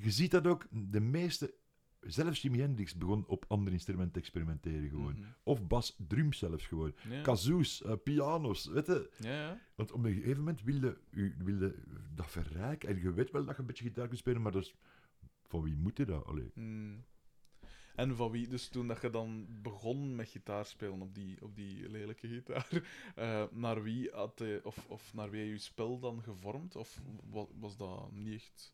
Je 0.00 0.10
ziet 0.10 0.30
dat 0.30 0.46
ook, 0.46 0.66
de 0.70 1.00
meeste... 1.00 1.54
Zelfs 2.00 2.42
Jimi 2.42 2.60
Hendrix 2.60 2.94
begon 2.94 3.26
op 3.26 3.44
andere 3.48 3.72
instrumenten 3.72 4.12
te 4.12 4.18
experimenteren 4.18 4.88
gewoon. 4.88 5.12
Mhm. 5.12 5.28
Of 5.42 5.66
bas, 5.66 5.96
drum 6.08 6.32
zelfs 6.32 6.66
gewoon. 6.66 6.94
Ja. 7.08 7.22
Kazoos, 7.22 7.82
eh, 7.82 7.92
piano's, 8.04 8.66
weet 8.66 8.86
je. 8.86 9.10
Ja. 9.18 9.60
Want 9.74 9.92
op 9.92 10.04
een 10.04 10.12
gegeven 10.12 10.38
moment 10.38 10.62
wilde 10.62 10.98
u 11.10 11.34
wilde 11.38 11.74
dat 12.14 12.30
verrijken. 12.30 12.88
En 12.88 13.00
je 13.00 13.12
weet 13.12 13.30
wel 13.30 13.44
dat 13.44 13.54
je 13.54 13.60
een 13.60 13.66
beetje 13.66 13.84
gitaar 13.84 14.06
kunt 14.06 14.18
spelen, 14.18 14.42
maar 14.42 14.52
dat 14.52 14.62
is... 14.62 14.74
Van 15.46 15.62
wie 15.62 15.74
moet 15.76 15.96
je 15.96 16.04
dat? 16.04 16.24
Allee. 16.24 16.50
Mm. 16.54 17.04
En 17.98 18.16
van 18.16 18.30
wie, 18.30 18.48
dus 18.48 18.68
toen 18.68 18.86
dat 18.86 19.02
je 19.02 19.10
dan 19.10 19.46
begon 19.62 20.14
met 20.16 20.28
gitaar 20.28 20.66
spelen 20.66 21.00
op 21.00 21.14
die, 21.14 21.36
op 21.42 21.56
die 21.56 21.88
lelijke 21.88 22.28
gitaar, 22.28 22.68
eh, 23.14 23.44
naar 23.50 23.82
wie 23.82 24.10
had 24.12 24.32
je, 24.36 24.60
of, 24.64 24.86
of 24.88 25.14
naar 25.14 25.30
wie 25.30 25.44
je 25.44 25.58
spel 25.58 25.98
dan 25.98 26.22
gevormd? 26.22 26.76
Of 26.76 27.00
was, 27.30 27.46
was 27.60 27.76
dat 27.76 28.12
niet 28.12 28.34
echt 28.34 28.72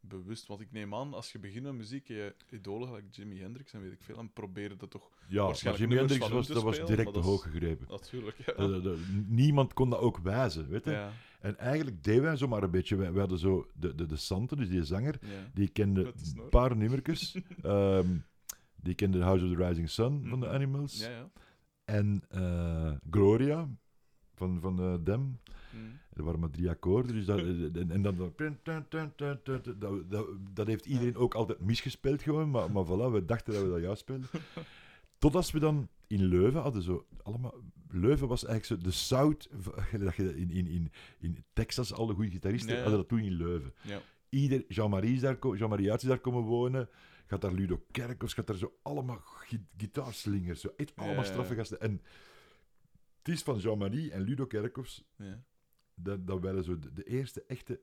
bewust? 0.00 0.46
Want 0.46 0.60
ik 0.60 0.72
neem 0.72 0.94
aan, 0.94 1.14
als 1.14 1.32
je 1.32 1.38
begint 1.38 1.64
met 1.64 1.74
muziek, 1.74 2.06
je 2.06 2.34
idolen 2.50 2.86
gelijk 2.86 3.04
Jimi 3.10 3.40
Hendrix 3.40 3.72
en 3.72 3.82
weet 3.82 3.92
ik 3.92 4.02
veel, 4.02 4.18
en 4.18 4.32
probeerde 4.32 4.76
dat 4.76 4.90
toch 4.90 5.10
Ja, 5.28 5.36
maar 5.36 5.44
Waarschijnlijk 5.44 5.84
Jimi 5.84 6.00
Hendrix 6.00 6.28
was, 6.28 6.46
dat 6.46 6.62
was 6.62 6.76
direct 6.76 7.04
maar 7.04 7.22
te 7.22 7.28
hoog 7.28 7.42
gegrepen. 7.42 7.86
natuurlijk. 7.88 8.36
Ja. 8.56 8.94
Niemand 9.26 9.72
kon 9.72 9.90
dat 9.90 10.00
ook 10.00 10.18
wijzen, 10.18 10.68
weet 10.68 10.84
je. 10.84 10.90
ja, 10.90 11.12
En 11.40 11.58
eigenlijk 11.58 12.04
deden 12.04 12.22
wij 12.22 12.36
zomaar 12.36 12.62
een 12.62 12.70
beetje... 12.70 12.96
Wij, 12.96 13.10
wij 13.10 13.20
hadden 13.20 13.38
zo 13.38 13.66
de, 13.74 13.94
de, 13.94 14.06
de 14.06 14.16
Sante, 14.16 14.56
dus 14.56 14.68
die 14.68 14.84
zanger, 14.84 15.18
ja. 15.20 15.50
die 15.54 15.68
kende 15.68 16.12
een 16.36 16.48
paar 16.48 16.76
nummertjes. 16.76 17.36
Ehm, 17.62 18.16
die 18.82 18.94
kende 18.94 19.22
House 19.22 19.44
of 19.44 19.50
the 19.50 19.66
Rising 19.66 19.90
Sun 19.90 20.26
van 20.28 20.40
de 20.40 20.46
Mhm. 20.46 20.54
Animals. 20.54 21.00
Ja, 21.00 21.10
ja. 21.10 21.30
En 21.84 22.22
eh, 22.28 22.92
Gloria 23.10 23.68
van, 24.34 24.60
van 24.60 24.80
eh, 24.80 24.94
Dem. 25.04 25.38
Mm. 25.70 25.98
Er 26.12 26.24
waren 26.24 26.40
maar 26.40 26.50
drie 26.50 26.68
akkoorden, 26.68 27.14
dus 27.14 27.24
dat, 27.24 27.38
en, 27.38 27.90
en 27.90 28.02
dan... 28.02 28.16
Dat, 30.08 30.26
dat, 30.54 30.66
heeft 30.66 30.86
iedereen 30.86 31.16
ook 31.16 31.34
altijd 31.34 31.60
misgespeeld 31.60 32.22
gewoon, 32.22 32.50
maar, 32.50 32.72
maar 32.72 32.84
voilà, 32.84 33.12
we 33.12 33.24
dachten 33.26 33.52
dat 33.52 33.62
we 33.62 33.68
dat 33.68 33.80
juist 33.80 34.00
speelden. 34.00 34.28
Totdat 35.18 35.50
we 35.50 35.58
dan 35.58 35.88
in 36.06 36.24
Leuven 36.24 36.60
hadden 36.60 36.82
zo 36.82 37.06
allemaal... 37.22 37.54
Leuven 37.90 38.28
was 38.28 38.44
eigenlijk 38.44 38.82
zo 38.82 38.88
de 38.88 38.94
South... 38.96 39.48
Dat 39.98 40.16
je 40.16 40.36
in, 40.36 40.50
in, 40.50 40.66
in, 40.66 40.92
in 41.18 41.44
Texas, 41.52 41.92
alle 41.92 42.14
goede 42.14 42.30
gitaristen 42.30 42.76
hadden 42.76 42.98
dat 42.98 43.08
toen 43.08 43.18
in 43.18 43.32
Leuven. 43.32 43.74
Ja. 43.82 44.00
Ieder, 44.28 44.64
Jean-Marie 44.68 45.14
is 45.14 45.20
daar, 45.20 45.38
Jean-Marie 45.56 45.92
is 45.92 46.00
daar 46.02 46.18
komen 46.18 46.42
wonen. 46.42 46.88
Gaat 47.28 47.40
daar 47.40 47.52
Ludo 47.52 47.84
Kerkhoffs, 47.90 48.34
gaat 48.34 48.46
daar 48.46 48.56
zo 48.56 48.72
allemaal 48.82 49.18
gi- 49.24 49.66
gitaarslingers. 49.76 50.60
Zo, 50.60 50.68
echt 50.76 50.92
allemaal 50.96 51.24
straffe 51.24 51.54
gasten. 51.54 51.80
En 51.80 52.02
het 53.18 53.28
is 53.28 53.42
van 53.42 53.58
Jean-Marie 53.58 54.12
en 54.12 54.20
Ludo 54.22 54.46
Kerkhoffs 54.46 55.04
Ja. 55.16 55.42
dat, 55.94 56.26
dat 56.26 56.40
wij 56.40 56.62
zo 56.62 56.78
de, 56.78 56.92
de 56.92 57.04
eerste 57.04 57.44
echte 57.46 57.80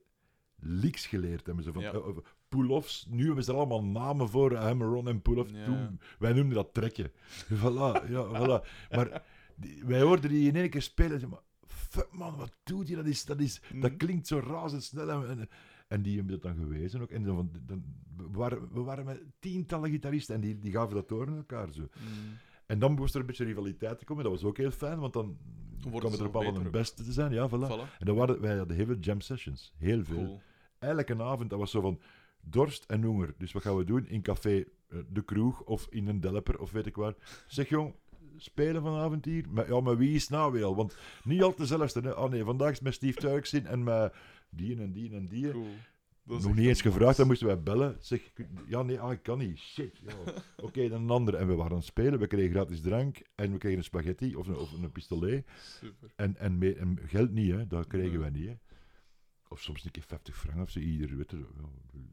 licks 0.58 1.06
geleerd 1.06 1.46
hebben. 1.46 1.64
Zo 1.64 1.72
van, 1.72 1.82
Ja. 1.82 1.92
eh, 1.92 2.06
of 2.06 2.34
pull-offs. 2.48 3.06
Nu 3.08 3.26
hebben 3.26 3.44
ze 3.44 3.50
er 3.50 3.56
allemaal 3.56 3.84
namen 3.84 4.28
voor, 4.28 4.54
hammer-on 4.54 5.08
en 5.08 5.22
pull-off. 5.22 5.50
Ja. 5.50 5.64
Toen, 5.64 6.00
wij 6.18 6.32
noemden 6.32 6.54
dat 6.54 6.74
trekken. 6.74 7.10
Voilà, 7.54 8.08
ja, 8.08 8.26
voilà. 8.28 8.66
Maar 8.90 9.22
die- 9.56 9.84
wij 9.84 10.00
hoorden 10.00 10.30
die 10.30 10.48
in 10.48 10.56
één 10.56 10.70
keer 10.70 10.82
spelen 10.82 11.12
en 11.12 11.18
zeiden, 11.20 11.38
maar 11.40 11.68
fuck 11.76 12.12
man, 12.12 12.36
wat 12.36 12.52
doet 12.64 12.88
je? 12.88 12.96
Dat, 12.96 13.06
is, 13.06 13.24
dat, 13.24 13.40
is, 13.40 13.60
dat 13.60 13.90
Mhm. 13.90 13.96
klinkt 13.96 14.26
zo 14.26 14.38
razendsnel. 14.38 15.10
En, 15.10 15.28
en, 15.28 15.48
en 15.88 16.02
die 16.02 16.16
hebben 16.16 16.40
dat 16.40 16.42
dan 16.42 16.64
gewezen 16.64 17.00
ook. 17.00 17.10
En 17.10 17.22
dan, 17.22 17.50
dan, 17.66 17.84
we, 18.16 18.28
waren, 18.30 18.72
we 18.72 18.80
waren 18.80 19.04
met 19.04 19.22
tientallen 19.38 19.90
gitaristen 19.90 20.34
en 20.34 20.40
die, 20.40 20.58
die 20.58 20.72
gaven 20.72 20.94
dat 20.94 21.08
door 21.08 21.26
aan 21.26 21.36
elkaar. 21.36 21.72
Zo. 21.72 21.80
Mm. 21.80 22.36
En 22.66 22.78
dan 22.78 22.94
moest 22.94 23.14
er 23.14 23.20
een 23.20 23.26
beetje 23.26 23.44
rivaliteit 23.44 23.98
te 23.98 24.04
komen. 24.04 24.24
Dat 24.24 24.32
was 24.32 24.44
ook 24.44 24.56
heel 24.56 24.70
fijn, 24.70 24.98
want 24.98 25.12
dan 25.12 25.38
kwam 25.80 26.12
het 26.12 26.20
erop 26.20 26.36
aan 26.36 26.66
ook. 26.66 26.70
beste 26.70 27.04
te 27.04 27.12
zijn. 27.12 27.32
Ja, 27.32 27.48
voilà. 27.48 27.70
Voilà. 27.70 27.98
En 27.98 28.06
dan 28.06 28.16
waren, 28.16 28.40
wij 28.40 28.56
hadden 28.56 28.76
heel 28.76 28.86
veel 28.86 28.98
jam 29.00 29.20
sessions. 29.20 29.72
Heel 29.76 30.04
veel. 30.04 30.24
Cool. 30.24 30.40
Elke 30.78 31.22
avond, 31.22 31.50
dat 31.50 31.58
was 31.58 31.70
zo 31.70 31.80
van 31.80 32.00
dorst 32.40 32.84
en 32.84 33.02
honger. 33.02 33.34
Dus 33.38 33.52
wat 33.52 33.62
gaan 33.62 33.76
we 33.76 33.84
doen? 33.84 34.08
In 34.08 34.22
café 34.22 34.64
eh, 34.88 34.98
De 35.08 35.24
Kroeg 35.24 35.62
of 35.62 35.86
in 35.90 36.08
een 36.08 36.20
Delper 36.20 36.60
of 36.60 36.70
weet 36.70 36.86
ik 36.86 36.96
waar. 36.96 37.14
Zeg 37.46 37.68
jong, 37.68 37.94
spelen 38.36 38.82
vanavond 38.82 39.24
hier? 39.24 39.44
Maar, 39.50 39.68
ja, 39.68 39.80
maar 39.80 39.96
wie 39.96 40.14
is 40.14 40.28
nou 40.28 40.52
weer 40.52 40.64
al? 40.64 40.76
Want 40.76 40.96
niet 41.24 41.42
altijd 41.42 41.68
dezelfde. 41.68 42.00
Hè? 42.00 42.10
Oh 42.10 42.30
nee, 42.30 42.44
vandaag 42.44 42.70
is 42.70 42.74
het 42.74 42.84
met 42.84 42.94
Steve 42.94 43.18
Turks 43.18 43.52
in 43.52 43.66
en 43.66 43.82
met 43.82 44.14
die 44.56 44.80
en 44.80 44.92
die 44.92 45.14
en 45.14 45.26
die. 45.28 45.50
Cool. 45.50 45.74
Nog 46.26 46.54
niet 46.54 46.66
eens 46.66 46.84
een 46.84 46.92
gevraagd, 46.92 47.16
dan 47.16 47.26
moesten 47.26 47.46
wij 47.46 47.62
bellen. 47.62 47.96
Zeg, 48.00 48.32
ja, 48.66 48.82
nee, 48.82 49.00
ah, 49.00 49.12
ik 49.12 49.22
kan 49.22 49.38
niet. 49.38 49.58
Shit. 49.58 50.00
Ja. 50.02 50.14
Oké, 50.56 50.88
dan 50.88 51.02
een 51.02 51.10
ander. 51.10 51.34
En 51.34 51.46
we 51.46 51.54
waren 51.54 51.70
aan 51.70 51.76
het 51.78 51.86
spelen, 51.86 52.18
we 52.18 52.26
kregen 52.26 52.50
gratis 52.50 52.80
drank 52.80 53.22
en 53.34 53.52
we 53.52 53.58
kregen 53.58 53.78
een 53.78 53.84
spaghetti 53.84 54.36
of 54.36 54.46
een, 54.46 54.56
of 54.56 54.72
een 54.72 54.92
pistolet. 54.92 55.46
Super. 55.58 56.12
En, 56.16 56.36
en, 56.36 56.98
geld 57.06 57.30
niet, 57.30 57.50
hè. 57.50 57.66
dat 57.66 57.86
kregen 57.86 58.10
Nee. 58.10 58.18
wij 58.18 58.30
niet. 58.30 58.46
Hè. 58.46 58.54
Of 59.48 59.60
soms 59.60 59.84
een 59.84 59.90
keer 59.90 60.02
50 60.02 60.36
frank 60.36 60.60
of 60.60 60.70
zo, 60.70 60.78
ieder, 60.78 61.16
weet 61.16 61.30
je, 61.30 61.46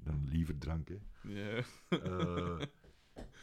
dan 0.03 0.27
liever 0.31 0.57
drank. 0.57 0.87
Hè. 0.87 0.97
Eh, 1.89 2.61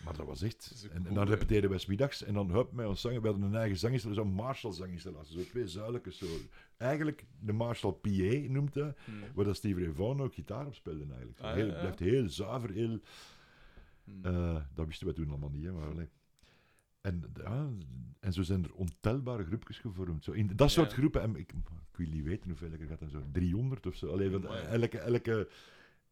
maar 0.05 0.16
dat 0.16 0.27
was 0.27 0.43
echt. 0.43 0.83
Dat 0.83 0.91
En, 0.91 1.07
en 1.07 1.14
dan 1.14 1.27
repeteerden 1.29 1.71
wij 1.71 1.79
smiddags 1.79 2.23
en 2.23 2.35
dan 2.35 2.51
hup 2.51 2.73
met 2.73 2.87
ons 2.87 3.01
zangen. 3.01 3.21
We 3.23 3.29
hadden 3.29 3.47
een 3.47 3.55
eigen 3.57 3.79
zanginstallatie, 3.79 4.25
zo'n 4.25 4.35
Marshall-zanginstallatie, 4.35 5.39
zo 5.39 5.45
twee 5.49 5.66
zuilijke. 5.68 6.12
Zo. 6.12 6.27
Eigenlijk 6.77 7.25
de 7.41 7.53
Marshall 7.53 7.93
PA 7.93 8.51
noemt 8.53 8.75
dat, 8.75 8.97
Mm. 9.07 9.21
waar 9.35 9.45
dat 9.45 9.57
Steve 9.57 9.81
Ray 9.85 9.93
Vaughan 9.93 10.21
ook 10.23 10.35
gitaar 10.35 10.66
op 10.66 10.75
speelde 10.75 11.05
eigenlijk. 11.09 11.41
Ah, 11.41 11.57
ja, 11.57 11.64
ja. 11.64 11.79
blijft 11.81 11.99
heel 11.99 12.29
zuiver, 12.29 12.71
heel... 12.71 12.99
Mm. 14.05 14.25
eh, 14.25 14.57
dat 14.75 14.87
wisten 14.87 15.07
we 15.07 15.12
toen 15.12 15.29
allemaal 15.29 15.51
niet, 15.51 15.64
hè, 15.64 15.73
maar. 15.73 16.07
En, 17.01 17.33
ja, 17.43 17.68
en 18.21 18.33
zo 18.33 18.43
zijn 18.43 18.64
er 18.64 18.75
ontelbare 18.75 19.45
groepjes 19.45 19.79
gevormd. 19.79 20.25
Zo 20.25 20.33
in 20.33 20.51
dat 20.57 20.71
soort 20.71 20.93
groepen, 20.93 21.23
en 21.23 21.37
ik, 21.37 21.53
ik 21.53 21.97
wil 21.97 22.09
niet 22.09 22.25
weten 22.25 22.49
hoeveel 22.49 22.73
ik 22.73 22.81
er 22.81 22.87
gaat, 22.87 22.99
dan 22.99 23.09
zo 23.09 23.23
300 23.33 23.87
of 23.87 23.95
zo. 23.95 24.07
Allee, 24.12 24.31
want 24.31 24.47
Amai. 24.47 24.62
elke, 24.64 24.99
elke, 24.99 25.49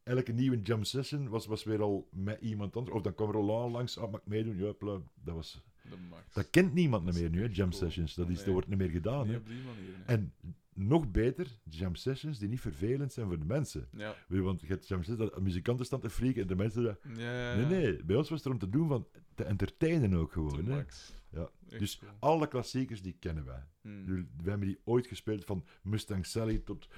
elke 0.08 0.32
nieuwe 0.32 0.60
jam 0.62 0.84
session 0.84 1.28
was, 1.28 1.46
was 1.46 1.64
weer 1.64 1.82
al 1.82 2.08
met 2.12 2.40
iemand 2.40 2.76
anders. 2.76 2.96
Of 2.96 3.02
dan 3.02 3.14
kwam 3.14 3.30
Roland 3.30 3.72
langs, 3.72 3.98
ah, 3.98 4.10
mag 4.10 4.20
ik 4.20 4.26
meedoen? 4.26 4.56
Ja, 4.58 4.72
pla, 4.72 5.00
dat, 5.24 5.34
was, 5.34 5.62
De 5.90 5.96
max. 6.10 6.34
dat 6.34 6.50
kent 6.50 6.74
niemand 6.74 7.04
Dat 7.06 7.14
meer 7.14 7.30
nu, 7.30 7.42
hè, 7.42 7.48
jam 7.52 7.70
cool. 7.70 7.82
sessions. 7.82 8.14
Dat, 8.14 8.28
is, 8.28 8.34
Nee. 8.36 8.44
dat 8.44 8.52
wordt 8.52 8.68
niet 8.68 8.78
meer 8.78 8.88
gedaan. 8.90 9.28
Hè. 9.28 9.36
op 9.36 9.46
die 9.46 9.56
manier. 9.56 9.92
nee. 10.06 10.16
En 10.16 10.32
nog 10.74 11.10
beter, 11.10 11.46
jam 11.70 11.94
sessions 11.94 12.38
die 12.38 12.48
niet 12.48 12.60
vervelend 12.60 13.12
zijn 13.12 13.26
voor 13.26 13.38
de 13.38 13.44
mensen. 13.44 13.88
Ja. 13.96 14.14
Want 14.28 14.60
je 14.60 14.66
hebt 14.66 14.88
jam 14.88 15.02
sessions, 15.02 15.30
dat 15.30 15.40
muzikanten 15.40 15.86
staan 15.86 16.00
te 16.00 16.10
freaken 16.10 16.42
en 16.42 16.48
de 16.48 16.56
mensen... 16.56 16.82
Dat, 16.82 16.98
Ja, 17.16 17.50
ja, 17.50 17.54
Nee, 17.56 17.66
nee, 17.82 18.04
bij 18.04 18.16
ons 18.16 18.28
was 18.28 18.38
het 18.38 18.46
er 18.46 18.52
om 18.52 18.58
te 18.58 18.68
doen 18.68 18.88
van 18.88 19.06
te 19.34 19.44
entertainen 19.44 20.14
ook 20.14 20.32
gewoon. 20.32 20.64
Hè. 20.64 20.74
max. 20.76 21.14
Ja, 21.30 21.50
Echt 21.68 21.78
Dus 21.80 21.98
cool. 21.98 22.10
alle 22.18 22.48
klassiekers 22.48 23.02
die 23.02 23.16
kennen 23.18 23.44
wij. 23.44 23.64
Mm. 23.82 24.06
Dus 24.06 24.20
We 24.42 24.50
hebben 24.50 24.68
die 24.68 24.78
ooit 24.84 25.06
gespeeld 25.06 25.44
van 25.44 25.64
Mustang 25.82 26.26
Sally 26.26 26.58
tot, 26.58 26.88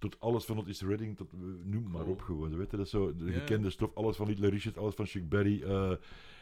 tot 0.00 0.20
alles 0.20 0.44
van 0.44 0.58
Otis 0.58 0.82
Redding, 0.82 1.16
tot, 1.16 1.32
eh, 1.32 1.38
noem 1.64 1.82
maar 1.90 2.00
Cool. 2.02 2.12
op 2.12 2.20
gewoon. 2.20 2.56
Weet 2.56 2.70
je, 2.70 2.76
dat 2.76 2.86
is 2.86 2.92
zo 2.92 3.16
de 3.16 3.32
gekende 3.32 3.70
stof, 3.70 3.94
alles 3.94 4.16
van 4.16 4.26
Little 4.26 4.48
Richard, 4.48 4.78
alles 4.78 4.94
van 4.94 5.06
Chuck 5.06 5.28
Berry. 5.28 5.62
eh, 5.62 5.92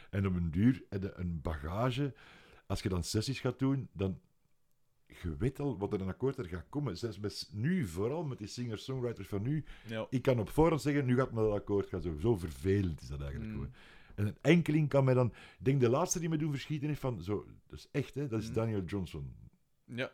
En 0.09 0.27
op 0.27 0.35
een 0.35 0.51
duur 0.51 0.83
een 0.89 1.39
bagage. 1.41 2.13
Als 2.67 2.81
je 2.81 2.89
dan 2.89 3.03
sessies 3.03 3.39
gaat 3.39 3.59
doen, 3.59 3.89
dan... 3.91 4.19
Je 5.21 5.35
weet 5.37 5.59
al 5.59 5.77
wat 5.77 5.93
er 5.93 6.01
een 6.01 6.07
akkoord 6.07 6.37
er 6.37 6.45
gaat 6.45 6.65
komen. 6.69 6.97
Zelfs 6.97 7.19
met, 7.19 7.49
nu, 7.53 7.85
vooral 7.85 8.23
met 8.23 8.37
die 8.37 8.47
singer-songwriters 8.47 9.27
van 9.27 9.41
nu. 9.41 9.63
Ja. 9.87 10.07
Ik 10.09 10.21
kan 10.21 10.39
op 10.39 10.49
voorhand 10.49 10.81
zeggen, 10.81 11.05
nu 11.05 11.15
gaat 11.15 11.31
me 11.31 11.41
dat 11.41 11.51
akkoord 11.53 11.87
gaan. 11.87 12.01
Zo, 12.01 12.15
zo 12.19 12.35
vervelend 12.35 13.01
is 13.01 13.07
dat 13.07 13.21
eigenlijk 13.21 13.51
Mm. 13.51 13.55
gewoon. 13.57 13.73
En 14.15 14.27
een 14.27 14.37
enkeling 14.41 14.89
kan 14.89 15.03
mij 15.03 15.13
dan... 15.13 15.27
Ik 15.27 15.65
denk 15.65 15.79
de 15.81 15.89
laatste 15.89 16.19
die 16.19 16.29
me 16.29 16.37
doen 16.37 16.51
verschieten 16.51 16.87
heeft 16.87 16.99
van... 16.99 17.21
Zo, 17.23 17.45
dat 17.67 17.79
is 17.79 17.87
echt, 17.91 18.13
hè. 18.15 18.27
Dat 18.27 18.41
is 18.41 18.47
Mm. 18.47 18.53
Daniel 18.53 18.83
Johnson. 18.83 19.33
Ja. 19.85 20.11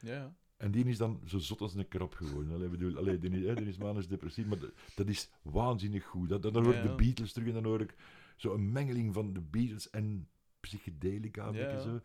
Ja, 0.00 0.12
ja. 0.14 0.34
En 0.62 0.70
die 0.70 0.84
is 0.84 0.96
dan 0.98 1.20
zo 1.24 1.38
zot 1.38 1.60
als 1.60 1.74
een 1.74 1.88
krap 1.88 2.14
gewoon. 2.14 2.52
Allee, 2.52 2.68
bedoel, 2.68 2.96
allee, 2.96 3.18
die, 3.18 3.30
is- 3.30 3.46
hè, 3.46 3.54
die 3.54 3.66
is 3.66 3.76
manisch 3.78 4.08
depressief, 4.08 4.46
maar 4.46 4.58
dat, 4.58 4.70
dat 4.94 5.08
is 5.08 5.30
waanzinnig 5.42 6.04
goed. 6.04 6.28
Dat, 6.28 6.42
dan 6.42 6.54
hoor 6.64 6.74
ik 6.74 6.82
Ja, 6.82 6.88
de. 6.88 6.94
Beatles 6.94 7.32
terug 7.32 7.48
en 7.48 7.54
dan 7.54 7.64
hoor 7.64 7.80
ik 7.80 7.94
zo 8.36 8.54
een 8.54 8.72
mengeling 8.72 9.14
van 9.14 9.32
de 9.32 9.40
Beatles 9.40 9.90
en 9.90 10.28
psychedelica. 10.60 11.50
Ja, 11.52 11.80
zo. 11.80 12.00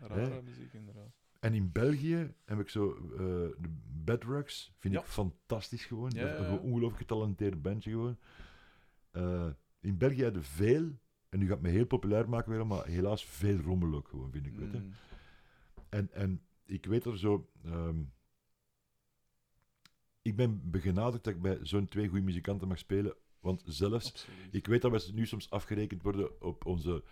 Rare 0.00 0.20
Hè? 0.30 0.42
muziek, 0.42 0.72
inderdaad. 0.72 1.10
En 1.40 1.54
in 1.54 1.72
België 1.72 2.34
heb 2.44 2.60
ik 2.60 2.68
zo 2.68 2.90
eh, 3.12 3.18
de 3.58 3.68
Bedrugs, 4.04 4.72
vind 4.78 4.94
Ja. 4.94 5.00
ik 5.00 5.06
fantastisch 5.06 5.84
gewoon. 5.84 6.10
Ja, 6.14 6.22
dat 6.22 6.40
is 6.40 6.46
ja, 6.46 6.52
een 6.52 6.58
ongelooflijk 6.60 6.96
getalenteerd 7.00 7.62
bandje 7.62 7.90
gewoon. 7.90 8.16
Eh, 9.10 9.48
in 9.80 9.96
België 9.98 10.22
hebben 10.22 10.40
we 10.42 10.46
veel, 10.48 10.90
en 11.28 11.38
nu 11.38 11.46
gaat 11.48 11.60
me 11.60 11.68
heel 11.68 11.86
populair 11.86 12.28
maken 12.28 12.52
weer, 12.52 12.66
maar 12.66 12.86
helaas 12.86 13.24
veel 13.24 13.56
rommel 13.58 13.94
ook 13.94 14.08
gewoon, 14.08 14.30
vind 14.30 14.46
ik. 14.46 14.54
weet. 14.56 14.72
Mm. 14.72 14.92
En, 15.88 16.12
en 16.12 16.40
ik 16.72 16.86
weet 16.86 17.04
er 17.04 17.18
zo. 17.18 17.48
ehm, 17.64 18.02
ik 20.22 20.36
ben 20.36 20.70
begenadigd 20.70 21.24
dat 21.24 21.34
ik 21.34 21.42
bij 21.42 21.58
zo'n 21.62 21.88
twee 21.88 22.08
goede 22.08 22.24
muzikanten 22.24 22.68
mag 22.68 22.78
spelen. 22.78 23.14
Want 23.40 23.62
zelfs, 23.66 24.06
Absoluut. 24.06 24.54
ik 24.54 24.66
weet 24.66 24.82
dat 24.82 25.06
we 25.06 25.12
nu 25.12 25.26
soms 25.26 25.50
afgerekend 25.50 26.02
worden 26.02 26.40
op 26.42 26.66
onze 26.66 27.02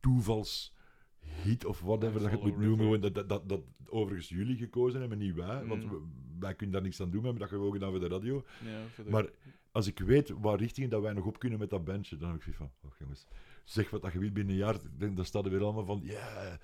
toevalshit 0.00 1.64
of 1.64 1.80
whatever 1.80 2.20
dat 2.20 2.30
je 2.30 2.36
het 2.36 2.44
moet 2.44 2.56
noemen. 2.78 3.00
Dat, 3.00 3.14
dat, 3.14 3.28
dat, 3.28 3.48
dat 3.48 3.60
overigens 3.86 4.28
jullie 4.28 4.56
gekozen 4.56 5.00
hebben, 5.00 5.18
niet 5.18 5.34
wij. 5.34 5.64
Want 5.66 5.84
Mm. 5.84 6.12
wij 6.38 6.54
kunnen 6.54 6.74
daar 6.74 6.84
niks 6.84 7.00
aan 7.00 7.10
doen, 7.10 7.20
we 7.20 7.26
hebben 7.26 7.42
dat 7.48 7.52
gewoon 7.58 7.72
gedaan 7.72 7.90
voor 7.90 8.00
de 8.00 8.08
radio. 8.08 8.44
Ja, 8.64 8.86
voor 8.88 9.04
de- 9.04 9.10
Maar 9.10 9.30
als 9.72 9.86
ik 9.86 9.98
weet 9.98 10.28
waar 10.30 10.58
richtingen 10.58 10.90
dat 10.90 11.02
wij 11.02 11.12
nog 11.12 11.24
op 11.26 11.38
kunnen 11.38 11.58
met 11.58 11.70
dat 11.70 11.84
bandje, 11.84 12.16
dan 12.16 12.28
heb 12.28 12.36
ik 12.36 12.42
zoiets 12.42 12.60
van, 12.62 12.90
oh 12.90 12.96
jongens, 12.98 13.26
zeg 13.64 13.90
wat 13.90 14.02
dat 14.02 14.12
je 14.12 14.18
wilt 14.18 14.32
binnen 14.32 14.52
een 14.52 14.58
jaar, 14.60 14.76
dan, 14.98 15.14
dan 15.14 15.24
staat 15.24 15.44
er 15.44 15.50
weer 15.50 15.62
allemaal 15.62 15.84
van, 15.84 16.00
ja... 16.04 16.20
Hey, 16.32 16.58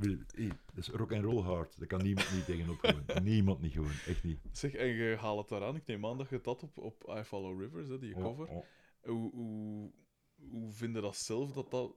dat 0.00 0.76
is 0.76 0.88
rock 0.88 1.12
and 1.12 1.24
roll 1.24 1.42
hard. 1.42 1.78
Daar 1.78 1.86
kan 1.86 2.02
niemand 2.02 2.32
niet 2.34 2.44
tegenop 2.44 2.78
gewoon. 2.78 3.04
Niemand 3.32 3.60
niet 3.60 3.72
gewoon, 3.72 3.92
echt 4.06 4.24
niet. 4.24 4.38
Zeg, 4.52 4.72
en 4.72 4.86
je 4.86 5.16
haalt 5.16 5.38
het 5.38 5.48
daaraan. 5.48 5.76
Ik 5.76 5.86
neem 5.86 6.06
aan 6.06 6.18
dat 6.18 6.28
je 6.28 6.34
het 6.36 6.44
had 6.44 6.62
op, 6.62 6.78
op 6.78 7.14
I 7.18 7.22
Follow 7.22 7.60
Rivers, 7.60 7.88
hè, 7.88 7.98
die 7.98 8.16
Oh, 8.16 8.22
cover. 8.22 8.46
oh. 8.48 8.64
Hoe, 9.00 9.30
hoe, 9.32 9.92
hoe 10.50 10.72
vind 10.72 10.94
je 10.94 11.00
dat 11.00 11.16
zelf, 11.16 11.52
dat 11.52 11.70
dat 11.70 11.94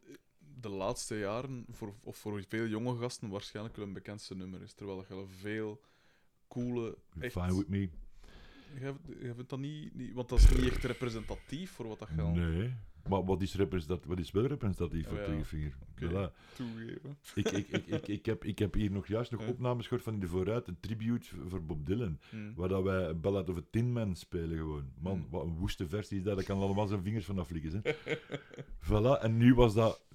de 0.62 0.70
laatste 0.70 1.18
jaren, 1.18 1.66
voor, 1.70 1.96
of 2.04 2.18
voor 2.18 2.44
veel 2.48 2.66
jonge 2.68 2.96
gasten, 2.98 3.30
waarschijnlijk 3.30 3.76
wel 3.76 3.86
een 3.86 3.94
bekendste 3.94 4.36
nummer 4.36 4.62
is? 4.62 4.74
Terwijl 4.74 5.06
je 5.10 5.26
veel 5.28 5.82
coole, 6.48 6.98
echt... 7.20 7.34
Fine 7.34 7.58
with 7.58 7.70
me. 7.70 7.90
Je, 8.80 9.34
vindt 9.34 9.50
dat 9.50 9.60
niet, 9.60 9.96
niet... 9.96 10.14
Want 10.14 10.30
dat 10.30 10.40
is 10.40 10.50
niet 10.50 10.72
echt 10.72 10.84
representatief 10.84 11.72
voor 11.72 11.88
wat 11.88 12.00
dat 12.00 12.10
al 12.18 12.32
Nee. 12.32 12.74
Maar 13.10 13.26
wat 13.26 13.42
is, 13.42 13.56
representatief, 13.56 14.06
wat 14.08 14.20
is 14.20 14.32
wel 14.32 14.46
representatief 14.46 15.08
voor 15.08 15.18
Oh? 15.18 15.38
Oké. 15.92 16.10
Voilà. 16.10 16.54
toegeven. 16.56 17.18
Ik, 17.36 17.52
ik, 17.52 17.68
ik, 17.68 17.86
ik, 17.88 18.08
ik, 18.08 18.26
heb, 18.26 18.44
ik 18.44 18.60
heb 18.60 18.74
hier 18.74 18.92
nog 18.92 19.08
juist 19.08 19.32
nog 19.32 19.48
opnames 19.48 19.84
gehoord 19.84 20.04
van 20.04 20.14
in 20.14 20.20
de 20.20 20.28
vooruit, 20.28 20.68
een 20.68 20.80
tribute 20.80 21.28
voor 21.48 21.64
Bob 21.64 21.86
Dylan. 21.86 22.20
Hm. 22.30 22.54
Waar 22.56 22.70
dat 22.70 22.84
wij 22.84 23.10
een 23.10 23.22
Ballad 23.22 23.50
of 23.50 23.58
a 23.58 23.62
Tin 23.70 23.92
Man 23.92 24.16
spelen 24.16 24.58
gewoon. 24.58 24.92
Man, 25.00 25.18
Mm. 25.18 25.28
wat 25.30 25.44
een 25.44 25.56
woeste 25.56 25.88
versie 25.88 26.18
is 26.18 26.24
dat. 26.24 26.36
Daar 26.36 26.46
kan 26.46 26.62
allemaal 26.62 26.88
zijn 26.88 27.04
vingers 27.04 27.26
van 27.26 27.40
aflikken. 27.40 27.82
Hè. 27.84 27.94
voilà, 28.90 29.22
en 29.22 29.38
nu 29.38 29.54
was 29.54 29.74
dat... 29.74 30.06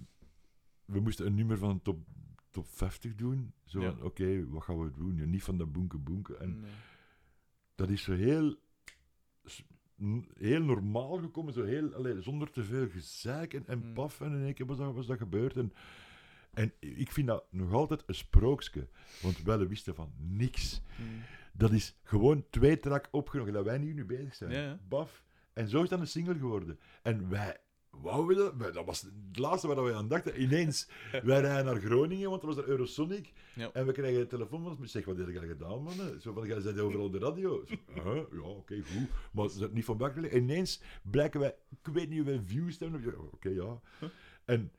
We 0.85 1.01
moesten 1.01 1.27
een 1.27 1.35
nummer 1.35 1.59
van 1.59 1.71
een 1.71 1.83
top, 1.83 2.07
top 2.51 2.67
50 2.69 3.15
doen. 3.15 3.53
Zo, 3.65 3.81
van, 3.81 4.03
oké, 4.03 4.49
wat 4.49 4.63
gaan 4.63 4.79
we 4.79 4.91
doen? 4.91 5.31
Niet 5.31 5.43
van 5.43 5.59
dat 5.59 5.73
boenke 5.73 5.99
boenke. 5.99 6.37
En 6.37 6.65
dat 7.75 7.91
is 7.91 8.03
zo 8.03 8.13
heel... 8.13 8.57
Heel 10.39 10.63
normaal 10.63 11.17
gekomen, 11.17 11.53
zo 11.53 11.65
heel, 11.65 11.95
allee, 11.95 12.21
zonder 12.23 12.51
te 12.51 12.65
veel 12.65 12.89
gezeik 12.89 13.55
en, 13.55 13.67
en 13.67 13.79
Mm. 13.87 13.93
paf. 13.93 14.21
En 14.21 14.33
in 14.33 14.45
één 14.45 14.55
keer 14.55 14.67
was 14.67 14.77
dat, 14.77 14.95
was 14.95 15.07
dat 15.07 15.19
gebeurd. 15.19 15.57
En, 15.57 15.73
en 16.55 16.73
ik 16.81 17.13
vind 17.13 17.27
dat 17.27 17.45
nog 17.51 17.73
altijd 17.73 18.03
een 18.07 18.15
sprookje. 18.15 18.89
Want 19.23 19.43
wij 19.43 19.69
wisten 19.69 19.95
van 19.95 20.13
niks. 20.19 20.83
Hm. 20.97 21.03
Dat 21.53 21.73
is 21.73 21.97
gewoon 22.03 22.45
twee 22.51 22.79
track 22.79 23.09
opgenomen, 23.11 23.53
dat 23.53 23.65
wij 23.65 23.79
nu, 23.79 23.93
nu 23.93 24.05
bezig 24.05 24.35
zijn. 24.35 24.51
Ja. 24.51 24.79
Baf. 24.89 25.25
En 25.53 25.69
zo 25.69 25.83
is 25.83 25.89
dat 25.89 26.01
een 26.01 26.07
single 26.07 26.35
geworden. 26.39 26.79
En 27.03 27.29
wij, 27.29 27.57
dat, 28.03 28.85
was 28.85 29.01
het 29.01 29.39
laatste 29.39 29.67
waar 29.67 29.83
wij 29.83 29.95
aan 29.95 30.09
dachten. 30.09 30.43
Ineens, 30.43 30.89
wij 31.23 31.41
rijden 31.41 31.65
naar 31.65 31.81
Groningen, 31.81 32.31
want 32.31 32.43
er 32.43 32.49
was 32.49 32.57
er 32.57 32.69
Eurosonic. 32.69 33.33
Ja. 33.55 33.71
En 33.73 33.87
we 33.87 33.93
krijgen 33.93 34.21
een 34.21 34.27
telefoon 34.29 34.63
van 34.63 34.77
ons. 34.79 34.93
Zeg, 34.93 35.05
wat 35.05 35.17
heb 35.17 35.29
je 35.29 35.39
gedaan, 35.39 35.83
man? 35.83 35.95
Zo 36.21 36.33
van, 36.33 36.47
jij 36.47 36.63
bent 36.63 36.79
overal 36.79 37.05
op 37.07 37.13
de 37.13 37.19
radio. 37.19 37.65
Zo, 37.67 38.03
huh? 38.03 38.23
Ja, 38.33 38.41
oké, 38.41 38.83
goed. 38.83 39.09
Maar 39.33 39.49
ze 39.49 39.65
is 39.65 39.73
niet 39.73 39.85
van 39.85 39.97
buiten. 39.97 40.37
Ineens 40.37 40.83
blijken 41.03 41.41
wij, 41.41 41.55
ik 41.69 41.93
weet 41.93 42.09
niet 42.09 42.19
hoeveel 42.19 42.43
views 42.45 42.79
hebben. 42.79 43.33
Oké, 43.33 43.49
ja. 43.49 43.81
En 44.45 44.73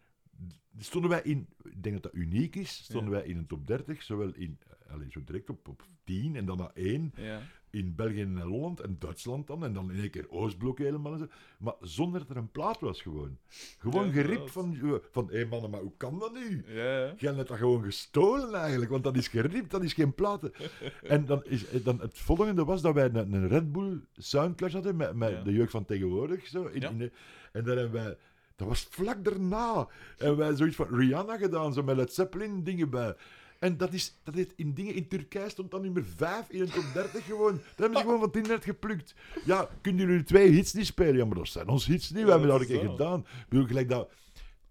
stonden 0.78 1.10
wij 1.10 1.22
in, 1.22 1.48
ik 1.64 1.84
denk 1.84 1.96
dat 2.02 2.04
dat 2.04 2.22
uniek 2.22 2.56
is, 2.56 2.76
stonden 2.84 3.12
Ja. 3.14 3.20
wij 3.20 3.28
in 3.28 3.38
een 3.38 3.48
top 3.48 3.68
30, 3.68 4.04
zowel 4.04 4.34
in, 4.34 4.60
eh, 4.68 4.94
allee, 4.94 5.12
zo 5.12 5.24
direct 5.24 5.50
op, 5.50 5.68
op 5.68 5.84
10 6.04 6.36
en 6.36 6.46
dan 6.46 6.58
naar 6.58 6.72
1 6.74 7.12
Ja. 7.16 7.42
In 7.72 7.96
België 7.96 8.22
en 8.22 8.40
Holland 8.42 8.80
en 8.80 8.96
Duitsland 9.00 9.48
dan, 9.48 9.64
en 9.64 9.74
dan 9.74 9.92
in 9.92 10.00
één 10.00 10.10
keer 10.10 10.30
Oostblok 10.30 10.78
helemaal. 10.78 11.14
En 11.14 11.20
zo. 11.20 11.28
Maar 11.60 11.74
zonder 11.82 12.20
dat 12.20 12.30
er 12.30 12.38
een 12.38 12.52
plaat 12.52 12.80
was 12.80 13.02
gewoon. 13.02 13.38
Gewoon 13.78 14.14
Ja, 14.14 14.38
van, 14.48 14.78
eh, 14.84 14.94
van 15.12 15.28
hé 15.32 15.46
mannen, 15.46 15.70
maar 15.70 15.80
hoe 15.82 15.94
kan 15.98 16.20
dat 16.20 16.34
nu? 16.34 16.64
Ja. 16.68 17.14
Jij 17.18 17.34
hebt 17.34 17.48
dat 17.48 17.58
gewoon 17.58 17.84
gestolen 17.84 18.54
eigenlijk, 18.54 18.92
want 18.92 19.04
dat 19.04 19.18
is 19.18 19.28
geript, 19.28 19.72
dat 19.72 19.84
is 19.84 19.94
geen 19.94 20.14
platen. 20.14 20.52
En 21.04 21.26
dan 21.26 21.44
is, 21.46 21.68
eh, 21.68 21.84
dan 21.84 22.00
het 22.00 22.18
volgende 22.18 22.64
was 22.66 22.82
dat 22.82 22.94
wij 22.94 23.06
een, 23.06 23.34
een 23.34 23.48
Red 23.48 23.72
Bull 23.72 24.00
Soundclash 24.14 24.74
hadden 24.74 24.96
met, 24.96 25.14
met 25.16 25.32
Ja. 25.32 25.42
de 25.42 25.54
jeugd 25.54 25.72
van 25.72 25.86
tegenwoordig. 25.86 26.48
Zo, 26.48 26.66
in, 26.66 26.98
de- 26.98 27.12
en 27.52 27.64
dan 27.64 27.78
hebben 27.78 28.04
wij, 28.04 28.18
dat 28.56 28.68
was 28.68 28.88
vlak 28.90 29.24
daarna, 29.24 29.88
en 30.18 30.38
wij 30.38 30.56
zoiets 30.56 30.76
van 30.76 30.88
Rihanna 30.96 31.38
gedaan, 31.38 31.74
zo 31.74 31.84
met 31.84 31.96
Led 31.96 32.14
Zeppelin 32.14 32.64
dingen 32.64 32.90
bij. 32.90 33.16
En 33.60 33.78
dat 33.78 33.94
is, 33.94 34.20
dat 34.24 34.36
is 34.36 34.46
in 34.56 34.74
dingen, 34.74 34.96
in 34.96 35.08
Turkije 35.08 35.50
stond 35.50 35.72
dan 35.72 35.82
nummer 35.82 36.06
5 36.06 36.50
in 36.50 36.62
een 36.62 36.70
top 36.70 36.86
30 36.94 37.26
gewoon. 37.26 37.54
Dat 37.54 37.64
hebben 37.76 37.98
ze 37.98 38.04
gewoon 38.06 38.20
van 38.20 38.28
het 38.28 38.36
internet 38.38 38.64
geplukt. 38.64 39.16
Ja, 39.46 39.70
kunnen 39.82 40.08
jullie 40.08 40.24
twee 40.24 40.50
hits 40.50 40.74
niet 40.74 40.86
spelen? 40.86 41.16
Ja, 41.16 41.26
maar 41.26 41.36
dat 41.36 41.48
zijn 41.48 41.68
onze 41.68 41.92
hits 41.92 42.10
niet, 42.10 42.24
we 42.24 42.30
hebben 42.30 42.48
dat 42.50 42.62
een 42.62 42.68
keer 42.68 42.90
gedaan. 42.90 43.20
Ik 43.20 43.46
bedoel, 43.50 43.66
gelijk 43.66 43.90
dat 43.90 44.12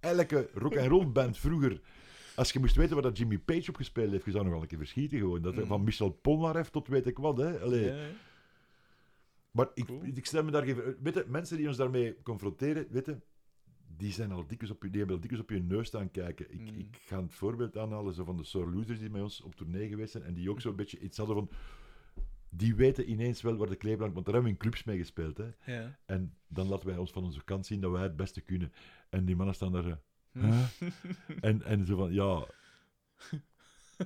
elke 0.01 0.49
rock-and-roll 0.55 1.07
band 1.12 1.39
vroeger 1.39 1.80
als 2.39 2.53
je 2.53 2.59
moest 2.59 2.76
weten 2.76 2.95
wat 2.95 3.05
dat 3.05 3.18
Jimmy 3.18 3.39
Page 3.39 3.68
opgespeeld 3.68 4.11
heeft, 4.11 4.24
je 4.24 4.30
zou 4.30 4.43
nog 4.45 4.53
wel 4.53 4.62
een 4.62 4.68
keer 4.68 4.78
verschieten 4.78 5.18
gewoon. 5.18 5.43
Dat, 5.43 5.55
Mm. 5.55 5.66
Van 5.66 5.84
Michel 5.84 6.11
Polnareff 6.11 6.70
tot 6.70 6.89
weet 6.89 7.07
ik 7.07 7.18
wat, 7.18 7.36
hè. 7.36 7.61
Allee. 7.61 7.84
Ja, 7.84 7.95
ja. 7.97 8.09
Maar 9.51 9.68
ik, 9.74 9.84
Cool. 9.86 10.01
ik 10.14 10.26
stel 10.26 10.45
me 10.45 10.51
daar 10.51 10.62
geen... 10.64 10.97
Weet 11.03 11.14
je, 11.14 11.24
mensen 11.28 11.57
die 11.57 11.66
ons 11.66 11.76
daarmee 11.76 12.16
confronteren, 12.22 12.86
weet 12.91 13.07
je, 13.07 13.16
die, 13.97 14.12
zijn 14.12 14.32
al 14.32 14.47
dikwijls 14.47 14.74
op, 14.76 14.82
je- 14.82 14.89
die 14.89 14.99
hebben 14.99 15.16
al 15.16 15.22
dikwijls 15.22 15.45
op 15.47 15.55
je 15.57 15.62
neus 15.62 15.86
staan 15.86 16.11
kijken. 16.11 16.53
Ik, 16.53 16.61
Mm. 16.61 16.78
ik 16.78 16.97
ga 17.07 17.22
het 17.22 17.34
voorbeeld 17.34 17.76
aanhalen 17.76 18.14
zo 18.14 18.24
van 18.24 18.36
de 18.36 18.45
Sore 18.45 18.70
Losers 18.70 18.99
die 18.99 19.11
met 19.11 19.22
ons 19.22 19.41
op 19.41 19.55
tournee 19.55 19.89
geweest 19.89 20.12
zijn 20.12 20.24
en 20.24 20.34
die 20.34 20.51
ook 20.51 20.61
zo'n 20.61 20.76
beetje 20.76 20.99
iets 21.01 21.16
hadden 21.18 21.36
van... 21.36 21.51
Die 22.51 22.74
weten 22.74 23.11
ineens 23.11 23.43
wel 23.43 23.57
waar 23.57 23.68
de 23.68 23.76
kleeblank... 23.76 24.12
Want 24.14 24.24
daar 24.24 24.34
hebben 24.34 24.53
we 24.53 24.59
in 24.59 24.62
clubs 24.64 24.84
mee 24.84 24.99
gespeeld, 24.99 25.36
hè. 25.36 25.49
Ja. 25.64 25.99
En 26.07 26.34
dan 26.47 26.68
laten 26.68 26.86
wij 26.89 26.97
ons 26.97 27.11
van 27.11 27.24
onze 27.24 27.45
kant 27.45 27.66
zien 27.66 27.80
dat 27.80 27.91
wij 27.91 28.03
het 28.03 28.16
beste 28.16 28.41
kunnen. 28.41 28.72
En 29.09 29.24
die 29.24 29.36
mannen 29.36 29.55
staan 29.55 29.72
daar... 29.72 29.82
zo, 29.82 29.99
Hm. 30.32 30.41
Huh? 30.41 30.64
En, 31.41 31.62
en 31.62 31.86
zo 31.86 31.97
van, 31.97 32.12
ja... 32.12 32.47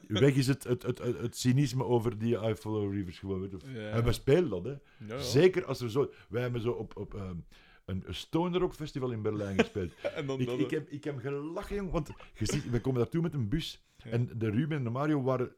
Weg 0.08 0.34
is 0.34 0.46
het, 0.46 0.64
het, 0.64 0.82
het, 0.82 0.98
het, 0.98 1.18
het 1.18 1.36
cynisme 1.36 1.84
over 1.84 2.18
die 2.18 2.36
I 2.48 2.54
Follow 2.54 2.92
Rivers 2.92 3.18
gewoon. 3.18 3.50
Ja. 3.66 3.90
En 3.90 4.04
we 4.04 4.12
spelen 4.12 4.50
dat, 4.50 4.64
hè. 4.64 4.74
Ja. 5.06 5.18
Zeker 5.18 5.64
als 5.64 5.80
er 5.80 5.90
zo... 5.90 6.12
Wij 6.28 6.42
hebben 6.42 6.60
zo 6.60 6.70
op, 6.70 6.96
op 6.96 7.14
ehm, 7.14 7.36
een 7.84 8.04
Stoner 8.08 8.60
Rock 8.60 8.74
Festival 8.74 9.10
in 9.10 9.22
Berlijn 9.22 9.58
gespeeld. 9.58 9.92
En 10.14 10.26
dan 10.26 10.40
ik, 10.40 10.46
dat, 10.46 10.58
ik, 10.58 10.70
heb, 10.70 10.88
ik 10.88 11.04
heb 11.04 11.18
gelachen, 11.18 11.76
jong. 11.76 11.90
Want 11.90 12.10
je 12.34 12.46
ziet, 12.46 12.70
we 12.70 12.80
komen 12.80 13.00
daartoe 13.00 13.22
met 13.22 13.34
een 13.34 13.48
bus. 13.48 13.84
Ja. 13.96 14.10
En 14.10 14.30
de 14.38 14.50
Ruben 14.50 14.76
en 14.76 14.84
de 14.84 14.90
Mario 14.90 15.22
waren 15.22 15.54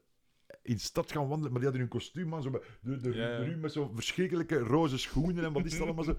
in 0.61 0.73
de 0.73 0.81
stad 0.81 1.11
gaan 1.11 1.27
wandelen, 1.27 1.51
maar 1.51 1.61
die 1.61 1.69
hadden 1.69 1.79
hun 1.79 1.99
kostuum 1.99 2.33
aan. 2.33 2.41
Zo 2.41 2.49
met, 2.49 2.63
de, 2.81 2.97
de, 2.97 3.13
Ja, 3.13 3.37
Ruben 3.37 3.59
met 3.59 3.71
zo'n 3.71 3.95
verschrikkelijke 3.95 4.57
roze 4.57 4.97
schoenen 4.97 5.43
en 5.43 5.53
wat 5.53 5.65
is 5.65 5.73
het 5.73 5.81
allemaal 5.85 6.03
zo. 6.03 6.15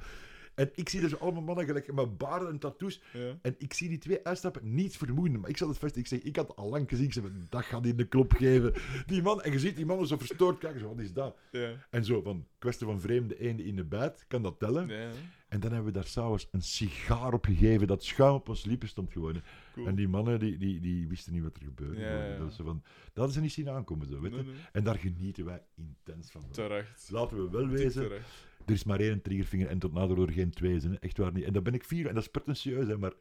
En 0.57 0.71
ik 0.75 0.89
zie 0.89 1.09
zo 1.09 1.17
allemaal 1.17 1.43
mannen 1.43 1.65
gelijk 1.65 1.93
met 1.93 2.19
baarden 2.19 2.49
en 2.49 2.59
tattoos. 2.59 3.01
Ja. 3.13 3.39
En 3.43 3.55
ik 3.59 3.73
zie 3.73 3.89
die 3.89 3.99
twee 3.99 4.25
uitstappen, 4.25 4.75
niets 4.75 4.97
vermoeden. 4.97 5.41
Maar 5.41 5.51
ik 5.51 5.57
zat 5.57 5.69
het 5.69 5.79
vast, 5.79 5.97
ik 5.97 6.07
zeg, 6.07 6.23
ik 6.23 6.37
had 6.37 6.57
al 6.57 6.69
lang 6.69 6.89
gezien. 6.89 7.05
Ik 7.05 7.13
zeg, 7.13 7.25
dat 7.49 7.65
gaat 7.65 7.87
in 7.87 7.97
de 7.97 8.07
klop 8.07 8.33
geven. 8.33 8.75
Die 9.07 9.23
man, 9.23 9.43
en 9.43 9.53
je 9.53 9.59
ziet 9.59 9.77
die 9.77 9.87
mannen 9.87 10.07
zo 10.07 10.17
verstoord 10.17 10.59
kijken, 10.59 10.81
zo, 10.81 10.89
wat 10.89 10.99
is 10.99 11.13
dat? 11.13 11.37
Ja. 11.51 11.87
En 11.91 12.05
zo 12.05 12.23
van, 12.23 12.47
kwestie 12.59 12.87
van 12.87 13.01
vreemde 13.01 13.39
eenden 13.39 13.67
in 13.67 13.77
de 13.77 13.85
buit, 13.85 14.25
kan 14.29 14.43
dat 14.43 14.59
tellen? 14.59 14.89
Ja. 14.89 15.11
En 15.49 15.61
dan 15.61 15.73
hebben 15.73 15.93
we 15.93 15.99
daar 15.99 16.07
s'avonds 16.07 16.49
een 16.51 16.63
sigaar 16.63 17.33
op 17.33 17.45
gegeven, 17.45 17.87
dat 17.87 18.05
schuim 18.05 18.35
op 18.35 18.49
ons 18.49 18.65
lippen 18.65 18.89
stond 18.89 19.13
gewoon. 19.13 19.43
Cool. 19.75 19.87
En 19.87 19.95
die 19.95 20.09
mannen, 20.09 20.39
die, 20.39 20.59
die, 20.59 20.81
die 20.81 21.09
wisten 21.09 21.33
niet 21.33 21.43
wat 21.43 21.57
er 21.57 21.63
gebeurde. 21.63 22.01
Ja, 22.01 22.09
gewoon. 22.11 22.31
ja. 22.31 22.39
Dat, 22.39 22.53
zo 22.53 22.65
van, 22.65 22.83
dat 23.05 23.15
hadden 23.15 23.35
ze 23.35 23.41
niet 23.41 23.53
zien 23.53 23.69
aankomen, 23.69 24.07
zo, 24.07 24.21
weet 24.21 24.31
je. 24.31 24.37
Nee, 24.37 24.47
nee. 24.47 24.55
En 24.73 24.85
daar 24.85 24.99
genieten 24.99 25.45
wij 25.45 25.63
intens 25.75 26.31
van. 26.31 26.51
Terecht. 26.51 27.11
Laten 27.11 27.37
we 27.37 27.51
wel 27.51 27.69
wezen, 27.69 28.03
terecht. 28.03 28.29
er 28.67 28.73
is 28.73 28.85
maar 28.85 29.01
één 29.01 29.23
triggervinger 29.23 29.67
en 29.69 29.79
tot 29.79 29.93
nader 29.93 30.17
door 30.17 30.31
geen 30.31 30.51
twee. 30.51 30.81
Echt 31.01 31.19
waar 31.19 31.33
niet. 31.33 31.45
En 31.45 31.53
daar 31.53 31.63
ben 31.63 31.75
ik 31.75 31.85
fier, 31.85 32.07
en 32.07 32.15
dat 32.15 32.23
is 32.23 32.29
pretentieus, 32.31 32.87
hè, 32.87 32.99
maar 32.99 33.13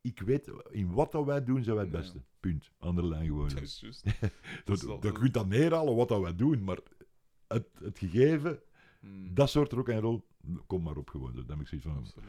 ik 0.00 0.20
weet, 0.20 0.50
in 0.70 0.92
wat 0.92 1.12
dat 1.12 1.24
wij 1.24 1.44
doen, 1.44 1.62
zijn 1.62 1.76
wij 1.76 1.84
het 1.84 1.92
Ja. 1.94 1.98
beste. 2.00 2.22
Punt. 2.40 2.70
Andere 2.78 3.06
lijn 3.08 3.26
gewoon. 3.26 3.48
Dat 3.48 3.62
is 3.62 3.80
juist. 3.80 4.04
Dat, 4.64 4.80
dat 4.80 5.12
kun 5.12 5.24
je 5.24 5.30
dat 5.30 5.48
neerhalen 5.48 5.96
wat 5.96 6.08
dat 6.08 6.20
wij 6.20 6.36
doen, 6.36 6.64
maar 6.64 6.78
het, 7.48 7.66
het 7.82 7.98
gegeven, 7.98 8.60
Hmm, 9.00 9.34
dat 9.34 9.50
soort 9.50 9.72
rock 9.72 9.88
en 9.88 10.00
roll, 10.00 10.20
kom 10.66 10.82
maar 10.82 10.96
op 10.96 11.08
gewoon. 11.10 11.34
Dat 11.34 11.48
heb 11.48 11.60
ik 11.60 11.66
zoiets 11.66 11.86
van. 11.86 11.96
Absoluut. 11.96 12.28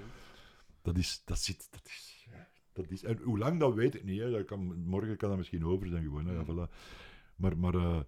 Dat 0.82 0.98
is, 0.98 1.22
dat 1.26 1.40
zit, 1.40 1.68
dat 1.72 1.86
is, 1.86 2.28
dat 2.74 2.92
is. 2.92 3.04
En 3.04 3.18
hoe 3.18 3.38
lang 3.38 3.60
dat 3.60 3.74
weet 3.74 3.96
ik 3.96 4.04
niet. 4.04 4.20
Hè. 4.20 4.32
Dat 4.32 4.46
kan, 4.46 4.84
morgen 4.86 5.18
kan 5.18 5.30
dat 5.30 5.38
misschien 5.38 5.66
over 5.66 5.88
zijn 5.88 6.04
gewoon. 6.04 6.26
Hè. 6.26 6.34
Ja, 6.34 6.44
Mm. 6.44 6.68
voilà. 6.68 6.72
Maar, 7.36 7.58
maar 7.58 7.76
eh, 7.76 8.00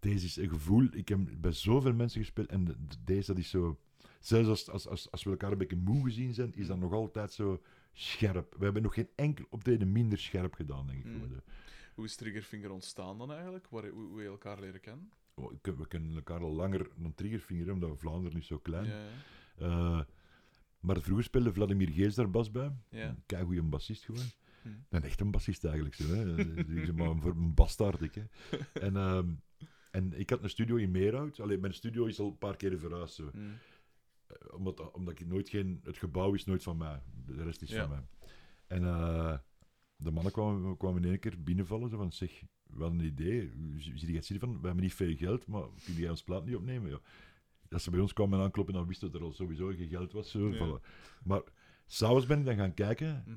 deze 0.00 0.24
is 0.26 0.36
een 0.36 0.48
gevoel. 0.48 0.88
Ik 0.92 1.08
heb 1.08 1.20
bij 1.38 1.52
zoveel 1.52 1.92
mensen 1.94 2.20
gespeeld 2.20 2.48
en 2.48 2.64
de- 2.64 2.86
de- 2.86 2.96
deze 3.04 3.26
dat 3.26 3.38
is 3.42 3.50
zo. 3.50 3.78
Zelfs 4.20 4.48
als, 4.48 4.68
als, 4.70 4.88
als, 4.88 5.10
als 5.10 5.22
we 5.24 5.30
elkaar 5.30 5.52
een 5.52 5.58
beetje 5.58 5.76
moe 5.76 6.04
gezien 6.04 6.34
zijn, 6.34 6.54
is 6.54 6.66
dat 6.66 6.78
nog 6.78 6.92
altijd 6.92 7.32
zo 7.32 7.62
scherp. 7.92 8.54
We 8.58 8.64
hebben 8.64 8.82
nog 8.82 8.94
geen 8.94 9.08
enkel 9.14 9.44
optreden 9.50 9.92
minder 9.92 10.18
scherp 10.18 10.54
gedaan, 10.54 10.86
denk 10.86 10.98
ik. 10.98 11.04
Mm. 11.12 11.40
Hoe 11.94 12.04
is 12.04 12.16
Triggerfinger 12.16 12.70
ontstaan 12.70 13.18
dan 13.18 13.32
eigenlijk? 13.32 13.68
Waar, 13.68 13.88
hoe, 13.88 14.06
hoe 14.08 14.22
je 14.22 14.28
elkaar 14.28 14.60
leren 14.60 14.80
kennen? 14.80 15.10
Oh, 15.40 15.52
We 15.62 15.86
kennen 15.88 16.14
elkaar 16.14 16.40
al 16.40 16.52
langer 16.52 16.88
dan 16.96 17.14
Triggerfinger, 17.14 17.72
omdat 17.72 17.98
Vlaanderen 17.98 18.38
is 18.38 18.46
zo 18.46 18.58
klein. 18.58 18.84
Ja, 18.86 18.98
ja. 18.98 19.08
Eh, 19.56 20.00
maar 20.80 21.00
vroeger 21.00 21.24
speelde 21.24 21.52
Vladimir 21.52 21.88
Gees 21.88 22.14
daar 22.14 22.30
bas 22.30 22.50
bij. 22.50 22.72
Ja. 22.90 23.16
Een 23.26 23.44
goede 23.44 23.62
bassist 23.62 24.04
gewoon. 24.04 24.24
Hm. 24.62 24.68
Een 24.88 25.02
echte 25.02 25.24
bassist 25.24 25.64
eigenlijk. 25.64 25.94
Zo, 25.94 26.14
hè. 26.14 26.34
Die 26.64 26.80
is 26.80 26.92
maar 26.92 27.16
voor 27.18 27.30
een 27.36 27.54
bastaard. 27.54 28.00
Ik, 28.00 28.14
hè. 28.14 28.22
En, 28.86 28.96
ehm, 28.96 29.28
en 29.90 30.18
ik 30.18 30.30
had 30.30 30.42
een 30.42 30.50
studio 30.50 30.76
in 30.76 30.90
Meerhout. 30.90 31.40
Alleen 31.40 31.60
mijn 31.60 31.74
studio 31.74 32.04
is 32.04 32.18
al 32.20 32.26
een 32.26 32.38
paar 32.38 32.56
keer 32.56 32.78
verhuisd. 32.78 33.14
Zo. 33.14 33.30
Hmm. 33.32 33.52
Eh, 34.26 34.54
Omdat, 34.54 34.90
omdat 34.92 35.20
ik 35.20 35.26
nooit 35.26 35.48
geen... 35.48 35.80
Het 35.84 35.96
gebouw 35.96 36.34
is 36.34 36.44
nooit 36.44 36.62
van 36.62 36.76
mij. 36.76 37.02
De 37.26 37.42
rest 37.44 37.62
is 37.62 37.70
Ja. 37.70 37.80
van 37.80 37.90
mij. 37.90 38.06
En 38.66 38.84
eh, 38.84 39.38
de 39.96 40.10
mannen 40.10 40.32
kwamen, 40.32 40.76
kwamen 40.76 41.02
in 41.02 41.08
één 41.10 41.18
keer 41.18 41.42
binnenvallen. 41.42 41.88
Zo 41.90 41.96
van, 41.96 42.12
zeg, 42.12 42.42
we 42.76 42.82
hadden 42.82 43.00
een 43.00 43.06
idee. 43.06 43.52
Zie 43.78 44.08
je 44.08 44.14
het 44.16 44.26
zitten 44.26 44.48
van, 44.48 44.60
we 44.60 44.66
hebben 44.66 44.84
niet 44.84 44.94
veel 44.94 45.16
geld, 45.16 45.46
maar 45.46 45.64
kun 45.84 45.94
jij 45.94 46.10
ons 46.10 46.22
plaat 46.22 46.44
niet 46.44 46.56
opnemen? 46.56 46.90
Ja. 46.90 46.98
Als 47.70 47.82
ze 47.82 47.90
bij 47.90 48.00
ons 48.00 48.12
kwamen 48.12 48.40
aankloppen, 48.40 48.74
dan 48.74 48.86
wisten 48.86 49.06
we 49.06 49.12
dat 49.12 49.20
er 49.22 49.26
al 49.26 49.32
sowieso 49.32 49.66
geen 49.68 49.88
geld 49.88 50.12
was. 50.12 50.30
Zo. 50.30 50.52
Voilà. 50.52 50.86
Maar 51.24 51.42
s'avonds 51.86 52.26
ben 52.26 52.38
ik 52.38 52.44
dan 52.44 52.56
gaan 52.56 52.74
kijken 52.74 53.22
Mhm. 53.26 53.36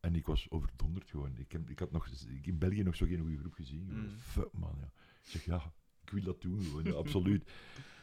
en 0.00 0.14
ik 0.14 0.26
was 0.26 0.50
overdonderd 0.50 1.10
gewoon. 1.10 1.36
Ik, 1.38 1.52
heb, 1.52 1.70
ik 1.70 1.78
had 1.78 1.92
nog, 1.92 2.06
ik 2.28 2.46
in 2.46 2.58
België 2.58 2.82
nog 2.82 2.96
zo 2.96 3.06
geen 3.06 3.20
goede 3.20 3.38
groep 3.38 3.54
gezien. 3.54 3.86
Mm. 3.90 4.08
Fuck 4.08 4.52
man, 4.52 4.76
ja. 4.80 4.92
Ik 5.22 5.28
zeg, 5.30 5.44
ja, 5.44 5.72
ik 6.04 6.10
wil 6.10 6.22
dat 6.22 6.40
doen 6.42 6.62
gewoon, 6.62 6.84
ja, 6.84 6.92
absoluut. 6.92 7.50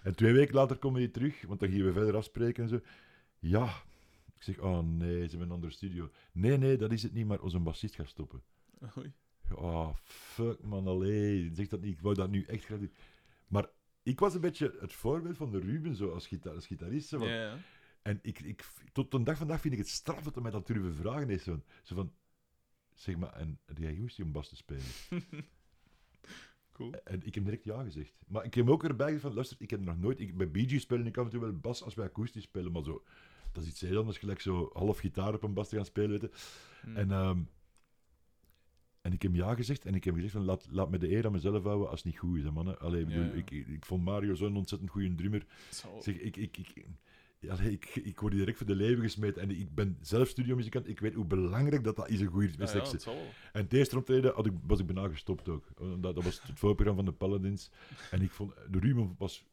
En 0.04 0.16
twee 0.16 0.34
weken 0.34 0.56
later 0.56 0.78
komen 0.78 1.00
die 1.00 1.12
terug, 1.12 1.42
want 1.42 1.60
dan 1.60 1.70
gingen 1.70 1.86
we 1.86 1.94
verder 1.94 2.16
afspreken 2.16 2.64
en 2.64 2.70
zo. 2.70 2.80
Ja. 3.40 3.84
Ik 4.36 4.44
zeg, 4.46 4.60
oh 4.60 4.80
nee, 4.80 5.24
ze 5.24 5.30
hebben 5.30 5.42
een 5.48 5.52
andere 5.54 5.72
studio. 5.74 6.12
Nee, 6.32 6.58
nee, 6.58 6.78
dat 6.78 6.92
is 6.92 7.04
het 7.04 7.14
niet, 7.14 7.26
maar 7.26 7.40
onze 7.42 7.60
bassist 7.60 7.96
gaat 7.96 8.08
stoppen. 8.08 8.44
Oei. 8.98 9.14
Oh, 9.56 9.96
fuck 10.04 10.64
man, 10.64 10.88
allee. 10.88 11.50
Zeg 11.54 11.68
dat 11.68 11.82
niet, 11.82 11.94
ik 11.94 12.02
wou 12.02 12.16
dat 12.16 12.30
nu 12.30 12.44
echt 12.44 12.66
graag 12.66 12.80
doen. 12.80 12.94
Maar 13.48 13.70
ik 14.04 14.20
was 14.20 14.34
een 14.34 14.42
beetje 14.42 14.78
het 14.80 14.94
voorbeeld 14.94 15.38
van 15.38 15.52
de 15.52 15.60
Ruben, 15.60 15.96
zo 15.96 16.12
als, 16.12 16.28
gita 16.28 16.50
als 16.50 16.68
gitarist. 16.68 17.08
zo 17.08 17.26
Ja, 17.26 17.44
ja. 17.44 17.58
en 18.02 18.20
ik, 18.22 18.40
ik, 18.40 18.66
tot 18.92 19.12
de 19.12 19.24
dag 19.24 19.38
vandaag 19.38 19.62
vind 19.62 19.74
ik 19.74 19.80
het 19.80 19.90
straf 19.90 20.22
dat 20.22 20.34
hij 20.34 20.44
mij 20.44 20.52
dat 20.52 20.68
durven 20.68 20.96
vragen 20.96 21.30
is. 21.30 21.44
Zo, 21.44 21.64
zo 21.84 21.96
van, 21.96 22.14
zeg 22.96 23.18
maar, 23.18 23.34
en 23.34 23.60
jij 23.78 23.96
goed 23.96 24.20
om 24.24 24.32
bas 24.32 24.50
te 24.50 24.56
spelen? 24.56 24.84
Cool. 26.80 26.94
En 27.04 27.26
ik 27.26 27.36
heb 27.36 27.44
direct 27.44 27.64
ja 27.64 27.84
gezegd. 27.84 28.14
Maar 28.28 28.46
ik 28.46 28.54
heb 28.54 28.70
ook 28.70 28.84
erbij 28.84 29.06
gezegd 29.06 29.24
van, 29.24 29.34
luister, 29.34 29.58
ik 29.60 29.70
heb 29.70 29.80
nog 29.80 29.98
nooit... 29.98 30.20
Ik, 30.20 30.38
bij 30.38 30.66
Gees 30.66 30.82
spelen 30.82 31.06
ik 31.06 31.18
af 31.18 31.26
en 31.26 31.32
toe 31.32 31.40
wel 31.40 31.54
bas 31.54 31.84
als 31.84 31.96
wij 31.96 32.06
akoestisch 32.06 32.44
spelen, 32.44 32.72
maar 32.72 32.84
zo... 32.84 33.04
Dat 33.52 33.64
is 33.64 33.70
iets 33.70 33.82
heel 33.82 33.98
anders, 33.98 34.18
gelijk 34.18 34.42
zo 34.42 34.70
half 34.74 35.00
gitaar 35.00 35.34
op 35.34 35.44
een 35.44 35.54
bas 35.54 35.70
te 35.70 35.76
gaan 35.76 35.86
spelen, 35.86 36.10
weet 36.10 36.22
je. 36.22 36.32
Hmm. 36.82 36.96
En, 36.96 37.12
ehm, 37.12 37.40
en 39.02 39.14
ik 39.14 39.22
heb 39.22 39.36
ja 39.36 39.56
gezegd 39.56 39.86
en 39.86 39.96
ik 39.96 40.04
heb 40.04 40.14
gezegd 40.14 40.34
van 40.34 40.44
laat, 40.44 40.68
laat 40.70 40.90
me 40.90 40.98
de 40.98 41.12
eer 41.12 41.26
aan 41.26 41.32
mezelf 41.32 41.64
houden 41.64 41.90
als 41.90 42.04
het 42.04 42.12
niet 42.12 42.20
goed 42.20 42.38
is, 42.38 42.44
hè, 42.44 42.52
mannen. 42.52 42.80
Allee, 42.80 43.02
ik, 43.02 43.08
bedoel, 43.08 43.24
Ja, 43.24 43.30
ja. 43.30 43.36
Ik, 43.36 43.52
ik, 43.52 43.86
vond 43.86 44.04
Mario 44.04 44.36
zo'n 44.36 44.56
ontzettend 44.56 44.92
goede 44.92 45.16
drummer. 45.16 45.46
Zo. 45.72 46.00
Zeg, 46.00 46.16
ik, 46.16 46.38
ik, 46.38 46.58
ik, 46.58 46.86
allee, 47.50 47.72
ik, 47.72 47.86
ik 47.96 48.20
word 48.20 48.32
hier 48.32 48.42
direct 48.42 48.58
voor 48.58 48.68
de 48.68 48.76
leven 48.76 49.04
gesmeten 49.04 49.42
en 49.42 49.52
ik 49.52 49.76
ben 49.76 49.98
zelf 50.02 50.28
studiomuzikant. 50.28 50.88
Ik 50.88 51.00
weet 51.00 51.14
hoe 51.14 51.26
belangrijk 51.26 51.84
dat, 51.84 51.96
dat 51.96 52.10
is, 52.10 52.20
een 52.20 52.28
goede 52.28 52.50
Ja, 52.58 52.66
seks. 52.66 53.06
En 53.54 53.64
het 53.64 53.74
eerste 53.74 53.98
optreden 53.98 54.34
had 54.34 54.46
ik, 54.46 54.54
was 54.68 54.80
ik 54.80 54.86
bijna 54.86 55.10
gestopt 55.10 55.50
ook. 55.50 55.68
Dat, 55.78 56.16
dat 56.16 56.24
was 56.24 56.42
het 56.42 56.60
voorprogramma 56.60 57.04
van 57.04 57.12
de 57.12 57.18
Paladins. 57.18 57.72
En 58.12 58.22
ik 58.22 58.32
vond, 58.32 58.54
de 58.70 58.80
Ruben 58.80 59.16
was 59.18 59.46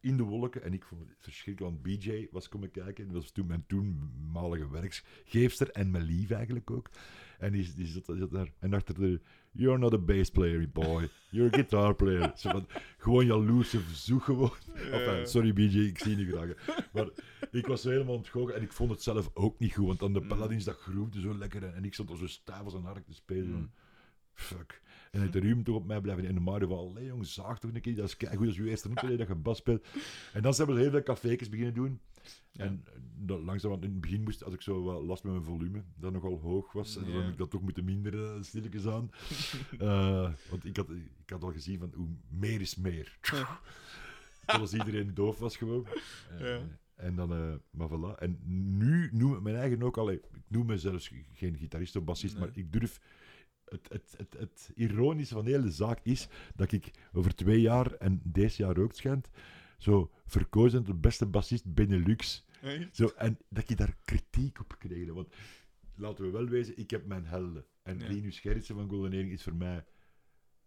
in 0.00 0.16
de 0.16 0.22
wolken 0.22 0.62
en 0.62 0.72
ik 0.72 0.84
vond 0.84 1.00
het 1.00 1.16
verschrikkelijk, 1.18 1.74
want 1.74 1.82
BJ 1.82 2.26
was 2.30 2.48
komen 2.48 2.70
kijken. 2.70 3.04
Dat 3.04 3.22
was 3.22 3.30
toen 3.30 3.46
mijn 3.46 3.64
toenmalige 3.66 4.70
werkgeefster 4.70 5.70
en 5.70 5.90
mijn 5.90 6.04
lief 6.04 6.30
eigenlijk 6.30 6.70
ook. 6.70 6.90
En 7.38 7.52
die, 7.52 7.74
die, 7.74 7.86
zat, 7.86 8.04
zat 8.18 8.30
daar 8.30 8.52
en 8.58 8.74
achter 8.74 8.94
de... 8.94 9.20
You're 9.52 9.78
not 9.78 9.92
a 9.92 9.98
bass 9.98 10.30
player, 10.30 10.70
boy. 10.70 11.08
You're 11.30 11.48
a 11.52 11.54
guitar 11.54 11.94
player. 11.94 12.32
Zo 12.36 12.50
van, 12.50 12.66
gewoon 12.98 13.26
jaloerse 13.26 13.80
verzoek 13.80 14.22
gewoon. 14.22 14.52
Enfin, 14.74 15.26
sorry 15.26 15.52
BJ, 15.52 15.78
ik 15.78 15.98
zie 15.98 16.10
je 16.10 16.16
niet 16.16 16.34
graag. 16.34 16.54
Maar 16.92 17.08
ik 17.50 17.66
was 17.66 17.82
zo 17.82 17.90
helemaal 17.90 18.14
ontgoocheld 18.14 18.56
en 18.56 18.62
ik 18.62 18.72
vond 18.72 18.90
het 18.90 19.02
zelf 19.02 19.30
ook 19.34 19.58
niet 19.58 19.74
goed. 19.74 19.86
Want 19.86 19.98
dan 19.98 20.12
de 20.12 20.20
Mm. 20.20 20.28
Paladins, 20.28 20.64
dat 20.64 20.76
groefde 20.76 21.20
zo 21.20 21.38
lekker. 21.38 21.64
En, 21.64 21.74
en 21.74 21.84
ik 21.84 21.94
stond 21.94 22.10
al 22.10 22.16
zo 22.16 22.26
stijf 22.26 22.62
als 22.62 22.74
een 22.74 22.84
hark 22.84 23.06
te 23.06 23.14
spelen. 23.14 23.50
Mm. 23.50 23.70
Fuck. 24.34 24.80
En 25.10 25.20
het 25.20 25.34
Ruben 25.34 25.64
toch 25.64 25.76
op 25.76 25.86
mij 25.86 26.00
blijven. 26.00 26.26
En 26.26 26.34
de 26.34 26.40
Mario 26.40 26.68
van, 26.68 26.78
allee 26.78 27.06
jong, 27.06 27.26
zaag 27.26 27.58
toch 27.58 27.74
een 27.74 27.80
keer. 27.80 27.94
Dat 27.96 28.08
is 28.08 28.28
goed 28.36 28.46
als 28.46 28.56
je 28.56 28.68
eerste 28.68 28.88
optreden 28.88 29.18
dat 29.18 29.28
je 29.28 29.34
bas 29.34 29.58
speelt. 29.58 29.86
En 30.32 30.42
dan 30.42 30.54
zijn 30.54 30.68
we 30.68 30.80
heel 30.80 30.90
veel 30.90 31.02
cafékes 31.02 31.48
beginnen 31.48 31.74
doen. 31.74 32.00
En 32.52 32.82
eh, 32.84 32.92
dat, 33.16 33.40
langzaam, 33.40 33.70
want 33.70 33.84
in 33.84 33.90
het 33.90 34.00
begin 34.00 34.22
moest, 34.22 34.40
had 34.40 34.52
ik 34.52 34.60
zo 34.62 34.82
wat 34.82 35.02
last 35.02 35.22
met 35.22 35.32
mijn 35.32 35.44
volume, 35.44 35.82
dat 35.96 36.12
nogal 36.12 36.38
hoog 36.40 36.72
was. 36.72 36.96
En 36.96 37.04
dan 37.04 37.22
heb 37.22 37.30
ik 37.32 37.38
dat 37.38 37.50
toch 37.50 37.62
moeten 37.62 37.84
minderen, 37.84 38.44
stilletjes 38.44 38.86
aan. 38.86 39.10
Eh, 39.78 40.32
want 40.50 40.64
ik 40.64 40.76
had, 40.76 40.90
ik 40.90 41.30
had 41.30 41.42
al 41.42 41.52
gezien 41.52 41.78
van, 41.78 41.92
hoe 41.96 42.08
meer 42.28 42.60
is 42.60 42.76
meer. 42.76 43.18
Zoals 44.46 44.72
iedereen 44.80 45.14
doof 45.14 45.38
was 45.38 45.56
gewoon. 45.56 45.86
Eh, 46.38 46.40
Ja. 46.40 46.60
En 46.94 47.14
dan, 47.16 47.32
eh, 47.32 47.54
maar 47.70 47.88
voilà. 47.88 48.18
En 48.18 48.38
nu 48.78 49.08
noem 49.12 49.34
ik 49.34 49.40
mijn 49.40 49.56
eigen 49.56 49.82
ook 49.82 49.96
al, 49.96 50.10
ik 50.10 50.22
noem 50.48 50.66
mezelf 50.66 51.08
geen 51.32 51.56
gitarist 51.56 51.96
of 51.96 52.04
bassist, 52.04 52.34
Nee. 52.34 52.42
maar 52.42 52.56
ik 52.56 52.72
durf... 52.72 53.00
Het, 53.70 53.88
het, 53.88 54.14
het, 54.16 54.36
het 54.38 54.70
ironische 54.74 55.34
van 55.34 55.44
de 55.44 55.50
hele 55.50 55.70
zaak 55.70 56.00
is 56.02 56.28
dat 56.54 56.72
ik 56.72 56.90
over 57.12 57.34
twee 57.34 57.60
jaar, 57.60 57.92
en 57.92 58.20
deze 58.24 58.62
jaar 58.62 58.78
ook 58.78 58.94
schijnt, 58.94 59.28
zo 59.78 60.10
verkozen 60.26 60.84
tot 60.84 61.00
beste 61.00 61.26
bassist 61.26 61.74
Benelux. 61.74 62.46
Echt? 62.62 62.96
Zo, 62.96 63.06
en 63.16 63.38
dat 63.48 63.68
je 63.68 63.76
daar 63.76 63.96
kritiek 64.04 64.60
op 64.60 64.78
kreeg. 64.78 65.12
Want 65.12 65.34
laten 65.94 66.24
we 66.24 66.30
wel 66.30 66.46
wezen, 66.46 66.78
ik 66.78 66.90
heb 66.90 67.06
mijn 67.06 67.24
helden. 67.24 67.64
En 67.82 67.98
Ja. 67.98 68.08
Linus 68.08 68.40
Gerritsen 68.40 68.74
van 68.74 68.88
Golden 68.88 69.12
Earring 69.12 69.32
is 69.32 69.42
voor 69.42 69.54
mij, 69.54 69.84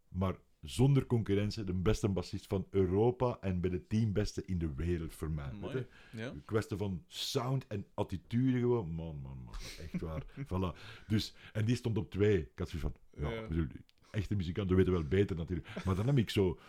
maar 0.08 0.36
zonder 0.62 1.06
concurrentie, 1.06 1.64
de 1.64 1.74
beste 1.74 2.10
bassist 2.10 2.48
van 2.48 2.68
Europa 2.70 3.38
en 3.42 3.62
bij 3.62 3.70
de 3.70 3.88
tien 3.88 4.14
beste 4.14 4.44
in 4.46 4.58
de 4.58 4.74
wereld 4.76 5.14
voor 5.14 5.32
mij. 5.32 5.52
Mooi. 5.60 5.86
Ja. 6.12 6.28
Een 6.28 6.46
kwestie 6.46 6.78
van 6.78 7.04
sound 7.08 7.68
en 7.68 7.86
attitude 7.94 8.60
gewoon. 8.60 8.92
Man, 8.92 9.20
man, 9.22 9.38
man. 9.46 9.54
Echt 9.92 10.02
waar. 10.02 10.24
voilà. 10.54 10.78
Dus, 11.08 11.34
en 11.54 11.66
die 11.66 11.76
stond 11.76 11.98
op 11.98 12.12
twee. 12.12 12.38
Ik 12.40 12.50
had 12.56 12.70
zoiets 12.70 12.90
van, 12.92 13.24
ja, 13.24 13.32
Ja. 13.34 13.48
bedoel, 13.48 13.66
echte 14.12 14.36
muzikanten 14.36 14.76
weten 14.76 14.94
wel 14.94 15.04
beter 15.04 15.36
natuurlijk. 15.36 15.86
Maar 15.86 15.96
dan 15.96 16.08
heb 16.08 16.18
ik 16.18 16.30
zo 16.30 16.60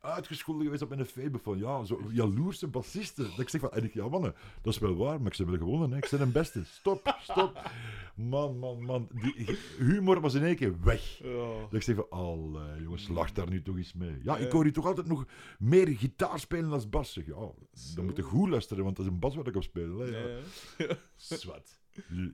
uitgescholden 0.00 0.64
geweest 0.64 0.82
op 0.82 0.88
mijn 0.88 1.04
Facebook 1.04 1.42
van, 1.42 1.58
ja, 1.58 1.84
zo 1.84 2.00
jaloerse 2.10 2.66
bassisten. 2.66 3.24
Dat 3.24 3.38
ik 3.38 3.48
zeg 3.48 3.60
van, 3.60 3.70
en 3.70 3.84
ik, 3.84 3.94
ja 3.94 4.08
mannen, 4.08 4.34
dat 4.62 4.72
is 4.74 4.78
wel 4.78 4.96
waar, 4.96 5.20
maar 5.20 5.32
ik 5.32 5.38
ben 5.38 5.46
wel 5.46 5.56
gewonnen, 5.58 5.90
hè. 5.90 5.96
Ik 5.96 6.08
ben 6.10 6.20
een 6.20 6.32
beste. 6.32 6.64
Stop, 6.64 7.16
stop. 7.22 7.70
Man, 8.14 8.58
man, 8.58 8.82
man. 8.84 9.08
Die 9.12 9.58
humor 9.78 10.20
was 10.20 10.34
in 10.34 10.42
één 10.42 10.56
keer 10.56 10.74
weg. 10.82 11.18
Ja. 11.18 11.60
Dat 11.60 11.72
ik 11.72 11.82
zeg 11.82 11.96
van, 11.96 12.06
allee, 12.10 12.82
jongens, 12.82 13.08
lach 13.08 13.32
daar 13.32 13.50
nu 13.50 13.62
toch 13.62 13.76
eens 13.76 13.92
mee. 13.92 14.18
Ja, 14.22 14.36
ik 14.36 14.52
hoor 14.52 14.62
hier 14.62 14.72
toch 14.72 14.86
altijd 14.86 15.06
nog 15.06 15.26
meer 15.58 15.88
gitaar 15.88 16.40
spelen 16.40 16.72
als 16.72 16.88
bas. 16.88 17.12
Zeg, 17.12 17.26
ja, 17.26 17.52
dan 17.94 18.04
moet 18.04 18.16
je 18.16 18.22
goed 18.22 18.48
luisteren, 18.48 18.84
want 18.84 18.96
dat 18.96 19.06
is 19.06 19.12
een 19.12 19.18
bas 19.18 19.34
waar 19.34 19.46
ik 19.46 19.56
op 19.56 19.62
speel. 19.62 19.98
Hè, 19.98 20.06
ja. 20.06 20.40
Zwat. 21.16 21.78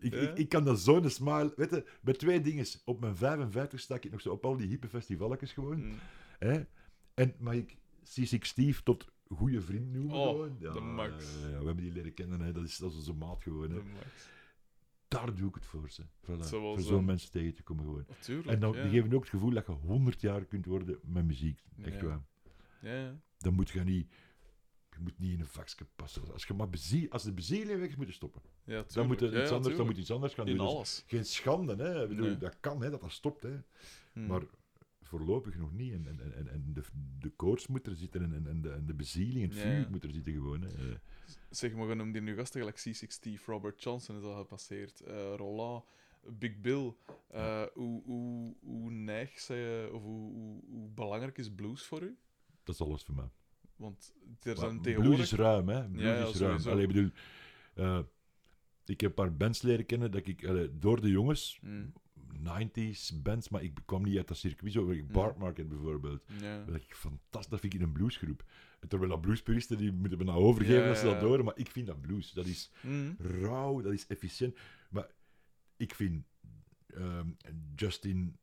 Ik, 0.00 0.12
ik, 0.12 0.38
ik 0.38 0.48
kan 0.48 0.64
dat 0.64 0.80
zo'n 0.80 1.10
smile... 1.10 1.52
Weet 1.56 1.70
je, 1.70 1.84
bij 2.00 2.14
twee 2.14 2.40
dingen. 2.40 2.66
Op 2.84 3.00
mijn 3.00 3.16
55 3.16 3.80
sta 3.80 3.94
ik 3.94 4.10
nog 4.10 4.20
zo 4.20 4.30
op 4.30 4.44
al 4.44 4.56
die 4.56 4.68
hippe 4.68 4.88
festivalletjes 4.88 5.52
gewoon. 5.52 5.86
Mm. 5.86 5.98
Hè? 6.38 6.62
En 7.14 7.34
mag 7.38 7.54
ik 7.54 7.76
C6 8.04 8.38
Steve 8.38 8.82
tot 8.82 9.12
goede 9.28 9.60
vriend 9.60 9.92
noemen 9.92 10.16
Oh? 10.16 10.60
Ja, 10.60 10.72
de 10.72 10.80
max. 10.80 11.34
ja, 11.40 11.48
ja, 11.48 11.58
we 11.58 11.66
hebben 11.66 11.84
die 11.84 11.92
leren 11.92 12.14
kennen, 12.14 12.40
hè. 12.40 12.52
Dat, 12.52 12.64
is, 12.64 12.76
dat 12.76 12.90
is 12.90 12.96
onze 12.96 13.12
maat 13.12 13.42
gewoon. 13.42 13.70
Hè. 13.70 13.76
De 13.76 13.90
max. 13.94 14.28
Daar 15.08 15.34
doe 15.34 15.48
ik 15.48 15.54
het 15.54 15.66
voor, 15.66 15.90
ze. 15.90 16.02
Voilà. 16.02 16.38
Voor 16.38 16.80
zo. 16.80 16.88
zo'n 16.88 17.04
mensen 17.04 17.30
tegen 17.30 17.54
te 17.54 17.62
komen 17.62 17.84
gewoon. 17.84 18.04
Natuurlijk. 18.08 18.48
En 18.48 18.60
dan, 18.60 18.72
die 18.72 18.82
geven 18.82 19.12
ook 19.12 19.20
het 19.20 19.30
gevoel 19.30 19.50
dat 19.50 19.66
je 19.66 19.72
100 19.72 20.20
jaar 20.20 20.44
kunt 20.44 20.66
worden 20.66 20.98
met 21.02 21.24
muziek. 21.24 21.62
Echt 21.82 22.02
waar. 22.02 22.22
Ja. 22.80 23.20
Dan 23.38 23.54
moet 23.54 23.70
je 23.70 23.80
niet... 23.80 24.12
Je 24.90 25.00
moet 25.00 25.18
niet 25.18 25.32
in 25.32 25.40
een 25.40 25.46
vakje 25.46 25.86
passen. 25.96 26.32
Als, 26.32 26.44
je 26.44 26.54
maar 26.54 26.68
bezie, 26.68 27.12
als 27.12 27.22
de 27.22 27.32
bezieling 27.32 27.80
weg 27.80 27.88
is, 27.88 27.96
moet 27.96 28.06
je 28.06 28.12
stoppen. 28.12 28.42
Ja, 28.64 28.84
Dan 28.92 29.06
moet 29.06 29.20
je 29.20 29.26
iets 29.26 29.50
ja, 29.50 29.56
anders, 29.56 29.76
dan 29.76 29.86
moet 29.86 29.94
je 29.94 30.00
iets 30.00 30.10
anders 30.10 30.34
gaan 30.34 30.46
In 30.46 30.56
doen. 30.56 30.78
Dus 30.78 31.04
geen 31.06 31.24
schande, 31.24 31.76
hè. 31.76 32.02
Ik 32.02 32.08
bedoel, 32.08 32.26
Nee. 32.26 32.36
Dat 32.36 32.56
kan, 32.60 32.82
hè, 32.82 32.90
dat 32.90 33.00
dat 33.00 33.12
stopt. 33.12 33.42
Hè. 33.42 33.60
Mm. 34.12 34.26
Maar 34.26 34.42
voorlopig 35.04 35.56
nog 35.56 35.72
niet. 35.72 35.92
En, 35.92 36.06
en, 36.06 36.34
en, 36.34 36.48
en 36.48 36.72
de, 36.72 36.82
de 37.18 37.30
koorts 37.30 37.66
moet 37.66 37.86
er 37.86 37.96
zitten 37.96 38.22
en, 38.22 38.46
en, 38.46 38.60
de, 38.62 38.70
en 38.70 38.86
de 38.86 38.94
bezieling, 38.94 39.44
het 39.44 39.58
vuur 39.60 39.78
ja. 39.78 39.88
moet 39.90 40.04
er 40.04 40.10
zitten 40.10 40.32
gewoon. 40.32 40.60
Hè. 40.62 40.68
Eh, 40.68 40.96
Zeg 41.50 41.72
maar, 41.74 41.88
we 41.88 41.94
noemen 41.94 42.14
hier 42.14 42.22
nu 42.22 42.34
gasten 42.36 42.60
gelijk 42.60 42.78
C6 42.78 43.06
Steve, 43.08 43.50
Robert 43.50 43.82
Johnson 43.82 44.16
is 44.16 44.22
al 44.22 44.36
gepasseerd, 44.36 45.00
eh 45.00 45.34
Roland, 45.36 45.84
Big 46.38 46.60
Bill. 46.60 46.94
Eh, 47.28 47.62
hoe, 47.74 48.02
hoe, 48.04 48.56
hoe 48.60 48.90
neig 48.90 49.40
zij, 49.40 49.88
of 49.88 50.02
hoe, 50.02 50.32
hoe, 50.32 50.62
hoe 50.68 50.88
belangrijk 50.88 51.38
is 51.38 51.54
blues 51.54 51.82
voor 51.84 52.02
u? 52.02 52.16
Dat 52.64 52.74
is 52.74 52.80
alles 52.80 53.02
voor 53.02 53.14
mij. 53.14 53.30
Want 53.76 54.14
er 54.42 54.56
zijn 54.56 54.70
Blues 54.70 54.82
tegenwoordig... 54.82 55.20
is 55.20 55.32
ruim, 55.32 55.68
hè. 55.68 55.88
Blues 55.88 56.02
Ja, 56.02 56.14
is 56.14 56.20
ruim. 56.20 56.32
sowieso. 56.34 56.70
Allee, 56.70 56.86
ik 56.86 56.92
bedoel... 56.92 57.10
ik 58.86 59.00
heb 59.00 59.10
een 59.10 59.14
paar 59.24 59.36
bands 59.36 59.62
leren 59.62 59.86
kennen 59.86 60.10
dat 60.10 60.26
ik... 60.26 60.70
door 60.80 61.00
de 61.00 61.10
jongens, 61.10 61.58
Mm, 61.62 61.92
90s 62.38 63.22
bands, 63.22 63.48
maar 63.48 63.62
ik 63.62 63.78
kwam 63.84 64.02
niet 64.02 64.16
uit 64.16 64.28
dat 64.28 64.36
circuit. 64.36 64.72
Zo, 64.72 64.92
Bart 65.12 65.38
Market 65.38 65.68
bijvoorbeeld. 65.68 66.22
ja. 66.40 66.64
Dat 66.64 66.74
ik 66.74 66.94
fantastisch, 66.94 67.50
dat 67.50 67.60
vind 67.60 67.74
ik 67.74 67.80
een 67.80 67.92
bluesgroep. 67.92 68.44
Terwijl 68.88 69.10
dat 69.10 69.20
bluespuristen, 69.20 69.76
die 69.78 69.92
moeten 69.92 70.18
me 70.18 70.24
nou 70.24 70.38
overgeven 70.42 70.88
als 70.88 70.98
ze 70.98 71.04
dat 71.04 71.20
horen, 71.20 71.44
maar 71.44 71.56
ik 71.58 71.70
vind 71.70 71.86
dat 71.86 72.00
blues. 72.00 72.32
Dat 72.32 72.46
is 72.46 72.70
Mm, 72.80 73.16
rauw, 73.18 73.80
dat 73.80 73.92
is 73.92 74.06
efficiënt. 74.06 74.56
Maar 74.90 75.06
ik 75.76 75.94
vind 75.94 76.24
ehm, 76.86 77.28
Justin 77.76 78.36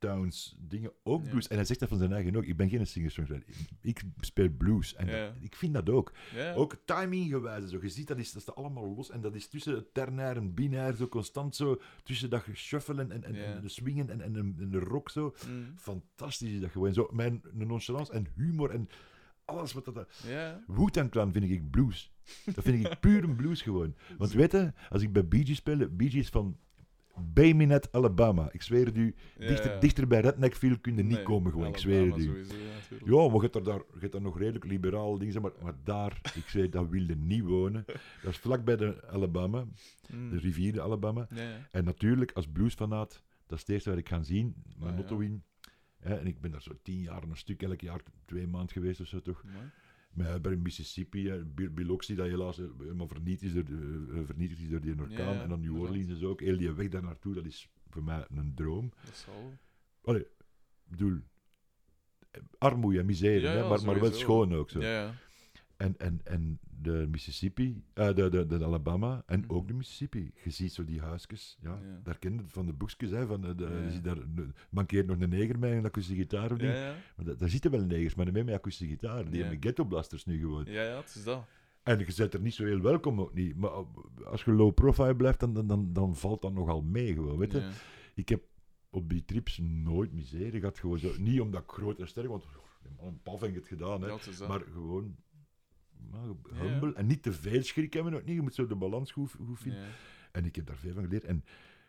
Towns 0.00 0.56
dingen 0.58 0.92
ook 1.02 1.22
blues. 1.30 1.48
En 1.48 1.56
hij 1.56 1.64
zegt 1.64 1.80
dat 1.80 1.88
van 1.88 1.98
zijn 1.98 2.12
eigen 2.12 2.36
ook. 2.36 2.44
Ik 2.44 2.56
ben 2.56 2.68
geen 2.68 2.86
singer-songwriter. 2.86 3.54
Ik 3.80 4.02
speel 4.20 4.48
blues. 4.48 4.94
En 4.94 5.06
dat- 5.06 5.14
ik 5.40 5.54
vind 5.56 5.74
dat 5.74 5.90
ook. 5.90 6.12
Ook 6.54 6.76
timinggewijze. 6.84 7.68
Zo. 7.68 7.78
Je 7.82 7.88
ziet, 7.88 8.06
dat 8.08 8.18
is, 8.18 8.32
dat 8.32 8.42
is 8.42 8.54
allemaal 8.54 8.94
los. 8.94 9.10
En 9.10 9.20
dat 9.20 9.34
is 9.34 9.48
tussen 9.48 9.74
het 9.74 9.94
ternair 9.94 10.36
en 10.36 10.54
binair, 10.54 10.94
zo 10.96 11.08
constant 11.08 11.56
zo. 11.56 11.80
Tussen 12.02 12.30
dat 12.30 12.42
geshuffelen 12.42 13.10
en, 13.10 13.24
en, 13.24 13.34
en 13.34 13.60
de 13.62 13.68
swingen 13.68 14.10
en, 14.10 14.20
en, 14.20 14.36
en, 14.36 14.56
en 14.58 14.70
de 14.70 14.78
rock 14.78 15.10
zo. 15.10 15.34
Mm, 15.48 15.72
Fantastisch 15.76 16.50
is 16.50 16.60
dat 16.60 16.70
gewoon. 16.70 16.92
Zo, 16.92 17.08
mijn 17.12 17.42
nonchalance 17.52 18.12
en 18.12 18.26
humor 18.36 18.70
en 18.70 18.88
alles 19.44 19.72
wat 19.72 19.84
dat... 19.84 20.08
ja. 20.26 20.64
Wu-Tang 20.66 21.10
Clan 21.10 21.32
vind 21.32 21.50
ik 21.50 21.70
blues. 21.70 22.12
Dat 22.54 22.64
vind 22.64 22.86
ik 22.86 23.00
puur 23.00 23.24
een 23.24 23.36
blues 23.36 23.62
gewoon. 23.62 23.94
Want 24.18 24.32
weet 24.32 24.52
je, 24.52 24.72
als 24.88 25.02
ik 25.02 25.12
bij 25.12 25.28
Bee 25.28 25.46
Gees 25.46 25.56
speel, 25.56 25.88
Bee 25.88 26.10
Gees 26.10 26.28
van 26.28 26.56
Bay 27.16 27.52
Minette, 27.52 27.88
Alabama. 27.92 28.48
Ik 28.52 28.62
zweer 28.62 28.86
het 28.86 28.96
u, 28.96 29.14
Ja, 29.38 29.46
dichter, 29.46 29.72
ja. 29.72 29.78
dichter 29.80 30.06
bij 30.06 30.20
Redneckville 30.20 30.78
kun 30.80 30.96
je 30.96 31.02
niet 31.02 31.12
Nee, 31.16 31.22
komen 31.22 31.52
gewoon. 31.52 31.66
Ik 31.66 31.76
zweer 31.76 32.06
het 32.06 32.18
u. 32.18 32.22
sowieso, 32.24 32.54
ja, 33.04 33.26
maar 33.26 33.34
je 33.34 33.40
hebt 33.40 33.54
er 33.54 33.64
daar, 33.64 33.78
je 33.92 33.98
hebt 34.00 34.12
daar 34.12 34.20
nog 34.22 34.38
redelijk 34.38 34.64
liberaal 34.64 35.18
dingen, 35.18 35.42
maar, 35.42 35.52
maar 35.62 35.74
daar, 35.84 36.20
ik 36.34 36.44
zweer, 36.48 36.70
dat 36.70 36.88
wilde 36.88 37.16
niet 37.16 37.42
wonen. 37.42 37.84
Dat 38.22 38.30
is 38.32 38.38
vlakbij 38.38 38.76
de 38.76 39.06
Alabama, 39.08 39.64
Mm, 40.12 40.30
de 40.30 40.38
rivier 40.38 40.72
de 40.72 40.80
Alabama. 40.80 41.28
En 41.70 41.84
natuurlijk, 41.84 42.32
als 42.32 42.46
bluesfanaat, 42.48 43.22
dat 43.46 43.58
is 43.58 43.64
het 43.64 43.68
eerste 43.68 43.88
waar 43.90 43.98
ik 43.98 44.08
ga 44.08 44.22
zien, 44.22 44.54
mijn 44.78 45.06
Ah, 45.06 45.22
in. 45.22 45.42
Hè, 45.98 46.14
en 46.14 46.26
ik 46.26 46.40
ben 46.40 46.50
daar 46.50 46.62
zo 46.62 46.72
tien 46.82 47.00
jaar 47.00 47.22
een 47.22 47.36
stuk, 47.36 47.62
elk 47.62 47.80
jaar 47.80 48.00
twee 48.24 48.46
maanden 48.46 48.70
geweest 48.72 49.00
of 49.00 49.06
zo 49.06 49.20
toch. 49.20 49.44
Maar 50.10 50.40
bij 50.40 50.56
Mississippi, 50.56 51.32
Bi- 51.54 51.70
Biloxi, 51.70 52.14
dat 52.14 52.26
helaas 52.26 52.58
eh, 52.58 52.66
helemaal 52.78 53.08
vernietigd 53.08 53.42
is 53.56 53.64
door, 53.64 53.78
eh, 53.78 54.24
vernietigd 54.24 54.60
is 54.60 54.68
door 54.68 54.80
die 54.80 54.98
orkaan. 54.98 55.34
Ja, 55.34 55.42
en 55.42 55.48
dan 55.48 55.60
New 55.60 55.68
inderdaad. 55.68 55.90
Orleans 55.90 56.10
is 56.10 56.22
ook. 56.22 56.40
Heel 56.40 56.56
die 56.58 56.72
weg 56.72 56.88
daar 56.88 57.02
naartoe, 57.02 57.34
dat 57.34 57.44
is 57.44 57.68
voor 57.88 58.02
mij 58.02 58.26
een 58.34 58.54
droom. 58.54 58.92
Dat 59.04 59.16
zal... 59.16 59.52
Allee, 60.04 60.20
ik 60.20 60.28
bedoel, 60.90 61.18
eh, 62.30 62.40
armoede 62.58 62.98
en 62.98 63.06
misère, 63.06 63.40
Ja, 63.40 63.68
maar, 63.68 63.82
maar 63.84 64.00
wel 64.00 64.12
schoon 64.12 64.54
ook 64.54 64.70
zo. 64.70 64.80
Ja. 64.80 65.14
En, 65.80 65.94
en, 65.98 66.20
en 66.24 66.58
de 66.82 67.06
Mississippi, 67.10 67.82
eh, 67.94 68.14
de, 68.14 68.28
de, 68.28 68.46
de 68.46 68.64
Alabama 68.64 69.22
en 69.26 69.40
Mhm. 69.40 69.50
ook 69.52 69.68
de 69.68 69.74
Mississippi. 69.74 70.32
Je 70.44 70.50
ziet 70.50 70.72
zo 70.72 70.84
die 70.84 71.00
huisjes, 71.00 71.58
ja, 71.62 71.70
Ja. 71.70 72.00
daar 72.02 72.18
ken 72.18 72.32
je 72.32 72.38
het 72.38 72.52
van 72.52 72.66
de 72.66 72.72
boekjes, 72.72 73.10
hè, 73.10 73.26
van, 73.26 73.44
eh, 73.46 73.56
de, 73.56 73.64
Ja, 73.64 73.70
je 73.78 73.82
ja. 73.84 73.90
ziet 73.90 74.04
daar 74.04 74.18
mankeert 74.70 75.06
nog 75.06 75.20
een 75.20 75.28
neger 75.28 75.58
met 75.58 75.70
een 75.72 75.84
akoestische 75.84 76.20
gitaar 76.20 76.52
of 76.52 76.58
ding. 76.58 76.72
Ja, 76.72 76.78
ja. 76.86 76.94
Maar 77.16 77.24
da- 77.26 77.34
daar 77.34 77.48
zitten 77.48 77.70
wel 77.70 77.84
negers, 77.84 78.14
maar 78.14 78.24
niet 78.24 78.34
meer 78.34 78.44
met 78.44 78.54
akoestische 78.54 78.92
gitaar. 78.92 79.30
Die 79.30 79.40
hebben 79.42 79.62
ghetto 79.62 79.84
blasters 79.84 80.24
nu 80.24 80.38
gewoon. 80.40 80.64
ja, 80.64 80.82
ja, 80.82 80.96
het 80.96 81.14
is 81.14 81.24
dat. 81.24 81.44
En 81.82 81.98
je 81.98 82.12
bent 82.16 82.34
er 82.34 82.40
niet 82.40 82.54
zo 82.54 82.64
heel 82.64 82.80
welkom 82.80 83.20
ook 83.20 83.34
niet. 83.34 83.56
Maar 83.56 83.70
als 84.24 84.44
je 84.44 84.52
low 84.52 84.74
profile 84.74 85.16
blijft, 85.16 85.40
dan, 85.40 85.54
dan, 85.54 85.66
dan, 85.66 85.92
dan 85.92 86.16
valt 86.16 86.42
dat 86.42 86.52
nogal 86.52 86.82
mee 86.82 87.14
gewoon, 87.14 87.38
weet 87.38 87.52
je. 87.52 87.70
Ik 88.14 88.28
heb 88.28 88.42
op 88.90 89.08
die 89.08 89.24
trips 89.24 89.58
nooit 89.62 90.12
miserie 90.12 90.60
gehad, 90.60 90.78
gewoon 90.78 90.98
zo. 90.98 91.10
Niet 91.18 91.40
omdat 91.40 91.62
ik 91.62 91.70
groot 91.70 91.98
en 92.00 92.08
sterk, 92.08 92.28
want 92.28 92.44
een 93.02 93.20
paf 93.22 93.40
heb 93.40 93.48
ik 93.48 93.54
het 93.54 93.66
gedaan, 93.68 94.02
hè. 94.02 94.08
Maar 94.48 94.60
gewoon 94.72 95.16
Ja. 96.52 96.60
humble. 96.60 96.94
En 96.94 97.06
niet 97.06 97.22
te 97.22 97.32
veel 97.32 97.62
schrik 97.62 97.92
hebben 97.92 98.14
ook 98.14 98.24
niet. 98.24 98.34
Je 98.36 98.42
moet 98.42 98.54
zo 98.54 98.66
de 98.66 98.74
balans 98.76 99.12
goed, 99.12 99.32
goed 99.46 99.60
vinden. 99.60 99.80
Ja. 99.80 99.86
En 100.32 100.44
ik 100.44 100.56
heb 100.56 100.66
daar 100.66 100.76
veel 100.76 100.92
van 100.92 101.02
geleerd. 101.04 101.24
En 101.24 101.44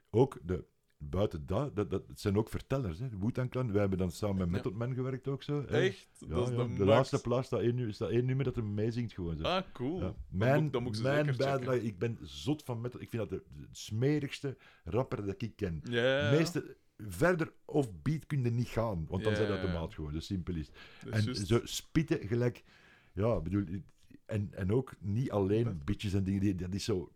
ook 0.10 0.40
de, 0.44 0.64
buiten 0.98 1.46
dat, 1.46 1.76
dat, 1.76 1.90
dat 1.90 2.08
het 2.08 2.20
zijn 2.20 2.38
ook 2.38 2.50
vertellers. 2.50 3.00
Hè. 3.00 3.10
De 3.10 3.18
Wu-Tang 3.18 3.50
Clan, 3.50 3.72
wij 3.72 3.82
hebben 3.82 3.98
dan 4.00 4.12
samen 4.12 4.38
met. 4.38 4.50
Method 4.50 4.74
Man 4.74 4.94
gewerkt 4.94 5.28
ook 5.28 5.44
zo. 5.44 5.62
hè. 5.62 5.68
Echt? 5.68 6.08
Ja, 6.20 6.28
dat 6.28 6.50
is 6.50 6.56
de, 6.56 6.74
de 6.74 6.86
laatste 6.86 7.22
plaats 7.22 7.48
staat 7.48 7.60
één, 7.62 7.76
nu- 7.76 7.88
is 7.88 7.98
dat 7.98 8.10
één 8.10 8.26
nummer 8.26 8.46
dat 8.46 8.56
hem 8.56 8.74
meezingt 8.74 9.14
gewoon 9.14 9.38
zo. 9.38 9.44
Ah, 9.44 9.64
cool. 9.74 10.16
Mijn, 10.30 10.64
moet- 10.64 10.74
dan 10.74 10.84
moet 10.84 10.92
ik 10.92 10.98
ze 10.98 11.04
mijn 11.04 11.26
bijdrage, 11.38 11.84
ik 11.84 11.98
ben 12.00 12.18
zot 12.22 12.64
van 12.64 12.82
metal. 12.82 13.02
Ik 13.02 13.10
vind 13.10 13.30
dat 13.30 13.40
de, 13.40 13.44
de 13.62 13.68
smerigste 13.72 14.58
rapper 14.84 15.26
dat 15.26 15.42
ik 15.42 15.56
ken. 15.56 15.82
Meeste, 16.32 16.78
verder 17.08 17.52
of 17.66 18.02
beat 18.02 18.26
kun 18.26 18.44
je 18.44 18.50
niet 18.52 18.68
gaan, 18.68 19.06
want 19.08 19.24
dan 19.24 19.36
zijn 19.36 19.48
dat 19.48 19.62
de 19.62 19.68
maat 19.68 19.94
gewoon. 19.94 20.12
Zo 20.14 20.20
simpel 20.20 20.56
is. 20.56 20.70
Dat 21.04 21.14
En 21.14 21.36
zo 21.46 21.60
spitten 21.64 22.28
gelijk, 22.28 22.64
ja, 23.14 23.36
ik 23.36 23.44
bedoel, 23.44 23.64
en, 24.32 24.50
en 24.54 24.72
ook 24.72 24.94
niet 25.00 25.32
alleen 25.32 25.82
bitches 25.86 26.14
en 26.14 26.24
dingen, 26.24 26.42
die- 26.42 26.56
dat 26.56 26.74
is 26.74 26.84
zo, 26.84 27.12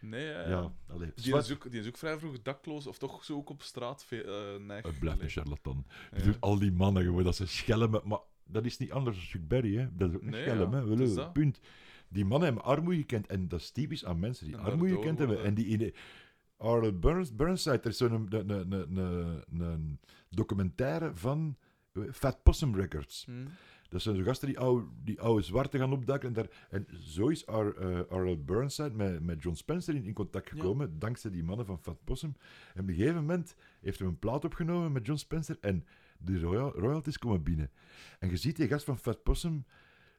Nee, 0.00 0.24
ja, 0.26 0.40
ja, 0.40 0.48
ja. 0.48 0.72
allee, 0.88 1.12
Die 1.14 1.36
is, 1.36 1.52
ook, 1.52 1.70
die 1.70 1.80
is 1.80 1.86
ook 1.86 1.96
vrij 1.96 2.18
vroeg 2.18 2.42
dakloos, 2.42 2.86
of 2.86 2.98
toch 2.98 3.24
zo 3.24 3.36
ook 3.36 3.50
op 3.50 3.62
straat 3.62 4.06
eh 4.10 4.56
neig. 4.56 4.86
het 4.86 4.98
blijft 4.98 5.20
een 5.20 5.28
charlatan. 5.28 5.84
Ik 5.86 6.10
Ja. 6.10 6.16
bedoel, 6.16 6.36
al 6.40 6.58
die 6.58 6.72
mannen 6.72 7.02
gewoon, 7.02 7.24
dat 7.24 7.36
ze 7.36 7.46
schelmen, 7.46 8.00
maar 8.04 8.18
dat 8.44 8.64
is 8.64 8.78
niet 8.78 8.92
anders 8.92 9.16
dan 9.16 9.26
Chuck 9.26 9.48
Berry, 9.48 9.76
hè. 9.76 9.88
Dat 9.96 10.08
is 10.08 10.14
ook 10.16 10.22
een 10.22 10.30
Nee, 10.30 10.42
schelm, 10.42 10.72
ja, 10.74 10.78
hè. 10.96 11.14
dat. 11.14 11.32
punt. 11.32 11.60
Die 12.08 12.24
mannen 12.24 12.48
hebben 12.48 12.64
armoede 12.64 12.98
gekend, 12.98 13.26
en 13.26 13.48
dat 13.48 13.60
is 13.60 13.70
typisch 13.70 14.04
aan 14.04 14.18
mensen 14.18 14.46
die 14.46 14.54
En 14.56 14.62
armoede 14.62 14.94
gekend 14.94 15.18
hebben. 15.18 15.36
worden- 15.36 15.44
En 15.46 15.54
die 15.54 15.66
in 15.66 15.78
de... 15.78 15.94
Arnold 16.56 17.00
Burns, 17.00 17.34
Burnside, 17.36 17.78
er 17.80 17.86
is 17.86 17.96
zo'n 17.96 18.12
een, 18.12 18.50
een, 18.50 18.72
een, 18.72 18.96
een, 18.96 19.60
een 19.60 20.00
documentaire 20.30 21.14
van 21.14 21.56
eh, 21.92 22.02
Fat 22.12 22.42
Possum 22.42 22.74
Records. 22.74 23.24
Hm. 23.24 23.46
Dat 23.92 24.02
zijn 24.02 24.16
zo 24.16 24.22
gasten 24.22 24.48
die 24.48 24.58
oude, 24.58 24.86
die 25.04 25.20
oude 25.20 25.42
zwarte 25.42 25.78
gaan 25.78 25.92
opduiken. 25.92 26.28
En, 26.28 26.34
daar, 26.34 26.46
en 26.70 26.86
zo 27.00 27.28
is 27.28 27.46
Ar, 27.46 27.74
eh, 27.76 28.36
Burnside 28.38 28.90
met, 28.94 29.22
met 29.22 29.42
John 29.42 29.56
Spencer 29.56 29.94
in, 29.94 30.04
in 30.04 30.12
contact 30.12 30.50
Ja. 30.50 30.56
gekomen, 30.56 30.98
dankzij 30.98 31.30
die 31.30 31.44
mannen 31.44 31.66
van 31.66 31.78
Fat 31.78 32.04
Possum. 32.04 32.36
En 32.74 32.82
op 32.82 32.88
een 32.88 32.94
gegeven 32.94 33.14
moment 33.16 33.54
heeft 33.80 33.98
hij 33.98 34.08
een 34.08 34.18
plaat 34.18 34.44
opgenomen 34.44 34.92
met 34.92 35.06
John 35.06 35.18
Spencer 35.18 35.56
en 35.60 35.84
de 36.18 36.40
royal, 36.40 36.72
royalties 36.78 37.18
komen 37.18 37.42
binnen. 37.42 37.70
En 38.18 38.30
je 38.30 38.36
ziet 38.36 38.56
die 38.56 38.68
gast 38.68 38.84
van 38.84 38.98
Fat 38.98 39.22
Possum, 39.22 39.64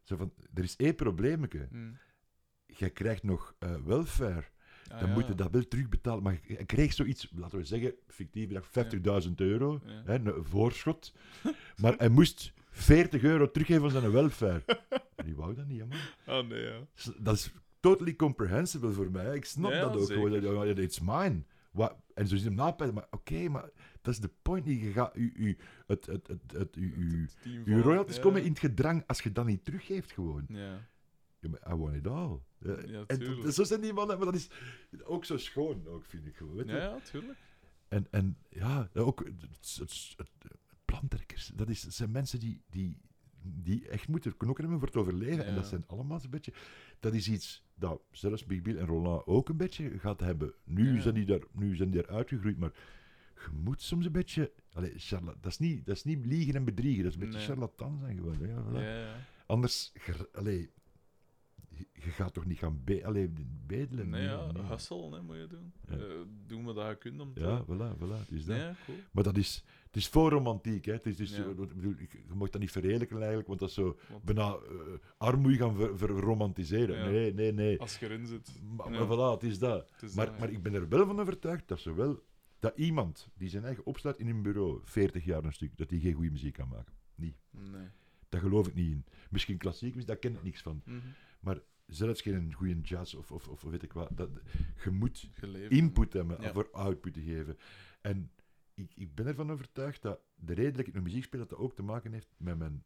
zo 0.03 0.15
van, 0.15 0.33
er 0.53 0.63
is 0.63 0.75
één 0.75 0.95
probleemetje. 0.95 1.67
Hm. 1.71 1.91
Jij 2.65 2.89
krijgt 2.89 3.23
nog 3.23 3.55
eh, 3.59 3.75
welfare. 3.85 4.43
Ah, 4.89 4.99
Dan 4.99 5.07
ja. 5.09 5.13
moet 5.13 5.27
je 5.27 5.35
dat 5.35 5.51
wel 5.51 5.67
terugbetalen. 5.67 6.23
Maar 6.23 6.39
je 6.47 6.65
kreeg 6.65 6.93
zoiets, 6.93 7.31
laten 7.35 7.57
we 7.57 7.65
zeggen, 7.65 7.93
fictief 8.07 8.47
bedrag, 8.47 9.23
50.000 9.25 9.31
euro, 9.35 9.79
Ja. 9.85 10.01
hè, 10.05 10.13
een 10.19 10.45
voorschot. 10.45 11.13
maar 11.81 11.93
hij 11.97 12.09
moest 12.09 12.53
40 12.73 13.23
euro 13.23 13.51
teruggeven 13.51 13.81
van 13.81 13.91
zijn 14.01 14.11
welfare. 14.11 14.61
En 15.15 15.25
die 15.25 15.35
wou 15.35 15.53
dat 15.55 15.65
niet, 15.65 15.79
hè, 15.79 15.85
man. 15.85 15.97
Ah, 16.25 16.47
nee, 16.47 16.61
ja. 16.61 16.79
Dat 17.17 17.35
is 17.35 17.51
totally 17.79 18.15
comprehensible 18.15 18.91
voor 18.91 19.11
mij. 19.11 19.35
Ik 19.35 19.45
snap 19.45 19.71
Ja, 19.71 19.79
dat 19.81 19.95
ook 19.95 20.07
zeker. 20.07 20.41
gewoon. 20.41 20.67
Ja, 20.67 20.75
It's 20.75 20.99
mine. 20.99 21.43
Wat, 21.71 21.95
en 22.13 22.27
zo 22.27 22.35
zit 22.35 22.45
hem 22.45 22.55
napijten, 22.55 22.95
maar 22.95 23.07
oké, 23.11 23.49
maar 23.49 23.69
dat 24.01 24.13
is 24.13 24.19
de 24.19 24.29
point. 24.41 24.65
Je 24.65 24.91
gaat 24.91 25.15
u, 25.15 25.33
u, 25.35 25.57
het, 25.87 26.05
het, 26.05 26.27
het, 26.27 26.51
het, 26.51 26.75
u, 26.75 27.27
uw 27.65 27.81
royalties 27.81 28.15
ja. 28.15 28.21
komen 28.21 28.43
in 28.43 28.49
het 28.49 28.59
gedrang 28.59 29.03
als 29.07 29.21
je 29.21 29.31
dat 29.31 29.45
niet 29.45 29.65
teruggeeft 29.65 30.11
gewoon. 30.11 30.45
Ja. 30.47 30.87
Ja, 31.39 31.49
maar 31.49 31.73
I 31.73 31.75
want 31.75 31.95
it 31.95 32.07
all. 32.07 32.39
Ja, 32.59 32.75
Ja, 32.85 33.03
en 33.07 33.19
dat- 33.41 33.53
zo 33.53 33.63
zijn 33.63 33.81
die 33.81 33.93
mannen, 33.93 34.17
maar 34.17 34.25
dat 34.25 34.35
is 34.35 34.47
ook 35.03 35.25
zo 35.25 35.37
schoon, 35.37 35.87
ook, 35.87 36.05
vind 36.05 36.25
ik 36.25 36.35
gewoon. 36.35 36.55
Weet 36.55 36.67
je? 36.67 36.73
Ja, 36.73 36.79
ja, 36.81 36.99
tuurlijk. 36.99 37.37
En, 37.87 38.07
en 38.11 38.37
ja, 38.49 38.89
ook 38.93 39.19
het, 39.25 39.41
het, 39.79 40.13
het, 40.17 40.29
Dat, 41.55 41.69
is, 41.69 41.81
dat 41.81 41.93
zijn 41.93 42.11
mensen 42.11 42.39
die, 42.39 42.61
die, 42.69 42.97
die 43.41 43.87
echt 43.87 44.07
moeten 44.07 44.37
knokken 44.37 44.63
hebben 44.63 44.79
voor 44.79 44.87
het 44.89 44.97
overleven. 44.97 45.45
En 45.45 45.55
dat 45.55 45.67
zijn 45.67 45.83
allemaal 45.87 46.19
zo'n 46.19 46.29
beetje... 46.29 46.53
Dat 46.99 47.13
is 47.13 47.29
iets 47.29 47.63
dat 47.75 48.01
zelfs 48.11 48.45
Big 48.45 48.61
Bill 48.61 48.77
en 48.77 48.85
Roland 48.85 49.25
ook 49.25 49.49
een 49.49 49.57
beetje 49.57 49.99
gaat 49.99 50.19
hebben. 50.19 50.53
Nu, 50.63 50.93
Ja. 50.95 51.01
zijn, 51.01 51.13
die 51.13 51.25
daar, 51.25 51.41
nu 51.51 51.75
zijn 51.75 51.91
die 51.91 52.01
daar 52.01 52.15
uitgegroeid, 52.15 52.57
maar 52.57 52.71
je 53.35 53.49
moet 53.63 53.81
soms 53.81 54.05
een 54.05 54.11
beetje... 54.11 54.51
Charla- 54.95 55.35
dat, 55.41 55.51
is 55.51 55.57
niet, 55.59 55.85
dat 55.85 55.95
is 55.95 56.03
niet 56.03 56.25
liegen 56.25 56.55
en 56.55 56.63
bedriegen, 56.65 57.03
dat 57.03 57.13
is 57.13 57.17
een 57.19 57.23
beetje 57.25 57.37
Nee. 57.37 57.47
charlatan 57.47 57.99
zijn 57.99 58.17
gewoon. 58.17 58.37
hè. 58.41 58.47
Ja, 58.47 58.63
voilà. 58.69 58.73
Ja, 58.73 58.97
ja. 58.99 59.15
Anders... 59.45 59.93
Allee, 60.33 60.69
je, 61.93 62.09
gaat 62.09 62.33
toch 62.33 62.45
niet 62.45 62.57
gaan 62.57 62.81
be 62.83 63.05
allee, 63.05 63.31
bedelen? 63.65 64.09
Nee, 64.09 64.23
ja, 64.23 64.51
nee. 64.51 64.63
hustle 64.63 65.15
hè, 65.15 65.21
moet 65.21 65.35
je 65.35 65.47
doen. 65.47 65.73
Ja. 65.89 65.95
Eh, 65.95 66.05
doen 66.47 66.63
wat 66.63 66.75
je 66.75 66.95
kunt 66.95 67.21
om 67.21 67.33
te... 67.33 67.39
Ja, 67.39 67.63
voilà, 67.63 67.97
voilà. 67.97 68.29
Is 68.29 68.45
dat. 68.45 68.57
Ja, 68.57 68.75
cool. 68.85 68.97
Maar 69.11 69.23
dat 69.23 69.37
is, 69.37 69.63
het 69.85 69.95
is 69.95 70.07
voor 70.07 70.29
romantiek. 70.29 70.85
Hè. 70.85 70.93
Het 70.93 71.05
is, 71.05 71.19
is 71.19 71.35
Ja. 71.35 71.43
bedoel, 71.43 71.93
je 71.99 72.07
mag 72.33 72.49
dat 72.49 72.61
niet 72.61 72.71
verredelijken 72.71 73.17
eigenlijk, 73.17 73.47
want 73.47 73.59
dat 73.59 73.69
is 73.69 73.75
zo 73.75 73.97
Want 74.09 74.23
bijna 74.23 74.47
eh, 74.49 74.57
armoede 75.17 75.57
gaan 75.57 75.75
ver, 75.75 75.97
verromantiseren. 75.97 77.11
Nee, 77.11 77.33
nee, 77.33 77.53
nee. 77.53 77.79
als 77.79 77.99
je 77.99 78.05
erin 78.05 78.25
zit... 78.25 78.61
Maar, 78.77 79.07
voilà, 79.07 79.33
het 79.39 79.43
is 79.43 79.59
dat. 79.59 79.89
het 79.91 80.01
is 80.09 80.15
Maar, 80.15 80.25
dat, 80.25 80.39
maar 80.39 80.49
ik 80.49 80.63
ben 80.63 80.73
er 80.73 80.89
wel 80.89 81.05
van 81.05 81.19
overtuigd 81.19 81.67
dat 81.67 81.79
zowel 81.79 82.23
dat 82.59 82.77
iemand 82.77 83.29
die 83.37 83.49
zijn 83.49 83.63
eigen 83.63 83.85
opsluit 83.85 84.17
in 84.17 84.27
een 84.27 84.41
bureau, 84.41 84.79
40 84.83 85.25
jaar 85.25 85.43
een 85.43 85.53
stuk, 85.53 85.77
dat 85.77 85.89
die 85.89 85.99
geen 86.01 86.13
goede 86.13 86.31
muziek 86.31 86.53
kan 86.53 86.67
maken. 86.67 86.93
Niet. 87.15 87.35
Nee. 87.51 87.87
Daar 88.29 88.41
geloof 88.41 88.67
ik 88.67 88.73
niet 88.73 88.91
in. 88.91 89.05
Misschien 89.29 89.57
klassiek 89.57 90.07
daar 90.07 90.15
ken 90.15 90.33
ik 90.33 90.43
niks 90.43 90.61
van. 90.61 90.81
Mhm. 90.85 90.97
Maar 91.43 91.59
zelfs 91.85 92.21
geen 92.21 92.53
goede 92.53 92.81
jazz 92.81 93.13
of, 93.13 93.31
of, 93.31 93.47
of 93.47 93.61
weet 93.61 93.83
ik 93.83 93.93
wat. 93.93 94.09
Dat, 94.11 94.29
je 94.83 94.89
moet 94.89 95.29
input 95.69 96.13
hebben 96.13 96.41
Ja. 96.41 96.53
voor 96.53 96.69
output 96.71 97.13
te 97.13 97.21
geven. 97.21 97.57
En 98.01 98.31
ik, 98.73 98.91
ik 98.95 99.15
ben 99.15 99.27
ervan 99.27 99.51
overtuigd 99.51 100.01
dat 100.01 100.19
de 100.35 100.53
reden 100.53 100.73
dat 100.73 100.87
ik 100.87 100.93
nog 100.93 101.03
muziek 101.03 101.23
speel, 101.23 101.39
dat 101.39 101.49
dat 101.49 101.59
ook 101.59 101.75
te 101.75 101.83
maken 101.83 102.11
heeft 102.13 102.27
met 102.37 102.57
mijn 102.57 102.83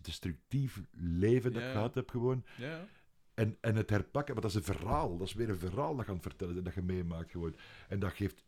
destructief 0.00 0.80
leven 0.92 1.52
dat 1.52 1.62
Ja. 1.62 1.66
ik 1.68 1.74
gehad 1.74 1.94
heb 1.94 2.10
gewoon. 2.10 2.44
Ja, 2.56 2.86
En, 3.34 3.56
en 3.60 3.76
het 3.76 3.90
herpakken, 3.90 4.32
maar 4.34 4.42
dat 4.42 4.50
is 4.50 4.56
een 4.56 4.74
verhaal. 4.76 5.16
Dat 5.16 5.26
is 5.26 5.34
weer 5.34 5.48
een 5.48 5.58
verhaal 5.58 5.96
dat 5.96 6.04
je 6.04 6.10
aan 6.10 6.16
het 6.18 6.26
vertellen 6.26 6.64
dat 6.64 6.74
je 6.74 6.82
meemaakt 6.82 7.30
gewoon. 7.30 7.56
En 7.88 7.98
dat 7.98 8.12
geeft 8.12 8.44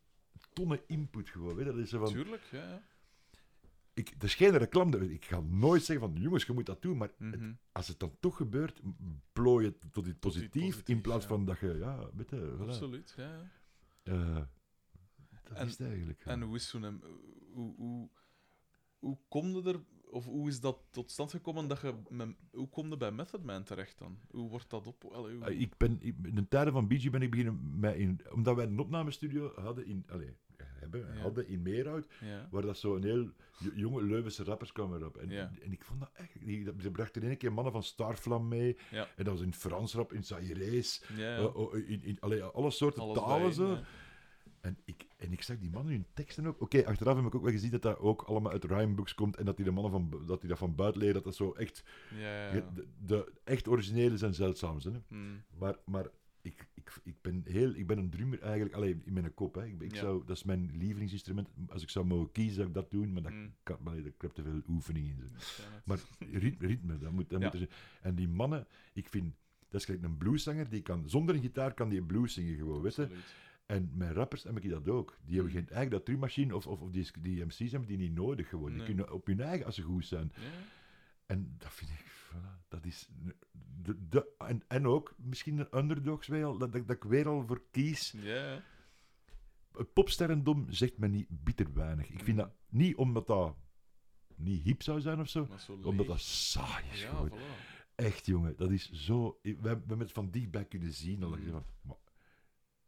tonnen 0.53 0.81
input 0.87 1.29
gewoon. 1.29 1.55
Weet? 1.55 1.67
Dat 1.67 1.77
is 1.77 1.91
van, 1.91 2.07
tuurlijk. 2.13 2.43
Ja. 2.51 2.83
Ik, 3.95 4.09
het 4.09 4.23
is 4.23 4.35
geen 4.35 4.57
reclame. 4.59 5.13
Ik 5.13 5.25
ga 5.25 5.41
nooit 5.41 5.83
zeggen 5.85 6.13
van, 6.13 6.23
jongens, 6.23 6.45
je 6.45 6.53
moet 6.53 6.67
dat 6.67 6.83
doen. 6.83 6.97
Maar 6.97 7.09
het- 7.19 7.39
Mhm. 7.41 7.53
als 7.73 7.89
het 7.89 7.99
dan 7.99 8.17
toch 8.21 8.37
gebeurt, 8.37 8.81
plooi 9.33 9.67
het 9.67 9.93
tot 9.93 10.07
iets 10.07 10.19
positief, 10.19 10.83
in 10.89 11.01
plaats 11.01 11.23
ja. 11.23 11.29
van 11.29 11.45
dat 11.45 11.59
je, 11.59 11.77
ja, 11.79 12.11
weet 12.15 12.31
je, 12.31 12.55
voilà. 12.59 12.61
Absoluut. 12.63 13.15
Ja, 13.17 13.25
ja. 13.33 13.51
Eh, 14.13 14.43
dat 15.43 15.57
En- 15.57 15.67
is 15.67 15.79
het 15.79 15.87
eigenlijk. 15.89 16.25
ja. 16.25 16.31
En 16.31 16.43
hoe 16.43 16.55
is 16.57 16.69
zo'n... 16.69 17.03
Hoe, 17.53 17.75
hoe, 17.77 18.09
hoe 18.99 19.19
kom 19.29 19.47
je 19.49 19.63
er... 19.63 19.81
Of 20.05 20.25
hoe 20.25 20.49
is 20.49 20.61
dat 20.61 20.79
tot 20.91 21.11
stand 21.11 21.31
gekomen 21.31 21.69
dat 21.69 21.81
je... 21.81 21.95
Met, 22.09 22.37
hoe 22.51 22.69
kom 22.69 22.89
je 22.89 22.97
bij 22.97 23.11
Method 23.13 23.45
Man 23.45 23.63
terecht 23.65 23.99
dan? 23.99 24.19
Hoe 24.31 24.49
wordt 24.49 24.71
dat 24.71 24.87
op... 24.87 25.05
Allee, 25.05 25.37
hoe- 25.37 25.45
Eh, 25.45 25.61
ik 25.61 25.77
ben, 25.77 25.97
ik, 26.01 26.15
in 26.23 26.35
de 26.35 26.49
tijden 26.49 26.73
van 26.73 26.87
BG 26.89 27.11
ben 27.11 27.23
ik 27.23 27.31
beginnen 27.31 27.79
met 27.81 27.95
in, 27.97 28.21
omdat 28.33 28.57
wij 28.57 28.67
een 28.67 28.79
opnamestudio 28.79 29.53
hadden 29.61 29.87
in, 29.87 30.05
allee, 30.09 30.37
hebben, 30.83 31.17
hadden 31.21 31.49
in 31.49 31.63
Meerhout, 31.63 32.07
waar 32.51 32.63
dat 32.63 32.79
zo 32.79 32.97
een 32.97 33.03
heel 33.05 33.31
jo- 33.59 33.71
jonge 33.75 34.03
Leuvense 34.03 34.45
rappers 34.45 34.73
kwamen 34.73 35.01
erop. 35.01 35.17
En, 35.17 35.31
en 35.63 35.73
ik 35.73 35.85
vond 35.85 36.01
dat 36.01 36.11
echt, 36.13 36.33
ze 36.83 36.91
brachten 36.91 37.23
in 37.23 37.29
één 37.29 37.37
keer 37.37 37.53
mannen 37.53 37.73
van 37.73 37.83
Starflam 37.83 38.49
mee, 38.49 38.77
en 38.91 39.25
dat 39.25 39.27
was 39.35 39.41
in 39.43 39.55
Frans 39.55 39.95
rap, 39.95 40.13
in 40.13 40.23
Ja, 40.23 40.37
ja. 41.17 41.37
eh, 41.37 41.57
oh, 41.57 41.77
in, 41.77 42.03
in, 42.03 42.17
allee, 42.21 42.43
alle 42.43 42.71
soorten 42.71 43.03
Alles 43.03 43.19
talen 43.19 43.53
zo. 43.55 43.79
En 44.61 44.79
ik, 44.85 45.07
en 45.17 45.33
ik 45.33 45.43
zag 45.43 45.59
die 45.59 45.71
mannen 45.71 45.93
hun 45.93 46.07
teksten 46.15 46.47
ook. 46.47 46.61
Oké, 46.61 46.87
achteraf 46.87 47.17
heb 47.17 47.25
ik 47.25 47.35
ook 47.35 47.43
wel 47.43 47.53
gezien 47.53 47.71
dat 47.71 47.83
dat 47.83 47.99
ook 47.99 48.23
allemaal 48.23 48.53
uit 48.53 48.65
rhymebooks 48.65 49.15
komt 49.15 49.37
en 49.37 49.45
dat 49.45 49.57
die 49.57 49.65
de 49.65 49.71
mannen 49.71 49.93
van, 49.93 50.23
dat 50.27 50.41
die 50.41 50.49
dat 50.49 50.59
van 50.59 50.75
buiten 50.75 51.01
leren, 51.01 51.15
dat 51.15 51.25
dat 51.25 51.35
zo 51.35 51.53
echt, 51.53 51.83
Ja, 52.19 52.55
ja. 52.55 52.71
de, 52.75 52.87
de 53.07 53.33
echt 53.45 53.69
originele 53.69 54.17
zijn 54.17 54.35
zeldzaam 54.35 54.81
zijn. 54.81 54.95
Hè. 54.95 55.01
Hmm. 55.09 55.43
Maar, 55.59 55.77
maar 55.85 56.07
ik, 56.85 57.01
ik, 57.05 57.15
ben 57.21 57.43
heel, 57.45 57.75
ik 57.75 57.87
ben 57.87 57.99
een 57.99 58.11
drummer 58.11 58.41
eigenlijk, 58.43 58.75
alleen 58.75 59.03
in 59.05 59.13
mijn 59.13 59.35
kop. 59.35 59.55
Hè. 59.55 59.65
Ik, 59.67 59.81
ik 59.81 59.95
Ja. 59.95 60.01
zou, 60.01 60.23
dat 60.27 60.37
is 60.37 60.43
mijn 60.45 60.71
lievelingsinstrument. 60.77 61.49
Als 61.69 61.83
ik 61.83 61.91
zou 61.91 62.07
mogen 62.07 62.33
kiezen, 62.33 62.55
zou 62.55 62.69
ik 62.69 62.75
dat 62.75 62.91
doen, 62.91 63.13
maar 63.13 63.23
dat 63.23 63.33
Hmm. 63.33 63.55
kan, 63.63 63.79
maar 63.83 63.95
heb 63.95 64.31
te 64.33 64.43
veel 64.43 64.63
oefening 64.69 65.07
in. 65.09 65.17
zo. 65.39 65.63
Maar 65.85 65.99
ritme, 66.33 66.67
ritme 66.67 66.99
dat 66.99 67.13
moet, 67.13 67.31
dat 67.31 67.41
Ja. 67.41 67.45
moet 67.45 67.61
er 67.61 67.67
zijn. 67.69 67.81
En 68.03 68.15
die 68.15 68.29
mannen, 68.29 68.67
ik 68.93 69.09
vind, 69.09 69.35
dat 69.69 69.81
is 69.81 69.85
gelijk 69.87 70.05
een 70.05 70.17
blueszanger, 70.17 70.69
die 70.69 70.83
kan, 70.83 71.09
zonder 71.09 71.35
een 71.35 71.41
gitaar 71.41 71.75
kan 71.75 71.89
die 71.89 71.99
een 72.01 72.07
blues 72.07 72.35
zingen 72.35 72.57
gewoon, 72.57 72.83
weet 72.83 72.95
je. 72.95 73.03
Absoluut. 73.03 73.35
En 73.67 73.91
mijn 73.95 74.13
rappers 74.13 74.43
heb 74.43 74.59
ik 74.61 74.71
dat 74.71 74.89
ook. 74.89 75.19
Die 75.25 75.35
hebben 75.35 75.53
geen, 75.53 75.61
eigenlijk 75.63 75.91
dat 75.91 76.05
drummachine, 76.05 76.57
of, 76.57 76.67
of, 76.67 76.81
of 76.81 76.91
die, 76.91 77.11
die 77.21 77.45
MC's 77.45 77.59
hebben 77.71 77.89
die 77.89 77.99
niet 77.99 78.15
nodig 78.15 78.49
gewoon. 78.49 78.73
Die 78.75 78.83
kunnen 78.85 79.13
op 79.13 79.27
hun 79.27 79.41
eigen 79.41 79.67
als 79.67 79.75
ze 79.75 79.83
goed 79.83 80.07
zijn. 80.07 80.33
Ja. 80.35 80.43
En 81.27 81.55
dat 81.59 81.73
vind 81.73 81.91
ik, 81.91 82.05
voilà, 82.33 82.69
dat 82.69 82.85
is... 82.85 83.09
De, 83.83 84.09
de, 84.09 84.33
en, 84.39 84.63
en 84.69 84.87
ook 84.87 85.15
misschien 85.17 85.59
een 85.59 85.79
underdogs 85.79 86.27
dat, 86.27 86.59
dat, 86.59 86.73
dat 86.73 86.91
ik 86.97 87.05
weer 87.05 87.29
al 87.29 87.47
voor 87.47 87.63
kies. 87.71 88.15
Het 89.73 89.93
popsterrendom 89.93 90.67
zegt 90.71 90.99
me 90.99 91.09
niet 91.09 91.27
bitter 91.29 91.73
weinig. 91.75 92.09
Ik 92.11 92.25
vind 92.25 92.37
Mhm. 92.37 92.47
dat 92.47 92.51
niet 92.69 92.97
omdat 92.97 93.27
dat 93.27 93.57
niet 94.37 94.63
hip 94.63 94.83
zou 94.83 95.01
zijn 95.01 95.21
of 95.21 95.29
zo, 95.29 95.49
omdat 95.83 96.07
dat 96.07 96.21
saai 96.21 96.85
is 96.93 97.03
Ja, 97.03 97.29
voilà. 97.29 97.35
Echt, 97.95 98.27
jongen, 98.27 98.57
dat 98.57 98.71
is 98.71 98.91
zo... 98.93 99.39
ik- 99.43 99.61
We 99.61 99.69
hebben 99.69 99.99
het 99.99 100.13
van 100.13 100.31
dichtbij 100.31 100.65
kunnen 100.65 100.93
zien. 100.93 101.23
Al, 101.23 101.31
Mhm. 101.31 101.51
maar, 101.83 101.97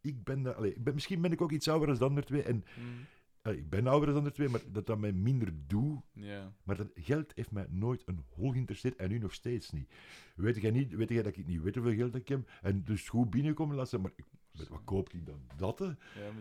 ik 0.01 0.25
ben 0.25 0.43
daar... 0.43 0.55
allee, 0.55 0.75
ik 0.75 0.95
misschien 0.95 1.21
ben 1.21 1.33
ik 1.33 1.41
ook 1.41 1.53
iets 1.53 1.69
ouder 1.69 1.89
dan 1.89 1.99
de 1.99 2.05
andere 2.05 2.27
twee. 2.27 2.43
En, 2.43 2.65
Hmm. 2.75 3.07
Allee, 3.45 3.59
ik 3.59 3.69
ben 3.71 3.87
ouder 3.87 4.15
dan 4.15 4.25
de 4.25 4.31
twee, 4.31 4.49
maar 4.49 4.61
dat 4.73 4.87
dat 4.87 4.99
mij 4.99 5.13
minder 5.13 5.53
doet. 5.67 6.01
Ja. 6.13 6.53
Maar 6.63 6.77
dat 6.77 6.91
geld 6.95 7.33
heeft 7.35 7.51
mij 7.51 7.67
nooit 7.71 8.03
een 8.07 8.25
hol 8.29 8.51
geïnteresseerd 8.51 8.97
en 8.97 9.09
nu 9.09 9.19
nog 9.19 9.35
steeds 9.35 9.71
niet. 9.71 9.89
Weet 10.37 10.61
jij, 10.61 10.71
niet, 10.71 10.95
weet 10.95 11.09
jij 11.09 11.23
dat 11.23 11.37
ik 11.37 11.47
niet 11.47 11.63
weet 11.63 11.75
hoeveel 11.75 11.95
geld 11.95 12.15
ik 12.15 12.29
heb? 12.29 12.51
En 12.63 12.85
dus 12.85 13.09
goed 13.09 13.31
binnenkomen 13.31 13.77
laten, 13.77 14.01
maar 14.01 14.13
ik, 14.17 14.25
wat 14.69 14.85
koop 14.85 15.13
ik 15.13 15.27
dan? 15.27 15.41
Dat, 15.57 15.79
hè? 15.79 15.85
Ja. 15.85 15.95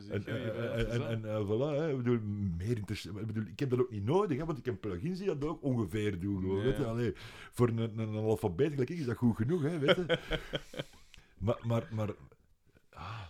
En, 0.09 0.25
en, 0.25 0.55
en, 0.75 0.89
en, 0.89 1.07
en, 1.07 1.25
eh, 1.25 1.45
voilà, 1.45 1.75
hè. 1.77 1.89
Ik 1.89 1.97
bedoel, 1.97 2.19
meer 2.57 2.77
interesse- 2.77 3.09
ik 3.19 3.25
bedoel, 3.27 3.45
ik 3.45 3.59
heb 3.59 3.69
dat 3.69 3.79
ook 3.79 3.91
niet 3.91 4.05
nodig, 4.05 4.37
hè, 4.37 4.45
want 4.45 4.57
ik 4.57 4.65
heb 4.65 4.81
plugins 4.81 5.17
die 5.17 5.27
dat 5.27 5.43
ook 5.43 5.63
ongeveer 5.63 6.19
doen. 6.19 6.61
Weet 6.63 6.77
je? 6.77 6.85
Allee, 6.85 7.13
voor 7.51 7.67
een, 7.67 7.77
een, 7.77 7.97
een 7.99 8.15
alfabeet 8.15 8.71
gelijk 8.71 8.89
ik 8.89 8.97
is 8.97 9.05
dat 9.05 9.17
goed 9.17 9.35
genoeg, 9.35 9.61
hè, 9.61 9.79
weet 9.79 9.95
je? 9.95 10.19
maar, 11.45 11.59
maar, 11.63 11.87
maar 11.91 12.09
ah, 12.89 13.21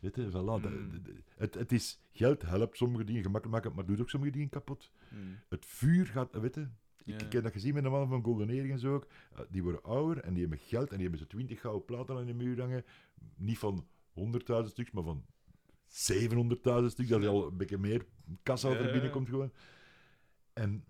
weet 0.00 0.16
je, 0.16 0.28
voilà, 0.28 0.32
Mm. 0.32 0.62
dat- 0.62 1.12
het, 1.36 1.54
het 1.54 1.72
is, 1.72 2.00
geld 2.12 2.42
helpt 2.42 2.76
sommige 2.76 3.04
dingen 3.04 3.22
gemakkelijk 3.22 3.62
maken, 3.62 3.76
maar 3.76 3.86
doet 3.86 4.00
ook 4.00 4.10
sommige 4.10 4.32
dingen 4.32 4.48
kapot. 4.48 4.92
Hmm. 5.08 5.38
Het 5.48 5.66
vuur 5.66 6.06
gaat, 6.06 6.34
weet 6.40 6.54
je, 6.54 6.60
ik, 7.04 7.20
Ja. 7.20 7.26
ik 7.26 7.32
heb 7.32 7.42
dat 7.42 7.52
gezien 7.52 7.74
met 7.74 7.82
de 7.82 7.88
mannen 7.88 8.08
van 8.08 8.22
Golden 8.22 8.78
zo 8.78 8.94
ook. 8.94 9.06
Eh, 9.32 9.40
die 9.48 9.62
worden 9.62 9.82
ouder 9.82 10.24
en 10.24 10.32
die 10.32 10.40
hebben 10.40 10.58
geld 10.58 10.88
en 10.90 10.98
die 10.98 11.02
hebben 11.08 11.18
zo 11.20 11.26
20 11.26 11.60
gouden 11.60 11.84
platen 11.84 12.16
aan 12.16 12.26
de 12.26 12.34
muur 12.34 12.60
hangen. 12.60 12.84
Niet 13.36 13.58
van 13.58 13.86
100.000 14.12 14.70
stuks, 14.72 14.90
maar 14.90 15.02
van 15.02 15.26
700.000 15.86 16.92
stuks. 16.92 17.08
Dat 17.08 17.20
is 17.20 17.26
al 17.26 17.46
een 17.46 17.56
beetje 17.56 17.78
meer 17.78 18.06
kassa 18.42 18.68
Ja, 18.68 18.76
er 18.76 18.86
ja, 18.86 18.92
binnenkomt 18.92 19.28
gewoon. 19.28 19.52
En 20.52 20.84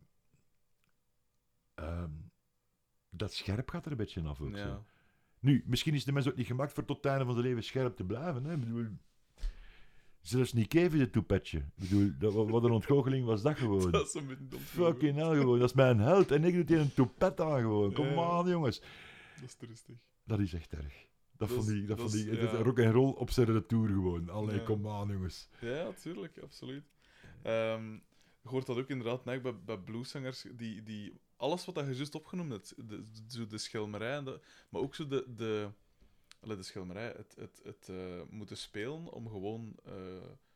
ehm, 1.74 2.10
dat 3.10 3.32
scherp 3.32 3.70
gaat 3.70 3.84
er 3.84 3.90
een 3.90 3.96
beetje 3.96 4.22
af 4.22 4.40
ook. 4.40 4.56
Zo. 4.56 4.84
Nu, 5.40 5.64
misschien 5.66 5.94
is 5.94 6.04
de 6.04 6.12
mens 6.12 6.28
ook 6.28 6.36
niet 6.36 6.46
gemaakt 6.46 6.72
voor 6.72 6.84
tot 6.84 6.96
het 6.96 7.06
einde 7.06 7.24
van 7.24 7.34
zijn 7.34 7.46
leven 7.46 7.64
scherp 7.64 7.96
te 7.96 8.04
blijven. 8.04 8.44
Hè? 8.44 8.52
Ik 8.54 8.60
bedoel, 8.60 8.86
zelfs 10.20 10.52
niet 10.52 10.68
Kevin 10.68 11.00
het 11.00 11.12
toepetje. 11.12 11.58
Ik 11.58 11.64
bedoel, 11.76 12.10
dat, 12.18 12.32
wat 12.50 12.64
een 12.64 12.70
ontgoocheling 12.70 13.24
was 13.26 13.42
dat 13.42 13.56
gewoon. 13.58 13.90
Dat 13.98 14.06
is 14.06 14.14
een. 14.14 14.48
Fucking 14.58 15.14
hell 15.16 15.36
gewoon, 15.36 15.58
dat 15.58 15.68
is 15.68 15.74
mijn 15.74 15.98
held. 15.98 16.30
En 16.30 16.44
ik 16.44 16.54
doe 16.54 16.64
tegen 16.64 16.82
een 16.82 16.94
toepet 16.94 17.40
aan 17.40 17.60
gewoon. 17.60 17.92
Kom 17.92 18.06
Ja. 18.06 18.22
aan 18.28 18.48
jongens. 18.48 18.80
Dat 19.34 19.44
is 19.44 19.54
trustig. 19.54 19.96
Dat 20.24 20.38
is 20.38 20.52
echt 20.54 20.72
erg. 20.72 21.06
Dat, 21.36 21.48
vond 21.48 21.68
ik, 21.68 21.88
dat 21.88 22.00
vond 22.00 22.14
ik, 22.14 22.40
ja. 22.40 22.50
rock 22.50 22.78
and 22.80 22.92
roll 22.94 23.12
op 23.12 23.30
zijn 23.30 23.46
retour 23.46 23.88
gewoon. 23.88 24.28
Allee, 24.28 24.56
Ja. 24.58 24.64
kom 24.64 24.88
aan 24.88 25.08
jongens. 25.08 25.48
Ja, 25.60 25.92
tuurlijk, 25.92 26.38
absoluut. 26.38 26.84
Ehm, 27.42 27.92
je 28.42 28.48
hoort 28.48 28.66
dat 28.66 28.76
ook 28.78 28.88
inderdaad 28.88 29.24
bij, 29.24 29.40
bij 29.64 29.78
blueszangers, 29.78 30.46
die, 30.56 30.82
die 30.82 31.20
alles 31.38 31.64
wat 31.64 31.74
dat 31.74 31.86
je 31.86 31.94
juist 31.94 32.14
opgenoemd 32.14 32.50
hebt, 32.52 32.88
de, 32.88 33.04
zo 33.28 33.46
de 33.46 33.58
schelmerij, 33.58 34.16
en 34.16 34.24
de, 34.24 34.40
maar 34.68 34.80
ook 34.82 34.94
zo 34.94 35.06
de, 35.06 35.24
de, 35.36 35.70
de 36.40 36.62
schelmerij, 36.62 37.14
het, 37.16 37.34
het, 37.38 37.60
het 37.64 37.88
eh, 37.88 38.22
moeten 38.30 38.56
spelen 38.56 39.12
om 39.12 39.28
gewoon 39.28 39.76
eh, 39.84 39.92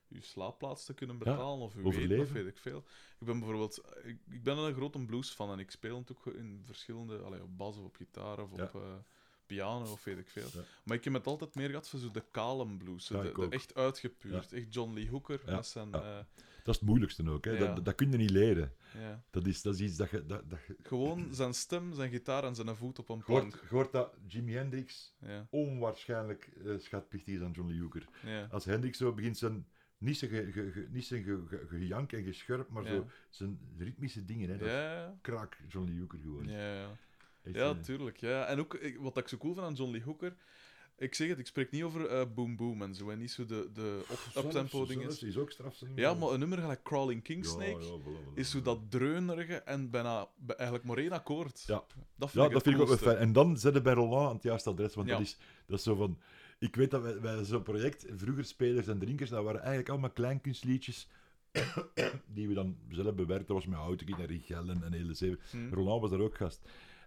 je 0.08 0.22
slaapplaats 0.22 0.84
te 0.84 0.94
kunnen 0.94 1.18
betalen, 1.18 1.58
of 1.58 1.72
je 1.74 1.78
eten, 1.78 1.90
of 1.90 1.96
overleven. 1.96 2.32
weet 2.34 2.46
ik 2.46 2.58
veel. 2.58 2.84
Ik 3.20 3.26
ben 3.26 3.38
bijvoorbeeld, 3.38 3.80
ik, 4.02 4.18
ik 4.30 4.42
ben 4.42 4.58
een 4.58 4.74
grote 4.74 5.04
bluesfan 5.04 5.50
en 5.50 5.58
ik 5.58 5.70
speel 5.70 6.04
ook 6.10 6.26
in 6.26 6.62
verschillende, 6.64 7.18
allee, 7.18 7.42
op 7.42 7.56
bas 7.58 7.76
of 7.76 7.84
op 7.84 7.96
gitaar 7.96 8.38
of 8.42 8.56
Ja. 8.56 8.64
op 8.64 8.74
eh, 8.74 8.94
piano 9.54 9.90
of 9.92 10.04
weet 10.04 10.18
ik 10.18 10.28
veel. 10.30 10.48
Ja. 10.54 10.60
Maar 10.84 10.96
ik 10.96 11.04
heb 11.04 11.12
het 11.12 11.26
altijd 11.26 11.54
meer 11.54 11.68
gehad 11.68 11.88
voor 11.88 11.98
zo 11.98 12.10
de 12.10 12.24
kale 12.30 12.66
blues, 12.76 13.08
Ja, 13.08 13.22
de, 13.22 13.46
echt 13.50 13.74
uitgepuurd, 13.74 14.52
echt 14.52 14.74
John 14.74 14.94
Lee 14.94 15.08
Hooker 15.10 15.40
zijn... 15.60 15.88
ja. 15.90 16.00
eh, 16.18 16.24
Dat 16.64 16.74
is 16.74 16.80
het 16.80 16.88
moeilijkste 16.88 17.30
ook. 17.30 17.44
Hè. 17.44 17.58
Dat, 17.58 17.84
dat 17.84 17.94
kun 17.94 18.10
je 18.10 18.16
niet 18.16 18.30
leren. 18.30 18.72
ja. 18.98 19.22
Dat 19.30 19.46
is, 19.46 19.62
dat 19.62 19.74
is 19.74 19.80
iets 19.80 19.96
dat 19.96 20.10
je... 20.10 20.26
Dat, 20.26 20.50
dat 20.50 20.58
Gewoon 20.82 21.34
zijn 21.34 21.54
stem, 21.54 21.94
zijn 21.94 22.10
gitaar 22.10 22.44
en 22.44 22.54
zijn 22.54 22.76
voet 22.76 22.98
op 22.98 23.08
een 23.08 23.22
plank. 23.24 23.54
je 23.54 23.66
hoort 23.74 23.92
dat 23.92 24.14
Jimi 24.26 24.52
Hendrix 24.52 25.14
onwaarschijnlijk 25.50 26.50
eh, 26.64 26.72
schatplichtig 26.78 27.34
is 27.34 27.40
aan 27.40 27.50
John 27.52 27.68
Lee 27.68 27.80
Hooker. 27.80 28.04
Als 28.50 28.64
Hendrix 28.64 28.98
zo 28.98 29.12
begint 29.12 29.38
zijn... 29.38 29.66
Niet 29.98 30.16
zijn, 30.18 30.30
ge, 30.30 30.52
ge- 30.52 30.70
ge- 30.72 30.86
niet 30.90 31.04
zijn 31.04 31.22
ge, 31.22 31.42
ge- 31.46 31.66
gejank 31.68 32.12
en 32.12 32.24
geschurp, 32.24 32.68
maar 32.68 32.82
Ja. 32.84 32.90
zo 32.90 33.06
zijn 33.30 33.58
ritmische 33.78 34.24
dingen. 34.24 34.48
Hè. 34.50 34.56
Dat 34.58 34.68
ja, 34.68 35.18
kraak 35.20 35.58
John 35.68 35.86
Lee 35.88 35.98
Hooker 35.98 36.18
gewoon. 36.22 36.48
ja, 36.48 36.96
ja. 37.42 37.74
Tuurlijk. 37.74 38.16
Ja. 38.16 38.44
En 38.46 38.58
ook 38.58 38.74
ik- 38.74 38.98
wat 38.98 39.16
ik 39.16 39.28
zo 39.28 39.36
cool 39.36 39.54
vind 39.54 39.66
aan 39.66 39.74
John 39.74 39.90
Lee 39.90 40.02
Hooker. 40.02 40.36
Ik 40.98 41.14
zeg 41.14 41.28
het, 41.28 41.38
ik 41.38 41.46
spreek 41.46 41.70
niet 41.70 41.82
over 41.82 42.06
eh, 42.06 42.26
Boom 42.34 42.56
Boom 42.56 42.82
en 42.82 42.94
zo. 42.94 43.10
En 43.10 43.18
niet 43.18 43.30
zo 43.30 43.44
de, 43.46 43.70
de 43.74 44.04
uptempo 44.36 44.86
dingen. 44.86 45.02
zelfs 45.02 45.22
is 45.22 45.36
ook. 45.36 45.52
Ja, 45.94 46.14
maar 46.14 46.28
een 46.30 46.38
nummer 46.38 46.58
gelijk 46.58 46.82
Crawling 46.82 47.22
King 47.22 47.44
Ja, 47.44 47.50
Snake 47.50 47.70
ja, 47.84 47.98
voilà, 47.98 48.02
voilà. 48.02 48.34
is 48.34 48.50
zo 48.50 48.62
dat 48.62 48.78
dreunerige 48.90 49.54
en 49.54 49.90
bijna 49.90 50.28
bij- 50.36 50.56
eigenlijk 50.56 50.88
maar 50.88 50.98
één 50.98 51.12
akkoord. 51.12 51.64
Ja. 51.66 51.84
Dat 52.16 52.30
vind 52.30 52.32
Ja, 52.32 52.44
ik 52.46 52.52
dat 52.52 52.62
vind 52.62 52.74
ik 52.74 52.80
ook 52.80 52.88
wel 52.88 52.96
fijn. 52.96 53.16
En 53.16 53.32
dan 53.32 53.56
zetten 53.58 53.82
bij 53.82 53.94
Roland 53.94 54.28
aan 54.28 54.34
het 54.34 54.42
juiste 54.42 54.70
adres, 54.70 54.94
want 54.94 55.08
dat, 55.08 55.20
is, 55.20 55.36
dat 55.66 55.78
is 55.78 55.84
zo 55.84 55.94
van... 55.94 56.18
Ik 56.58 56.76
weet 56.76 56.90
dat 56.90 57.02
wij, 57.02 57.20
wij 57.20 57.44
zo'n 57.44 57.62
project, 57.62 58.06
vroeger 58.16 58.44
spelers 58.44 58.86
en 58.86 58.98
drinkers, 58.98 59.30
dat 59.30 59.44
waren 59.44 59.60
eigenlijk 59.60 59.88
allemaal 59.88 60.10
kleinkunstliedjes 60.10 61.08
die 62.34 62.48
we 62.48 62.54
dan 62.54 62.76
zelf 62.88 63.14
bewerkt. 63.14 63.46
Dat 63.46 63.56
was 63.56 63.66
met 63.66 63.78
Houtekiet 63.78 64.18
en 64.18 64.26
Richel 64.26 64.68
en, 64.68 64.82
en 64.82 64.92
hele 64.92 65.14
zeven. 65.14 65.38
Hm. 65.50 65.74
Roland 65.74 66.00
was 66.00 66.10
daar 66.10 66.20
ook 66.20 66.36
gast. 66.36 66.60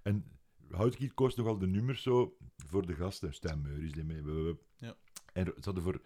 En 0.06 0.26
Houtekiet 0.70 1.14
koos 1.14 1.36
nogal 1.36 1.58
de 1.58 1.68
nummers 1.68 2.02
zo 2.02 2.38
voor 2.58 2.86
de 2.86 2.94
gasten. 2.96 3.34
Stijn 3.34 3.62
Meuris 3.62 3.92
die 3.92 4.04
mee. 4.04 4.56
Ja. 4.78 4.96
En 5.34 5.46
ze 5.46 5.62
hadden 5.62 5.84
voor 5.84 6.02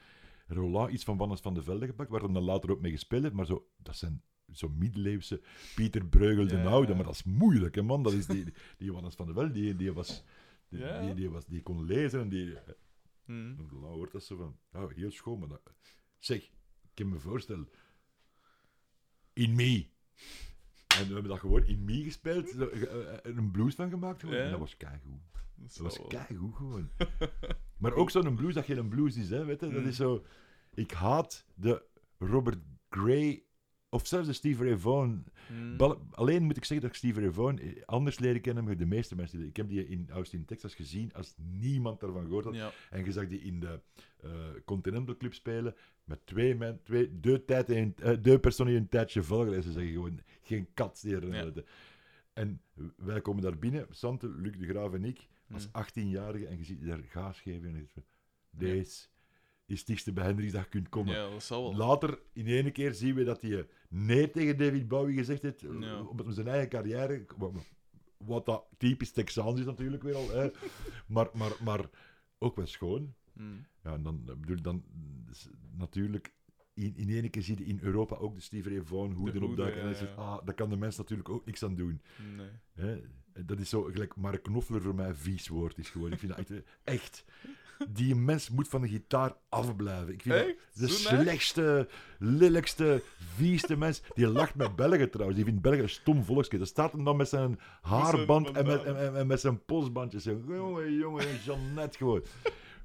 Roland 0.48 0.92
iets 0.92 1.04
van 1.04 1.18
Wannes 1.18 1.40
van 1.42 1.54
de 1.54 1.64
Velde 1.64 1.86
gepakt, 1.86 2.10
waar 2.10 2.22
hij 2.22 2.34
dan 2.34 2.44
later 2.44 2.72
ook 2.72 2.82
mee 2.82 2.92
gespeeld 2.92 3.24
heeft. 3.24 3.36
Maar 3.36 3.46
zo, 3.46 3.68
dat 3.78 3.96
zijn 3.96 4.22
zo 4.52 4.70
middeleeuwse 4.70 5.42
Pieter 5.76 6.06
Breugel 6.06 6.48
de 6.48 6.56
Ja, 6.56 6.64
Oude. 6.64 6.96
Maar 6.96 7.04
dat 7.04 7.14
is 7.14 7.24
moeilijk, 7.24 7.76
hè, 7.76 7.82
man. 7.82 8.04
Dat 8.04 8.14
is 8.14 8.26
die, 8.26 8.54
die 8.78 8.94
Wannes 8.94 9.16
van 9.16 9.28
de 9.28 9.34
Velde, 9.34 9.52
die, 9.52 9.76
die 9.76 9.94
was 9.94 10.24
Die, 10.70 10.80
Ja. 10.80 11.02
die, 11.02 11.14
die 11.14 11.30
was, 11.30 11.46
die 11.46 11.62
kon 11.62 11.84
lezen 11.86 12.22
en 12.22 12.30
die... 12.30 12.58
Mhm. 13.26 13.56
Dan 13.56 13.70
hoort 13.84 14.12
dat 14.12 14.24
zo 14.24 14.36
van... 14.36 14.60
Oh, 14.82 14.92
heel 14.92 15.12
schoon, 15.12 15.40
maar 15.40 15.48
dat... 15.48 15.74
Zeg, 16.18 16.44
ik 16.44 16.52
kan 16.94 17.10
me 17.10 17.20
voorstellen... 17.20 17.70
In 19.34 19.56
Me. 19.56 19.88
En 20.98 21.08
we 21.08 21.14
hebben 21.14 21.32
dat 21.32 21.40
gewoon 21.40 21.64
in 21.66 21.84
Me 21.84 22.04
gespeeld. 22.04 22.56
eh, 22.58 22.84
eh, 22.84 23.18
een 23.24 23.52
blues 23.52 23.76
van 23.76 23.90
gemaakt. 23.90 24.20
Gewoon. 24.20 24.36
Ja. 24.36 24.44
En 24.44 24.50
dat 24.52 24.60
was 24.60 24.78
keigoed. 24.78 25.20
Dat, 25.56 25.74
Dat 25.78 25.78
was 25.98 26.08
keigoed 26.08 26.56
gewoon. 26.56 26.90
maar 27.78 27.94
ook 27.94 28.10
zo'n 28.10 28.36
blues 28.36 28.54
dat 28.54 28.66
geen 28.66 28.88
blues 28.90 29.18
is, 29.18 29.30
hè, 29.30 29.46
weet 29.46 29.60
je? 29.60 29.70
Dat 29.70 29.82
Mm. 29.82 29.88
is 29.88 29.96
zo... 29.96 30.26
Ik 30.74 30.92
haat 30.92 31.46
de 31.56 31.84
Robert 32.18 32.60
Gray... 32.90 33.44
Of 33.92 34.08
zelfs 34.08 34.28
de 34.28 34.34
Steve 34.34 34.64
Ray 34.64 34.78
Vaughan. 34.78 35.24
Bal- 35.78 36.02
Alleen 36.12 36.44
moet 36.44 36.58
ik 36.58 36.66
zeggen 36.66 36.88
dat 36.88 36.90
ik 36.96 37.04
Steve 37.04 37.20
Ray 37.22 37.32
Vaughan 37.32 37.60
eh, 37.60 37.84
anders 37.86 38.20
leren 38.20 38.42
kennen 38.42 38.66
dan 38.66 38.78
de 38.78 38.86
meeste 38.86 39.16
mensen. 39.16 39.46
Ik 39.48 39.56
heb 39.58 39.70
die 39.70 39.88
in 39.88 40.10
Austin, 40.10 40.46
Texas 40.46 40.76
gezien 40.76 41.14
als 41.14 41.34
niemand 41.38 42.00
daarvan 42.00 42.26
gehoord 42.26 42.46
had. 42.46 42.56
Ja. 42.56 42.72
En 42.90 43.06
je 43.06 43.12
zag 43.12 43.28
die 43.28 43.42
in 43.42 43.60
de 43.60 43.80
eh, 44.22 44.30
Continental 44.66 45.18
Club 45.18 45.34
spelen 45.34 45.76
met 46.04 46.20
twee, 46.26 46.56
men, 46.56 46.80
twee 46.84 47.20
de, 47.20 47.46
tijd 47.46 47.70
in, 47.70 47.94
eh, 48.02 48.18
de 48.22 48.40
personen 48.40 48.72
die 48.74 48.82
een 48.82 48.90
tijdje 48.90 49.24
volgen. 49.24 49.64
Ze 49.64 49.72
zeggen 49.72 49.92
gewoon 49.94 50.20
geen 50.42 50.68
kat 50.74 50.98
die. 50.98 51.66
En 52.34 52.62
wij 52.96 53.22
komen 53.22 53.44
daar 53.44 53.58
binnen, 53.58 53.86
Sante, 53.90 54.30
Luc 54.30 54.58
de 54.58 54.68
Graaf 54.68 54.94
en 54.94 55.06
ik, 55.06 55.28
als 55.52 55.66
Mm. 55.66 55.84
18-jarige, 55.84 56.46
en 56.48 56.58
je 56.58 56.64
ziet 56.64 56.86
daar 56.86 57.04
gaas 57.04 57.40
geven. 57.42 57.64
En 57.68 57.72
je 57.74 57.80
zegt 57.80 57.94
van, 57.94 58.04
deze 58.52 59.08
is 59.66 59.78
het 59.78 59.88
dichtste 59.88 60.14
bij 60.14 60.34
dat 60.52 60.64
je 60.64 60.70
kunt 60.70 60.90
komen. 60.90 61.14
ja, 61.16 61.30
dat 61.30 61.44
zal 61.44 61.64
wel. 61.64 61.88
Later, 61.88 62.20
in 62.34 62.46
ene 62.54 62.72
keer, 62.72 62.94
zien 62.94 63.16
we 63.16 63.24
dat 63.24 63.42
hij 63.42 63.68
nee 63.90 64.30
tegen 64.30 64.58
David 64.58 64.88
Bowie 64.88 65.18
gezegd 65.18 65.42
heeft, 65.42 65.64
eh, 65.64 65.80
Ja. 65.80 66.02
op 66.02 66.26
zijn 66.28 66.48
eigen 66.48 66.70
carrière. 66.70 67.26
Wat, 68.18 68.46
dat 68.46 68.66
typisch 68.78 69.12
Texaans 69.12 69.60
is 69.60 69.66
natuurlijk 69.66 70.04
weer 70.04 70.16
al. 70.16 70.30
Hè. 70.30 70.50
maar, 71.08 71.30
maar, 71.34 71.52
maar 71.64 71.90
ook 72.38 72.56
wel 72.56 72.66
schoon. 72.66 73.14
Mhm. 73.34 73.48
Ja, 73.84 73.94
en 73.94 74.04
dan, 74.04 74.22
ik 74.28 74.42
bedoel, 74.42 74.62
dan 74.62 74.84
natuurlijk, 75.78 76.34
in, 76.74 76.96
in 76.96 77.10
ene 77.10 77.30
keer 77.30 77.42
zie 77.42 77.58
je 77.58 77.66
in 77.66 77.80
Europa 77.82 78.16
ook 78.16 78.36
de 78.36 78.42
Steve 78.42 78.70
Ray 78.70 78.82
Vaughan 78.82 79.12
hoeden 79.14 79.44
opduiken. 79.44 79.82
en 79.82 79.94
dan 79.94 80.04
ja. 80.08 80.14
ah, 80.14 80.46
daar 80.46 80.56
kan 80.56 80.70
de 80.70 80.78
mens 80.78 80.98
natuurlijk 80.98 81.30
ook 81.30 81.46
niks 81.46 81.64
aan 81.64 81.76
doen. 81.76 82.02
Nee. 82.36 82.50
Hè? 82.74 83.02
Dat 83.46 83.60
is 83.60 83.70
zo, 83.70 83.84
gelijk 83.84 84.16
Mark 84.16 84.44
Knopfler 84.44 84.82
voor 84.82 84.96
mij 84.96 85.08
een 85.08 85.16
vies 85.16 85.48
woord 85.48 85.78
is 85.78 85.90
gewoon. 85.90 86.12
Ik 86.12 86.20
vind 86.20 86.36
dat 86.36 86.50
echt, 86.50 86.64
echt, 86.84 87.26
die 87.90 88.16
mens 88.16 88.50
moet 88.50 88.68
van 88.68 88.82
de 88.82 88.88
gitaar 88.88 89.36
afblijven. 89.50 90.14
Ik 90.14 90.22
vind 90.22 90.36
dat 90.36 90.56
de 90.74 90.88
slechtste, 90.88 91.88
lelijkste, 92.20 93.04
vieste 93.36 93.78
mens. 93.78 94.02
Die 94.14 94.28
lacht 94.28 94.56
met 94.56 94.76
Belgen 94.76 95.10
trouwens. 95.10 95.38
Die 95.38 95.46
vindt 95.48 95.62
Belgen 95.62 95.84
een 95.84 95.90
stom 95.90 96.24
volksje. 96.24 96.58
Dat 96.58 96.68
staat 96.68 96.92
hem 96.92 97.04
dan 97.04 97.18
met 97.18 97.30
zijn 97.30 97.60
haarband 97.82 98.52
en 98.52 98.66
met, 98.66 98.84
en, 98.84 99.28
met 99.28 99.40
zijn 99.40 99.66
polsbandjes. 99.66 100.24
Jongen, 100.24 100.94
jongen, 100.94 101.26
Jeannette 101.46 101.98
gewoon. 101.98 102.24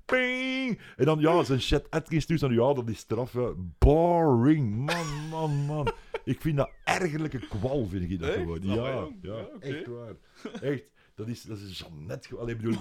Ping! 0.04 0.78
En 0.96 1.04
dan, 1.04 1.20
ja, 1.20 1.44
zijn 1.44 1.60
Chet 1.60 1.90
Atkins 1.90 2.26
toestand. 2.26 2.52
Ja, 2.52 2.72
dat 2.72 2.88
is 2.88 2.98
straf. 2.98 3.36
Boring. 3.78 4.76
Man, 4.76 5.28
man, 5.30 5.50
man. 5.50 5.92
Ik 6.24 6.40
vind 6.40 6.56
dat 6.56 6.70
ergerlijke 6.84 7.38
kwal, 7.38 7.86
vind 7.86 8.10
ik 8.10 8.20
dat 8.20 8.28
Echt? 8.28 8.38
gewoon. 8.38 8.58
Ja, 8.62 9.08
ja, 9.22 9.48
echt 9.60 9.86
waar. 9.86 10.14
Echt. 10.60 10.84
Dat 11.14 11.28
is, 11.28 11.42
dat 11.42 11.58
is 11.58 11.78
Jeannette. 11.78 12.28
gewoon. 12.28 12.42
Allee, 12.42 12.54
ik 12.54 12.60
bedoel... 12.60 12.80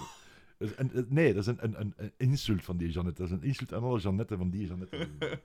een- 0.75 1.05
nee, 1.09 1.33
dat 1.33 1.41
is 1.41 1.47
een, 1.47 1.63
een, 1.63 1.79
een, 1.79 1.93
een 1.97 2.11
insult 2.17 2.63
van 2.63 2.77
die 2.77 2.89
Jeannette. 2.89 3.21
Dat 3.21 3.31
is 3.31 3.37
een 3.37 3.43
insult 3.43 3.73
aan 3.73 3.83
alle 3.83 3.99
Jeannetten 3.99 4.37
van 4.37 4.49
die 4.49 4.65
Jeannette. 4.67 5.07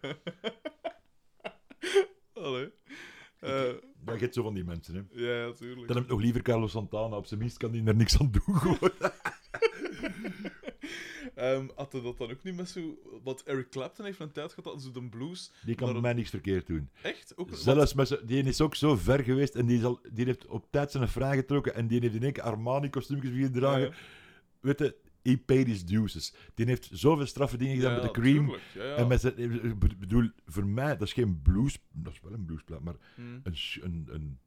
Allee. 2.34 2.70
Eh, 3.40 3.50
Ja, 4.06 4.12
je 4.14 4.18
hebt 4.18 4.34
zo 4.34 4.42
van 4.42 4.54
die 4.54 4.64
mensen, 4.64 4.94
hè. 4.94 5.02
ja, 5.24 5.44
ja, 5.46 5.52
tuurlijk. 5.52 5.86
Dan 5.86 5.96
heb 5.96 6.04
ik 6.04 6.10
nog 6.10 6.20
liever 6.20 6.42
Carlos 6.42 6.70
Santana. 6.70 7.16
Op 7.16 7.26
zijn 7.26 7.40
minst 7.40 7.56
kan 7.56 7.70
die 7.70 7.84
er 7.84 7.94
niks 7.96 8.18
aan 8.20 8.30
doen, 8.30 8.56
gewoon. 8.56 8.90
Had 11.74 11.92
hij 11.92 12.00
dat 12.02 12.18
dan 12.18 12.30
ook 12.30 12.42
niet 12.42 12.56
met 12.56 12.68
zo... 12.68 12.98
Want 13.22 13.42
Eric 13.42 13.70
Clapton 13.70 14.04
heeft 14.04 14.20
een 14.20 14.32
tijd 14.32 14.52
gehad 14.52 14.72
dat 14.72 14.82
zo 14.82 14.90
de 14.90 15.08
blues... 15.08 15.52
Die 15.64 15.74
kan 15.74 15.92
bij 15.92 16.00
mij 16.00 16.12
niks 16.12 16.30
verkeerd 16.30 16.66
doen. 16.66 16.90
Echt? 17.02 17.32
Ook, 17.36 17.48
Zelfs 17.52 17.94
met 17.94 18.20
die 18.24 18.42
is 18.42 18.60
ook 18.60 18.74
zo 18.74 18.96
ver 18.96 19.24
geweest 19.24 19.54
en 19.54 19.66
die, 19.66 19.78
is 19.78 19.84
al, 19.84 20.00
die 20.12 20.24
heeft 20.24 20.46
op 20.46 20.66
tijd 20.70 20.90
zijn 20.90 21.08
vraag 21.08 21.34
getrokken 21.34 21.74
en 21.74 21.86
die 21.86 22.00
heeft 22.00 22.14
in 22.14 22.22
één 22.22 22.32
keer 22.32 22.42
Armani-kostuumjes 22.42 23.30
weer 23.32 23.50
dragen. 23.52 23.80
Ja, 23.80 23.92
Weet 24.60 24.78
je, 24.78 24.96
his 25.46 25.84
dues. 25.84 26.34
Die 26.54 26.66
heeft 26.66 26.88
zoveel 26.92 27.26
straffe 27.26 27.56
dingen 27.56 27.74
gedaan 27.76 27.94
ja, 27.94 28.02
met 28.02 28.14
de 28.14 28.20
Cream. 28.20 28.44
tuurlijk, 28.44 28.62
Ja, 28.74 28.84
ja. 28.84 28.94
En 28.96 29.06
met 29.08 29.20
zijn, 29.20 29.38
ik 29.64 29.98
bedoel, 29.98 30.30
voor 30.46 30.66
mij, 30.66 30.88
dat 30.96 31.02
is 31.02 31.12
geen 31.12 31.42
blues, 31.42 31.78
dat 31.92 32.12
is 32.12 32.20
wel 32.20 32.32
een 32.32 32.44
bluesplaat, 32.44 32.82
maar 32.82 32.96
Hm. 33.14 33.20
een, 33.22 33.54
een, 33.82 34.08
een, 34.10 34.38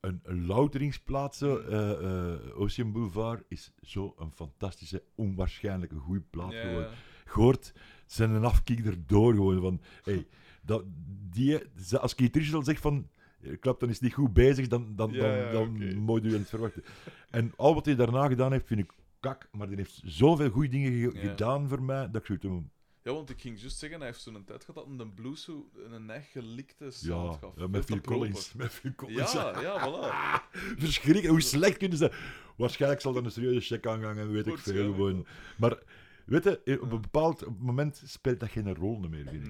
een, 0.00 0.20
een 0.22 0.46
louteringsplaat, 0.46 1.36
zo, 1.36 1.60
Hmm. 1.62 1.72
eh, 1.72 2.32
eh, 2.32 2.60
Ocean 2.60 2.92
Boulevard, 2.92 3.44
is 3.48 3.72
zo 3.82 4.14
een 4.18 4.32
fantastische, 4.32 5.02
onwaarschijnlijke 5.14 5.96
goede 5.96 6.22
plaat 6.30 6.52
ja. 6.52 6.88
Gehoord 7.24 7.72
zijn 8.06 8.30
een 8.30 8.44
afkiek 8.44 8.86
erdoor 8.86 9.34
gewoon 9.34 9.60
van, 9.60 9.80
hey, 10.02 10.26
dat, 10.62 10.84
die, 11.30 11.58
als 11.98 12.14
Keith 12.14 12.36
Richards 12.36 12.66
zegt 12.66 12.80
van, 12.80 13.08
eh, 13.40 13.74
dan 13.78 13.88
is 13.88 14.00
niet 14.00 14.14
goed 14.14 14.32
bezig, 14.32 14.68
dan, 14.68 14.92
dan, 14.96 15.12
dan, 15.12 15.30
ja, 15.30 15.50
dan 15.50 15.96
moet 15.96 16.22
je 16.22 16.30
het 16.30 16.48
verwachten. 16.48 16.82
En 17.30 17.52
al 17.56 17.74
wat 17.74 17.84
hij 17.84 17.94
daarna 17.94 18.28
gedaan 18.28 18.52
heeft, 18.52 18.66
vind 18.66 18.80
ik 18.80 18.92
kak, 19.20 19.48
maar 19.52 19.66
die 19.68 19.76
heeft 19.76 20.00
zoveel 20.04 20.50
goede 20.50 20.68
dingen 20.68 20.92
ge- 20.92 21.18
Ja. 21.20 21.28
gedaan 21.28 21.68
voor 21.68 21.82
mij, 21.82 22.10
dat 22.10 22.20
ik 22.20 22.26
zoiets 22.26 22.44
hem 22.44 22.70
Ja, 23.02 23.12
want 23.12 23.30
ik 23.30 23.40
ging 23.40 23.60
juist 23.60 23.78
zeggen, 23.78 23.98
hij 23.98 24.08
heeft 24.08 24.20
zo'n 24.20 24.44
tijd 24.44 24.64
gehad 24.64 24.86
dat 24.88 24.98
de 24.98 25.08
blues 25.14 25.42
zo 25.42 25.70
een 25.92 26.10
eigen 26.10 26.42
gelikte 26.42 26.84
ja, 26.84 26.90
sound 26.90 27.36
gaf. 27.40 27.52
ja, 27.56 27.66
met 27.66 27.84
Veel 27.84 27.96
Phil. 27.96 28.12
Collins. 28.16 28.52
Met 28.52 28.72
Phil 28.72 28.94
Collins. 28.94 29.32
Ja, 29.32 29.60
ja, 29.60 29.80
voilà. 29.88 30.42
Verschrikkelijk, 30.84 31.26
hoe 31.26 31.40
slecht 31.40 31.76
kunnen 31.76 31.98
ze... 31.98 32.12
Waarschijnlijk 32.56 33.00
zal 33.00 33.16
er 33.16 33.24
een 33.24 33.30
serieuze 33.30 33.60
check 33.60 33.86
aangaan, 33.86 34.14
weet 34.14 34.26
ik 34.26 34.42
veel 34.42 34.52
Waarschijnlijk 34.52 34.94
gewoon. 34.94 35.26
Maar, 35.56 35.82
weet 36.26 36.44
je, 36.44 36.50
op 36.50 36.66
Ja. 36.66 36.78
een 36.80 37.00
bepaald 37.00 37.58
moment 37.58 38.02
speelt 38.04 38.40
dat 38.40 38.50
geen 38.50 38.74
rol 38.74 38.98
meer, 38.98 39.26
vind 39.28 39.44
ik. 39.46 39.48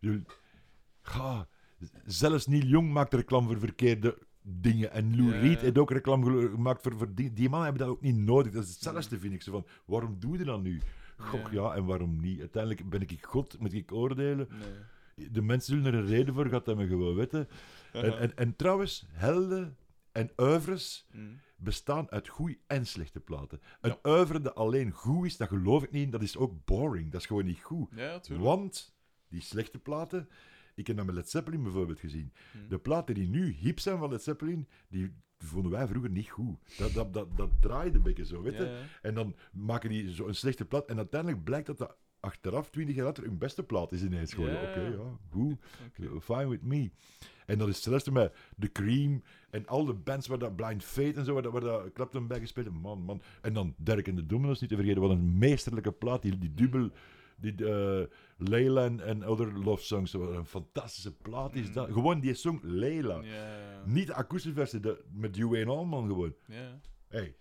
Nee. 0.00 0.22
Ga, 1.02 1.48
zelfs 2.06 2.46
Neil 2.46 2.64
Young 2.66 2.92
maakt 2.92 3.14
reclame 3.14 3.46
voor 3.46 3.58
verkeerde 3.58 4.18
dingen. 4.60 4.90
En 4.92 5.16
Lou 5.16 5.34
Ja, 5.34 5.40
Reed 5.40 5.60
heeft 5.60 5.78
ook 5.78 5.90
reclame 5.90 6.48
gemaakt 6.48 6.82
voor, 6.82 6.94
voor 6.96 7.14
die, 7.14 7.32
die 7.32 7.48
mannen 7.48 7.68
hebben 7.68 7.86
dat 7.86 7.96
ook 7.96 8.02
niet 8.02 8.16
nodig. 8.16 8.52
Dat 8.52 8.64
is 8.64 8.70
hetzelfde, 8.70 9.18
vind 9.18 9.34
ik. 9.34 9.42
Zo 9.42 9.52
van, 9.52 9.66
waarom 9.84 10.16
doe 10.18 10.38
je 10.38 10.44
dat 10.44 10.62
nu? 10.62 10.80
Goh, 11.18 11.52
Ja. 11.52 11.62
ja, 11.62 11.74
en 11.74 11.84
waarom 11.84 12.20
niet? 12.20 12.40
Uiteindelijk 12.40 12.88
ben 12.90 13.00
ik 13.00 13.24
God, 13.24 13.58
moet 13.58 13.72
ik 13.72 13.92
oordelen. 13.92 14.48
Nee. 14.50 15.30
De 15.30 15.42
mensen 15.42 15.76
zullen 15.76 15.92
er 15.94 15.98
een 16.00 16.06
reden 16.06 16.34
voor 16.34 16.46
gehad 16.46 16.66
hebben, 16.66 16.88
gewoon 16.88 17.14
weten. 17.14 17.48
En, 17.92 18.18
en, 18.18 18.36
en 18.36 18.56
trouwens, 18.56 19.06
helden 19.10 19.76
en 20.12 20.30
oeuvres 20.36 21.06
Hm. 21.10 21.18
bestaan 21.56 22.10
uit 22.10 22.28
goede 22.28 22.58
en 22.66 22.86
slechte 22.86 23.20
platen. 23.20 23.60
Een 23.80 23.96
Ja. 24.02 24.10
oeuvre 24.10 24.40
dat 24.40 24.54
alleen 24.54 24.90
goed 24.90 25.26
is, 25.26 25.36
dat 25.36 25.48
geloof 25.48 25.82
ik 25.82 25.90
niet. 25.90 26.12
Dat 26.12 26.22
is 26.22 26.36
ook 26.36 26.64
boring. 26.64 27.10
Dat 27.10 27.20
is 27.20 27.26
gewoon 27.26 27.44
niet 27.44 27.62
goed. 27.62 27.88
Ja. 27.94 28.20
Want 28.28 28.94
die 29.28 29.40
slechte 29.40 29.78
platen, 29.78 30.28
ik 30.78 30.86
heb 30.86 30.96
dat 30.96 31.06
met 31.06 31.14
Led 31.14 31.30
Zeppelin 31.30 31.62
bijvoorbeeld 31.62 32.00
gezien. 32.00 32.32
Hm. 32.52 32.68
De 32.68 32.78
platen 32.78 33.14
die 33.14 33.28
nu 33.28 33.52
hip 33.52 33.80
zijn 33.80 33.98
van 33.98 34.10
Led 34.10 34.22
Zeppelin, 34.22 34.68
die 34.88 35.12
vonden 35.38 35.72
wij 35.72 35.86
vroeger 35.86 36.10
niet 36.10 36.30
goed. 36.30 36.56
Dat, 36.78 36.92
dat, 36.92 37.14
dat, 37.14 37.36
dat 37.36 37.50
draaide 37.60 37.96
een 37.96 38.02
beetje 38.02 38.26
zo, 38.26 38.42
weet 38.42 38.56
je. 38.56 38.64
Ja, 38.64 38.70
ja. 38.70 38.82
En 39.02 39.14
dan 39.14 39.34
maken 39.52 39.90
die 39.90 40.14
zo 40.14 40.26
een 40.26 40.34
slechte 40.34 40.64
plaat. 40.64 40.86
En 40.86 40.96
uiteindelijk 40.96 41.44
blijkt 41.44 41.66
dat 41.66 41.78
dat 41.78 41.96
achteraf, 42.20 42.70
twintig 42.70 42.94
jaar 42.94 43.04
later, 43.04 43.24
hun 43.24 43.38
beste 43.38 43.62
plaat 43.62 43.92
is 43.92 44.02
ineens 44.02 44.32
geworden. 44.32 44.62
Ja. 44.62 44.68
Oké, 44.70 44.80
ja, 44.80 45.18
goed. 45.30 45.56
Oké. 45.86 46.20
Fine 46.20 46.48
with 46.48 46.62
me. 46.62 46.90
En 47.46 47.58
dat 47.58 47.68
is 47.68 47.74
hetzelfde 47.74 48.10
met 48.10 48.34
The 48.58 48.72
Cream 48.72 49.22
en 49.50 49.66
al 49.66 49.84
de 49.84 49.94
bands 49.94 50.26
waar 50.26 50.38
dat 50.38 50.56
Blind 50.56 50.84
Fate 50.84 51.12
en 51.14 51.24
zo, 51.24 51.32
waar 51.32 51.42
dat, 51.42 51.52
waar 51.52 51.60
dat 51.60 51.92
Clapton 51.92 52.26
bij 52.26 52.40
gespeeld. 52.40 52.70
Man, 52.70 53.02
man. 53.02 53.22
En 53.40 53.52
dan 53.52 53.74
Derek 53.76 54.08
en 54.08 54.14
de 54.14 54.26
Dominos 54.26 54.60
niet 54.60 54.70
te 54.70 54.76
vergeten. 54.76 55.00
Wat 55.00 55.10
een 55.10 55.38
meesterlijke 55.38 55.92
plaat. 55.92 56.22
Die, 56.22 56.38
die 56.38 56.54
dubbel, 56.54 56.90
die 57.40 57.54
uh, 57.60 59.06
en, 59.08 59.24
Other 59.28 59.58
Love 59.58 59.84
Songs. 59.84 60.12
Wat 60.12 60.30
een 60.30 60.46
fantastische 60.46 61.16
plaat 61.16 61.54
is 61.54 61.72
dat. 61.72 61.88
Mm. 61.88 61.94
Gewoon 61.94 62.20
die 62.20 62.34
song 62.34 62.60
Leila. 62.62 63.22
Ja, 63.22 63.58
ja. 63.58 63.82
Niet 63.84 64.06
de 64.06 64.14
akoestische 64.14 64.56
versie, 64.56 64.80
de, 64.80 65.04
met 65.12 65.34
Duane 65.34 65.70
Allman 65.70 66.06
gewoon. 66.06 66.34
Ja. 66.46 66.80
Hey, 67.08 67.36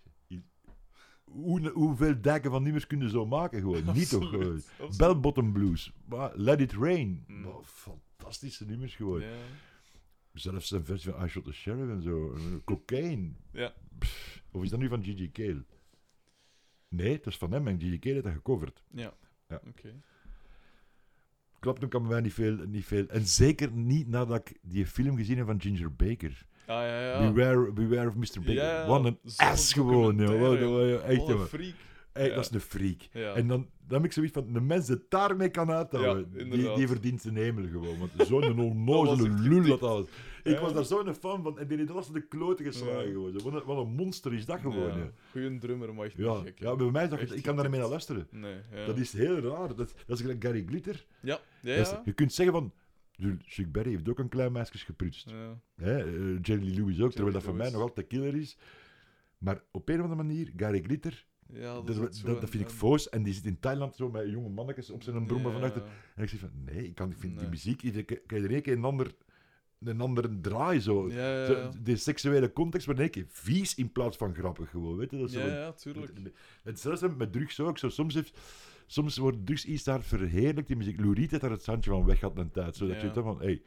hoe, 1.32 1.69
hoeveel 1.69 2.22
dijken 2.22 2.52
van 2.52 2.64
nummers 2.64 2.88
kunnen 2.88 3.10
zo 3.10 3.26
maken 3.26 3.60
gewoon? 3.60 3.84
Niet 3.94 4.10
toch? 4.10 4.30
Gewoon. 4.30 4.56
absoluut. 4.56 4.98
Bell 4.98 5.19
Bottom 5.19 5.53
Blues. 5.53 5.94
Maar 6.06 6.32
Let 6.36 6.61
It 6.61 6.74
Rain. 6.74 7.24
Mm. 7.28 7.44
Wat 7.44 7.65
fantastische 7.65 8.65
nummers 8.65 8.95
gewoon. 8.95 9.24
Zelfs 10.34 10.72
een 10.72 10.86
versie 10.86 11.11
van 11.11 11.26
I 11.26 11.28
Shot 11.28 11.44
the 11.44 11.53
Sheriff 11.53 11.90
en 11.90 12.02
zo. 12.02 12.34
Eh, 12.34 12.41
Cocaine. 12.65 13.32
Ja. 13.52 13.74
Pff, 13.99 14.44
Of 14.52 14.64
is 14.64 14.69
dat 14.69 14.80
nu 14.80 14.88
van 14.88 15.03
Gigi 15.03 15.32
Cale? 15.32 15.65
Nee, 16.90 17.11
het 17.11 17.26
is 17.26 17.38
van 17.38 17.52
hem 17.52 17.68
en 17.68 17.80
Gigi 17.80 17.99
Cale 17.99 18.14
heeft 18.14 18.26
dat 18.26 18.36
gecoverd. 18.36 18.84
Ja. 18.91 19.14
Ja. 19.49 19.61
Oké. 19.68 19.94
Clapton 21.60 21.90
kan 21.90 22.02
bij 22.02 22.11
mij 22.11 22.22
niet 22.22 22.34
veel, 22.34 22.56
niet 22.68 22.86
veel. 22.86 23.07
En 23.07 23.26
zeker 23.26 23.72
niet 23.72 24.07
nadat 24.07 24.38
ik 24.49 24.57
die 24.61 24.86
film 24.88 25.18
gezien 25.18 25.38
heb 25.38 25.45
van 25.45 25.61
Ginger 25.61 25.95
Baker. 25.95 26.45
Ah, 26.65 26.76
ja, 26.76 27.02
ja. 27.02 27.32
Beware, 27.32 27.72
Beware 27.72 28.07
of 28.07 28.15
Mr. 28.15 28.41
Baker. 28.45 28.88
Wat 28.88 29.06
een 29.06 29.19
ass 29.36 29.74
gewoon, 29.74 30.15
joh. 30.18 31.03
Echt, 31.03 31.18
Wat 31.18 31.30
een 31.30 31.40
freak. 31.48 31.76
Hey, 32.18 32.27
Ja. 32.30 32.35
Dat 32.35 32.45
is 32.45 32.52
een 32.52 32.60
freak. 32.60 33.02
En 33.35 33.48
dan, 33.48 33.68
dan 33.88 33.98
heb 33.98 34.06
ik 34.06 34.11
zoiets 34.11 34.34
van, 34.34 34.53
de 34.53 34.61
mens 34.61 34.85
die 34.88 35.06
daarmee 35.10 35.49
kan 35.49 35.72
uithouden, 35.72 36.49
die, 36.49 36.73
die 36.76 36.88
verdient 36.88 37.22
zijn 37.22 37.35
hemel 37.35 37.68
gewoon. 37.68 37.98
Want 37.99 38.11
zo'n 38.27 38.60
onnozele 38.72 39.30
lul 39.30 39.64
dat 39.68 39.84
alles. 39.84 40.07
Ik 40.44 40.57
was 40.60 40.73
daar 40.73 40.85
zo'n 40.85 41.14
fan 41.15 41.44
van. 41.44 41.60
En 41.60 41.68
die 41.68 41.77
heeft 41.77 42.14
de 42.14 42.22
kloten 42.27 42.65
geslagen 42.65 43.11
gewoon. 43.11 43.39
Zo, 43.39 43.49
Wat, 43.52 43.61
een, 43.61 43.68
wat 43.68 43.85
een 43.85 43.91
monster 43.94 44.34
is 44.34 44.45
dat 44.45 44.60
gewoon. 44.60 44.98
ja. 44.98 45.10
Goeie 45.31 45.57
drummer, 45.57 45.94
maar 45.94 46.06
echt 46.06 46.18
ja. 46.18 46.35
gek. 46.41 46.60
ja 46.60 46.76
bij 46.76 46.91
mij 46.91 47.07
dacht 47.07 47.22
ik, 47.22 47.30
ik 47.30 47.44
kan 47.44 47.53
daar 47.56 47.64
niet 47.64 47.72
meer 47.72 47.81
naar 47.81 47.89
luisteren. 47.89 48.27
Nee, 48.31 48.56
ja. 48.72 48.85
Dat 48.85 48.98
is 48.98 49.14
heel 49.14 49.39
raar. 49.39 49.68
Dat, 49.68 49.77
dat 49.77 50.18
is 50.18 50.22
gelijk 50.22 50.44
Gary 50.44 50.64
Glitter. 50.68 51.06
Ja, 51.22 51.39
ja, 51.61 51.73
is- 51.76 51.94
je 52.06 52.14
kunt 52.14 52.34
zeggen 52.34 52.56
van... 52.56 52.72
Chuck 53.45 53.72
Berry 53.72 53.89
heeft 53.89 54.10
ook 54.10 54.19
een 54.19 54.30
klein 54.30 54.52
meisje 54.52 54.77
geprutst. 54.77 55.30
Ja. 55.30 55.60
Hè? 55.76 55.98
eh, 55.98 56.38
Jerry 56.41 56.76
Lewis 56.77 57.02
ook, 57.02 57.11
terwijl 57.11 57.34
dat 57.34 57.44
voor 57.44 57.56
mij 57.56 57.69
nog 57.69 57.81
altijd 57.81 58.07
killer 58.07 58.35
is. 58.35 58.57
Maar 59.38 59.64
op 59.72 59.89
een 59.89 59.95
of 59.95 60.02
andere 60.02 60.23
manier, 60.23 60.52
Gary 60.56 60.81
Glitter, 60.84 61.26
Ja, 61.53 61.74
dat, 61.74 61.88
dat, 61.88 61.95
dat, 61.95 61.95
is 61.95 62.02
dat, 62.02 62.15
zo 62.15 62.41
een- 62.41 62.48
vind 62.48 62.64
ik 62.64 62.69
een- 62.69 62.76
foos. 62.76 63.10
En 63.10 63.24
die 63.24 63.34
zit 63.34 63.45
in 63.45 63.60
Thailand 63.60 63.95
zo 63.95 64.10
met 64.10 64.30
jonge 64.30 64.49
mannetjes 64.49 64.90
op 64.90 65.03
zijn 65.03 65.26
brommen 65.26 65.52
van 65.52 65.61
Ja. 65.61 65.68
achter. 65.68 65.84
En 66.15 66.24
ik 66.24 66.30
zeg 66.30 66.40
van, 66.40 66.49
nee, 66.65 66.86
ik, 66.88 66.95
kan, 66.95 67.11
ik 67.11 67.18
vind 67.18 67.40
die 67.40 67.48
muziek, 67.49 67.82
ik, 67.84 68.22
kan 68.26 68.40
je 68.40 68.45
er 68.48 68.52
één 68.53 68.61
keer 68.61 68.74
een, 68.74 68.84
ander, 68.84 69.15
een 69.80 70.02
andere 70.02 70.40
draai 70.41 70.80
zo. 70.80 71.10
Ja, 71.11 71.40
ja, 71.40 71.45
Zo, 71.45 71.53
ja. 71.57 71.72
De 71.84 71.95
seksuele 71.95 72.53
context 72.53 72.86
wordt 72.86 73.02
één 73.02 73.10
keer 73.10 73.26
vies 73.28 73.76
in 73.76 73.91
plaats 73.91 74.18
van 74.18 74.34
grappig 74.34 74.69
gewoon, 74.69 74.95
weet 74.98 75.11
je? 75.11 75.18
Dat 75.18 75.30
is 75.30 75.36
Ja, 75.36 75.72
tuurlijk. 75.74 76.11
Het 76.64 76.80
zelfs 76.80 77.02
met 77.18 77.32
drugs 77.34 77.60
ook. 77.60 77.78
Zo, 77.78 77.90
soms, 77.90 78.14
heeft, 78.14 78.38
soms 78.86 79.18
wordt 79.18 79.45
drugs 79.45 79.65
iets 79.65 79.84
daar 79.84 80.02
verheerlijkt 80.03 80.69
in 80.69 80.78
muziek. 80.78 80.99
Lou 80.99 81.14
Reed 81.14 81.30
heeft 81.30 81.41
daar 81.41 81.52
het 81.52 81.65
handje 81.65 81.90
van 81.90 82.06
weg 82.06 82.19
gehad 82.19 82.38
een 82.38 82.52
tijd. 82.52 82.76
Zodat 82.76 83.02
je 83.02 83.11
toch 83.11 83.24
van, 83.24 83.40
hey, 83.41 83.61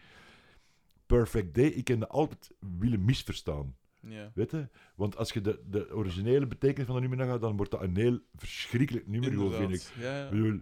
Perfect 1.07 1.55
Day, 1.55 1.67
ik 1.67 1.85
kende 1.85 2.09
altijd 2.09 2.51
willen 2.79 3.05
misverstaan. 3.05 3.77
Ja. 4.01 4.31
Weet 4.35 4.51
je? 4.51 4.69
Want 4.95 5.17
als 5.17 5.33
je 5.33 5.41
de, 5.41 5.61
de 5.71 5.95
originele 5.95 6.47
betekenis 6.47 6.87
van 6.87 6.95
een 6.97 7.01
nummer 7.09 7.19
nagaat, 7.19 7.41
dan 7.41 7.57
wordt 7.57 7.71
dat 7.71 7.83
een 7.83 7.97
heel 7.97 8.19
verschrikkelijk 8.35 9.07
nummer, 9.07 9.31
gewoon, 9.33 9.53
vind 9.53 9.73
ik. 9.75 9.81
Inderdaad. 9.95 10.03
Ja, 10.03 10.19
ja. 10.19 10.25
Ik 10.25 10.31
bedoel, 10.31 10.61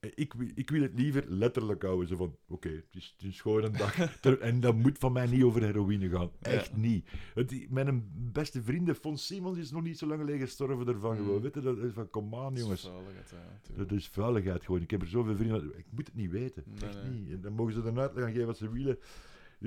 eh, 0.00 0.10
ik, 0.14 0.32
wil- 0.32 0.50
ik 0.54 0.70
wil 0.70 0.82
het 0.82 0.92
liever 0.94 1.24
letterlijk 1.28 1.82
houden. 1.82 2.08
Zo 2.08 2.16
van, 2.16 2.36
oké, 2.48 2.68
het, 2.68 2.86
is, 2.94 3.14
het 3.18 3.28
is 3.28 3.40
gewoon 3.40 3.64
een 3.64 3.72
dag. 4.22 4.38
En 4.38 4.60
dat 4.60 4.74
moet 4.74 4.98
van 4.98 5.12
mij 5.12 5.26
niet 5.26 5.42
over 5.42 5.62
heroïne 5.62 6.08
gaan. 6.08 6.30
Echt 6.40 6.76
niet. 6.76 7.08
Het, 7.34 7.70
mijn 7.70 8.10
beste 8.32 8.62
vrienden, 8.62 8.94
Fons 8.94 9.26
Simons, 9.26 9.58
is 9.58 9.70
nog 9.70 9.82
niet 9.82 9.98
zo 9.98 10.06
lang 10.06 10.20
geleden 10.20 10.40
gestorven 10.40 10.86
ervan. 10.88 11.20
Mm. 11.22 11.40
Weet 11.40 11.54
je, 11.54 11.60
dat 11.60 11.78
is 11.78 11.92
van, 11.92 12.10
kom 12.10 12.34
aan, 12.34 12.42
Dat 12.42 12.52
is 12.52 12.60
jongens. 12.60 12.82
vuiligheid, 12.82 13.30
ja, 13.30 13.74
Dat 13.76 13.92
is 13.92 14.08
vuiligheid 14.08 14.64
gewoon. 14.64 14.80
Ik 14.82 14.90
heb 14.90 15.02
er 15.02 15.08
zoveel 15.08 15.36
vrienden. 15.36 15.64
dat- 15.68 15.76
Ik 15.78 15.86
moet 15.90 16.06
het 16.06 16.16
niet 16.16 16.30
weten. 16.30 16.62
Nee, 16.66 16.88
Echt 16.90 17.02
nee. 17.02 17.10
niet. 17.20 17.30
En 17.32 17.40
dan 17.40 17.52
mogen 17.52 17.72
ze 17.72 17.80
er 17.80 17.86
een 17.86 17.98
uitleg 17.98 18.24
aan 18.24 18.30
geven 18.32 18.46
wat 18.46 18.56
ze 18.56 18.70
willen. 18.70 18.98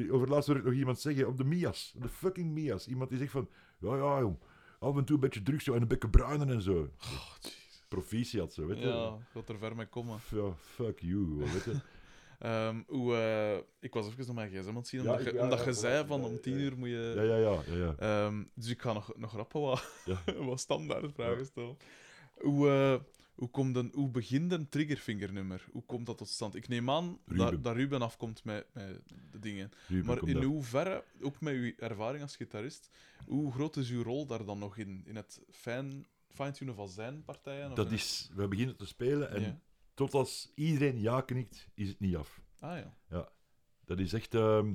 Over 0.10 0.30
laatst 0.30 0.48
hoorde 0.48 0.62
ik 0.62 0.68
nog 0.68 0.78
iemand 0.78 1.00
zeggen 1.00 1.28
op 1.28 1.38
de 1.38 1.44
Mias. 1.44 1.94
De 2.00 2.10
fucking 2.10 2.52
Mias. 2.52 2.88
Iemand 2.88 3.10
die 3.10 3.20
zegt 3.20 3.32
van. 3.32 3.50
Ja, 3.80 3.96
ja, 3.96 4.20
jong. 4.20 4.38
Af 4.80 4.98
en 4.98 5.04
toe 5.06 5.16
een 5.16 5.22
beetje 5.22 5.42
drugs 5.42 5.64
zo 5.64 5.74
en 5.74 5.82
een 5.82 5.88
beetje 5.88 6.10
bruinen 6.10 6.50
en 6.50 6.62
zo. 6.62 6.74
Oh. 7.02 7.34
Proficiat 7.88 8.54
zo, 8.54 8.66
weet 8.66 8.80
je. 8.80 8.88
Ja, 8.88 9.18
gaat 9.34 9.50
er 9.50 9.58
ver 9.58 9.76
mee 9.76 9.86
komen. 9.86 10.20
Ja, 10.32 10.54
fuck 10.56 11.00
you, 11.00 11.36
weet 11.38 11.64
je. 11.64 11.76
Ehm, 12.40 12.82
hoe, 12.88 13.16
eh, 13.16 13.58
ik 13.80 13.94
was 13.94 14.08
even 14.08 14.26
naar 14.26 14.36
mijn 14.36 14.50
gsm 14.50 14.70
aan 14.70 14.76
het 14.76 14.88
zien, 14.88 15.04
Ja, 15.04 15.06
omdat, 15.12 15.22
ik- 15.26 15.32
je, 15.32 15.38
ja, 15.38 15.44
omdat 15.44 15.60
ja, 15.60 15.66
je 15.66 15.72
voilà. 15.76 15.80
zei 15.80 16.08
van 16.08 16.24
om 16.24 16.42
tien 16.42 16.60
uur 16.60 16.78
moet 16.78 16.90
je... 16.90 17.14
Ja, 17.16 17.22
ja, 17.22 17.36
ja. 17.38 17.62
ja, 17.68 17.76
ja. 17.76 17.96
Ehm, 17.98 18.44
dus 18.56 18.70
ik 18.70 18.82
ga 18.82 18.94
nog, 18.94 19.12
nog 19.18 19.36
rappen 19.36 19.62
wat, 19.62 20.04
wat 20.48 20.60
standaard 20.60 21.14
vragen 21.14 21.46
stellen. 21.46 21.78
Hoe, 22.34 22.70
eh, 22.70 23.00
hoe, 23.36 23.50
komt 23.50 23.76
een, 23.76 23.92
hoe 23.94 24.10
begint 24.10 24.52
een 24.52 24.70
triggerfingernummer? 24.70 25.66
Hoe 25.72 25.84
komt 25.86 26.06
dat 26.06 26.18
tot 26.18 26.28
stand? 26.30 26.56
Ik 26.56 26.68
neem 26.68 26.90
aan 26.90 27.20
Ruben. 27.26 27.52
Dat, 27.52 27.64
dat 27.64 27.76
Ruben 27.76 28.02
afkomt 28.02 28.44
met, 28.44 28.66
met 28.74 29.02
de 29.32 29.40
dingen. 29.40 29.72
Ruben, 29.88 30.06
maar 30.06 30.28
in 30.28 30.44
hoeverre, 30.44 31.04
ook 31.22 31.42
met 31.42 31.54
uw 31.54 31.72
ervaring 31.78 32.22
als 32.22 32.36
gitarist, 32.36 32.90
hoe 33.26 33.52
groot 33.52 33.78
is 33.78 33.90
uw 33.90 34.04
rol 34.04 34.26
daar 34.26 34.46
dan 34.46 34.60
nog 34.60 34.78
in? 34.78 35.02
In 35.06 35.16
het 35.16 35.42
fijn, 35.52 36.06
fine-tunen 36.28 36.76
van 36.76 36.90
zijn 36.90 37.24
partijen? 37.24 37.70
of 37.70 37.76
Dat 37.76 37.88
in 37.88 37.94
is... 37.94 38.30
We 38.36 38.48
beginnen 38.48 38.78
te 38.78 38.86
spelen 38.86 39.30
en 39.32 39.42
Ja. 39.42 39.60
tot 39.94 40.14
als 40.14 40.52
iedereen 40.56 41.00
ja 41.02 41.22
knikt, 41.22 41.68
is 41.74 41.88
het 41.88 42.00
niet 42.00 42.16
af. 42.16 42.42
Ah 42.60 42.78
ja. 43.10 43.30
Dat 43.86 44.00
is 44.00 44.14
echt... 44.14 44.36
ehm, 44.36 44.74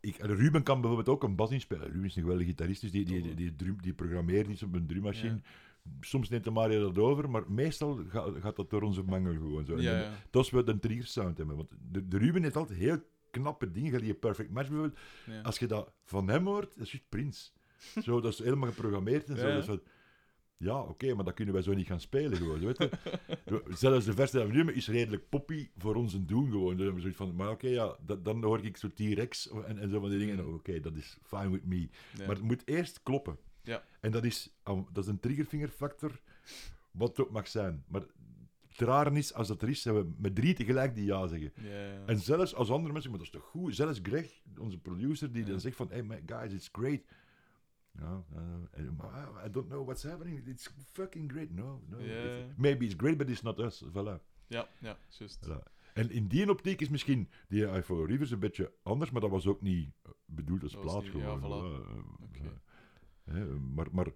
ik, 0.00 0.16
en 0.16 0.34
Ruben 0.36 0.62
kan 0.62 0.80
bijvoorbeeld 0.80 1.16
ook 1.16 1.22
een 1.22 1.36
bas 1.36 1.50
inspelen. 1.50 1.86
Ruben 1.86 2.04
is 2.04 2.16
een 2.16 2.22
geweldige 2.22 2.48
gitarist, 2.48 2.80
dus 2.80 2.90
die, 2.90 3.04
die, 3.04 3.22
die, 3.22 3.34
die, 3.34 3.56
drum, 3.56 3.82
die 3.82 3.92
programmeert 3.94 4.48
iets 4.48 4.62
op 4.62 4.74
een 4.74 4.86
drummachine. 4.86 5.40
Soms 6.00 6.28
neemt 6.28 6.44
de 6.44 6.50
Mario 6.50 6.80
dat 6.80 6.98
over, 7.04 7.30
maar 7.30 7.42
meestal 7.50 8.00
gaat, 8.40 8.56
dat 8.56 8.70
door 8.70 8.82
onze 8.82 9.02
mangel 9.02 9.32
gewoon 9.32 9.64
zo. 9.64 9.80
Ja, 9.80 10.00
ja. 10.00 10.10
Dat 10.30 10.44
is 10.44 10.50
wat 10.50 10.68
een 10.68 10.80
trigger 10.80 11.06
sound 11.06 11.38
hebben. 11.38 11.56
Want 11.56 11.68
de, 11.90 12.08
de 12.08 12.18
Ruben 12.18 12.42
heeft 12.42 12.56
altijd 12.56 12.78
heel 12.78 12.98
knappe 13.30 13.70
dingen. 13.70 14.00
Die 14.00 14.14
Perfect 14.14 14.50
Match 14.50 14.68
bijvoorbeeld. 14.68 14.98
ja. 15.26 15.40
Als 15.40 15.58
je 15.58 15.66
dat 15.66 15.92
van 16.04 16.28
hem 16.28 16.46
hoort, 16.46 16.74
dat 16.76 16.86
is 16.86 16.92
juist 16.92 17.08
Prins. 17.08 17.52
Zo, 18.02 18.20
dat 18.20 18.32
is 18.32 18.38
helemaal 18.38 18.68
geprogrammeerd 18.68 19.28
en 19.28 19.36
zo. 19.36 19.42
Ja, 19.42 19.48
ja. 19.48 19.54
Dat 19.54 19.62
is 19.62 19.68
van, 19.68 19.80
ja, 20.56 20.80
oké, 20.80 21.14
maar 21.14 21.24
dat 21.24 21.34
kunnen 21.34 21.54
wij 21.54 21.62
zo 21.62 21.74
niet 21.74 21.86
gaan 21.86 22.00
spelen 22.00 22.36
gewoon. 22.36 22.60
Weet 22.60 22.78
je? 22.78 22.90
Zelfs 23.68 24.04
de 24.04 24.12
versie 24.12 24.40
van 24.40 24.50
Ruben 24.50 24.74
is 24.74 24.88
redelijk 24.88 25.28
poppy 25.28 25.68
voor 25.76 25.94
ons 25.94 26.12
een 26.14 26.26
doen 26.26 26.50
gewoon. 26.50 26.78
Hebben 26.78 27.02
we 27.02 27.14
van, 27.14 27.34
maar 27.34 27.50
oké, 27.50 27.68
ja, 27.68 27.96
dat, 28.06 28.24
dan 28.24 28.44
hoor 28.44 28.64
ik 28.64 28.76
zo 28.76 28.88
T-Rex 28.88 29.50
en, 29.50 29.78
en 29.78 29.90
zo 29.90 30.00
van 30.00 30.10
die 30.10 30.18
dingen. 30.18 30.38
En 30.38 30.46
Oké, 30.46 30.80
dat 30.80 30.96
is 30.96 31.18
fine 31.22 31.50
with 31.50 31.64
me. 31.66 31.88
Maar 32.18 32.36
het 32.36 32.42
moet 32.42 32.62
eerst 32.64 33.02
kloppen. 33.02 33.38
Ja. 33.68 33.82
En 34.00 34.10
dat 34.10 34.24
is, 34.24 34.50
dat 34.64 35.04
is 35.04 35.06
een 35.06 35.20
triggerfingerfactor, 35.20 36.20
wat 36.90 37.08
het 37.08 37.20
ook 37.26 37.30
mag 37.32 37.48
zijn. 37.48 37.84
Maar 37.88 38.00
het 38.68 38.80
rare 38.80 39.10
is, 39.10 39.34
als 39.34 39.48
dat 39.48 39.62
er 39.62 39.68
is, 39.68 39.82
zijn 39.82 39.94
we 39.94 40.10
met 40.16 40.34
drie 40.34 40.54
tegelijk 40.54 40.94
die 40.94 41.04
ja 41.04 41.26
zeggen. 41.26 41.52
En 42.06 42.18
zelfs 42.18 42.54
als 42.54 42.70
andere 42.70 42.92
mensen, 42.92 43.10
maar 43.10 43.18
dat 43.18 43.28
is 43.28 43.34
toch 43.34 43.44
goed? 43.50 43.74
Zelfs 43.74 44.00
Greg, 44.02 44.40
onze 44.58 44.78
producer, 44.78 45.32
die 45.32 45.44
dan 45.44 45.60
zegt 45.60 45.76
van, 45.76 45.88
hey 45.90 46.02
man, 46.02 46.20
guys, 46.26 46.52
it's 46.52 46.68
great. 46.72 47.00
Maar, 48.96 49.46
I 49.46 49.50
don't 49.50 49.68
know 49.68 49.84
what's 49.84 50.02
happening. 50.02 50.46
It's 50.46 50.70
fucking 50.92 51.30
great. 51.32 51.50
No, 51.50 51.82
no. 51.88 51.98
Maybe 52.56 52.84
it's 52.84 52.94
great, 52.96 53.16
but 53.16 53.28
it's 53.30 53.42
not 53.42 53.58
us. 53.60 53.84
Voilà. 53.92 54.20
ja, 54.46 54.68
ja, 54.80 54.96
juist. 55.08 55.46
voilà. 55.48 55.62
En 55.94 56.10
in 56.10 56.26
die 56.28 56.50
optiek 56.50 56.80
is 56.80 56.88
misschien 56.88 57.28
die 57.48 57.66
iPhone 57.70 58.06
Rivers 58.06 58.30
een 58.30 58.38
beetje 58.38 58.72
anders, 58.82 59.10
maar 59.10 59.20
dat 59.20 59.30
was 59.30 59.46
ook 59.46 59.60
niet 59.60 59.90
bedoeld 60.24 60.62
als 60.62 60.76
plaat 60.76 61.02
niet- 61.02 61.12
ja, 61.12 61.36
gewoon. 61.38 61.82
voilà. 61.82 62.67
Hè, 63.28 63.46
maar, 63.58 63.86
maar 63.92 64.06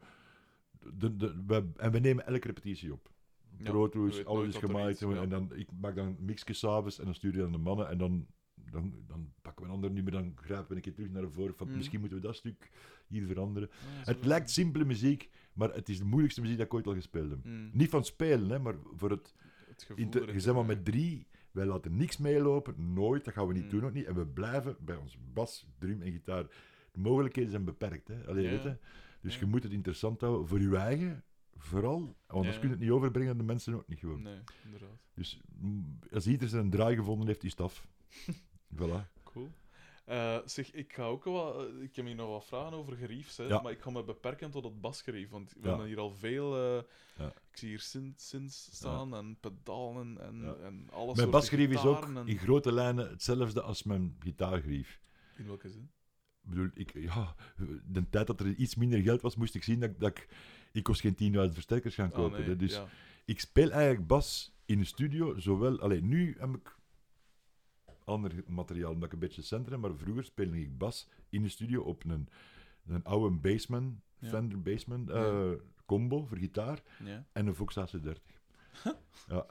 de, 0.95 1.17
de, 1.17 1.43
we, 1.47 1.69
en 1.77 1.93
we 1.93 1.99
nemen 1.99 2.27
elke 2.27 2.47
repetitie 2.47 2.93
op. 2.93 3.11
Ja, 3.57 3.71
Pro 3.71 3.83
je 3.85 3.89
Tools, 3.91 4.17
weet 4.17 4.27
alles 4.27 4.49
is 4.49 4.55
iets- 4.55 5.01
en, 5.03 5.09
ja. 5.11 5.27
dan, 5.27 5.53
ik 5.55 5.69
maak 5.81 5.95
dan 5.95 6.17
mixjes 6.21 6.59
s'avonds 6.59 6.99
en 6.99 7.05
dan 7.05 7.15
stuur 7.15 7.35
je 7.37 7.45
aan 7.45 7.53
de 7.53 7.59
mannen. 7.59 7.89
En 7.89 7.99
dan, 7.99 8.27
dan, 8.71 8.95
dan 9.07 9.33
pakken 9.43 9.63
we 9.65 9.69
een 9.69 9.75
ander 9.75 9.91
nummer, 9.91 10.13
dan 10.13 10.33
grijpen 10.37 10.69
we 10.69 10.75
een 10.75 10.81
keer 10.81 10.95
terug 10.95 11.11
naar 11.11 11.31
voren. 11.31 11.55
Van, 11.57 11.67
Mhm. 11.67 11.77
Misschien 11.77 12.01
moeten 12.01 12.19
we 12.19 12.25
dat 12.27 12.37
stuk 12.37 12.71
hier 13.07 13.27
veranderen. 13.27 13.69
Het 14.05 14.25
lijkt 14.25 14.51
simpele 14.51 14.85
muziek, 14.85 15.31
maar 15.53 15.73
het 15.75 15.89
is 15.89 15.99
de 15.99 16.05
moeilijkste 16.05 16.41
muziek 16.41 16.57
dat 16.57 16.67
ik 16.67 16.75
ooit 16.75 16.87
al 16.87 16.95
gespeeld 16.95 17.31
heb. 17.31 17.45
Mm, 17.45 17.71
Niet 17.73 17.91
van 17.91 18.05
spelen, 18.05 18.51
hè, 18.51 18.59
maar 18.59 18.75
voor 18.95 19.11
het... 19.11 19.35
het 19.69 19.83
gevoel 19.83 20.33
je 20.43 20.53
maar 20.53 20.65
met 20.67 20.85
drie, 20.85 21.27
wij 21.51 21.67
laten 21.67 21.97
niks 21.97 22.17
meelopen, 22.19 22.93
nooit, 22.93 23.25
dat 23.25 23.35
gaan 23.35 23.47
we 23.47 23.53
niet 23.53 23.65
Mm. 23.65 23.71
doen 23.71 23.85
ook 23.85 23.93
niet. 23.93 24.05
En 24.07 24.15
we 24.15 24.27
blijven 24.27 24.77
bij 24.81 24.97
ons 24.97 25.19
bas, 25.33 25.67
drum 25.79 26.03
en 26.03 26.13
gitaar. 26.13 26.47
De 26.93 26.99
mogelijkheden 27.01 27.51
zijn 27.51 27.65
beperkt, 27.65 28.09
hè. 28.09 28.27
Allee, 28.27 28.45
Ja. 28.45 28.51
weet 28.51 28.63
je? 28.63 28.77
Dus 29.21 29.35
Ja. 29.35 29.41
je 29.41 29.47
moet 29.47 29.63
het 29.63 29.73
interessant 29.73 30.21
houden 30.21 30.49
voor 30.49 30.61
je 30.61 30.77
eigen, 30.77 31.25
vooral. 31.57 32.01
Want 32.01 32.17
anders 32.27 32.59
kun 32.59 32.67
je 32.69 32.75
het 32.75 32.83
niet 32.83 32.91
overbrengen 32.91 33.31
aan 33.31 33.39
de 33.39 33.45
mensen 33.45 33.75
ook 33.75 33.89
niet 33.89 33.99
gewoon. 33.99 34.23
Nee, 34.23 34.39
inderdaad. 34.65 34.99
Dus 35.15 35.41
mm, 35.59 35.99
als 36.13 36.27
ieder 36.27 36.49
zijn 36.49 36.71
draai 36.71 36.97
gevonden 36.97 37.27
heeft, 37.27 37.45
is 37.45 37.51
het 37.51 37.61
af. 37.61 37.87
voilà. 38.79 39.23
Cool. 39.25 39.51
Eh, 40.05 40.39
zeg, 40.45 40.73
ik 40.73 40.93
ga 40.93 41.05
ook 41.05 41.25
wel... 41.25 41.69
eh, 41.69 41.83
ik 41.83 41.97
heb 41.97 42.07
hier 42.07 42.15
nog 42.15 42.29
wat 42.29 42.45
vragen 42.45 42.73
over 42.77 42.97
geriefs, 42.97 43.37
hè, 43.37 43.45
Ja. 43.45 43.61
maar 43.63 43.73
ik 43.73 43.81
ga 43.81 43.91
me 43.91 44.05
beperken 44.05 44.51
tot 44.51 44.65
het 44.65 44.81
basgerief, 44.81 45.31
want 45.31 45.53
we 45.53 45.59
Ja. 45.63 45.69
hebben 45.69 45.87
hier 45.87 45.99
al 45.99 46.11
veel... 46.11 46.57
eh, 46.79 46.83
Ja. 47.19 47.27
Ik 47.27 47.57
zie 47.59 47.69
hier 47.69 47.81
synths 47.81 48.29
synths 48.29 48.69
staan 48.73 49.15
en 49.15 49.37
pedalen 49.41 50.21
en, 50.21 50.57
en 50.65 50.89
alles 50.91 51.17
Mijn 51.17 51.31
basgrief 51.31 51.71
is 51.71 51.85
ook 51.85 52.05
en- 52.05 52.27
in 52.27 52.39
grote 52.39 52.73
lijnen 52.73 53.09
hetzelfde 53.11 53.63
als 53.63 53.83
mijn 53.83 54.17
gitaargrief. 54.19 55.01
In 55.37 55.47
welke 55.47 55.69
zin? 55.71 55.91
Bedoel, 56.43 56.69
ik, 56.75 56.93
ja, 56.95 57.35
de 57.87 58.11
tijd 58.11 58.27
dat 58.27 58.41
er 58.41 58.47
iets 58.55 58.75
minder 58.75 59.01
geld 59.03 59.21
was, 59.21 59.37
moest 59.37 59.55
ik 59.55 59.63
zien 59.63 59.81
dat, 59.81 59.91
ik- 59.91 60.01
dat 60.01 60.11
ik... 60.11 60.29
Ik 60.73 60.83
kost 60.83 61.01
geen 61.01 61.15
10.000 61.49 61.53
versterkers 61.55 61.95
gaan 61.95 62.09
Ah, 62.13 62.15
kopen. 62.15 62.47
nee. 62.47 62.57
Dus 62.57 62.75
ja. 62.75 62.87
ik 63.25 63.41
speel 63.41 63.71
eigenlijk 63.71 64.07
bas 64.07 64.55
in 64.65 64.79
de 64.79 64.85
studio, 64.85 65.39
zowel... 65.39 65.81
Alleen 65.81 66.09
nu 66.09 66.37
heb 66.39 66.55
ik 66.55 66.77
ander 68.05 68.33
materiaal 68.47 68.91
omdat 68.93 69.07
ik 69.07 69.13
een 69.13 69.19
beetje 69.19 69.43
center 69.43 69.73
heb, 69.73 69.81
maar 69.81 69.97
vroeger 69.97 70.25
speelde 70.25 70.61
ik 70.61 70.79
bas 70.79 71.09
in 71.29 71.43
de 71.43 71.49
studio 71.49 71.83
op 71.83 72.05
een, 72.05 72.29
een 72.87 73.05
oude 73.05 73.37
Bassman, 73.37 74.01
Ja. 74.19 74.29
Fender 74.29 74.63
Bassman 74.63 75.11
eh, 75.11 75.17
Ja. 75.17 75.55
combo 75.87 76.25
voor 76.25 76.39
gitaar 76.39 76.83
ja. 77.05 77.27
en 77.33 77.47
een 77.47 77.55
Vox 77.55 77.79
AC30. 77.79 78.13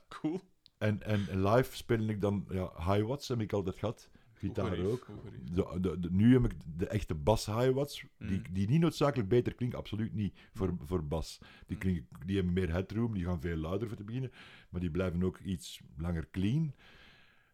Cool. 0.09 0.41
En, 0.77 1.03
en 1.03 1.43
live 1.47 1.75
speel 1.75 2.07
ik 2.07 2.21
dan, 2.21 2.45
ja, 2.49 2.71
high 2.77 3.05
watts 3.07 3.27
heb 3.27 3.39
ik 3.41 3.53
altijd 3.53 3.75
gehad, 3.75 4.09
gitaar 4.41 4.79
ook. 4.79 5.07
De, 5.53 5.79
de, 5.81 5.99
de- 5.99 6.11
nu 6.11 6.33
heb 6.33 6.43
ik 6.45 6.53
de 6.77 6.87
echte 6.87 7.15
bas 7.15 7.45
high 7.45 7.69
watts, 7.71 8.03
die, 8.17 8.37
Mm. 8.37 8.43
die 8.53 8.67
niet 8.69 8.81
noodzakelijk 8.81 9.29
beter 9.29 9.53
klinken, 9.53 9.77
absoluut 9.79 10.13
niet 10.13 10.39
voor, 10.53 10.73
voor 10.85 11.03
bas. 11.05 11.37
Die, 11.67 11.75
Mm. 11.75 11.81
klinken, 11.81 12.07
die 12.25 12.35
hebben 12.35 12.53
meer 12.53 12.71
headroom, 12.71 13.13
die 13.13 13.23
gaan 13.25 13.41
veel 13.41 13.57
luider 13.57 13.87
voor 13.87 13.97
te 13.97 14.03
beginnen, 14.03 14.31
maar 14.69 14.81
die 14.81 14.91
blijven 14.91 15.23
ook 15.23 15.39
iets 15.39 15.81
langer 15.97 16.27
clean. 16.31 16.73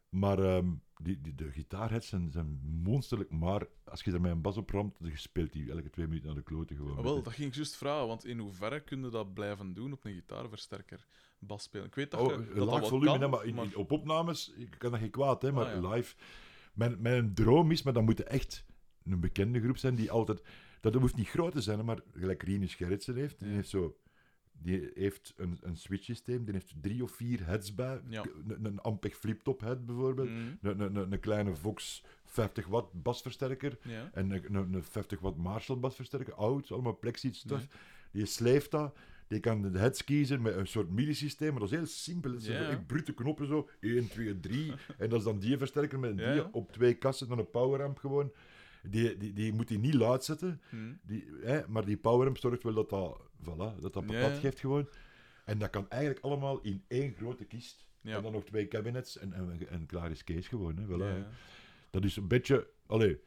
Maar 0.10 0.40
ehm, 0.40 0.68
die, 1.02 1.22
die, 1.22 1.36
de 1.36 1.52
gitaarheads 1.52 2.08
zijn, 2.08 2.32
zijn 2.32 2.60
monsterlijk. 2.84 3.30
Maar 3.32 3.66
als 3.86 4.04
je 4.04 4.12
er 4.12 4.22
met 4.22 4.32
een 4.32 4.42
bas 4.42 4.58
op 4.58 4.70
ramt, 4.70 4.96
dan 5.00 5.12
speelt 5.16 5.54
hij 5.54 5.68
elke 5.70 5.90
twee 5.90 6.06
minuten 6.08 6.28
naar 6.28 6.36
de 6.38 6.44
kloten 6.44 6.76
gewoon. 6.76 6.98
Ah, 6.98 7.04
wel, 7.04 7.22
dat 7.24 7.34
ging 7.34 7.48
ik 7.50 7.56
juist 7.56 7.76
vragen, 7.76 8.08
want 8.08 8.26
in 8.26 8.40
hoeverre 8.40 8.80
kun 8.80 9.04
je 9.04 9.10
dat 9.10 9.34
blijven 9.34 9.74
doen 9.74 9.92
op 9.94 10.06
een 10.06 10.14
gitaarversterker 10.14 11.06
bas 11.40 11.64
spelen? 11.64 11.86
Ik 11.86 11.96
weet 11.96 12.12
dat, 12.12 12.20
Oh, 12.20 12.28
je, 12.28 12.54
dat, 12.54 12.88
volume, 12.88 13.20
kan, 13.20 13.30
maar, 13.30 13.46
in- 13.46 13.76
op 13.76 13.92
opnames 13.92 14.54
ik 14.56 14.76
kan 14.78 14.92
dat 14.92 15.00
geen 15.00 15.10
kwaad, 15.10 15.42
hè, 15.42 15.52
maar 15.52 15.66
Ah, 15.66 15.82
ja. 15.82 15.90
live. 15.90 16.16
Mijn, 16.78 17.02
mijn 17.02 17.34
droom 17.34 17.72
is, 17.72 17.84
maar 17.84 17.94
dat 17.94 18.04
moet 18.04 18.24
echt 18.24 18.66
een 19.04 19.20
bekende 19.20 19.62
groep 19.62 19.78
zijn 19.78 19.96
die 19.96 20.12
altijd. 20.12 20.42
Dat 20.82 20.94
hoeft 20.94 21.16
niet 21.16 21.28
groot 21.30 21.52
te 21.52 21.62
zijn, 21.62 21.86
maar 21.86 22.00
gelijk 22.14 22.44
Rinus 22.44 22.76
Gerritsen 22.76 23.16
heeft. 23.16 23.40
Die 23.40 23.50
heeft 23.54 23.70
zo. 23.70 23.98
Die 24.60 24.92
heeft 24.94 25.34
een, 25.38 25.58
een 25.62 25.78
switch-systeem, 25.78 26.44
die 26.46 26.54
heeft 26.54 26.74
drie 26.82 27.04
of 27.04 27.12
vier 27.12 27.46
heads 27.46 27.76
bij. 27.76 28.02
Ja. 28.08 28.26
Een, 28.48 28.66
een 28.66 28.80
Ampeg 28.80 29.16
flip-top 29.16 29.62
head 29.62 29.86
bijvoorbeeld. 29.86 30.30
Mm, 30.30 30.58
Een, 30.62 30.80
een, 30.80 30.96
een, 30.96 31.12
een 31.12 31.20
kleine 31.20 31.56
Vox 31.56 32.04
50 32.26 32.68
watt 32.68 33.04
basversterker. 33.04 33.78
ja. 33.82 34.10
En 34.14 34.32
een, 34.32 34.56
een, 34.56 34.74
een 34.74 34.84
50 34.84 35.20
watt 35.20 35.38
Marshall 35.38 35.80
basversterker, 35.80 36.34
oud, 36.34 36.72
allemaal 36.72 36.98
plexi 37.00 37.34
stuff. 37.34 37.68
Die 38.12 38.26
sleeft 38.26 38.72
dat. 38.72 38.98
Die 39.28 39.40
kan 39.40 39.62
de 39.72 39.80
heads 39.80 40.04
kiezen 40.04 40.42
met 40.42 40.56
een 40.56 40.68
soort 40.68 40.90
MIDI-systeem, 40.90 41.52
maar 41.52 41.60
dat 41.60 41.72
is 41.72 41.76
heel 41.78 41.86
simpel. 41.86 42.32
Het 42.32 42.44
zijn 42.44 42.86
brute 42.86 43.14
knoppen 43.14 43.48
zo. 43.48 43.70
1, 43.80 44.08
2, 44.08 44.40
3. 44.40 44.74
en 44.98 45.10
dat 45.10 45.20
is 45.20 45.26
dan 45.26 45.40
die 45.40 45.58
versterker 45.58 46.00
met 46.00 46.10
een 46.20 46.34
die 46.34 46.54
op 46.54 46.72
twee 46.72 46.94
kassen, 46.94 47.28
dan 47.28 47.40
een 47.40 47.50
poweramp 47.50 47.98
gewoon. 47.98 48.32
Die, 48.90 49.18
die, 49.18 49.34
die 49.34 49.54
moet 49.54 49.70
hij 49.70 49.78
niet 49.78 49.94
luid 49.94 50.24
zetten, 50.24 50.62
Mm. 50.72 51.00
die, 51.04 51.26
hè, 51.42 51.68
maar 51.68 51.86
die 51.86 51.98
poweramp 51.98 52.38
zorgt 52.38 52.64
wel 52.64 52.74
dat 52.74 52.90
dat, 52.90 53.22
voilà, 53.42 53.80
dat, 53.82 53.94
dat 53.94 54.06
patat 54.06 54.38
geeft 54.38 54.60
gewoon. 54.60 54.90
En 55.46 55.58
dat 55.58 55.70
kan 55.70 55.90
eigenlijk 55.90 56.24
allemaal 56.24 56.60
in 56.62 56.84
één 56.88 57.14
grote 57.18 57.46
kist. 57.46 57.86
Ja. 58.02 58.16
En 58.18 58.24
dan 58.24 58.32
nog 58.32 58.44
twee 58.44 58.68
cabinets 58.68 59.18
en, 59.18 59.34
en, 59.34 59.70
en 59.70 59.86
klaar 59.86 60.12
is 60.12 60.24
Kees 60.24 60.48
gewoon. 60.48 60.78
Hè, 60.78 60.86
voilà, 60.86 61.16
hè. 61.16 61.24
Dat 61.90 62.04
is 62.04 62.16
een 62.16 62.28
beetje... 62.28 62.68
Allee, 62.86 63.20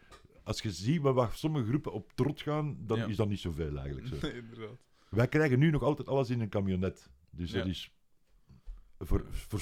als 0.43 0.61
je 0.63 0.71
ziet 0.71 1.01
waar- 1.01 1.13
waar 1.13 1.33
sommige 1.35 1.67
groepen 1.67 1.93
op 1.93 2.13
trot 2.15 2.41
gaan, 2.41 2.77
dan 2.87 2.99
Ja. 2.99 3.07
is 3.07 3.17
dat 3.17 3.29
niet 3.29 3.39
zoveel 3.41 3.77
eigenlijk. 3.77 4.07
Zo. 4.07 4.15
Nee, 4.23 4.33
inderdaad. 4.37 4.79
Wij 5.11 5.29
krijgen 5.29 5.59
nu 5.59 5.71
nog 5.71 5.83
altijd 5.83 6.09
alles 6.09 6.31
in 6.31 6.41
een 6.41 6.49
camionet. 6.49 7.11
Dus 7.31 7.51
dat 7.51 7.67
is... 7.67 7.91
Voor, 8.99 9.25
voor 9.31 9.59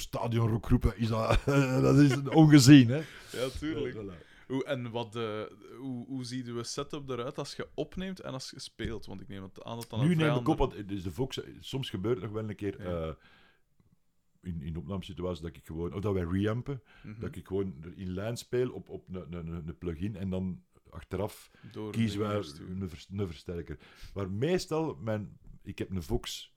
is 0.97 1.09
dat, 1.09 1.45
dat 1.83 1.97
is 1.99 2.19
ongezien, 2.29 2.89
hè? 2.89 2.97
Ja, 3.33 3.49
tuurlijk. 3.59 3.95
Voilà. 3.95 4.27
Hoe, 4.47 4.65
en 4.65 4.91
wat 4.91 5.13
de, 5.13 5.57
hoe, 5.79 6.07
hoe 6.07 6.25
ziet 6.25 6.47
uw 6.47 6.63
setup 6.63 7.09
eruit 7.09 7.39
als 7.39 7.57
je 7.57 7.69
opneemt 7.75 8.21
en 8.21 8.33
als 8.33 8.51
je 8.51 8.61
speelt? 8.61 9.07
Want 9.07 9.21
ik 9.21 9.29
neem 9.29 9.43
het 9.43 9.63
aan 9.65 9.77
dat 9.77 9.91
dan 9.91 10.01
Nu 10.07 10.15
neem 10.15 10.35
ik 10.37 10.49
op, 10.49 10.59
want 10.59 10.89
dus 10.89 11.03
de 11.03 11.11
Vox, 11.11 11.41
soms 11.61 11.91
gebeurt 11.91 12.15
het 12.15 12.25
nog 12.25 12.33
wel 12.41 12.49
een 12.49 12.57
keer 12.57 12.83
Ja. 12.83 13.07
eh, 13.09 13.15
in, 14.41 14.63
in 14.63 14.77
opnamesituaties 14.77 15.41
dat 15.43 15.57
ik 15.57 15.67
gewoon, 15.67 15.93
of 15.95 16.01
dat 16.01 16.13
wij 16.15 16.25
reampen, 16.31 16.83
Mhm. 17.03 17.21
dat 17.21 17.37
ik 17.37 17.47
gewoon 17.47 17.85
in 17.97 18.11
lijn 18.13 18.37
speel 18.37 18.71
op, 18.71 18.89
op 18.89 19.09
een, 19.09 19.15
een, 19.15 19.47
een- 19.47 19.69
een 19.69 19.79
plugin 19.79 20.17
en 20.17 20.31
dan 20.31 20.63
achteraf 20.91 21.51
Door 21.73 21.93
wij 21.97 22.09
sturen. 22.43 22.81
een, 22.81 22.89
vers- 22.89 23.09
een 23.13 23.27
versterker. 23.27 23.79
Maar 24.15 24.31
meestal, 24.31 24.95
mijn, 24.95 25.39
ik 25.63 25.79
heb 25.79 25.91
een 25.91 26.03
Vox 26.03 26.53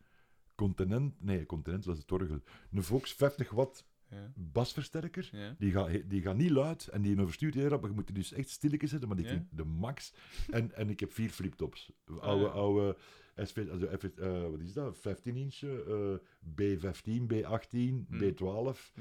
Continent, 0.56 1.22
nee, 1.24 1.46
Continent, 1.46 1.84
dat 1.84 1.96
is 1.96 2.02
het 2.02 2.12
orgel, 2.12 2.40
een 2.72 2.84
Vox 2.84 3.14
50 3.14 3.50
watt 3.50 3.86
Ja. 4.10 4.32
basversterker. 4.36 5.30
Ja. 5.32 5.56
Die 5.60 5.72
gaat, 5.72 6.10
die 6.10 6.22
gaat 6.22 6.36
niet 6.38 6.50
luid 6.50 6.88
en 6.88 7.02
die 7.02 7.22
overstuurt 7.22 7.54
heel 7.54 7.68
rap, 7.68 7.80
maar 7.82 7.90
je 7.90 7.96
moet 7.96 8.06
die 8.08 8.16
dus 8.16 8.32
echt 8.34 8.50
stilletjes 8.50 8.90
zetten, 8.90 9.08
maar 9.08 9.18
die 9.18 9.26
Ja? 9.28 9.46
de 9.50 9.64
max. 9.66 10.14
En, 10.50 10.76
en 10.76 10.90
ik 10.90 11.00
heb 11.00 11.14
vier 11.14 11.30
fliptops. 11.30 11.92
Oude, 12.20 12.44
ja. 12.46 12.50
oude 12.52 12.98
SV, 13.36 13.68
also 13.72 13.88
F, 13.98 14.04
eh, 14.04 14.50
wat 14.50 14.60
is 14.60 14.74
dat? 14.74 14.98
15 14.98 15.36
inch, 15.36 15.62
eh, 15.62 16.14
B15, 16.56 17.28
B18, 17.28 18.06
Hm. 18.10 18.18
B12. 18.24 18.92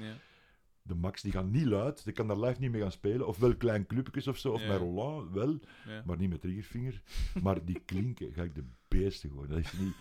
De 0.82 0.94
max, 0.94 1.23
die 1.23 1.32
gaan 1.32 1.51
niet 1.51 1.65
luid. 1.66 2.05
Die 2.05 2.12
kan 2.12 2.27
daar 2.28 2.39
live 2.40 2.61
niet 2.61 2.70
mee 2.70 2.81
gaan 2.81 2.93
spelen. 2.93 3.27
Ofwel 3.27 3.57
klein 3.57 3.86
clubjes 3.86 4.27
of 4.28 4.39
zo, 4.39 4.52
of 4.52 4.61
Ja. 4.62 4.69
met 4.69 4.78
Roland, 4.78 5.31
wel. 5.32 5.59
Ja. 5.86 6.02
Maar 6.07 6.16
niet 6.16 6.31
met 6.31 6.40
triggervinger. 6.40 7.02
maar 7.43 7.65
die 7.65 7.81
klinken, 7.85 8.32
ga 8.32 8.43
ik 8.43 8.55
de 8.55 8.65
beesten 8.89 9.31
gewoon. 9.31 9.47
Dat 9.48 9.59
is 9.59 9.73
niet 9.73 9.94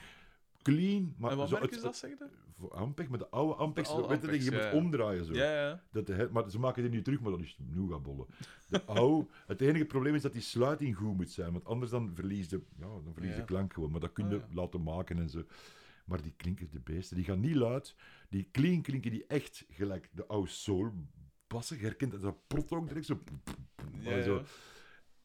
clean, 0.61 1.13
maar 1.17 1.31
en 1.31 1.37
wat 1.37 1.49
zo, 1.49 1.59
merk 1.59 1.71
is 1.75 1.81
dat, 1.81 1.95
zeg 1.97 2.09
je? 2.09 2.25
voor 2.57 2.71
Ampeg, 2.73 3.09
met 3.09 3.19
de 3.19 3.29
oude 3.29 3.53
Ampex, 3.53 3.87
De 3.87 3.93
oude 3.93 4.07
weet 4.27 4.43
je, 4.43 4.51
Ampex, 4.51 4.73
moet 4.73 4.81
omdraaien 4.83 5.25
zo. 5.25 5.33
Ja, 5.33 5.51
ja. 5.67 5.83
Dat 5.91 6.07
de, 6.07 6.29
maar 6.31 6.49
ze 6.49 6.59
maken 6.59 6.81
die 6.83 6.91
nu 6.91 7.01
terug, 7.01 7.19
maar 7.21 7.31
dat 7.31 7.39
is 7.39 7.57
nougatbollen. 7.75 8.25
De 8.67 8.83
oude, 8.85 9.27
het 9.47 9.61
enige 9.61 9.85
probleem 9.85 10.15
is 10.15 10.21
dat 10.21 10.33
die 10.33 10.41
sluiting 10.41 10.95
goed 10.95 11.15
moet 11.15 11.29
zijn, 11.31 11.51
want 11.51 11.65
anders 11.65 11.91
dan 11.91 12.11
verlies 12.13 12.49
de, 12.49 12.61
ja, 12.79 12.85
dan 12.85 13.13
verlies 13.13 13.31
Ja. 13.31 13.37
de 13.37 13.43
klank 13.45 13.73
gewoon. 13.73 13.91
Maar 13.91 13.99
dat 13.99 14.11
kun 14.13 14.29
je 14.29 14.35
Ah, 14.35 14.41
ja. 14.49 14.55
laten 14.55 14.83
maken 14.83 15.17
en 15.17 15.29
zo. 15.29 15.43
Maar 16.05 16.21
die 16.21 16.33
klinken 16.37 16.67
de 16.71 16.79
beesten, 16.79 17.15
die 17.15 17.25
gaan 17.25 17.39
niet 17.39 17.55
luid. 17.55 17.95
Die 18.29 18.49
clean 18.51 18.81
klinken 18.81 19.11
die 19.11 19.25
echt 19.27 19.65
gelijk 19.69 20.09
de 20.11 20.27
oude 20.27 20.49
soul 20.49 20.91
bassen. 21.47 21.77
Je 21.77 21.83
herkent 21.83 22.11
dat, 22.11 22.21
dat 22.21 22.47
prot 22.47 22.71
ook 22.71 22.87
direct 22.87 23.05
zo. 23.05 23.19
Ja, 23.99 24.21
zo. 24.21 24.43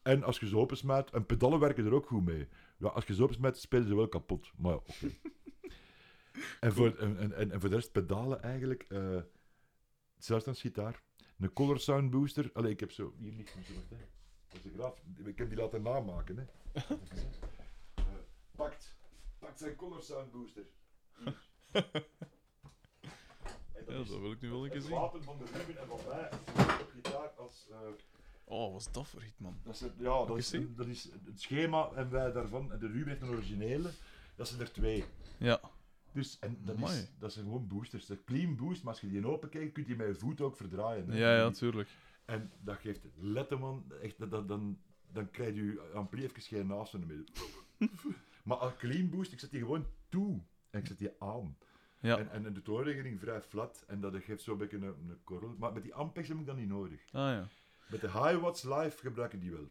En 0.01 0.23
als 0.23 0.39
je 0.39 0.47
ze 0.47 0.57
opensmijt, 0.57 1.11
en 1.11 1.25
pedalen 1.25 1.59
werken 1.59 1.85
er 1.85 1.93
ook 1.93 2.07
goed 2.07 2.25
mee. 2.25 2.47
Ja, 2.77 2.87
als 2.87 3.05
je 3.05 3.13
ze 3.13 3.23
opensmijt, 3.23 3.57
spelen 3.57 3.87
ze 3.87 3.95
wel 3.95 4.07
kapot. 4.07 4.51
Maar 4.57 4.71
ja, 4.71 4.77
oké. 4.77 5.11
en, 6.59 6.73
voor, 6.73 6.95
en, 6.97 7.17
en, 7.17 7.51
en, 7.51 7.59
voor 7.59 7.69
de 7.69 7.75
rest 7.75 7.91
pedalen 7.91 8.41
eigenlijk, 8.41 8.83
eh 8.83 9.21
zelfstandsgitaar, 10.17 11.03
een 11.39 11.53
color 11.53 11.79
sound 11.79 12.09
booster. 12.09 12.49
Allee, 12.53 12.71
ik 12.71 12.79
heb 12.79 12.91
zo, 12.91 13.13
hier 13.17 13.33
niks 13.33 13.53
hè. 13.53 13.59
Dat 14.47 14.57
is 14.57 14.61
de 14.61 14.71
graaf. 14.73 15.01
Ik 15.25 15.37
heb 15.37 15.49
die 15.49 15.57
laten 15.57 15.81
namaken, 15.81 16.37
hè. 16.37 16.45
Eh, 17.95 18.03
pakt, 18.55 18.95
pakt 19.39 19.59
zijn 19.59 19.75
color 19.75 20.01
sound 20.01 20.31
booster. 20.31 20.65
Hier. 21.17 21.37
En 23.87 23.93
Ja, 23.93 23.99
is 24.01 24.09
dat 24.09 24.19
wil 24.19 24.31
ik 24.31 24.41
nu 24.41 24.49
wel 24.49 24.63
een 24.63 24.69
keer 24.69 24.77
het 24.77 24.87
zien. 24.87 24.95
wapen 24.95 25.23
van 25.23 25.37
de 25.37 25.45
Ruben 25.45 25.77
en 25.81 25.87
van 25.87 25.99
mij 26.07 26.29
op 26.81 26.89
gitaar 26.93 27.27
als... 27.37 27.67
eh, 27.71 27.77
Oh, 28.47 28.71
wat 28.71 28.81
is 28.81 28.91
dat 28.91 29.07
voor 29.07 29.23
iets, 29.23 29.37
man? 29.37 29.57
dat 29.63 29.73
is, 29.73 29.81
het- 29.81 29.93
ja, 29.97 30.25
dat 30.25 30.37
is, 30.37 30.49
zien? 30.49 30.73
dat 30.75 30.87
is 30.87 31.03
het 31.25 31.41
schema 31.41 31.89
en 31.95 32.09
wij 32.09 32.31
daarvan. 32.31 32.71
En 32.71 32.79
de 32.79 32.87
Ruben 32.87 33.07
heeft 33.07 33.21
een 33.21 33.29
originele. 33.29 33.89
Dat 34.35 34.47
zijn 34.47 34.61
er 34.61 34.71
twee. 34.71 35.03
Ja. 35.39 35.59
Dus, 36.11 36.39
en 36.39 36.57
dat, 36.63 36.75
Amai. 36.75 36.97
is, 36.97 37.11
dat 37.19 37.33
zijn 37.33 37.45
gewoon 37.45 37.67
boosters. 37.67 38.05
De 38.05 38.23
clean 38.23 38.55
boost, 38.55 38.83
maar 38.83 38.91
als 38.93 39.01
je 39.01 39.07
die 39.07 39.27
open 39.27 39.49
kijkt, 39.49 39.73
kun 39.73 39.81
je 39.81 39.87
die 39.87 39.97
met 39.97 40.07
je 40.07 40.15
voet 40.15 40.41
ook 40.41 40.55
verdraaien. 40.55 41.09
hè. 41.09 41.17
Ja, 41.17 41.35
ja, 41.35 41.47
Die- 41.49 41.57
tuurlijk. 41.57 41.89
En 42.25 42.51
dat 42.61 42.77
geeft 42.77 43.01
letterman, 43.15 43.91
echt, 44.01 44.17
dat, 44.19 44.31
dat, 44.31 44.47
dan, 44.47 44.79
dan 45.11 45.31
krijg 45.31 45.55
je 45.55 45.91
ampli 45.93 46.23
even 46.23 46.41
geen 46.41 46.67
naast 46.67 46.93
in 46.93 46.99
de 46.99 47.05
midden. 47.05 47.25
maar 48.43 48.61
een 48.61 48.75
clean 48.77 49.09
boost, 49.09 49.31
ik 49.31 49.39
zet 49.39 49.51
die 49.51 49.59
gewoon 49.59 49.85
toe. 50.09 50.39
En 50.69 50.79
ik 50.79 50.87
zet 50.87 50.97
die 50.97 51.11
aan. 51.19 51.57
Ja. 52.05 52.17
En, 52.17 52.45
en 52.45 52.53
de 52.53 52.61
toonregeling 52.61 53.19
vrij 53.19 53.41
flat. 53.41 53.83
En 53.87 53.99
dat 53.99 54.15
geeft 54.15 54.43
zo'n 54.43 54.57
beetje 54.57 54.77
een, 54.77 54.83
een 54.83 55.17
korrel. 55.23 55.55
Maar 55.59 55.73
met 55.73 55.83
die 55.83 55.93
Ampex 55.93 56.27
heb 56.27 56.37
ik 56.39 56.45
dat 56.45 56.55
niet 56.57 56.67
nodig. 56.67 56.99
Ah, 57.11 57.11
ja. 57.31 57.47
Met 57.87 58.01
de 58.01 58.07
High 58.11 58.37
Watts 58.39 58.63
Live 58.63 58.97
gebruik 58.97 59.33
ik 59.33 59.41
die 59.41 59.51
wel. 59.51 59.67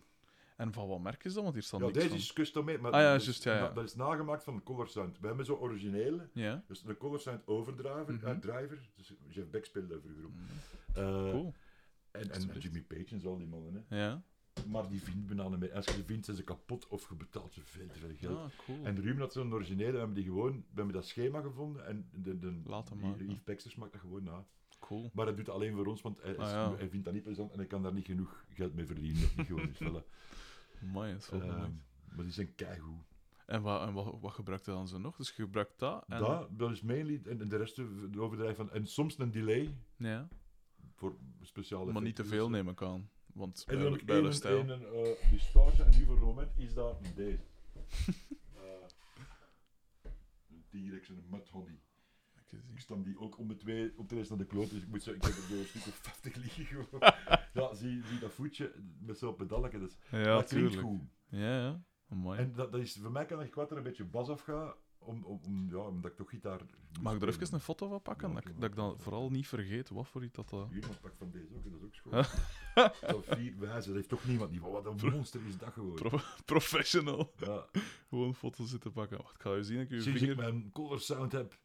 En 0.57 0.73
van 0.73 0.89
wat 0.89 1.01
merk 1.01 1.25
is 1.25 1.33
dat? 1.35 1.43
Want 1.43 1.55
hier 1.55 1.63
staat 1.63 1.81
Ja, 1.81 1.87
niks 1.87 1.99
deze 1.99 2.09
van. 2.09 2.19
is 2.19 2.33
custom 2.33 2.65
made, 2.65 2.79
maar 2.79 2.93
Ah, 2.93 3.01
ja, 3.01 3.13
dat, 3.13 3.27
is, 3.27 3.43
ja, 3.43 3.55
ja. 3.57 3.71
dat 3.71 3.85
is 3.85 3.95
nagemaakt 3.95 4.45
van 4.45 4.57
de 4.57 4.63
Color 4.63 4.89
Sound. 4.89 5.19
We 5.21 5.27
hebben 5.27 5.45
zo 5.45 5.55
originele, 5.55 6.29
dus 6.67 6.83
de 6.83 6.97
Color 6.97 7.21
Sound 7.21 7.47
overdriver, 7.47 8.13
Mhm. 8.15 8.27
eh, 8.27 8.37
driver, 8.39 8.79
dus 8.97 9.13
Jeff 9.29 9.51
Beck 9.51 9.65
speelde 9.65 9.89
daar 9.89 10.01
vroeger 10.01 10.25
op. 10.25 10.31
Mm, 10.35 10.47
Eh, 10.95 11.31
Cool. 11.31 11.55
en, 12.11 12.31
en. 12.31 12.59
Jimmy 12.59 12.81
Page 12.83 13.07
en 13.11 13.21
zo, 13.21 13.29
al 13.29 13.39
die 13.39 13.47
mannen. 13.47 13.85
Hè. 13.89 13.97
Ja. 14.05 14.23
Maar 14.69 14.89
die 14.89 15.03
vindt 15.03 15.29
men 15.29 15.41
aan 15.41 15.73
Als 15.73 15.85
je 15.85 15.93
ze 15.93 16.05
vindt, 16.05 16.25
zijn 16.25 16.37
ze 16.37 16.43
kapot 16.45 16.89
of 16.89 17.09
je 17.09 17.15
betaalt 17.15 17.53
ze 17.55 17.61
veel 17.65 17.87
te 17.87 17.99
veel 17.99 18.15
geld. 18.17 18.39
Ah, 18.39 18.59
cool. 18.67 18.85
En 18.85 19.01
Ruben 19.01 19.21
had 19.21 19.33
zo'n 19.33 19.53
originele, 19.53 19.91
we 19.93 19.99
hebben 19.99 20.15
die 20.15 20.25
gewoon, 20.25 20.53
we 20.53 20.75
hebben 20.75 20.95
dat 20.95 21.07
schema 21.07 21.41
gevonden 21.41 21.87
en 21.87 22.09
de, 22.13 22.39
de, 22.39 22.61
Laat 22.65 22.95
maken. 22.95 23.25
Yves 23.25 23.39
Pexters 23.45 23.75
maakt 23.75 23.93
dat 23.93 24.01
gewoon 24.01 24.23
na. 24.23 24.45
Cool. 24.81 25.11
Maar 25.15 25.27
hij 25.27 25.35
doet 25.35 25.47
het 25.47 25.55
alleen 25.55 25.75
voor 25.75 25.87
ons, 25.87 26.03
want 26.03 26.23
hij, 26.23 26.31
is- 26.33 26.37
Ah, 26.39 26.51
ja. 26.51 26.75
hij 26.77 26.89
vindt 26.89 27.05
dat 27.05 27.15
niet 27.15 27.23
plezant 27.23 27.53
en 27.53 27.59
hij 27.59 27.67
kan 27.67 27.83
daar 27.83 27.93
niet 27.93 28.07
genoeg 28.07 28.45
geld 28.49 28.75
mee 28.75 28.87
verdienen. 28.87 29.21
Dat 29.23 29.37
niet 29.37 29.47
gewoon. 29.47 29.69
Voilà. 30.03 30.07
Mooi, 30.93 31.13
dat 31.13 31.21
is 31.23 31.29
wel 31.29 31.43
Ehm, 31.43 31.71
maar 32.15 32.25
die 32.25 32.33
zijn 32.33 32.55
keigoed. 32.55 33.03
En, 33.47 33.63
wat, 33.63 33.87
en 33.89 33.93
wat, 33.95 34.17
wat 34.21 34.33
gebruikt 34.33 34.67
hij 34.67 34.75
dan 34.75 34.89
zo 34.89 34.99
nog? 34.99 35.17
Dus 35.17 35.29
je 35.29 35.43
gebruikt 35.43 35.79
dat 35.79 36.05
en... 36.09 36.19
Dat, 36.19 36.59
dat 36.59 36.71
is 36.71 36.83
mainly, 36.83 37.21
en, 37.25 37.41
en 37.41 37.49
de 37.49 37.57
rest 37.57 37.77
de 37.77 38.21
overdrijf 38.21 38.57
van, 38.57 38.71
en 38.71 38.87
soms 38.87 39.19
een 39.19 39.31
delay 39.31 39.75
Ja. 39.97 40.29
voor 40.95 41.17
speciale 41.41 41.93
Maar 41.93 42.03
niet 42.03 42.17
te 42.17 42.25
veel 42.25 42.49
dus, 42.49 42.57
neem 42.57 42.69
ik 42.69 42.83
aan. 42.83 43.09
Want 43.35 43.65
En 43.67 43.79
bij, 43.79 44.01
bij 44.05 44.21
de 44.21 44.33
stijl... 44.33 44.71
eh, 44.71 45.31
distortion, 45.31 45.87
en 45.87 45.99
nu 45.99 46.05
voor 46.05 46.15
het 46.15 46.25
moment 46.25 46.59
is 46.59 46.75
dat 46.75 46.97
deze. 47.15 47.39
Eh, 48.55 48.89
een 50.51 50.65
T-Rex 50.89 51.09
en 51.09 51.17
een 51.17 51.27
Mud 51.31 51.49
Honey. 51.49 51.81
Ik 52.75 52.81
stam 52.81 53.03
die 53.03 53.19
ook 53.19 53.39
om 53.39 53.49
de 53.49 53.57
twee 53.57 53.99
op 53.99 54.09
de 54.09 54.15
rest 54.15 54.29
naar 54.31 54.39
de 54.39 54.47
kloot, 54.47 54.71
dus 54.71 54.83
ik 54.83 54.89
moet 54.89 55.03
zo, 55.03 55.11
ik 55.11 55.23
heb 55.23 55.33
er 55.33 55.59
een 55.59 55.65
stuk 55.65 55.87
of 55.87 55.95
50 55.95 56.35
liggen 56.35 56.65
gewoon. 56.65 57.01
ja, 57.55 57.75
zie, 57.75 58.05
zie 58.07 58.19
dat 58.19 58.33
voetje 58.33 58.73
met 59.01 59.19
zo'n 59.19 59.35
pedalken, 59.35 59.81
dus 59.81 59.97
Ja, 60.11 60.23
dat 60.23 60.49
klinkt 60.49 60.71
tuurlijk. 60.73 60.81
goed. 60.81 61.01
Ja, 61.29 61.59
ja. 61.61 61.83
Mooi. 62.07 62.39
En 62.39 62.53
dat, 62.53 62.73
dat 62.73 62.81
is, 62.81 62.97
voor 62.97 63.11
mij 63.13 63.27
kan 63.27 63.43
ik 63.43 63.51
kwaad 63.51 63.71
er 63.71 63.77
een 63.77 63.83
beetje 63.83 64.05
bas 64.05 64.29
afgaan, 64.29 64.75
om, 65.05 65.25
om, 65.25 65.41
ja, 65.71 65.77
omdat 65.77 66.11
ik 66.11 66.17
toch 66.17 66.31
gitaar... 66.31 66.61
Mag 67.01 67.15
ik 67.15 67.23
er 67.23 67.29
even 67.29 67.55
een 67.55 67.61
foto 67.61 67.89
van 67.89 68.03
pakken? 68.03 68.29
Ja, 68.29 68.35
dat, 68.35 68.45
ik- 68.47 68.61
dat 68.61 68.71
ik 68.71 68.77
dan 68.77 69.01
vooral 69.01 69.31
niet 69.31 69.49
vergeet 69.49 69.89
wat 69.89 70.09
voor 70.09 70.25
iets 70.25 70.35
dat... 70.35 70.49
dat... 70.49 70.69
Hier, 70.71 70.81
maar 70.81 70.99
pak 71.01 71.13
van 71.19 71.31
deze 71.31 71.55
ook, 71.55 71.65
dat 71.65 71.73
is 71.81 71.85
ook 71.85 71.95
schoon. 71.95 72.13
dat 73.25 73.37
vier 73.39 73.59
wijzen, 73.59 73.87
dat 73.87 73.95
heeft 73.95 74.09
toch 74.09 74.25
niemand 74.25 74.51
niet 74.51 74.61
wat 74.61 74.87
een 74.87 75.11
monster 75.11 75.41
is 75.47 75.59
dat 75.59 75.73
gewoon. 75.73 75.95
Pro- 75.95 76.21
professional. 76.45 77.33
Ja. 77.37 77.67
Gewoon 78.09 78.29
een 78.29 78.35
foto 78.35 78.65
zitten 78.65 78.93
pakken. 78.93 79.17
Wacht, 79.19 79.35
ik 79.35 79.41
ga 79.41 79.55
je 79.55 79.65
zien 79.65 79.81
ik 79.81 79.89
je 79.91 80.01
Sinds 80.01 80.21
ik 80.23 80.29
vinger... 80.29 80.37
mijn 80.51 80.73
color 80.73 81.01
sound 81.01 81.33
heb, 81.33 81.59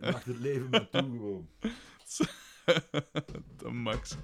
maakt 0.00 0.24
het 0.24 0.38
leven 0.38 0.70
me 0.70 0.88
toe 0.88 1.00
gewoon. 1.10 1.48
De 3.56 3.68
max. 3.70 4.16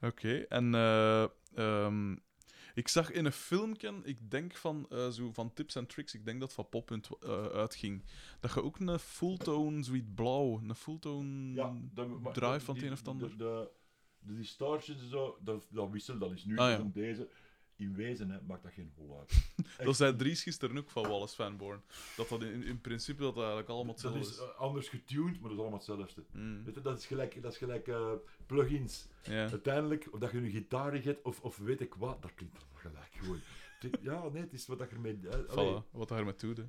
Oké, 0.00 0.38
en 0.38 0.74
eh, 0.74 1.22
ehm, 1.54 2.16
ik 2.74 2.88
zag 2.88 3.10
in 3.10 3.24
een 3.24 3.32
filmpje, 3.32 4.00
ik 4.02 4.30
denk 4.30 4.54
van, 4.56 4.86
eh, 4.90 5.08
zo 5.08 5.32
van 5.32 5.52
tips 5.52 5.74
en 5.74 5.86
tricks, 5.86 6.14
ik 6.14 6.24
denk 6.24 6.40
dat 6.40 6.52
van 6.52 6.68
Poppunt 6.68 7.08
eh, 7.20 7.46
uitging, 7.46 8.04
dat 8.40 8.54
je 8.54 8.62
ook 8.62 8.78
een 8.78 8.98
fulltone, 8.98 9.82
zoiets 9.82 10.08
blauw, 10.14 10.60
een 10.62 10.74
fulltone 10.74 11.54
maar- 12.20 12.32
drive 12.32 12.60
van 12.60 12.74
het 12.74 12.84
een 12.84 12.92
of 12.92 12.98
het 12.98 13.08
ander. 13.08 13.28
De, 13.28 13.36
de, 13.36 13.70
de 14.18 14.34
en 15.00 15.08
zo, 15.08 15.38
dat, 15.42 15.66
dat 15.70 15.90
wisselt, 15.90 16.20
dat 16.20 16.32
is 16.32 16.44
nu 16.44 16.56
Ah, 16.56 16.70
ja. 16.70 16.90
deze. 16.92 17.28
In 17.80 17.94
wezen 17.94 18.30
hè, 18.30 18.38
maakt 18.46 18.62
dat 18.62 18.72
geen 18.72 18.92
hol 18.96 19.18
uit. 19.18 19.52
Dat 19.84 19.96
zei 19.96 20.16
Dries 20.16 20.42
gisteren 20.42 20.78
ook 20.78 20.90
van 20.90 21.02
Wallace 21.08 21.34
Fanborn. 21.34 21.80
Dat 22.16 22.28
dat 22.28 22.42
in, 22.42 22.62
in 22.64 22.80
principe 22.80 23.22
dat 23.22 23.34
dat 23.34 23.38
eigenlijk 23.44 23.68
allemaal 23.68 23.94
Dat 23.94 24.02
hetzelfde 24.02 24.30
is 24.30 24.36
is. 24.36 24.42
eh, 24.54 24.58
anders 24.60 24.88
getuned, 24.88 25.32
maar 25.32 25.42
dat 25.42 25.50
is 25.52 25.58
allemaal 25.58 25.78
hetzelfde. 25.78 26.22
Mm, 26.32 26.64
Weet 26.64 26.74
je, 26.74 26.80
dat 26.80 26.98
is 26.98 27.06
gelijk, 27.06 27.42
dat 27.42 27.52
is 27.52 27.58
gelijk 27.58 27.88
eh, 27.88 28.12
plugins. 28.46 29.08
Uiteindelijk, 29.28 30.08
of 30.12 30.18
dat 30.20 30.30
je 30.30 30.40
nu 30.40 30.50
gitaar 30.50 31.02
hebt 31.02 31.22
of, 31.24 31.40
of 31.40 31.56
weet 31.58 31.80
ik 31.80 31.94
wat, 31.94 32.22
dat 32.22 32.34
klinkt 32.34 32.56
allemaal 32.56 32.76
gelijk 32.80 33.12
gewoon. 33.12 33.40
Ja, 34.02 34.28
nee, 34.28 34.42
het 34.42 34.52
is 34.52 34.66
wat 34.66 34.78
dat 34.78 34.90
ermee... 34.90 35.18
Voilà, 35.46 35.90
wat 35.90 36.08
daar 36.08 36.24
met 36.24 36.40
doet. 36.40 36.56
hè. 36.56 36.64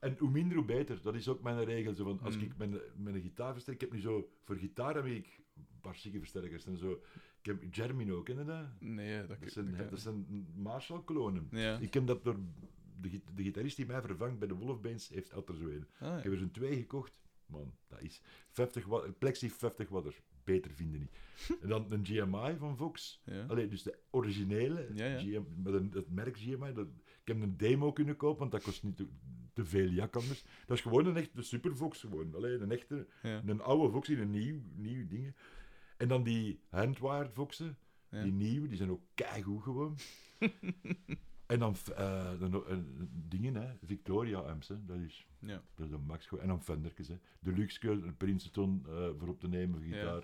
En 0.00 0.16
hoe 0.18 0.30
minder, 0.30 0.56
hoe 0.56 0.66
beter. 0.66 1.02
Dat 1.02 1.14
is 1.14 1.28
ook 1.28 1.42
mijn 1.42 1.64
regel. 1.64 1.94
Zo 1.94 2.04
van, 2.04 2.20
als 2.22 2.36
Mm. 2.36 2.42
ik 2.42 2.56
mijn, 2.56 2.80
mijn 2.96 3.20
gitaar 3.20 3.52
versterk... 3.52 3.74
Ik 3.76 3.80
heb 3.88 3.92
nu 3.92 4.00
zo... 4.00 4.28
Voor 4.42 4.56
gitaar 4.56 4.94
heb 4.94 5.06
ik 5.06 5.40
een 5.56 5.80
paar 5.80 5.96
versterkers 5.96 6.66
en 6.66 6.76
zo. 6.76 7.02
Ik 7.44 7.50
heb 7.50 7.62
Germin 7.74 8.12
ook, 8.12 8.24
ken 8.24 8.38
je 8.38 8.44
dat? 8.44 8.66
Nee, 8.80 9.26
dat, 9.26 9.40
Dat 9.40 9.52
zijn, 9.52 9.76
dat- 9.76 9.90
dat 9.90 10.00
zijn 10.00 10.46
Marshall-klonen. 10.54 11.48
Ja. 11.50 11.78
Ik 11.78 11.94
heb 11.94 12.06
dat 12.06 12.24
door... 12.24 12.36
De, 13.00 13.08
git- 13.08 13.22
de 13.34 13.42
gitarist 13.42 13.76
die 13.76 13.86
mij 13.86 14.00
vervangt 14.02 14.38
bij 14.38 14.48
de 14.48 14.54
Wolfbands 14.54 15.08
heeft 15.08 15.32
er 15.32 15.44
een. 15.48 15.86
Ah, 15.98 16.08
ja. 16.08 16.16
Ik 16.16 16.22
heb 16.22 16.32
er 16.32 16.38
zo'n 16.38 16.50
twee 16.50 16.76
gekocht. 16.76 17.20
Man, 17.46 17.74
dat 17.88 18.00
is 18.02 18.20
50 18.50 18.84
watt, 18.86 19.18
Plexi 19.18 19.50
50 19.50 19.88
watt. 19.88 20.22
Beter 20.44 20.70
vinden 20.70 21.00
niet. 21.00 21.10
en 21.62 21.68
dan 21.68 21.86
een 21.92 22.04
GMI 22.06 22.56
van 22.58 22.76
Vox. 22.76 23.20
Ja. 23.24 23.44
Allee, 23.46 23.68
dus 23.68 23.82
de 23.82 23.98
originele, 24.10 24.88
Ja, 24.94 25.04
ja. 25.06 25.18
GM, 25.18 25.42
met 25.62 25.74
een, 25.74 25.90
het 25.94 26.10
merk 26.10 26.36
GMI. 26.36 26.72
Dat, 26.72 26.86
ik 27.20 27.28
heb 27.28 27.40
een 27.42 27.56
demo 27.56 27.92
kunnen 27.92 28.16
kopen, 28.16 28.38
want 28.38 28.50
dat 28.52 28.62
kost 28.62 28.82
niet 28.82 28.96
te, 28.96 29.06
te 29.52 29.64
veel 29.64 29.88
jak 29.88 30.16
anders. 30.16 30.44
Dat 30.66 30.76
is 30.76 30.82
gewoon 30.82 31.06
een 31.06 31.16
echte 31.16 31.42
Supervox. 31.42 32.00
Gewoon. 32.00 32.34
Allee, 32.34 32.58
een 32.58 32.70
echte, 32.72 33.06
een 33.46 33.60
oude 33.60 33.90
Vox 33.92 34.08
in 34.08 34.18
een 34.18 34.30
nieuw, 34.30 34.60
nieuw 34.76 35.06
ding. 35.06 35.34
En 35.96 36.08
dan 36.08 36.22
die 36.22 36.60
handwired 36.68 37.32
Voxen, 37.32 37.76
Ja. 38.08 38.22
die 38.22 38.32
nieuwe, 38.32 38.68
die 38.68 38.76
zijn 38.76 38.90
ook 38.90 39.02
keigoed 39.14 39.62
gewoon. 39.62 39.96
en 41.46 41.58
dan 41.58 41.76
eh, 41.96 42.38
dan 42.38 42.66
eh, 42.66 42.76
dingen, 43.28 43.54
hè. 43.54 43.72
Victoria 43.84 44.38
amps, 44.38 44.68
hè. 44.68 44.84
dat 44.84 44.98
is... 44.98 45.26
Ja. 45.38 45.62
Dat 45.74 45.86
is 45.86 45.92
een 45.92 46.04
max. 46.06 46.28
En 46.38 46.48
dan 46.48 46.62
Fendertjes, 46.62 47.08
hè. 47.08 47.18
De 47.40 47.52
Luxe, 47.52 47.88
een 47.90 48.16
Princeton 48.16 48.84
eh, 48.88 49.08
voor 49.18 49.28
op 49.28 49.40
te 49.40 49.48
nemen, 49.48 49.78
voor 49.80 49.88
Ja. 49.88 49.96
gitaar. 49.98 50.22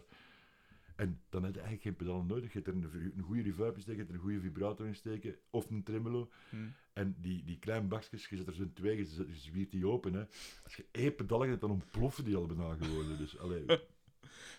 En 0.96 1.20
dan 1.28 1.42
heb 1.44 1.54
je 1.54 1.60
eigenlijk 1.60 1.82
geen 1.88 1.96
pedalen 2.06 2.26
nodig. 2.26 2.52
Je 2.52 2.60
hebt 2.62 2.66
er 2.66 2.74
een, 2.74 3.12
een 3.16 3.22
goede 3.22 3.42
reverb 3.42 3.74
in 3.76 3.82
steken, 3.82 4.08
er 4.08 4.14
een 4.14 4.20
goede 4.20 4.40
vibrator 4.40 4.86
in 4.86 4.94
steken, 4.94 5.36
of 5.50 5.70
een 5.70 5.82
tremolo. 5.82 6.30
Hm. 6.50 6.56
En 6.92 7.16
die, 7.20 7.44
die 7.44 7.58
kleine 7.58 7.86
bakjes, 7.86 8.28
je 8.28 8.36
zet 8.36 8.46
er 8.46 8.52
zo'n 8.54 8.72
twee, 8.72 8.96
je 8.96 9.26
zwiert 9.32 9.70
die 9.70 9.86
open. 9.86 10.12
Hè. 10.14 10.24
Als 10.64 10.76
je 10.76 10.86
één 10.90 11.14
pedal 11.14 11.40
hebt, 11.40 11.60
dan 11.60 11.70
ontploffen 11.70 12.24
die 12.24 12.36
al 12.36 12.46
bijna 12.46 12.74
gewoon. 12.74 13.16
Dus, 13.16 13.38
allee, 13.38 13.64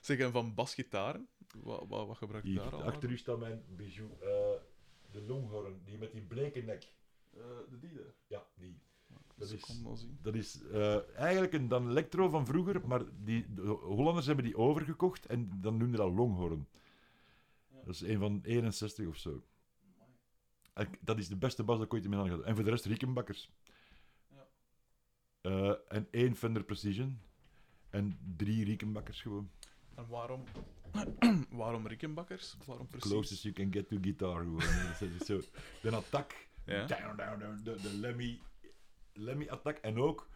Zeg, 0.02 0.20
en 0.20 0.32
van 0.32 0.54
basgitaren? 0.54 1.28
Wat, 1.64 1.86
wat, 1.88 2.08
wat 2.08 2.18
gebruik 2.18 2.44
je 2.46 2.54
daar 2.54 2.72
al? 2.74 2.84
achter 2.84 3.10
u 3.10 3.18
staat 3.18 3.40
mijn 3.40 3.64
bijou, 3.76 4.10
eh, 4.12 4.28
de 5.12 5.22
Longhorn, 5.22 5.82
die 5.86 5.98
met 5.98 6.12
die 6.12 6.22
bleke 6.22 6.62
nek. 6.62 6.94
de 7.70 7.78
die 7.80 7.94
daar. 7.94 8.14
Ja, 8.28 8.46
die. 8.56 8.80
Dat 9.36 9.52
is- 9.52 9.64
is... 9.94 10.08
Dat 10.22 10.36
is 10.36 10.62
eh, 10.64 11.16
eigenlijk 11.18 11.54
een 11.54 11.68
dan 11.68 11.90
Electro 11.90 12.30
van 12.30 12.46
vroeger, 12.46 12.88
maar 12.88 13.04
die, 13.24 13.54
de 13.54 13.62
Hollanders 13.62 14.26
hebben 14.26 14.46
die 14.46 14.58
overgekocht 14.58 15.26
en 15.26 15.52
dan 15.62 15.78
noemden 15.78 16.00
dat 16.00 16.12
Longhorn. 16.14 16.68
Dat 17.86 17.94
is 17.96 18.02
een 18.02 18.20
van 18.20 18.40
61 18.44 19.08
of 19.08 19.16
zo. 19.18 19.44
En 20.74 20.90
dat 21.00 21.18
is 21.18 21.28
de 21.28 21.36
beste 21.38 21.64
bas 21.64 21.78
dat 21.78 21.86
ik 21.86 21.94
ooit 21.94 22.04
in 22.04 22.10
mijn 22.10 22.22
handen 22.22 22.40
had. 22.40 22.48
En 22.48 22.56
voor 22.56 22.64
de 22.64 22.70
rest 22.70 22.86
Rickenbackers. 22.86 23.52
Ja. 24.30 24.48
Eh, 25.42 25.74
en 25.88 26.08
één 26.12 26.36
Fender 26.36 26.64
Precision. 26.64 27.22
En 27.90 28.20
drie 28.38 28.66
Rickenbackers 28.66 29.22
gewoon. 29.22 29.52
En 30.02 30.08
waarom... 30.10 30.44
waarom 31.62 31.88
Rickenbackers? 31.88 32.58
Waarom 32.66 32.88
precies? 32.88 33.10
Closest 33.12 33.44
you 33.44 33.54
can 33.54 33.74
get 33.74 33.88
to 33.88 33.98
guitar 34.02 34.42
gewoon. 34.44 34.62
zo. 35.26 35.42
De 35.82 35.96
attack. 35.96 36.48
Ja. 36.66 36.86
Down, 36.86 37.16
down, 37.16 37.40
down. 37.40 37.64
De, 37.64 37.76
de 37.82 37.94
Lemmy, 37.94 38.40
Lemmy 39.14 39.48
attack. 39.48 39.78
En 39.78 39.98
ook, 39.98 40.30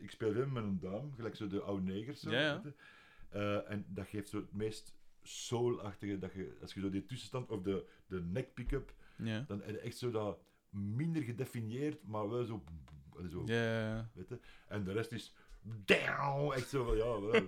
ik 0.00 0.10
speel 0.10 0.32
veel 0.32 0.46
met 0.46 0.64
een 0.64 0.78
duim, 0.80 1.12
gelijk 1.14 1.36
zo 1.36 1.46
de 1.46 1.60
oude 1.60 1.82
negers. 1.92 2.20
Zo, 2.20 2.30
Ja, 2.30 2.40
ja. 2.40 2.62
weet 2.62 2.72
je. 2.72 2.74
Eh, 3.28 3.70
en 3.70 3.84
dat 3.88 4.06
geeft 4.06 4.28
zo 4.28 4.36
het 4.36 4.52
meest 4.52 4.94
soul-achtige, 5.22 6.18
dat 6.18 6.32
je, 6.32 6.56
als 6.60 6.74
je 6.74 6.80
zo 6.80 6.90
die 6.90 7.06
tussenstand, 7.06 7.50
of 7.50 7.62
de, 7.62 7.86
de 8.06 8.20
neck 8.20 8.54
pick-up, 8.54 8.94
Ja. 9.16 9.44
dan 9.46 9.60
heb 9.60 9.70
je 9.70 9.78
echt 9.78 9.98
zo 9.98 10.10
dat 10.10 10.38
minder 10.70 11.22
gedefinieerd, 11.22 12.06
maar 12.06 12.28
wel 12.28 12.44
zo... 12.44 12.64
zo 13.30 13.44
weet 14.14 14.28
je. 14.28 14.38
En 14.68 14.84
de 14.84 14.92
rest 14.92 15.12
is... 15.12 15.34
Down, 15.84 16.52
echt 16.52 16.68
zo 16.68 16.84
van, 16.84 16.96
ja, 16.96 17.42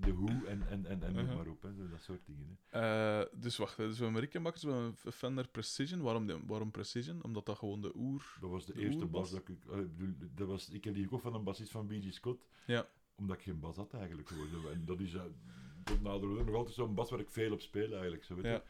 de 0.00 0.10
hoe 0.10 0.46
en, 0.46 0.68
en, 0.68 0.86
en, 0.86 1.02
en 1.02 1.12
noem 1.12 1.22
Uh-huh. 1.22 1.36
maar 1.36 1.46
op, 1.48 1.62
hè, 1.62 1.74
zo 1.74 1.88
dat 1.88 2.02
soort 2.02 2.26
dingen. 2.26 2.58
Hè. 2.68 2.80
Eh, 3.20 3.26
dus 3.40 3.56
wacht, 3.56 3.76
hè, 3.76 3.86
dus 3.86 3.98
we 3.98 4.10
we 4.12 4.28
hebben 4.28 4.74
een 5.04 5.12
Fender 5.12 5.48
Precision. 5.48 6.00
Waarom, 6.00 6.26
de- 6.26 6.40
waarom 6.46 6.70
Precision? 6.70 7.22
Omdat 7.22 7.46
dat 7.46 7.58
gewoon 7.58 7.80
de 7.80 7.92
oer... 7.96 8.36
Dat 8.40 8.50
was 8.50 8.66
de, 8.66 8.72
De 8.72 8.80
eerste 8.80 9.06
bas 9.06 9.30
dat 9.30 9.48
ik... 9.48 9.48
eh, 9.70 9.78
ik 9.78 9.96
bedoel, 9.96 10.14
dat 10.34 10.48
was, 10.48 10.68
ik 10.70 10.84
heb 10.84 10.94
die 10.94 11.02
gekocht 11.02 11.22
van 11.22 11.34
een 11.34 11.44
bassist 11.44 11.70
van 11.70 11.86
B.G. 11.86 12.12
Scott. 12.12 12.44
Ja. 12.66 12.88
Omdat 13.14 13.36
ik 13.36 13.42
geen 13.42 13.60
bas 13.60 13.76
had 13.76 13.94
eigenlijk. 13.94 14.28
Gewoon. 14.28 14.72
En 14.72 14.84
dat 14.84 15.00
is 15.00 15.14
uh, 15.14 15.22
tot 15.84 16.02
nader 16.02 16.28
nog 16.28 16.54
altijd 16.54 16.74
zo'n 16.74 16.94
bas 16.94 17.10
waar 17.10 17.20
ik 17.20 17.30
veel 17.30 17.52
op 17.52 17.60
speel 17.60 17.92
eigenlijk. 17.92 18.24
Zo, 18.24 18.34
weet 18.34 18.44
je. 18.44 18.62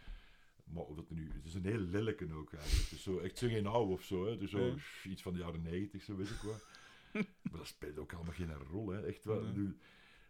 Maar 0.64 0.82
of 0.84 0.96
dat 0.96 1.10
nu... 1.10 1.30
Het 1.32 1.44
is 1.46 1.54
een 1.54 1.64
heel 1.64 1.78
lelijke 1.78 2.34
ook 2.34 2.52
eigenlijk. 2.52 2.90
Is 2.90 3.02
zo, 3.02 3.18
echt 3.18 3.38
zo 3.38 3.48
geen 3.48 3.66
oude 3.66 3.92
of 3.92 4.02
zo. 4.02 4.26
Hè. 4.26 4.36
Is 4.40 4.50
zo 4.50 4.66
Ja. 4.66 4.74
iets 5.04 5.22
van 5.22 5.32
de 5.32 5.38
jaren 5.38 5.62
negentig, 5.62 6.02
zo 6.02 6.16
weet 6.16 6.30
ik 6.30 6.40
wat. 6.40 6.66
maar 7.50 7.58
dat 7.58 7.66
speelt 7.66 7.98
ook 7.98 8.12
allemaal 8.12 8.32
geen 8.34 8.52
rol. 8.54 8.88
Hè. 8.88 9.06
Echt 9.06 9.24
wel. 9.24 9.40
Nee. 9.42 9.52
Bedoel, 9.52 9.74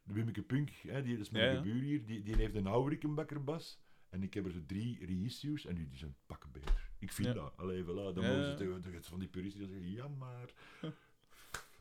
De 0.07 0.13
Wimmeke 0.13 0.43
Punk, 0.43 0.71
hè, 0.71 1.03
die 1.03 1.19
is 1.19 1.31
mijn 1.31 1.55
Ja, 1.55 1.61
buur 1.61 1.83
hier, 1.83 2.07
die, 2.07 2.23
die 2.23 2.37
heeft 2.37 2.55
een 2.55 2.67
oude 2.67 3.39
bas. 3.39 3.79
En 4.11 4.23
ik 4.23 4.35
heb 4.35 4.45
er 4.45 4.51
zo 4.53 4.61
drie 4.67 5.07
reissues 5.07 5.67
en 5.67 5.75
die, 5.75 5.89
die 5.89 5.99
zijn 5.99 6.15
pakken 6.27 6.51
beter. 6.53 6.91
Ik 6.99 7.13
vind 7.13 7.35
dat. 7.35 7.53
Allee, 7.57 7.83
voilà. 7.83 7.87
Dan 8.15 8.21
Ja, 8.25 8.45
ze 8.45 8.55
tegen, 8.83 9.05
van 9.05 9.19
die 9.19 9.29
puristen 9.29 9.61
die 9.61 9.71
zeggen, 9.73 9.91
ja 9.93 10.09
maar... 10.09 10.53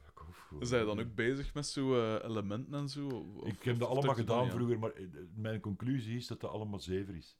Fuck 0.03 0.27
off, 0.27 0.39
gewoon. 0.39 0.65
Zijn 0.65 0.81
je 0.81 0.88
dan 0.88 0.99
ook 0.99 1.15
bezig 1.15 1.53
met 1.53 1.68
zo 1.68 1.95
eh, 2.15 2.23
elementen 2.30 2.73
en 2.73 2.89
zo? 2.89 3.07
Of- 3.07 3.47
Ik 3.47 3.64
heb 3.64 3.80
dat 3.80 3.89
allemaal 3.89 4.15
gedaan 4.15 4.49
vroeger, 4.52 4.80
maar 4.80 4.91
eh, 4.91 5.07
mijn 5.35 5.60
conclusie 5.60 6.15
is 6.18 6.27
dat 6.27 6.39
dat 6.41 6.52
allemaal 6.52 6.80
zever 6.80 7.15
is. 7.15 7.38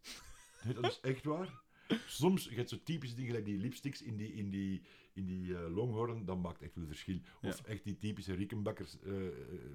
Nee, 0.64 0.74
dat 0.74 0.84
is 0.84 1.00
echt 1.00 1.24
waar. 1.24 1.64
Soms, 2.06 2.44
je 2.50 2.56
hebt 2.56 2.70
zo 2.70 2.78
typische 2.84 3.16
dingen, 3.16 3.30
gelijk 3.30 3.46
die 3.50 3.58
lipsticks 3.58 4.02
in 4.02 4.18
die, 4.18 4.34
in 4.34 4.50
die, 4.50 4.82
in 5.14 5.26
die 5.26 5.58
eh, 5.58 5.76
longhorn, 5.76 6.26
dat 6.26 6.38
maakt 6.42 6.62
echt 6.62 6.76
wel 6.76 6.86
verschil. 6.86 7.20
Of 7.42 7.62
echt 7.64 7.84
die 7.84 7.98
typische 7.98 8.34
Rickenbackers 8.34 9.00
eh, 9.02 9.14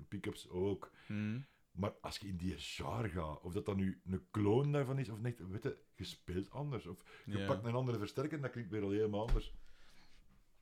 pick-ups 0.09 0.49
ook. 0.49 0.91
Hm. 1.07 1.39
Maar 1.71 1.93
als 2.01 2.19
je 2.19 2.29
in 2.29 2.37
die 2.37 2.55
genre 2.59 3.09
gaat, 3.09 3.41
of 3.41 3.53
dat 3.53 3.65
dan 3.65 3.77
nu 3.77 4.01
een 4.05 4.25
kloon 4.31 4.73
daarvan 4.73 4.99
is, 4.99 5.09
of 5.09 5.19
niet, 5.21 5.39
weet 5.49 5.63
je, 5.63 5.79
je 5.95 6.05
speelt 6.05 6.51
anders. 6.51 6.87
Of 6.87 7.23
je 7.25 7.39
Ja. 7.39 7.47
pakt 7.47 7.65
een 7.65 7.75
andere 7.75 7.99
versterker 7.99 8.37
en 8.37 8.43
dat 8.43 8.51
klinkt 8.51 8.71
weer 8.71 8.83
al 8.83 8.91
helemaal 8.91 9.27
anders. 9.27 9.53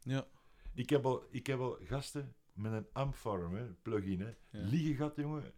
Ja. 0.02 0.28
Ik 0.74 0.90
heb 0.90 1.04
al, 1.04 1.24
ik 1.30 1.46
heb 1.46 1.58
al 1.58 1.78
gasten 1.82 2.34
met 2.52 2.72
een 2.72 2.86
Ampfarm, 2.92 3.54
hè, 3.54 3.64
plugin, 3.72 4.20
hè. 4.20 4.26
Ja. 4.26 4.34
Liegegat, 4.50 5.16
jongen. 5.16 5.52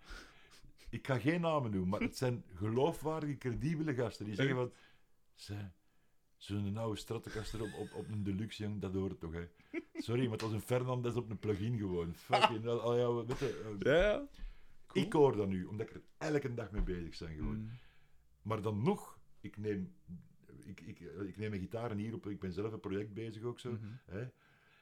Ik 0.90 1.06
ga 1.06 1.18
geen 1.18 1.40
namen 1.40 1.70
noemen, 1.70 1.88
maar 1.88 2.00
het 2.00 2.16
zijn 2.16 2.44
geloofwaardige, 2.54 3.38
credibele 3.38 3.94
gasten. 3.94 4.24
Die 4.26 4.34
zeggen 4.34 4.54
van... 4.56 4.72
Ze, 5.34 5.54
Zo'n 6.40 6.76
oude 6.76 6.98
Stratocaster 6.98 7.62
op, 7.62 7.74
op, 7.74 7.94
op 7.94 8.08
een 8.08 8.22
Deluxe, 8.22 8.62
jong, 8.62 8.80
dat 8.80 8.94
hoort 8.94 9.20
toch, 9.20 9.32
hè. 9.32 9.48
Sorry, 9.94 10.22
maar 10.22 10.32
het 10.32 10.40
was 10.40 10.52
een 10.52 10.60
Fernandez 10.60 11.14
op 11.16 11.30
een 11.30 11.38
plugin 11.38 11.78
gewoon. 11.78 12.14
Fucking, 12.14 12.66
al 12.66 12.96
ja, 12.96 13.12
weet 13.12 13.38
je, 13.38 13.76
eh, 13.78 13.92
Ja, 13.92 13.96
ja. 13.96 14.28
Cool. 14.86 15.04
Ik 15.04 15.12
hoor 15.12 15.36
dat 15.36 15.48
nu, 15.48 15.64
omdat 15.64 15.86
ik 15.86 15.94
er 15.94 16.02
elke 16.18 16.54
dag 16.54 16.70
mee 16.70 16.82
bezig 16.82 17.18
ben 17.18 17.36
gewoon. 17.36 17.54
Hm. 17.54 17.68
Maar 18.42 18.62
dan 18.62 18.82
nog, 18.82 19.18
ik 19.40 19.56
neem, 19.56 19.94
ik, 20.64 20.80
ik, 20.80 21.00
ik 21.00 21.36
neem 21.36 21.50
mijn 21.50 21.62
gitaren 21.62 21.96
hier 21.96 22.14
op. 22.14 22.26
Ik 22.26 22.40
ben 22.40 22.52
zelf 22.52 22.72
een 22.72 22.80
project 22.80 23.14
bezig 23.14 23.42
ook 23.42 23.60
zo. 23.60 23.70
Mhm. 23.70 23.84
Hè? 24.04 24.28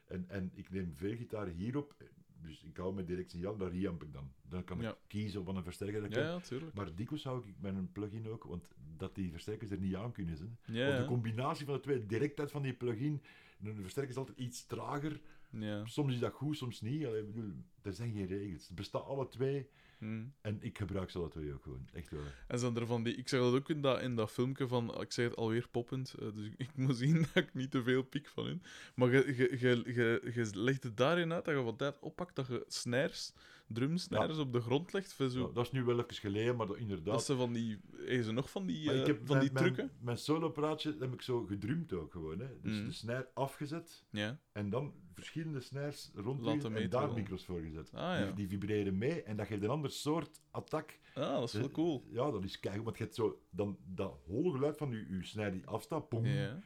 En, 0.07 0.25
en 0.29 0.51
ik 0.55 0.71
neem 0.71 0.95
veel 0.95 1.17
gitaren 1.17 1.55
hierop. 1.55 1.95
Dus 2.43 2.63
ik 2.63 2.77
hou 2.77 3.05
direct 3.05 3.31
signaal, 3.31 3.57
daar 3.57 3.73
reamp 3.73 4.03
ik 4.03 4.13
dan. 4.13 4.33
Dan 4.49 4.65
kan 4.65 4.81
Ja. 4.81 4.91
ik 4.91 4.97
kiezen 5.07 5.45
wat 5.45 5.57
een 5.57 5.63
versterker 5.63 6.01
dat 6.01 6.11
ik 6.11 6.17
Ja, 6.17 6.23
heb. 6.23 6.41
ja, 6.41 6.47
tuurlijk. 6.47 6.75
Maar 6.75 6.95
dikwijls 6.95 7.25
hou 7.25 7.39
ik 7.49 7.55
met 7.61 7.75
een 7.75 7.93
plugin 7.93 8.29
ook, 8.29 8.45
want 8.45 8.69
dat 8.97 9.15
die 9.15 9.31
versterkers 9.31 9.71
er 9.71 9.79
niet 9.79 9.95
aan 9.95 10.13
kunnen 10.13 10.37
zijn. 10.37 10.59
Ja, 10.65 10.99
de 10.99 11.05
combinatie 11.07 11.65
van 11.67 11.75
de 11.75 11.81
twee, 11.81 12.07
direct 12.07 12.41
uit 12.41 12.51
van 12.51 12.63
die 12.63 12.73
plugin. 12.75 13.23
Een 13.63 13.81
versterker 13.81 14.13
is 14.13 14.17
altijd 14.19 14.39
iets 14.39 14.67
trager. 14.67 15.21
ja. 15.51 15.87
Soms 15.87 16.13
is 16.15 16.21
dat 16.21 16.33
goed, 16.33 16.57
soms 16.57 16.81
niet. 16.81 17.07
Allee, 17.07 17.23
bedoel, 17.25 17.53
er 17.83 17.93
zijn 17.93 18.13
geen 18.13 18.27
regels. 18.27 18.67
Het 18.67 18.77
bestaat 18.77 19.05
alle 19.05 19.29
twee. 19.29 19.69
Hm. 19.99 20.25
En 20.41 20.59
ik 20.61 20.79
gebruik 20.79 21.11
ze 21.11 21.19
alle 21.19 21.29
twee 21.29 21.53
ook 21.53 21.63
gewoon. 21.63 21.89
Echt 21.93 22.11
wel. 22.11 22.23
En 22.47 22.59
zijn 22.59 22.77
er 22.77 22.87
van 22.87 23.03
die... 23.03 23.15
Ik 23.15 23.29
zeg 23.29 23.41
dat 23.41 23.55
ook 23.55 23.69
in 23.69 23.81
dat, 23.81 24.03
in 24.03 24.17
dat 24.17 24.31
filmpje 24.31 24.69
van... 24.69 25.01
Ik 25.01 25.13
zeg 25.13 25.29
het 25.29 25.37
alweer 25.37 25.69
poppend, 25.69 26.15
eh, 26.15 26.35
dus 26.35 26.47
ik, 26.47 26.55
ik 26.57 26.77
moet 26.77 26.97
zien 26.97 27.21
dat 27.35 27.45
ik 27.45 27.55
niet 27.55 27.71
te 27.71 27.83
veel 27.83 28.03
piek 28.03 28.29
van 28.29 28.49
in. 28.49 28.63
Maar 28.95 29.11
je, 29.11 30.51
legt 30.53 30.83
het 30.83 30.97
daarin 30.97 31.33
uit 31.33 31.45
dat 31.45 31.55
je 31.55 31.63
wat 31.63 31.79
tijd 31.79 31.99
oppakt, 32.01 32.37
dat 32.37 32.47
je 32.47 32.65
snares 32.69 33.33
drumsnijers 33.69 34.39
op 34.39 34.53
de 34.53 34.61
grond 34.61 34.93
legt. 34.93 35.13
voor 35.13 35.29
Zo, 35.31 35.41
Ja, 35.47 35.53
dat 35.53 35.65
is 35.67 35.71
nu 35.73 35.85
wel 35.85 35.99
even 36.01 36.15
geleden, 36.15 36.57
maar 36.57 36.67
dat, 36.67 36.77
inderdaad. 36.77 37.05
dat 37.15 37.25
ze 37.25 37.37
van 37.37 37.53
die... 37.53 37.81
Hebben 37.97 38.25
ze 38.25 38.33
nog 38.33 38.51
van 38.51 38.67
die, 38.67 38.85
Maar 38.87 38.95
eh, 38.95 39.15
van 39.25 39.39
die 39.41 39.53
mijn, 39.53 39.65
trucken? 39.65 39.85
Mijn, 39.87 39.99
mijn 40.05 40.19
solo-praatje 40.19 40.97
heb 40.99 41.13
ik 41.13 41.23
zo 41.23 41.45
gedrumd 41.45 41.93
ook 41.93 42.13
gewoon. 42.13 42.39
Hè. 42.39 42.61
Dus 42.63 42.77
Mhm. 42.77 42.85
de 42.85 42.93
snare 42.93 43.29
afgezet 43.35 44.05
Ja. 44.11 44.39
en 44.53 44.71
dan 44.71 44.95
verschillende 45.15 45.61
snares 45.61 46.11
rond 46.15 46.65
en 46.65 46.91
daar 46.91 47.13
micro's 47.13 47.45
voor 47.45 47.61
gezet. 47.61 47.91
Ah, 47.95 48.23
die, 48.25 48.35
die 48.35 48.49
vibreren 48.49 48.99
mee 48.99 49.23
en 49.23 49.37
dat 49.37 49.47
geeft 49.47 49.63
een 49.63 49.69
ander 49.71 49.91
soort 49.91 50.41
attack. 50.51 50.99
Ah, 51.15 51.35
dat 51.35 51.43
is 51.49 51.53
wel 51.53 51.65
Eh, 51.65 51.73
cool. 51.73 52.07
Ja, 52.11 52.31
dat 52.31 52.45
is 52.45 52.61
keigoed, 52.61 52.85
want 52.85 52.97
je 52.99 53.03
hebt 53.03 53.15
zo 53.15 53.43
dan 53.51 53.79
dat 53.87 54.19
holle 54.27 54.51
geluid 54.53 54.77
van 54.77 54.91
je, 54.91 55.07
je 55.17 55.25
snare 55.25 55.51
die 55.51 55.67
afstaat, 55.67 56.09
pom, 56.09 56.27
Ja. 56.27 56.61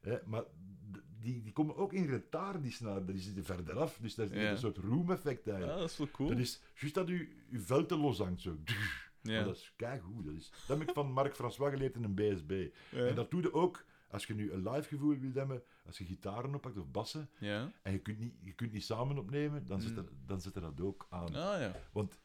hè, 0.00 0.16
maar 0.26 0.42
d- 0.42 0.48
die, 1.26 1.42
die 1.42 1.52
komen 1.52 1.76
ook 1.76 1.92
in 1.92 2.06
retard, 2.06 2.62
die 2.62 2.72
snare, 2.72 3.04
die 3.04 3.18
zitten 3.20 3.44
verder 3.44 3.78
af, 3.78 3.98
dus 4.00 4.14
dat 4.14 4.30
is 4.30 4.42
Ja. 4.42 4.50
een 4.50 4.58
soort 4.58 4.76
room-effect 4.78 5.44
ja, 5.44 5.50
eigenlijk. 5.52 5.80
dat 5.80 5.90
is 5.90 5.96
wel 5.96 6.10
cool. 6.10 6.28
Dat 6.28 6.38
is 6.38 6.60
juist 6.74 6.94
dat 6.94 7.08
je, 7.08 7.28
je 7.48 7.58
vel 7.60 7.86
te 7.86 7.96
los 7.96 8.18
hangt, 8.18 8.40
zo. 8.40 8.56
ja. 9.22 9.32
Maar 9.34 9.44
dat 9.44 9.56
is 9.56 9.72
keigoed. 9.76 10.24
Dat, 10.24 10.34
is, 10.34 10.50
dat 10.66 10.78
heb 10.78 10.88
ik 10.88 10.94
van 10.94 11.12
Marc 11.12 11.34
François 11.34 11.70
geleerd 11.72 11.94
in 11.94 12.04
een 12.04 12.14
BSB. 12.14 12.66
ja. 12.90 13.06
En 13.06 13.14
dat 13.14 13.30
doe 13.30 13.42
je 13.42 13.52
ook 13.54 13.84
als 14.10 14.26
je 14.26 14.34
nu 14.34 14.52
een 14.52 14.68
live 14.70 14.88
gevoel 14.88 15.18
wil 15.18 15.30
hebben, 15.34 15.62
als 15.86 15.98
je 15.98 16.04
gitaren 16.04 16.54
oppakt 16.54 16.76
of 16.78 16.90
bassen, 16.90 17.28
Ja. 17.38 17.72
en 17.82 17.92
je 17.92 17.98
kunt 17.98 18.18
niet, 18.18 18.34
je 18.40 18.52
kunt 18.52 18.72
niet 18.72 18.84
samen 18.84 19.18
opnemen, 19.18 19.66
dan, 19.66 19.80
zit 19.80 19.90
Mm. 19.92 19.98
er, 19.98 20.04
dan 20.26 20.40
zit 20.40 20.54
er 20.54 20.60
dat 20.60 20.80
ook 20.80 21.06
aan. 21.10 21.26
Ah, 21.34 21.60
ja. 21.60 21.72
Want 21.92 22.18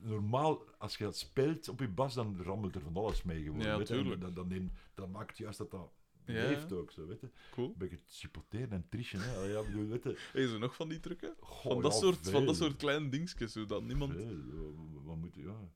normaal, 0.00 0.62
als 0.78 0.96
je 0.96 1.04
dat 1.04 1.16
speelt 1.16 1.68
op 1.68 1.80
je 1.80 1.88
bas, 1.88 2.14
dan 2.14 2.42
rammelt 2.42 2.74
er 2.74 2.80
van 2.80 2.96
alles 2.96 3.22
mee 3.22 3.42
gewoon. 3.42 3.60
Ja, 3.60 3.78
weet. 3.78 3.88
Dan, 4.20 4.34
dan, 4.34 4.48
neemt, 4.48 4.72
dan 4.94 5.10
maakt 5.10 5.38
juist 5.38 5.58
dat 5.58 5.70
dat. 5.70 5.92
Leeft 6.34 6.72
ook 6.72 6.92
zo, 6.92 7.06
weet 7.06 7.20
je. 7.20 7.30
Cool. 7.50 7.66
Een 7.68 7.74
beetje 7.78 8.00
supporteren 8.04 8.70
en 8.72 8.88
trischen, 8.88 9.20
hè. 9.20 9.36
Allee, 9.36 9.50
Ja, 9.52 9.62
bedoel, 9.62 9.86
weet 9.88 10.02
je. 10.02 10.18
Hebben 10.32 10.50
ze 10.50 10.58
nog 10.58 10.74
van 10.74 10.88
die 10.88 11.00
trucken? 11.00 11.34
Goh, 11.40 11.72
Van 11.72 11.82
dat, 11.82 11.92
ja, 11.92 11.98
soort, 11.98 12.30
van 12.30 12.46
dat 12.46 12.56
soort 12.56 12.76
kleine 12.76 13.08
dingetjes, 13.08 13.52
zodat 13.52 13.82
niemand... 13.82 14.12
Veel. 14.12 14.74
Wat- 15.04 15.16
moet 15.16 15.34
je, 15.34 15.42
ja. 15.42 15.70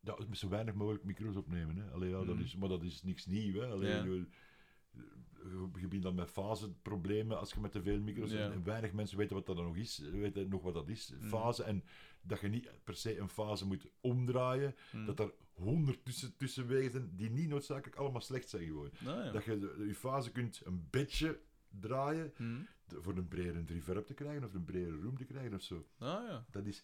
Ja, 0.00 0.16
zo 0.32 0.48
weinig 0.48 0.74
mogelijk 0.74 1.04
micro's 1.04 1.36
opnemen. 1.36 1.76
Hè. 1.76 1.90
Allee, 1.90 2.10
ja, 2.10 2.24
dat 2.24 2.34
Mhm. 2.34 2.44
is, 2.44 2.56
maar 2.56 2.68
dat 2.68 2.82
is 2.82 3.02
niks 3.02 3.26
nieuw. 3.26 3.60
Hè. 3.60 3.66
Allee, 3.66 3.90
Ja. 3.90 4.02
bedoel, 4.02 4.24
je 5.50 5.68
begint 5.72 6.02
dan 6.02 6.14
met 6.14 6.30
faseproblemen 6.30 7.38
als 7.38 7.52
je 7.52 7.60
met 7.60 7.72
te 7.72 7.82
veel 7.82 8.00
micro's 8.00 8.30
Ja. 8.30 8.50
en, 8.50 8.64
weinig 8.64 8.92
mensen 8.92 9.18
weten 9.18 9.36
wat 9.36 9.46
dat 9.46 9.56
dan 9.56 9.64
nog 9.64 9.76
is, 9.76 9.98
weten 9.98 10.48
nog 10.48 10.62
wat 10.62 10.74
dat 10.74 10.88
is, 10.88 11.12
Mhm. 11.18 11.28
fase. 11.28 11.62
En 11.62 11.84
dat 12.22 12.40
je 12.40 12.48
niet 12.48 12.70
per 12.84 12.96
se 12.96 13.18
een 13.18 13.28
fase 13.28 13.66
moet 13.66 13.86
omdraaien, 14.00 14.74
Hm. 14.90 15.04
dat 15.04 15.18
er 15.20 15.32
honderd 15.52 16.04
tussen, 16.04 16.36
tussenwegen 16.36 16.90
zijn 16.90 17.10
die 17.16 17.30
niet 17.30 17.48
noodzakelijk 17.48 17.96
allemaal 17.96 18.20
slecht 18.20 18.48
zijn 18.48 18.64
gewoon. 18.66 18.90
Ah, 18.98 19.04
ja. 19.04 19.30
Dat 19.30 19.44
je 19.44 19.84
je 19.86 19.94
fase 19.94 20.32
kunt 20.32 20.60
een 20.64 20.86
beetje 20.90 21.40
draaien 21.80 22.32
te- 22.86 23.02
voor 23.02 23.16
een 23.16 23.28
bredere 23.28 23.64
reverb 23.66 24.06
te 24.06 24.14
krijgen 24.14 24.44
of 24.44 24.54
een 24.54 24.64
bredere 24.64 24.96
room 25.02 25.16
te 25.16 25.24
krijgen 25.24 25.54
of 25.54 25.62
zo. 25.62 25.86
Ah, 25.98 26.26
ja. 26.28 26.46
Dat 26.50 26.66
is, 26.66 26.82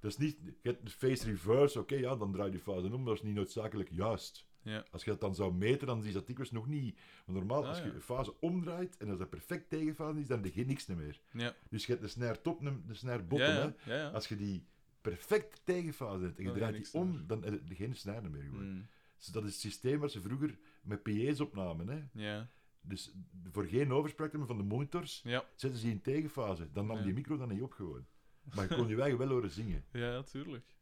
dat 0.00 0.10
is 0.10 0.16
niet... 0.16 0.36
Je 0.42 0.54
hebt 0.62 0.92
face 0.92 1.24
reverse, 1.24 1.78
oké, 1.80 1.94
ja, 1.94 2.16
dan 2.16 2.32
draai 2.32 2.50
je 2.52 2.58
fase 2.58 2.84
om, 2.86 2.90
maar 2.96 3.04
dat 3.04 3.14
is 3.16 3.22
niet 3.22 3.34
noodzakelijk 3.34 3.88
juist. 3.90 4.46
Ja. 4.66 4.84
Als 4.90 5.04
je 5.04 5.10
dat 5.10 5.20
dan 5.20 5.34
zou 5.34 5.54
meten, 5.54 5.86
dan 5.86 6.04
is 6.04 6.12
dat 6.12 6.26
dikwijls 6.26 6.52
nog 6.52 6.66
niet. 6.66 6.98
Want 7.24 7.38
normaal, 7.38 7.62
Ah, 7.62 7.68
als 7.68 7.78
je 7.78 7.84
ja. 7.84 7.92
een 7.94 8.00
fase 8.00 8.34
omdraait 8.40 8.96
en 8.96 9.08
als 9.08 9.18
dat 9.18 9.30
perfect 9.30 9.68
tegenfase 9.68 10.20
is, 10.20 10.26
dan 10.26 10.42
heb 10.42 10.54
je 10.54 10.66
niks 10.66 10.86
meer. 10.86 11.20
Ja. 11.32 11.54
Dus 11.68 11.86
je 11.86 11.92
hebt 11.92 12.04
de 12.04 12.10
snare 12.10 12.40
top 12.40 12.60
en 12.66 12.82
de 12.86 12.94
snare 12.94 13.22
bottom. 13.22 13.74
Hè. 13.78 14.10
Als 14.12 14.28
je 14.28 14.36
die 14.36 14.66
perfect 15.00 15.60
tegenfase 15.64 16.24
hebt 16.24 16.36
en 16.38 16.42
je 16.42 16.48
Dan 16.48 16.58
draait 16.58 16.84
die 16.84 17.00
om, 17.00 17.26
dan 17.26 17.42
heb 17.44 17.60
je 17.68 17.74
geen 17.74 17.94
snare 17.94 18.28
meer 18.28 18.42
gewoon. 18.42 18.64
Hm. 18.64 18.80
Dus 19.18 19.26
dat 19.26 19.44
is 19.44 19.50
het 19.52 19.60
systeem 19.60 19.98
waar 20.00 20.10
ze 20.10 20.20
vroeger 20.20 20.58
met 20.82 21.02
PA's 21.02 21.40
opnamen. 21.40 21.88
Hè. 21.88 22.02
Ja. 22.12 22.48
Dus 22.80 23.12
voor 23.50 23.64
geen 23.64 23.92
overspraak 23.92 24.30
van 24.46 24.56
de 24.56 24.62
monitors, 24.62 25.22
zetten 25.54 25.76
ze 25.80 25.88
in 25.90 26.02
tegenfase. 26.02 26.68
Dan 26.72 26.86
nam 26.86 27.02
die 27.02 27.12
micro 27.12 27.36
dan 27.36 27.48
niet 27.48 27.62
op 27.62 27.72
gewoon. 27.72 28.06
Maar 28.54 28.68
je 28.68 28.74
kon 28.76 28.88
je 28.88 29.00
eigen 29.00 29.18
wel 29.18 29.28
horen 29.28 29.50
zingen. 29.50 29.84
Ja, 29.92 30.10
natuurlijk. 30.10 30.75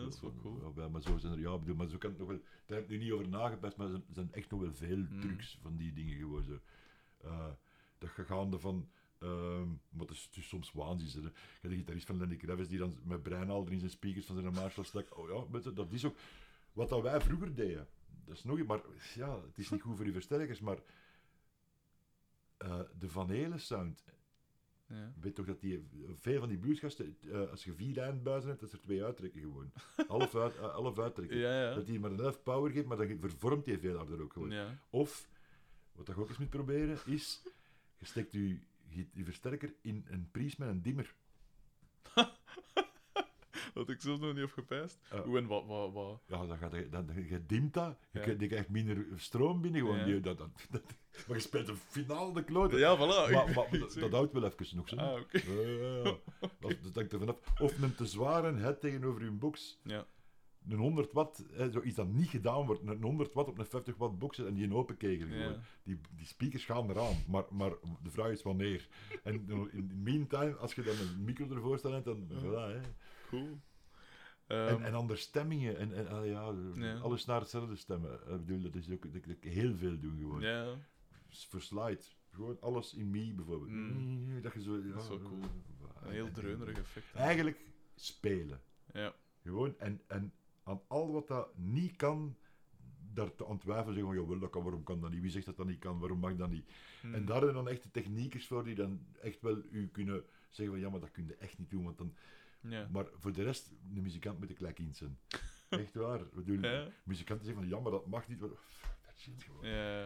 Ja, 0.00 0.06
dat 0.06 0.14
is 0.14 0.20
wel 0.20 0.34
cool. 0.42 0.72
Ja, 0.76 0.88
maar 0.88 1.02
zo 1.02 1.18
zijn 1.18 1.32
er, 1.32 1.40
ja, 1.40 1.58
bedoel, 1.58 1.74
maar 1.76 1.88
zo 1.88 1.98
kan 1.98 2.10
het 2.10 2.18
nog 2.18 2.28
wel. 2.28 2.40
Daar 2.66 2.78
heb 2.78 2.90
ik 2.90 2.98
nu 2.98 3.04
niet 3.04 3.12
over 3.12 3.28
nagepast, 3.28 3.76
maar 3.76 3.90
er 3.92 4.02
zijn 4.12 4.32
echt 4.32 4.50
nog 4.50 4.60
wel 4.60 4.72
veel 4.72 4.96
Mm. 4.96 5.20
trucs 5.20 5.58
van 5.62 5.76
die 5.76 5.92
dingen 5.92 6.16
gewoon 6.16 6.44
zo. 6.44 6.60
Eh, 7.20 7.50
dat 7.98 8.10
je 8.16 8.24
gaande 8.24 8.58
van. 8.58 8.88
ehm 9.18 9.68
maar 9.68 10.06
het 10.06 10.10
is, 10.10 10.24
het 10.24 10.36
is 10.36 10.48
soms 10.48 10.72
waanzin. 10.72 11.22
Je 11.22 11.28
hebt 11.60 11.70
de 11.70 11.76
gitarist 11.76 12.06
van 12.06 12.16
Lenny 12.18 12.36
Kravitz 12.36 12.68
die 12.68 12.78
dan 12.78 12.98
met 13.04 13.22
breinaalder 13.22 13.72
in 13.72 13.78
zijn 13.78 13.90
speakers 13.90 14.26
van 14.26 14.36
zijn 14.40 14.52
Marshall 14.52 14.84
stak. 14.84 15.18
Oh 15.18 15.28
ja, 15.52 15.70
dat 15.70 15.92
is 15.92 16.04
ook 16.04 16.16
wat 16.72 16.88
dat 16.88 17.02
wij 17.02 17.20
vroeger 17.20 17.54
deden. 17.54 17.88
Dat 18.24 18.36
is 18.36 18.44
nog 18.44 18.58
iets, 18.58 18.66
maar 18.66 18.80
ja, 19.14 19.40
het 19.42 19.58
is 19.58 19.70
niet 19.70 19.82
goed 19.82 19.94
voor 19.96 20.04
die 20.04 20.12
versterkers, 20.12 20.60
maar 20.60 20.78
eh, 22.56 22.80
de 22.98 23.08
Van 23.08 23.28
Halen 23.28 23.60
sound. 23.60 24.04
Ja. 24.90 25.12
Weet 25.20 25.34
toch 25.34 25.46
dat 25.46 25.60
die, 25.60 25.88
veel 26.14 26.38
van 26.38 26.48
die 26.48 26.58
bluesgasten, 26.58 27.16
eh, 27.32 27.50
als 27.50 27.64
je 27.64 27.72
vier 27.72 27.98
eindbuizen 27.98 28.48
hebt, 28.48 28.60
dat 28.60 28.68
is 28.68 28.74
er 28.74 28.82
twee 28.82 29.04
uittrekken 29.04 29.40
gewoon. 29.40 29.72
half, 30.08 30.34
uit, 30.34 30.56
eh, 30.56 30.74
half 30.74 30.98
uittrekken. 30.98 31.38
Ja, 31.38 31.62
ja. 31.62 31.74
Dat 31.74 31.86
die 31.86 32.00
maar 32.00 32.10
een 32.10 32.20
half 32.20 32.42
power 32.42 32.70
geeft, 32.70 32.86
maar 32.86 32.96
dan 32.96 33.18
vervormt 33.20 33.66
hij 33.66 33.78
veel 33.78 33.96
harder 33.96 34.22
ook 34.22 34.32
gewoon. 34.32 34.78
Of, 34.90 35.28
wat 35.92 36.06
je 36.06 36.16
ook 36.16 36.28
eens 36.28 36.38
moet 36.38 36.50
proberen, 36.50 36.98
is, 37.06 37.42
je 37.98 38.06
steekt 38.06 38.32
je, 38.32 38.58
je, 38.88 39.06
je 39.12 39.24
versterker 39.24 39.74
in 39.80 40.06
een 40.08 40.28
pries 40.30 40.56
met 40.56 40.68
een 40.68 40.82
dimmer. 40.82 41.14
Dat 43.74 43.88
ik 43.88 44.00
zelf 44.00 44.20
nog 44.20 44.30
niet 44.32 44.40
heb 44.40 44.52
gepijst. 44.52 44.98
Hoe 45.24 45.38
en 45.38 45.46
wat, 45.46 45.66
wat, 45.66 45.92
wat. 45.92 46.20
Ja, 46.26 46.46
dan, 46.46 46.58
gaat, 46.58 46.72
je- 46.74 46.88
dan, 46.88 47.06
dan, 47.06 47.24
je 47.28 47.46
dimt 47.46 47.74
dat, 47.74 47.98
je, 48.12 48.36
Ja. 48.38 48.46
krijgt- 48.46 48.68
minder 48.68 49.06
stroom 49.16 49.60
binnen 49.60 49.80
gewoon. 49.80 50.04
Die, 50.04 50.20
dat, 50.20 50.38
dat, 50.38 50.48
dat- 50.70 50.82
maar 51.26 51.36
je 51.36 51.42
speelt 51.42 51.68
een 51.68 51.76
finale 51.76 52.32
de 52.34 52.44
klote. 52.44 52.76
Ja, 52.78 52.96
voilà. 52.96 53.32
maar, 53.32 53.52
maar 53.54 53.78
dat, 54.00 54.10
houdt 54.12 54.32
wel 54.32 54.44
even 54.44 54.76
nog 54.76 54.88
zo. 54.88 54.96
Ah, 54.96 55.20
oké. 55.20 55.40
Ja. 55.50 56.02
Dat, 56.60 56.76
dat 56.82 56.94
hangt 56.94 57.12
er 57.12 57.18
vanaf. 57.18 57.36
Of 57.60 57.82
een 57.82 57.94
te 57.94 58.06
zware 58.06 58.52
head 58.54 58.80
tegenover 58.80 59.24
je 59.24 59.30
box. 59.30 59.80
Ja. 59.84 60.06
Een 60.68 60.78
100 60.78 61.12
watt, 61.12 61.44
hè, 61.52 61.70
zoiets 61.70 61.96
dat 61.96 62.08
niet 62.08 62.28
gedaan 62.28 62.66
wordt, 62.66 62.82
een 62.86 63.02
100 63.02 63.32
watt 63.34 63.48
op 63.48 63.58
een 63.58 63.66
50 63.66 63.96
watt 63.96 64.18
box 64.18 64.38
en 64.38 64.54
die 64.54 64.64
een 64.64 64.74
open 64.74 64.96
kegel. 64.96 65.26
Ja. 65.28 65.56
Die, 65.82 66.00
die 66.16 66.26
speakers 66.26 66.64
gaan 66.64 66.90
eraan, 66.90 67.14
maar, 67.28 67.44
maar 67.50 67.70
de 68.02 68.10
vraag 68.10 68.30
is 68.30 68.42
wanneer. 68.42 68.88
En 69.22 69.34
in 69.72 69.88
the 69.88 69.94
meantime, 69.94 70.54
als 70.56 70.74
je 70.74 70.82
dan 70.82 70.94
een 70.98 71.24
micro 71.24 71.48
ervoor 71.50 71.78
staat, 71.78 72.04
dan 72.04 72.26
Ja. 72.28 72.36
voilà, 72.40 72.74
hè. 72.74 72.80
Cool. 73.30 73.58
En, 74.46 74.68
Ehm, 74.68 74.82
en 74.82 74.94
andere 74.94 75.18
stemmingen, 75.18 75.76
en, 75.76 75.92
en 75.94 76.08
ah, 76.08 76.26
ja, 76.26 76.42
alles 76.98 77.24
naar 77.24 77.40
hetzelfde 77.40 77.76
stemmen. 77.76 78.12
Ik 78.12 78.44
bedoel, 78.46 78.62
dat 78.62 78.74
is 78.74 78.90
ook 78.90 79.12
dat, 79.12 79.36
heel 79.40 79.76
veel 79.76 79.98
doen 80.00 80.18
gewoon. 80.18 80.40
ja, 80.40 80.74
Voor 81.28 81.60
slide, 81.60 82.00
gewoon 82.30 82.60
alles 82.60 82.94
in 82.94 83.10
me 83.10 83.32
bijvoorbeeld. 83.34 83.70
Mm. 83.70 84.42
Dat 84.42 84.52
je 84.52 84.62
zo, 84.62 84.76
ja, 84.76 84.92
Dat 84.92 85.02
is 85.02 85.08
wel 85.08 85.18
cool. 85.22 85.42
een 86.02 86.10
heel 86.10 86.30
dreunerig 86.30 86.78
effect. 86.78 87.14
Eigenlijk 87.14 87.60
spelen. 87.94 88.60
Ja. 88.92 89.14
Gewoon, 89.42 89.78
en, 89.78 90.00
en 90.06 90.32
aan 90.62 90.80
al 90.86 91.12
wat 91.12 91.28
dat 91.28 91.56
niet 91.58 91.96
kan, 91.96 92.36
daar 93.12 93.34
te 93.34 93.44
ontwijfelen, 93.44 93.94
zeggen 93.94 94.12
van, 94.12 94.22
jawel, 94.22 94.38
dat 94.38 94.50
kan, 94.50 94.62
waarom 94.62 94.82
kan 94.82 95.00
dat 95.00 95.10
niet? 95.10 95.20
Wie 95.20 95.30
zegt 95.30 95.46
dat 95.46 95.56
dat 95.56 95.66
niet 95.66 95.78
kan? 95.78 95.98
Waarom 95.98 96.18
mag 96.18 96.36
dat 96.36 96.50
niet? 96.50 96.70
Hm. 97.00 97.14
En 97.14 97.24
daar 97.24 97.40
zijn 97.40 97.54
dan 97.54 97.68
echt 97.68 97.82
de 97.82 97.90
techniekers 97.90 98.46
voor 98.46 98.64
die 98.64 98.74
dan 98.74 99.06
echt 99.20 99.40
wel 99.40 99.62
u 99.70 99.88
kunnen 99.88 100.24
zeggen 100.48 100.74
van, 100.74 100.84
ja, 100.84 100.90
maar 100.90 101.00
dat 101.00 101.10
kun 101.10 101.26
je 101.26 101.34
echt 101.36 101.58
niet 101.58 101.70
doen, 101.70 101.84
want 101.84 101.98
dan... 101.98 102.14
Ja. 102.60 102.88
Maar 102.92 103.06
voor 103.18 103.32
de 103.32 103.42
rest, 103.42 103.70
de 103.92 104.00
muzikant 104.00 104.38
moet 104.38 104.50
ik 104.50 104.58
in 104.78 104.94
zijn. 104.94 105.18
Echt 105.68 105.94
waar. 105.94 106.20
Ik 106.20 106.32
bedoel, 106.34 106.58
Ja. 106.60 106.86
muzikanten 107.04 107.46
zeggen 107.46 107.62
van, 107.64 107.72
ja, 107.76 107.82
maar 107.82 107.92
dat 107.92 108.06
mag 108.06 108.28
niet. 108.28 108.40
Maar, 108.40 108.48
pff, 108.48 108.96
dat 109.06 109.14
shit 109.18 109.42
gewoon. 109.42 109.66
Ja. 109.66 110.00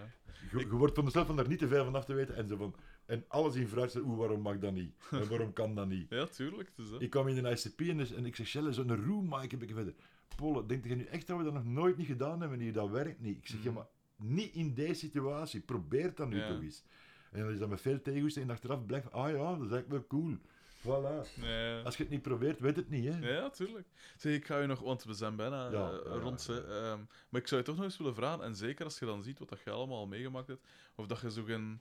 Je, 0.51 0.59
je 0.59 0.69
wordt 0.69 0.95
van 0.95 1.05
jezelf 1.05 1.27
van 1.27 1.37
daar 1.37 1.49
niet 1.49 1.59
te 1.59 1.69
veel 1.69 1.85
van 1.85 1.95
af 1.95 2.05
te 2.05 2.15
weten 2.15 2.37
en 2.37 2.49
zo 2.49 2.57
van... 2.57 2.75
En 3.07 3.25
alles 3.29 3.55
in 3.55 3.69
zeggen, 3.69 4.05
oeh, 4.05 4.19
waarom 4.19 4.41
mag 4.41 4.59
dat 4.59 4.73
niet? 4.73 4.95
En 5.11 5.29
waarom 5.29 5.53
kan 5.53 5.75
dat 5.75 5.89
niet? 5.89 6.07
ja, 6.11 6.27
tuurlijk. 6.27 6.73
Dat. 6.77 7.01
Ik 7.03 7.11
kwam 7.11 7.29
in 7.29 7.45
een 7.45 7.53
ICP 7.53 7.81
en, 7.81 7.97
dus- 7.97 8.13
en 8.13 8.25
ik 8.27 8.37
zeg, 8.37 8.47
Shelle, 8.47 8.73
zo'n 8.73 9.05
room 9.05 9.27
maak 9.29 9.53
ik 9.53 9.71
verder. 9.75 9.95
Polle, 10.37 10.67
denk 10.67 10.85
je 10.87 10.95
nu 10.95 11.05
echt 11.05 11.27
dat 11.27 11.39
we 11.39 11.45
dat 11.45 11.53
nog 11.53 11.65
nooit 11.65 11.97
niet 11.97 12.07
gedaan 12.07 12.41
hebben 12.41 12.61
hier? 12.61 12.73
Dat 12.73 12.91
werkt 12.91 13.21
niet. 13.21 13.37
Ik 13.37 13.47
zeg, 13.47 13.63
ja, 13.63 13.71
Mhm. 13.71 13.75
maar 13.79 13.87
niet 14.17 14.55
in 14.55 14.75
deze 14.75 14.95
situatie. 14.95 15.61
Probeer 15.61 16.15
dan 16.15 16.29
nu 16.29 16.37
Ja. 16.37 16.49
toch 16.49 16.61
eens. 16.63 16.85
En 17.31 17.41
dan 17.41 17.51
is 17.53 17.59
dat 17.59 17.69
met 17.69 17.81
veel 17.81 18.03
tegenwicht 18.03 18.37
en 18.37 18.51
achteraf 18.51 18.87
blijft, 18.87 19.13
ah 19.13 19.29
ja, 19.31 19.37
dat 19.57 19.65
is 19.67 19.71
eigenlijk 19.73 19.89
wel 19.89 20.07
cool. 20.07 20.37
Voilà. 20.85 21.85
Als 21.85 21.97
je 21.97 22.03
het 22.03 22.11
niet 22.11 22.23
probeert, 22.23 22.61
weet 22.61 22.77
het 22.77 22.89
niet, 22.91 23.05
hè. 23.15 23.29
Ja, 23.37 23.51
tuurlijk. 23.51 23.87
Zeg, 24.17 24.35
ik 24.35 24.47
ga 24.47 24.59
je 24.59 24.67
nog, 24.67 24.81
want 24.81 25.05
we 25.05 25.15
zijn 25.15 25.37
bijna 25.37 25.71
Ja, 25.71 25.91
eh, 25.91 25.99
ja, 26.05 26.13
rond. 26.21 26.45
ja. 26.49 26.55
Ehm, 26.55 26.99
maar 27.29 27.41
ik 27.41 27.49
zou 27.49 27.61
je 27.61 27.67
toch 27.67 27.77
nog 27.77 27.85
eens 27.85 27.97
willen 27.97 28.15
vragen, 28.15 28.45
en 28.45 28.57
zeker 28.57 28.85
als 28.85 28.99
je 28.99 29.07
dan 29.07 29.23
ziet 29.23 29.39
wat 29.39 29.49
dat 29.49 29.61
je 29.65 29.71
allemaal 29.71 29.99
al 29.99 30.07
meegemaakt 30.07 30.47
hebt, 30.49 30.67
of 30.95 31.07
dat 31.07 31.21
je 31.21 31.31
zo'n 31.31 31.81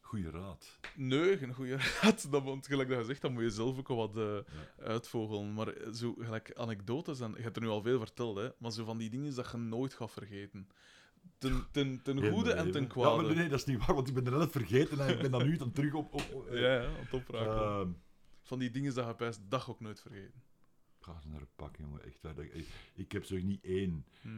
Goeie 0.00 0.30
raad. 0.30 0.78
nee, 0.96 1.38
geen 1.38 1.54
goede 1.54 1.76
raad, 2.02 2.30
dat, 2.30 2.42
want 2.42 2.66
gelijk 2.66 2.88
dat 2.88 2.98
je 2.98 3.04
zegt, 3.04 3.20
dan 3.20 3.32
moet 3.32 3.42
je 3.42 3.50
zelf 3.50 3.78
ook 3.78 3.88
al 3.90 3.96
wat 3.96 4.16
eh, 4.16 4.38
uitvogelen. 4.84 5.54
Maar 5.54 5.68
eh, 5.68 5.92
zo 5.92 6.14
gelijk 6.18 6.54
anekdotes, 6.54 7.20
en 7.20 7.32
je 7.36 7.42
hebt 7.42 7.56
er 7.56 7.62
nu 7.62 7.68
al 7.68 7.82
veel 7.82 7.98
verteld, 7.98 8.36
hè, 8.36 8.48
maar 8.58 8.72
zo 8.72 8.84
van 8.84 8.98
die 8.98 9.10
dingen 9.10 9.34
dat 9.34 9.50
je 9.50 9.56
nooit 9.56 9.94
gaat 9.94 10.10
vergeten. 10.12 10.68
Ten, 11.38 11.66
ten, 11.70 12.02
ten 12.02 12.30
goede 12.30 12.52
en 12.52 12.70
ten 12.70 12.86
kwade. 12.86 13.22
Ja, 13.22 13.28
maar 13.28 13.36
nee, 13.36 13.48
dat 13.48 13.58
is 13.58 13.64
niet 13.64 13.86
waar, 13.86 13.94
want 13.94 14.08
ik 14.08 14.14
ben 14.14 14.26
er 14.26 14.38
net 14.38 14.50
vergeten 14.50 15.00
en 15.00 15.12
ik 15.14 15.20
ben 15.20 15.30
dan 15.30 15.46
nu 15.46 15.56
dan 15.56 15.72
terug 15.72 15.94
op... 15.94 16.14
op, 16.14 16.32
op- 16.32 16.48
ja, 16.50 16.82
ja, 16.82 16.90
opraken. 17.10 17.52
Ehm, 17.52 17.88
van 18.42 18.58
die 18.58 18.70
dingen 18.70 18.94
dat 18.94 19.06
je 19.06 19.14
bij 19.16 19.32
dag 19.48 19.70
ook 19.70 19.80
nooit 19.80 20.00
vergeten. 20.00 20.42
ga 21.00 21.14
eens 21.14 21.24
naar 21.24 21.40
een 21.40 21.54
pak, 21.56 21.76
jongen. 21.76 22.04
Echt 22.04 22.22
waar. 22.22 22.38
Ik, 22.38 22.66
ik 22.94 23.12
heb 23.12 23.24
zo 23.24 23.36
niet 23.36 23.64
één. 23.64 24.06
Hm. 24.20 24.28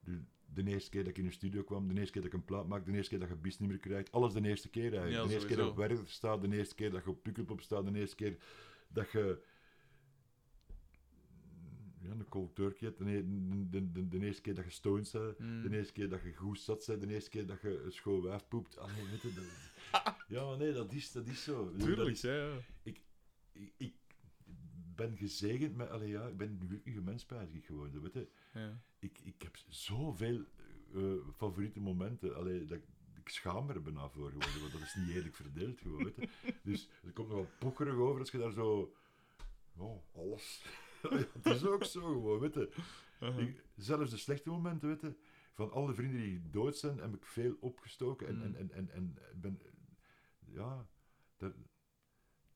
De, 0.00 0.22
de 0.52 0.64
eerste 0.64 0.90
keer 0.90 1.00
dat 1.00 1.10
ik 1.10 1.18
in 1.18 1.24
de 1.24 1.32
studio 1.32 1.62
kwam, 1.62 1.88
de 1.88 1.94
eerste 1.94 2.12
keer 2.12 2.22
dat 2.22 2.32
ik 2.32 2.38
een 2.38 2.44
plaat 2.44 2.66
maak, 2.68 2.84
de 2.84 2.92
eerste 2.92 3.10
keer 3.10 3.18
dat 3.18 3.28
je 3.28 3.36
bis 3.36 3.58
niet 3.58 3.68
meer 3.68 3.78
krijgt. 3.78 4.12
Alles 4.12 4.32
de 4.32 4.48
eerste 4.48 4.68
keer 4.68 4.92
eigenlijk. 4.92 5.12
Ja, 5.12 5.26
de 5.26 5.32
eerste 5.32 5.46
keer 5.46 5.56
dat 5.56 5.64
je 5.64 5.70
op 5.70 5.76
Werder 5.76 5.98
staat, 6.06 6.40
de 6.42 6.56
eerste 6.56 6.74
keer 6.74 6.90
dat 6.90 7.04
je 7.04 7.10
op 7.10 7.22
Pukkelpop 7.22 7.60
staat, 7.60 7.86
de 7.86 7.98
eerste 7.98 8.16
keer 8.16 8.36
dat 8.88 9.10
je 9.10 9.42
ja, 12.02 12.10
een 12.10 12.28
cold 12.28 12.54
turkey 12.54 12.88
hebt, 12.88 12.98
de, 12.98 13.90
de, 13.92 14.08
de, 14.08 14.20
eerste 14.20 14.42
keer 14.42 14.54
dat 14.54 14.64
je 14.64 14.70
stoned 14.70 15.12
bent, 15.12 15.38
Mm. 15.38 15.62
de 15.62 15.76
eerste 15.76 15.92
keer 15.92 16.08
dat 16.08 16.22
je 16.22 16.32
goed 16.34 16.60
zat 16.60 16.84
de 16.84 17.06
eerste 17.08 17.30
keer 17.30 17.46
dat 17.46 17.60
je 17.60 17.82
een 17.82 17.92
schoon 17.92 18.22
wijf 18.22 18.48
poept. 18.48 18.78
Ah, 18.78 18.96
nee, 18.96 19.06
weet 19.10 19.22
je, 19.22 19.32
dat- 19.34 20.14
ja, 20.28 20.44
maar 20.46 20.56
nee, 20.58 20.72
dat 20.72 20.92
is, 20.92 21.12
dat 21.12 21.26
is 21.26 21.42
zo. 21.44 21.72
Tuurlijk, 21.78 22.10
is- 22.10 22.20
ja, 22.20 22.32
ja. 22.34 22.58
ik, 22.82 23.00
ik 23.76 23.94
ben 24.94 25.16
gezegend 25.16 25.76
met... 25.76 25.88
Allee, 25.90 26.08
ja, 26.08 26.26
ik 26.26 26.36
ben 26.36 26.50
een 26.50 26.60
gelukkige 26.66 27.00
mens, 27.00 27.26
ik 27.52 27.64
gewoon. 27.66 28.00
Weet 28.02 28.12
je. 28.12 28.28
ja. 28.54 28.80
Ik, 28.98 29.18
ik 29.24 29.42
heb 29.42 29.56
zoveel 29.68 30.44
eh, 30.94 31.02
favoriete 31.36 31.80
momenten. 31.80 32.36
Allee, 32.36 32.64
dat, 32.64 32.78
ik- 32.78 32.84
ik 33.22 33.28
schaam 33.28 33.70
er 33.70 33.82
bijna 33.82 34.08
voor 34.08 34.28
geworden, 34.30 34.60
want 34.60 34.72
dat 34.72 34.80
is 34.82 34.94
niet 34.94 35.08
eerlijk 35.14 35.34
verdeeld 35.34 35.80
gewoon, 35.80 36.04
weet 36.04 36.16
je. 36.16 36.28
Dus 36.62 36.88
er 37.04 37.12
komt 37.12 37.28
nog 37.28 37.36
wel 37.36 37.50
pocherig 37.58 37.94
over 37.94 38.20
als 38.20 38.30
je 38.30 38.38
daar 38.38 38.52
zo... 38.52 38.94
Oh, 39.76 40.02
alles. 40.16 40.64
het 41.42 41.46
is 41.46 41.66
ook 41.66 41.84
zo 41.84 42.00
gewoon, 42.00 42.38
weet 42.40 42.54
je. 42.54 42.70
Ik- 43.38 43.64
zelfs 43.76 44.10
de 44.10 44.16
slechte 44.16 44.50
momenten, 44.50 44.88
weet 44.88 45.00
je, 45.00 45.14
van 45.52 45.70
alle 45.72 45.94
vrienden 45.94 46.20
die 46.20 46.50
dood 46.50 46.76
zijn, 46.76 46.98
heb 46.98 47.14
ik 47.14 47.24
veel 47.24 47.56
opgestoken. 47.60 48.26
En, 48.26 48.36
Mm. 48.36 48.42
en, 48.42 48.56
en, 48.56 48.70
en, 48.70 48.90
en 48.90 49.18
ben, 49.40 49.60
ja, 50.46 50.86
dat, 51.36 51.52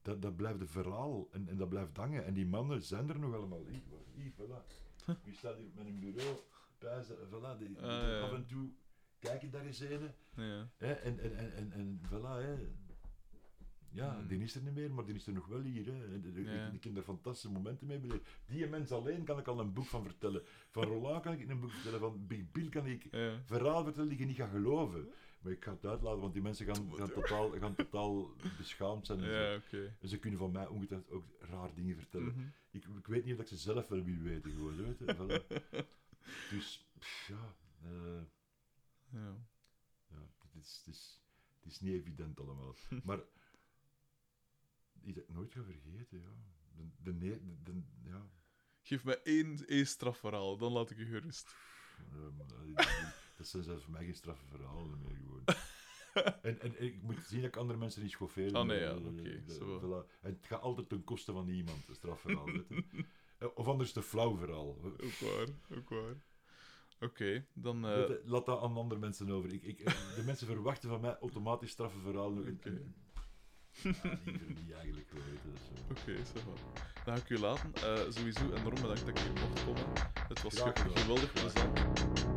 dat, 0.02 0.22
dat 0.22 0.36
blijft 0.36 0.60
een 0.60 0.68
verhaal 0.68 1.28
en, 1.30 1.48
en 1.48 1.56
dat 1.56 1.68
blijft 1.68 1.96
hangen. 1.96 2.24
En 2.24 2.34
die 2.34 2.46
mannen 2.46 2.82
zijn 2.82 3.08
er 3.08 3.18
nog 3.18 3.34
allemaal. 3.34 3.66
Hier, 3.66 3.82
hier 4.14 4.32
voilà. 4.32 4.64
Wie 5.24 5.34
staat 5.34 5.56
hier 5.56 5.66
op 5.66 5.74
mijn 5.74 5.98
bureau? 6.00 6.36
Thuis, 6.78 7.10
eh, 7.10 7.16
voilà, 7.16 7.58
die, 7.58 7.68
die- 7.68 7.78
Ah, 7.80 8.22
af 8.22 8.32
en 8.32 8.46
toe 8.46 8.70
kijk 9.18 9.42
ik 9.42 9.52
daar 9.52 9.64
eens 9.66 9.80
een. 9.80 10.10
Ja. 10.36 10.68
Hè, 10.76 10.92
en, 10.92 11.18
en, 11.18 11.36
en, 11.36 11.52
en, 11.52 11.72
en 11.72 12.00
voilà, 12.08 12.42
hè. 12.44 12.68
Ja, 13.94 14.18
Mm. 14.20 14.26
die 14.28 14.38
is 14.42 14.54
er 14.54 14.62
niet 14.62 14.74
meer, 14.74 14.90
maar 14.92 15.04
die 15.04 15.14
is 15.14 15.26
er 15.26 15.32
nog 15.32 15.46
wel 15.46 15.60
hier. 15.60 15.86
Hè. 15.86 16.20
De- 16.20 16.32
de- 16.32 16.42
Ja. 16.42 16.66
Ik, 16.66 16.72
ik 16.74 16.84
heb 16.84 16.94
daar 16.94 17.02
fantastische 17.04 17.50
momenten 17.50 17.86
mee 17.86 17.98
beleefd. 17.98 18.28
Die 18.46 18.66
mens 18.66 18.90
alleen 18.92 19.24
kan 19.24 19.38
ik 19.38 19.46
al 19.48 19.60
een 19.60 19.72
boek 19.72 19.84
van 19.86 20.04
vertellen. 20.04 20.42
Van 20.70 20.82
Roland 20.84 21.22
kan 21.22 21.32
ik 21.32 21.48
een 21.48 21.60
boek 21.60 21.70
vertellen. 21.70 22.00
Van 22.00 22.26
Big 22.26 22.50
Bill 22.52 22.68
kan 22.68 22.86
ik 22.86 23.06
Ja. 23.10 23.42
verhaal 23.44 23.84
vertellen 23.84 24.08
die 24.08 24.18
je 24.18 24.24
niet 24.24 24.36
gaat 24.36 24.50
geloven. 24.50 25.08
Maar 25.42 25.52
ik 25.52 25.64
ga 25.64 25.70
het 25.72 25.84
uitlaten, 25.86 26.20
want 26.20 26.32
die 26.32 26.42
mensen 26.42 26.66
gaan, 26.66 26.92
gaan, 26.96 27.10
totaal, 27.12 27.50
gaan 27.50 27.74
totaal 27.74 28.30
beschaamd 28.58 29.06
zijn. 29.06 29.22
En, 29.24 29.62
zo. 29.70 29.76
En 30.00 30.08
ze 30.08 30.18
kunnen 30.18 30.38
van 30.38 30.52
mij 30.52 30.66
ongetwijfeld 30.66 31.10
ook 31.10 31.24
raar 31.40 31.74
dingen 31.74 31.96
vertellen. 31.96 32.26
Mhm. 32.36 32.46
Ik, 32.70 32.84
ik 32.98 33.06
weet 33.06 33.24
niet 33.24 33.34
of 33.34 33.40
ik 33.40 33.46
ze 33.46 33.56
zelf 33.56 33.88
wel 33.88 34.02
wil 34.02 34.18
weten. 34.22 34.50
Gewoon, 34.50 34.76
weet 34.76 34.98
je. 34.98 35.14
Voilà. 35.16 35.62
Dus, 36.50 36.86
pff, 36.98 37.26
ja... 37.28 37.54
eh, 37.82 38.22
Ja. 39.12 39.36
ja, 40.10 40.26
het 40.38 40.54
is, 40.62 40.82
het, 40.84 40.94
is, 40.94 41.22
het 41.60 41.72
is 41.72 41.80
niet 41.80 41.92
evident 41.94 42.40
allemaal. 42.40 42.74
Maar 43.04 43.20
iets 45.04 45.14
dat 45.18 45.24
ik 45.28 45.34
nooit 45.34 45.52
ga 45.52 45.62
vergeten, 45.62 46.18
ja. 46.18 46.32
De, 46.76 46.88
de, 47.02 47.12
ne- 47.12 47.40
de, 47.62 47.72
de- 47.72 48.08
ja. 48.10 48.30
Geef 48.82 49.04
mij 49.04 49.20
één, 49.22 49.66
één 49.66 49.86
strafverhaal, 49.86 50.56
dan 50.56 50.72
laat 50.72 50.90
ik 50.90 50.96
je 50.98 51.04
gerust. 51.04 51.54
eh, 51.98 52.74
dat- 53.36 53.46
zijn 53.46 53.62
zelfs 53.62 53.82
voor 53.82 53.92
mij 53.92 54.04
geen 54.04 54.14
straffe 54.14 54.46
verhalen 54.46 55.00
meer 55.00 55.14
gewoon. 55.16 55.44
En, 56.42 56.60
en 56.60 56.82
ik 56.82 57.02
moet 57.02 57.18
zien 57.26 57.40
dat 57.40 57.48
ik 57.48 57.56
andere 57.56 57.78
mensen 57.78 58.02
niet 58.02 58.10
schoffeer. 58.10 58.52
Ah, 58.52 58.66
nee, 58.66 58.80
ja, 58.80 58.90
Eh, 58.90 59.06
oké, 59.06 59.22
eh, 59.22 59.80
voilà. 59.82 60.20
En 60.20 60.32
het 60.32 60.46
gaat 60.46 60.60
altijd 60.60 60.88
ten 60.88 61.04
koste 61.04 61.32
van 61.32 61.48
iemand, 61.48 61.88
een 61.88 61.94
strafverhaal. 61.94 62.48
Eh, 63.38 63.48
Of 63.54 63.66
anders 63.68 63.92
te 63.92 64.02
flauw 64.02 64.36
verhaal. 64.36 64.78
Ook 64.84 65.18
waar, 65.20 65.46
ook 65.78 65.88
waar. 65.88 66.26
Oké, 67.00 67.46
dan... 67.52 67.86
eh, 67.86 68.08
laat 68.24 68.46
dat 68.46 68.60
aan 68.62 68.76
andere 68.76 69.00
mensen 69.00 69.30
over. 69.30 69.52
Ik, 69.52 69.62
ik, 69.62 69.78
de 70.16 70.22
mensen 70.24 70.46
verwachten 70.46 70.88
van 70.88 71.00
mij 71.00 71.16
automatisch 71.18 71.70
straffe 71.70 71.98
verhalen. 71.98 72.58
En- 72.60 72.94
Ja, 73.82 73.90
liever 73.92 74.48
niet 74.48 74.72
eigenlijk. 74.72 75.06
is 75.54 75.60
zo. 75.64 75.82
Oké, 75.90 76.24
ça 76.24 76.44
va. 76.44 76.82
Dan 77.04 77.16
ga 77.16 77.20
ik 77.22 77.30
u 77.30 77.38
laten. 77.38 77.72
Eh, 77.74 78.10
sowieso 78.10 78.40
enorm 78.40 78.74
bedankt 78.74 79.00
dat 79.00 79.08
ik 79.08 79.18
hier 79.18 79.32
mocht 79.32 79.64
komen. 79.64 79.84
Het 80.28 80.42
was 80.42 80.54
geweldig 80.94 81.32
plezant. 81.32 82.33